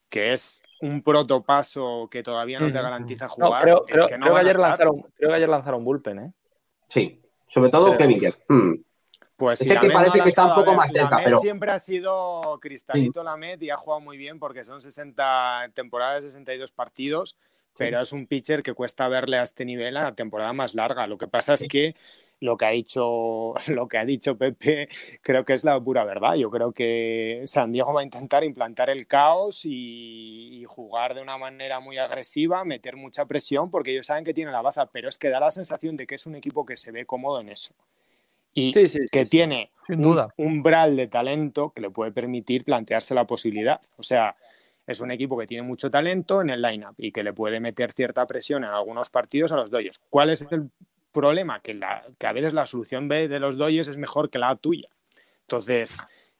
que 0.09 0.33
es 0.33 0.61
un 0.81 1.01
protopaso 1.01 2.07
que 2.11 2.21
todavía 2.21 2.59
no 2.59 2.71
te 2.71 2.79
garantiza 2.79 3.27
jugar, 3.27 3.63
creo, 3.63 3.85
es 3.87 4.05
que 4.05 4.17
no 4.17 4.25
creo, 4.25 4.35
que 4.35 4.41
ayer 4.41 4.59
lanzaron, 4.59 5.01
creo 5.15 5.29
que 5.29 5.35
ayer 5.35 5.49
lanzaron 5.49 5.83
bullpen, 5.83 6.19
¿eh? 6.19 6.33
Sí, 6.87 7.21
sobre 7.47 7.71
todo 7.71 7.97
Kevin. 7.97 8.21
Pues 9.35 9.61
es 9.61 9.69
el 9.69 9.79
que 9.79 9.89
parece 9.89 10.21
que 10.21 10.29
está 10.29 10.45
un 10.45 10.55
poco 10.55 10.73
más 10.73 10.91
cerca. 10.91 11.19
Pero... 11.23 11.39
siempre 11.39 11.71
ha 11.71 11.79
sido 11.79 12.59
cristalito 12.61 13.23
la 13.23 13.35
Met 13.35 13.61
y 13.63 13.69
ha 13.69 13.77
jugado 13.77 14.01
muy 14.01 14.17
bien 14.17 14.39
porque 14.39 14.63
son 14.63 14.81
60 14.81 15.71
temporadas, 15.73 16.23
62 16.23 16.71
partidos, 16.71 17.37
pero 17.77 18.01
es 18.01 18.11
un 18.13 18.27
pitcher 18.27 18.61
que 18.61 18.73
cuesta 18.73 19.07
verle 19.07 19.37
a 19.37 19.43
este 19.43 19.65
nivel 19.65 19.97
a 19.97 20.03
la 20.03 20.15
temporada 20.15 20.53
más 20.53 20.75
larga. 20.75 21.07
Lo 21.07 21.17
que 21.17 21.27
pasa 21.27 21.53
es 21.53 21.65
que 21.67 21.95
lo 22.39 22.57
que 22.57 22.65
ha 22.65 22.71
dicho 22.71 23.53
lo 23.67 23.87
que 23.87 23.97
ha 23.97 24.05
dicho 24.05 24.37
Pepe 24.37 24.87
creo 25.21 25.45
que 25.45 25.53
es 25.53 25.63
la 25.63 25.79
pura 25.79 26.03
verdad. 26.03 26.35
Yo 26.35 26.51
creo 26.51 26.71
que 26.71 27.41
San 27.45 27.71
Diego 27.71 27.93
va 27.93 28.01
a 28.01 28.03
intentar 28.03 28.43
implantar 28.43 28.89
el 28.89 29.07
caos 29.07 29.65
y, 29.65 30.61
y, 30.61 30.65
jugar 30.65 31.15
de 31.15 31.21
una 31.21 31.37
manera 31.37 31.79
muy 31.79 31.97
agresiva, 31.97 32.63
meter 32.63 32.95
mucha 32.97 33.25
presión 33.25 33.71
porque 33.71 33.91
ellos 33.91 34.05
saben 34.05 34.23
que 34.23 34.33
tiene 34.33 34.51
la 34.51 34.61
baza, 34.61 34.85
pero 34.87 35.09
es 35.09 35.17
que 35.17 35.29
da 35.29 35.39
la 35.39 35.51
sensación 35.51 35.97
de 35.97 36.05
que 36.05 36.15
es 36.15 36.25
un 36.27 36.35
equipo 36.35 36.65
que 36.65 36.77
se 36.77 36.91
ve 36.91 37.05
cómodo 37.05 37.39
en 37.41 37.49
eso 37.49 37.73
y 38.53 38.71
que 39.11 39.25
tiene 39.25 39.71
un 39.89 40.17
umbral 40.37 40.95
de 40.95 41.07
talento 41.07 41.71
que 41.71 41.81
le 41.81 41.89
puede 41.89 42.11
permitir 42.11 42.63
plantearse 42.63 43.15
la 43.15 43.25
posibilidad. 43.25 43.81
O 43.97 44.03
sea, 44.03 44.35
es 44.85 44.99
un 44.99 45.11
equipo 45.11 45.37
que 45.37 45.47
tiene 45.47 45.63
mucho 45.63 45.89
talento 45.89 46.41
en 46.41 46.49
el 46.49 46.61
lineup 46.61 46.95
y 46.97 47.11
que 47.11 47.23
le 47.23 47.33
puede 47.33 47.59
meter 47.59 47.91
cierta 47.91 48.25
presión 48.25 48.63
en 48.63 48.69
algunos 48.69 49.09
partidos 49.09 49.51
a 49.51 49.55
los 49.55 49.71
Dodgers. 49.71 49.99
¿Cuál 50.09 50.29
es 50.29 50.45
el 50.51 50.69
problema? 51.11 51.61
Que, 51.61 51.73
la, 51.73 52.03
que 52.17 52.27
a 52.27 52.33
veces 52.33 52.53
la 52.53 52.65
solución 52.65 53.07
B 53.07 53.27
de 53.27 53.39
los 53.39 53.57
Dodgers 53.57 53.87
es 53.87 53.97
mejor 53.97 54.29
que 54.29 54.39
la 54.39 54.55
tuya. 54.55 54.89
Entonces, 55.41 55.99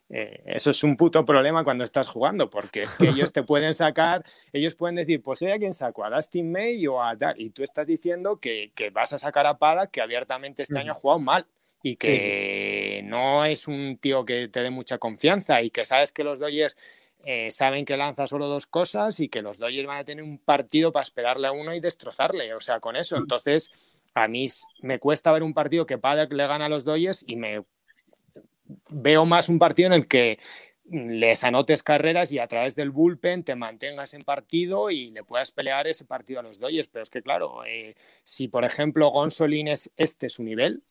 eh, 0.10 0.44
eso 0.46 0.72
es 0.72 0.84
un 0.84 0.98
puto 0.98 1.26
problema 1.26 1.64
cuando 1.64 1.84
estás 1.84 2.08
jugando, 2.08 2.50
porque 2.50 2.84
es 2.84 2.96
que 2.96 3.10
ellos 3.10 3.32
te 3.32 3.44
pueden 3.44 3.74
sacar, 3.74 4.24
ellos 4.52 4.76
pueden 4.76 4.96
decir, 4.96 5.22
pues 5.22 5.40
sé 5.40 5.52
a 5.52 5.58
quién 5.58 5.74
saco, 5.74 6.04
a 6.04 6.10
Dustin 6.10 6.52
May 6.52 6.86
o 6.88 7.02
a 7.02 7.16
Dar, 7.16 7.40
y 7.40 7.50
tú 7.50 7.64
estás 7.64 7.88
diciendo 7.88 8.40
que, 8.40 8.72
que 8.76 8.90
vas 8.90 9.14
a 9.14 9.20
sacar 9.20 9.46
a 9.46 9.58
Pada, 9.58 9.88
que 9.88 10.02
abiertamente 10.02 10.64
este 10.64 10.78
año 10.78 10.92
ha 10.92 10.96
jugado 10.96 11.20
mal 11.20 11.48
y 11.84 11.98
que 11.98 13.02
no 13.04 13.44
es 13.44 13.68
un 13.68 13.98
tío 13.98 14.24
que 14.26 14.48
te 14.48 14.62
dé 14.62 14.70
mucha 14.70 14.98
confianza 14.98 15.62
y 15.62 15.70
que 15.70 15.84
sabes 15.84 16.14
que 16.14 16.24
los 16.24 16.40
Dodgers 16.40 16.78
eh, 17.26 17.52
saben 17.52 17.84
que 17.84 17.98
lanza 17.98 18.26
solo 18.26 18.48
dos 18.48 18.68
cosas 18.68 19.20
y 19.20 19.28
que 19.28 19.42
los 19.42 19.60
Dodgers 19.60 19.86
van 19.86 20.00
a 20.00 20.06
tener 20.06 20.24
un 20.24 20.38
partido 20.38 20.94
para 20.94 21.04
esperarle 21.04 21.48
a 21.48 21.52
uno 21.52 21.76
y 21.76 21.82
destrozarle. 21.82 22.54
O 22.54 22.62
sea, 22.62 22.80
con 22.80 22.96
eso. 22.96 23.18
Mm. 23.18 23.20
Entonces, 23.20 23.72
a 24.14 24.30
mí 24.30 24.48
me 24.82 24.98
cuesta 25.00 25.34
ver 25.34 25.44
un 25.44 25.54
partido 25.54 25.86
que 25.86 25.98
Paddock 25.98 26.32
le 26.32 26.48
gana 26.48 26.68
a 26.68 26.70
los 26.70 26.86
Dodgers 26.86 27.26
y 27.28 27.36
me 27.36 27.64
veo 28.90 29.26
más 29.26 29.50
un 29.50 29.60
partido 29.60 29.88
en 29.88 29.94
el 29.94 30.08
que 30.08 30.40
les 30.90 31.44
anotes 31.44 31.84
carreras 31.84 32.32
y 32.32 32.40
a 32.40 32.48
través 32.48 32.76
del 32.76 32.92
bullpen 32.92 33.44
te 33.44 33.56
mantengas 33.56 34.14
en 34.14 34.24
partido 34.24 34.90
y 34.90 35.12
le 35.12 35.24
puedas 35.24 35.52
pelear 35.52 35.88
ese 35.88 36.06
partido 36.06 36.40
a 36.40 36.44
los 36.44 36.60
Dodgers. 36.60 36.88
Pero 36.88 37.04
es 37.04 37.10
que, 37.10 37.22
claro, 37.22 37.66
eh, 37.66 37.96
si 38.24 38.48
por 38.48 38.64
ejemplo 38.64 39.10
Gonsolín 39.10 39.68
es 39.68 39.92
este 39.98 40.30
su 40.30 40.44
nivel, 40.44 40.82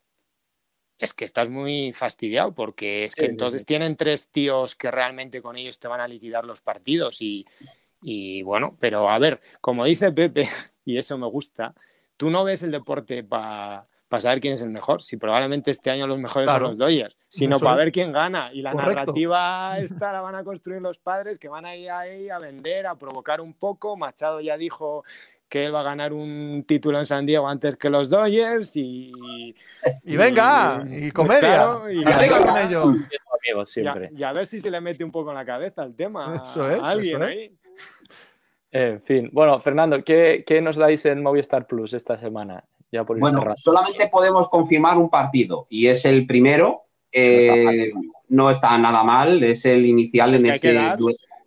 es 1.03 1.13
que 1.13 1.25
estás 1.25 1.51
muy 1.51 1.93
fastidiado 1.93 2.53
porque 2.53 3.03
es 3.03 3.17
que 3.17 3.25
entonces 3.25 3.67
tienen 3.67 3.97
tres 3.97 4.29
tíos 4.29 4.77
que 4.77 4.89
realmente 4.89 5.43
con 5.43 5.57
ellos 5.57 5.81
te 5.81 5.89
van 5.89 6.01
a 6.01 6.07
liquidar 6.07 6.45
los 6.45 6.61
partidos 6.61 7.19
y, 7.21 8.43
bueno, 8.45 8.77
pero 8.79 9.11
a 9.11 9.19
ver, 9.19 9.41
como 9.61 9.85
dice 9.85 10.13
Pepe, 10.13 10.47
y 10.85 10.97
eso 10.97 11.19
me 11.19 11.27
gusta, 11.27 11.75
tú 12.17 12.31
no 12.31 12.45
ves 12.45 12.63
el 12.63 12.71
deporte 12.71 13.25
para 13.25 13.89
saber 14.19 14.41
quién 14.41 14.55
es 14.55 14.63
el 14.63 14.71
mejor, 14.71 15.03
si 15.03 15.17
probablemente 15.17 15.73
este 15.73 15.91
año 15.91 16.07
los 16.07 16.21
mejores 16.21 16.49
son 16.49 16.63
los 16.63 16.79
Dodgers, 16.79 17.17
sino 17.27 17.59
para 17.59 17.77
ver 17.77 17.91
quién 17.91 18.13
gana. 18.13 18.53
Y 18.53 18.63
la 18.63 18.73
narrativa 18.73 19.77
esta 19.81 20.13
la 20.13 20.21
van 20.21 20.37
a 20.37 20.45
construir 20.45 20.81
los 20.81 20.99
padres 20.99 21.37
que 21.37 21.49
van 21.49 21.65
a 21.65 21.75
ir 21.75 21.91
ahí 21.91 22.31
a 22.31 22.39
vender, 22.39 22.87
a 22.87 22.95
provocar 22.95 23.41
un 23.41 23.55
poco. 23.55 23.97
Machado 23.97 24.41
ya 24.41 24.57
dijo 24.57 25.03
que 25.53 25.67
él 25.67 25.75
va 25.75 25.81
a 25.81 25.83
ganar 25.83 26.15
un 26.15 26.65
título 26.67 26.99
en 26.99 27.05
San 27.05 27.27
Diego 27.27 27.47
antes 27.47 27.77
que 27.77 27.91
los 27.91 28.09
Dodgers 28.09 28.75
y... 28.75 29.13
Y, 30.03 30.17
venga, 30.17 30.83
y, 30.91 31.11
comedia, 31.11 31.83
y, 31.91 32.03
con 32.03 32.57
ello. 32.57 32.95
Y 34.15 34.23
a, 34.23 34.33
ver 34.33 34.47
si 34.47 34.61
se 34.61 34.71
le 34.71 34.81
mete 34.81 35.05
un 35.05 35.11
poco 35.11 35.29
en 35.29 35.35
la 35.35 35.45
cabeza 35.45 35.85
el 35.85 35.95
tema 35.95 36.43
a 36.43 36.91
alguien 36.91 37.23
ahí. 37.23 37.55
En 38.71 39.03
fin, 39.03 39.29
bueno, 39.31 39.59
Fernando, 39.59 40.03
¿qué, 40.03 40.61
nos 40.63 40.77
dais 40.77 41.05
en 41.05 41.23
Movistar 41.23 41.67
Plus 41.67 41.93
esta 41.93 42.17
semana? 42.17 42.65
Ya 42.91 43.03
bueno, 43.03 43.45
solamente 43.55 44.09
podemos 44.09 44.49
confirmar 44.49 44.97
un 44.97 45.11
partido 45.11 45.67
y 45.69 45.89
es 45.89 46.07
el 46.07 46.27
primero. 46.27 46.85
Eh, 47.11 47.93
no, 48.29 48.51
está 48.51 48.79
nada 48.79 49.03
mal, 49.03 49.43
es 49.43 49.67
el 49.67 49.85
inicial 49.85 50.33
en 50.35 50.47
ese 50.47 50.97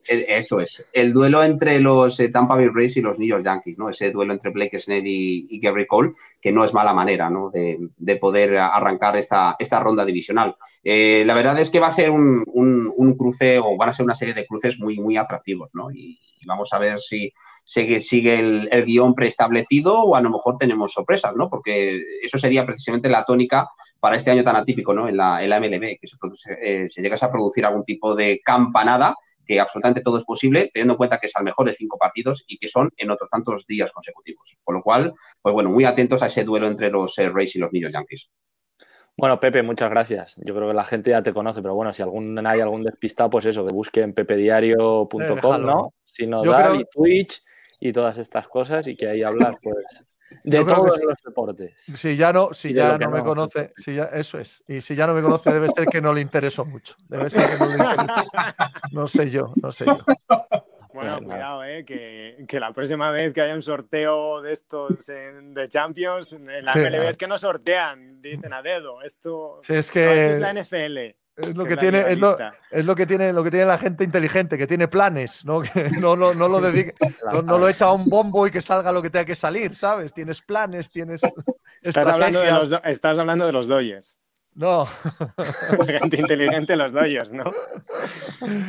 eso 0.08 0.60
es. 0.60 0.86
El 0.93 1.14
duelo 1.14 1.43
entre 1.43 1.80
los 1.80 2.20
eh, 2.20 2.30
Tampa 2.30 2.56
Bay 2.56 2.68
Rays 2.68 2.97
y 2.97 3.01
los 3.01 3.18
New 3.18 3.28
York 3.28 3.43
Yankees, 3.43 3.78
¿no? 3.78 3.89
Ese 3.89 4.12
duelo 4.12 4.34
entre 4.34 4.51
Blake 4.51 4.80
Snell 4.80 5.06
y, 5.06 5.60
Gary 5.60 5.88
Cole, 5.88 6.14
que 6.39 6.51
no 6.51 6.64
es 6.64 6.74
mala 6.74 6.93
manera, 6.93 7.30
¿no? 7.30 7.49
De, 7.51 8.16
poder 8.18 8.58
arrancar 8.58 9.18
esta, 9.18 9.56
esta 9.60 9.80
ronda 9.80 10.06
divisional. 10.06 10.56
Eh, 10.84 11.24
la 11.26 11.34
verdad 11.34 11.60
es 11.60 11.70
que 11.70 11.80
va 11.80 11.88
a 11.88 11.91
ser 11.91 12.12
un, 12.12 13.16
cruce 13.18 13.60
o 13.60 13.76
van 13.78 13.89
a 13.89 13.93
ser 13.93 14.06
una 14.06 14.16
serie 14.16 14.34
de 14.34 14.45
cruces 14.45 14.80
muy, 14.80 14.99
muy 14.99 15.18
atractivos, 15.18 15.72
¿no? 15.74 15.91
Y, 15.91 16.20
vamos 16.47 16.72
a 16.74 16.78
ver 16.78 16.99
si 16.99 17.34
sigue, 17.64 17.99
sigue 17.99 18.39
el, 18.39 18.86
guion 18.86 19.16
preestablecido 19.16 19.99
o 19.99 20.16
a 20.16 20.22
lo 20.22 20.30
mejor 20.30 20.58
tenemos 20.60 20.93
sorpresas, 20.93 21.36
¿no? 21.36 21.49
Porque 21.49 21.99
eso 22.22 22.38
sería 22.38 22.66
precisamente 22.68 23.10
la 23.10 23.24
tónica 23.24 23.68
para 23.99 24.18
este 24.18 24.30
año 24.30 24.43
tan 24.43 24.56
atípico, 24.56 24.93
¿no? 24.93 25.08
En 25.08 25.18
la, 25.18 25.39
MLB, 25.39 25.97
que 25.99 26.06
se, 26.06 26.18
produce, 26.18 26.56
eh, 26.62 26.88
se 26.88 27.01
llegase 27.01 27.26
a 27.26 27.32
producir 27.32 27.66
algún 27.66 27.84
tipo 27.84 28.14
de 28.14 28.39
campanada 28.43 29.16
que 29.46 29.60
absolutamente 29.60 30.02
todo 30.02 30.18
es 30.18 30.24
posible, 30.24 30.70
teniendo 30.74 30.93
en 30.93 30.98
cuenta 30.98 31.20
que 31.20 31.28
es 31.28 31.36
al 31.36 31.43
mejor 31.43 31.68
de 31.68 31.74
cinco 31.74 31.98
partidos 31.98 32.43
y 32.48 32.58
que 32.58 32.68
son 32.68 32.91
en 32.98 33.12
otros 33.12 33.30
tantos 33.30 33.66
días 33.68 33.91
consecutivos. 33.91 34.58
Con 34.64 34.76
lo 34.76 34.82
cual, 34.82 35.14
pues 35.41 35.54
bueno, 35.54 35.70
muy 35.70 35.86
atentos 35.86 36.22
a 36.24 36.28
ese 36.28 36.43
duelo 36.43 36.68
entre 36.68 36.89
los 36.89 37.18
eh, 37.18 37.30
Rays 37.30 37.56
y 37.56 37.60
los 37.60 37.72
New 37.72 37.89
Yankees. 37.89 38.30
Bueno, 39.18 39.39
Pepe, 39.39 39.64
muchas 39.64 39.89
gracias. 39.89 40.36
Yo 40.43 40.54
creo 40.54 40.68
que 40.68 40.74
la 40.74 40.84
gente 40.84 41.12
ya 41.12 41.24
te 41.24 41.32
conoce, 41.32 41.62
pero 41.62 41.74
bueno, 41.74 41.93
si 41.93 42.02
algún, 42.02 42.46
hay 42.46 42.60
algún 42.60 42.84
despistado, 42.84 43.30
pues 43.30 43.46
eso, 43.46 43.66
que 43.66 43.74
busque 43.74 44.02
en 44.02 44.14
pepediario.com, 44.14 45.22
eh, 45.22 45.60
¿no? 45.60 45.93
Si 46.04 46.28
no, 46.28 46.43
da, 46.43 46.76
y 46.76 46.84
Twitch 46.91 47.41
y 47.80 47.93
todas 47.93 48.18
estas 48.18 48.48
cosas 48.48 48.88
y 48.88 48.96
que 48.96 49.08
ahí 49.08 49.24
hablar, 49.24 49.58
pues 49.62 50.06
de 50.43 50.63
todos 50.63 51.01
los 51.03 51.17
deportes. 51.23 51.73
Si 51.77 52.15
ya 52.15 52.33
no, 52.33 52.53
si 52.53 52.73
ya 52.73 52.97
no 52.97 53.09
me 53.09 53.23
conoce, 53.23 53.73
si 53.77 53.95
ya, 53.95 54.05
eso 54.05 54.39
es. 54.39 54.63
Y 54.67 54.81
si 54.81 54.95
ya 54.95 55.07
no 55.07 55.13
me 55.13 55.21
conoce, 55.21 55.51
debe 55.51 55.69
ser 55.69 55.86
que 55.88 56.01
no 56.01 56.13
le 56.13 56.21
interesó 56.21 56.65
mucho. 56.65 56.95
Debe 57.07 57.29
ser 57.29 57.45
que 57.45 57.57
no 57.59 57.65
le 57.67 57.73
interesó. 57.73 58.13
No 58.91 59.07
sé 59.07 59.29
yo, 59.29 59.53
no 59.61 59.71
sé 59.71 59.86
yo. 59.86 59.97
Bueno, 60.93 61.21
cuidado, 61.21 61.63
eh, 61.65 61.83
que, 61.83 62.45
que, 62.47 62.57
la 62.57 62.71
próxima 62.71 63.11
vez 63.11 63.33
que 63.33 63.41
haya 63.41 63.53
un 63.53 63.61
sorteo 63.61 64.41
de 64.41 64.53
estos 64.53 65.05
de 65.05 65.67
Champions, 65.67 66.31
en 66.31 66.63
la 66.63 66.73
MLB 66.73 67.09
es 67.09 67.17
que 67.17 67.27
no 67.27 67.38
sortean, 67.38 68.21
dicen 68.21 68.53
a 68.53 68.61
dedo. 68.61 69.01
Esto 69.01 69.59
es, 69.67 69.91
que... 69.91 70.36
es 70.36 70.39
la 70.39 70.53
NFL. 70.53 71.24
Es 71.38 71.55
lo 71.55 71.65
que, 71.65 71.75
tiene, 71.75 71.99
es 71.99 72.17
lo, 72.17 72.38
es 72.71 72.86
lo, 72.86 72.95
que 72.95 73.05
tiene, 73.05 73.33
lo 73.33 73.43
que 73.43 73.51
tiene 73.51 73.65
la 73.65 73.77
gente 73.77 74.05
inteligente, 74.05 74.57
que 74.57 74.67
tiene 74.67 74.88
planes, 74.88 75.43
¿no? 75.43 75.61
Que 75.73 75.89
no, 75.99 76.15
no, 76.15 76.33
no 76.33 76.47
lo 76.47 76.61
dedique, 76.61 76.93
no, 77.43 77.57
lo 77.57 77.67
echa 77.67 77.86
a 77.86 77.93
un 77.93 78.05
bombo 78.05 78.47
y 78.47 78.51
que 78.51 78.61
salga 78.61 78.91
lo 78.93 79.01
que 79.01 79.09
tenga 79.09 79.25
que 79.25 79.36
salir, 79.36 79.75
¿sabes? 79.75 80.13
Tienes 80.13 80.41
planes, 80.41 80.89
tienes. 80.89 81.21
Estás 81.81 82.07
hablando 82.07 82.39
de 82.39 82.51
los, 82.51 82.71
estás 82.86 83.19
hablando 83.19 83.45
de 83.45 83.51
los 83.51 83.67
Dodgers. 83.67 84.17
No. 84.55 84.88
gente 85.86 86.19
inteligente 86.19 86.75
los 86.75 86.93
Dodgers, 86.93 87.31
¿no? 87.31 87.43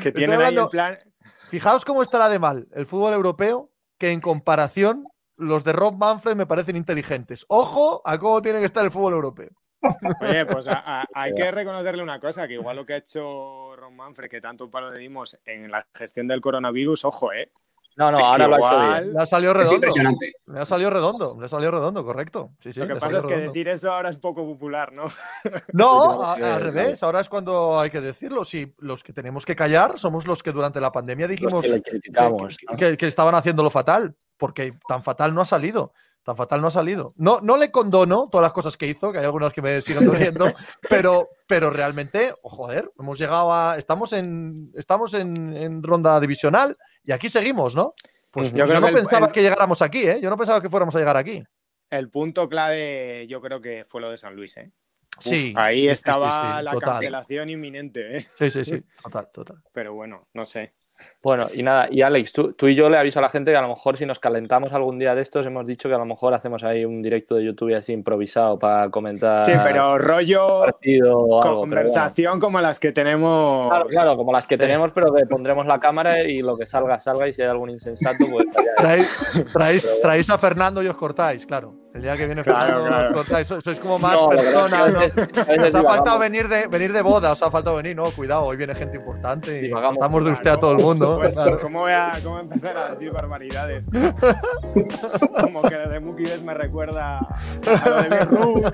Que 0.03 0.13
tienen 0.13 0.43
ahí 0.43 0.55
el 0.55 0.69
plan. 0.69 0.99
Fijaos 1.49 1.85
cómo 1.85 2.03
estará 2.03 2.29
de 2.29 2.39
mal 2.39 2.69
el 2.75 2.85
fútbol 2.85 3.15
europeo, 3.15 3.71
que 3.97 4.11
en 4.11 4.21
comparación 4.21 5.07
los 5.37 5.65
de 5.65 5.73
Rob 5.73 5.97
Manfred 5.97 6.37
me 6.37 6.45
parecen 6.45 6.77
inteligentes. 6.77 7.47
Ojo 7.49 8.03
a 8.05 8.19
cómo 8.19 8.43
tiene 8.43 8.59
que 8.59 8.67
estar 8.67 8.85
el 8.85 8.91
fútbol 8.91 9.15
europeo. 9.15 9.51
Oye, 10.21 10.47
pues 10.47 10.67
hay 11.15 11.33
que 11.33 11.51
reconocerle 11.51 12.03
una 12.03 12.21
cosa, 12.21 12.47
que 12.47 12.55
igual 12.55 12.77
lo 12.77 12.87
que 12.87 12.95
ha 12.95 12.99
hecho 12.99 13.75
Ron 13.77 13.97
Manfred, 13.97 14.29
que 14.29 14.41
tanto 14.41 14.71
palo 14.71 14.91
le 14.91 15.01
dimos 15.01 15.39
en 15.45 15.71
la 15.71 15.87
gestión 15.95 16.29
del 16.29 16.41
coronavirus, 16.41 17.05
ojo, 17.05 17.33
¿eh? 17.33 17.51
No, 17.97 18.11
no, 18.11 18.19
ahora 18.19 18.47
lo 18.47 18.67
ha 18.67 18.99
hecho 18.99 19.13
Le 19.13 19.23
ha 19.23 19.27
salido 19.27 19.55
redondo. 19.55 19.89
Le 20.47 20.61
ha 20.61 20.67
salido 20.67 20.91
redondo, 20.91 21.37
le 21.39 21.47
ha 21.47 21.49
salido 21.49 21.71
redondo, 21.71 22.05
correcto. 22.05 22.51
lo 22.63 22.87
que 22.87 22.97
pasa 22.97 23.19
es 23.19 23.25
que 23.25 23.37
decir 23.39 23.69
eso 23.69 23.91
ahora 23.91 24.11
es 24.11 24.19
poco 24.19 24.45
popular, 24.45 24.93
¿no? 24.93 25.05
No, 25.73 26.23
al 26.35 26.61
revés, 26.61 27.03
ahora 27.03 27.21
es 27.21 27.29
cuando 27.31 27.81
hay 27.81 27.89
que 27.89 28.03
decirlo. 28.03 28.45
Si 28.45 28.75
los 28.81 29.03
que 29.03 29.15
tenemos 29.15 29.47
que 29.47 29.57
callar 29.57 29.99
somos 29.99 30.27
los 30.27 30.43
que 30.43 30.53
durante 30.53 30.79
la 30.79 30.93
pandemia 30.93 31.27
dijimos 31.27 31.65
que, 32.77 32.97
que, 32.99 33.07
estaban 33.07 33.35
haciéndolo 33.35 33.71
fatal. 33.71 34.15
porque 34.37 34.75
tan 34.87 35.03
fatal 35.03 35.35
no 35.35 35.41
ha 35.41 35.47
salido. 35.47 35.95
Tan 36.27 36.37
fatal 36.37 36.61
no 36.61 36.67
ha 36.67 36.73
salido. 36.73 37.15
No, 37.19 37.39
no 37.41 37.57
le 37.57 37.71
condono 37.71 38.29
todas 38.29 38.43
las 38.43 38.53
cosas 38.53 38.77
que 38.77 38.89
hizo, 38.89 39.13
que 39.13 39.19
hay 39.19 39.25
algunas 39.25 39.53
que 39.53 39.63
me 39.63 39.81
siguen 39.81 40.07
doliendo, 40.07 40.45
pero, 40.91 41.29
pero 41.47 41.71
realmente, 41.71 42.35
oh, 42.43 42.49
joder, 42.49 42.91
hemos 42.99 43.17
llegado 43.17 43.55
a. 43.55 43.79
Estamos 43.79 44.13
en, 44.13 44.73
estamos 44.75 45.15
en, 45.15 45.85
ronda 45.85 46.19
divisional 46.19 46.77
y 47.05 47.13
aquí 47.13 47.29
seguimos, 47.29 47.77
¿no? 47.77 47.95
Pues 48.33 48.53
yo, 48.53 48.67
no 48.67 48.89
pensaba 48.89 49.31
que 49.31 49.41
llegáramos 49.41 49.81
aquí, 49.83 50.05
¿eh? 50.05 50.19
Yo 50.21 50.29
no 50.29 50.37
pensaba 50.37 50.61
que 50.61 50.69
fuéramos 50.69 50.97
a 50.97 50.99
llegar 50.99 51.17
aquí. 51.17 51.45
El 51.91 52.11
punto 52.11 52.49
clave, 52.49 53.29
yo 53.29 53.41
creo 53.41 53.61
que 53.61 53.85
fue 53.85 54.01
lo 54.01 54.11
de 54.11 54.19
San 54.19 54.35
Luis, 54.35 54.57
¿eh? 54.57 54.73
sí. 55.21 55.55
Ahí 55.57 55.87
estaba 55.87 56.61
la 56.61 56.77
cancelación 56.77 57.51
inminente, 57.51 58.17
¿eh? 58.17 58.21
Sí, 58.21 58.51
sí, 58.51 58.65
sí, 58.65 58.83
total, 59.05 59.31
total. 59.33 59.63
Pero 59.73 59.95
bueno, 59.95 60.27
no 60.35 60.45
sé. 60.45 60.75
Bueno, 61.27 61.49
y 61.53 61.65
nada, 61.65 61.89
y 61.91 62.03
Alex, 62.03 62.33
tú, 62.33 62.53
tú, 62.53 62.69
y 62.69 62.77
yo 62.77 62.89
le 62.89 62.97
aviso 62.97 63.19
a 63.19 63.23
la 63.23 63.31
gente 63.31 63.51
que 63.51 63.57
a 63.57 63.63
lo 63.63 63.69
mejor 63.69 63.97
si 63.97 64.07
nos 64.07 64.21
calentamos 64.21 64.73
algún 64.73 64.97
día 64.97 65.13
de 65.15 65.23
estos, 65.23 65.45
hemos 65.45 65.67
dicho 65.67 65.89
que 65.89 65.95
a 65.97 65.99
lo 65.99 66.05
mejor 66.05 66.33
hacemos 66.35 66.63
ahí 66.63 66.85
un 66.85 67.03
directo 67.03 67.35
de 67.35 67.45
YouTube 67.45 67.75
así 67.75 67.93
improvisado 67.93 68.59
para 68.59 68.91
comentar. 68.91 69.45
Sí, 69.45 69.53
pero 69.65 69.99
rollo 69.99 70.61
partido, 70.61 71.27
conversación 71.43 72.39
como 72.39 72.61
las 72.61 72.79
que 72.79 72.93
tenemos. 72.93 73.69
Claro, 73.69 73.87
claro, 73.89 74.17
como 74.17 74.33
las 74.33 74.47
que 74.47 74.57
tenemos, 74.57 74.93
pero 74.93 75.13
que 75.13 75.27
pondremos 75.27 75.67
la 75.67 75.81
cámara 75.81 76.23
y 76.23 76.43
lo 76.43 76.57
que 76.57 76.65
salga, 76.65 77.01
salga, 77.01 77.27
y 77.27 77.33
si 77.33 77.43
hay 77.43 77.49
algún 77.49 77.71
insensato, 77.71 78.25
pues. 78.31 78.47
traéis, 78.77 79.99
traéis, 80.03 80.31
a 80.31 80.39
Fernando 80.39 80.81
y 80.81 80.87
os 80.87 80.97
cortáis, 80.97 81.45
claro. 81.45 81.75
El 81.93 82.03
día 82.03 82.17
que 82.17 82.27
viene 82.27 82.45
Fernando, 82.45 82.85
os 82.85 83.13
cortáis. 83.15 83.49
Sois 83.49 83.81
como 83.81 83.99
más 83.99 84.17
personas. 84.29 84.93
¿no? 84.93 85.67
Os 85.67 85.75
ha 85.75 85.83
faltado 85.83 86.19
venir 86.21 86.47
de, 86.47 86.69
venir 86.69 86.93
de 86.93 87.03
boda, 87.03 87.33
os 87.33 87.43
ha 87.43 87.51
faltado 87.51 87.77
venir, 87.77 87.97
no, 87.97 88.05
cuidado, 88.13 88.45
hoy 88.45 88.57
viene 88.57 88.75
gente 88.77 88.97
importante 88.97 89.67
y 89.67 89.73
estamos 89.73 90.25
de 90.25 90.31
usted 90.31 90.51
a 90.51 90.59
todo 90.59 90.71
el 90.71 90.77
mundo. 90.77 90.86
¿Cómo 91.61 91.81
voy 91.81 91.93
a 91.93 92.13
cómo 92.23 92.39
empezar 92.39 92.77
a 92.77 92.89
decir 92.91 93.13
barbaridades? 93.13 93.87
Como 95.41 95.63
que 95.63 95.77
de 95.77 96.01
Mukides 96.01 96.43
me 96.43 96.55
recuerda 96.55 97.19
a 97.19 97.89
lo 97.89 98.03
de 98.03 98.73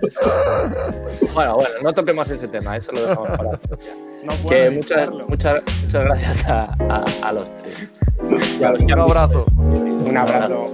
Bueno, 1.34 1.54
bueno, 1.56 1.74
no 1.82 1.92
toquemos 1.92 2.28
ese 2.28 2.48
tema, 2.48 2.76
eso 2.76 2.92
lo 2.92 3.06
dejamos 3.06 3.28
para 3.28 3.50
no 4.24 4.48
que 4.48 4.70
muchas, 4.70 5.10
muchas, 5.28 5.62
muchas 5.82 6.04
gracias 6.04 6.46
a, 6.46 6.68
a, 6.90 7.28
a 7.28 7.32
los 7.32 7.56
tres. 7.58 7.90
un 8.60 8.98
abrazo. 9.00 9.44
Un 9.56 10.16
abrazo. 10.16 10.66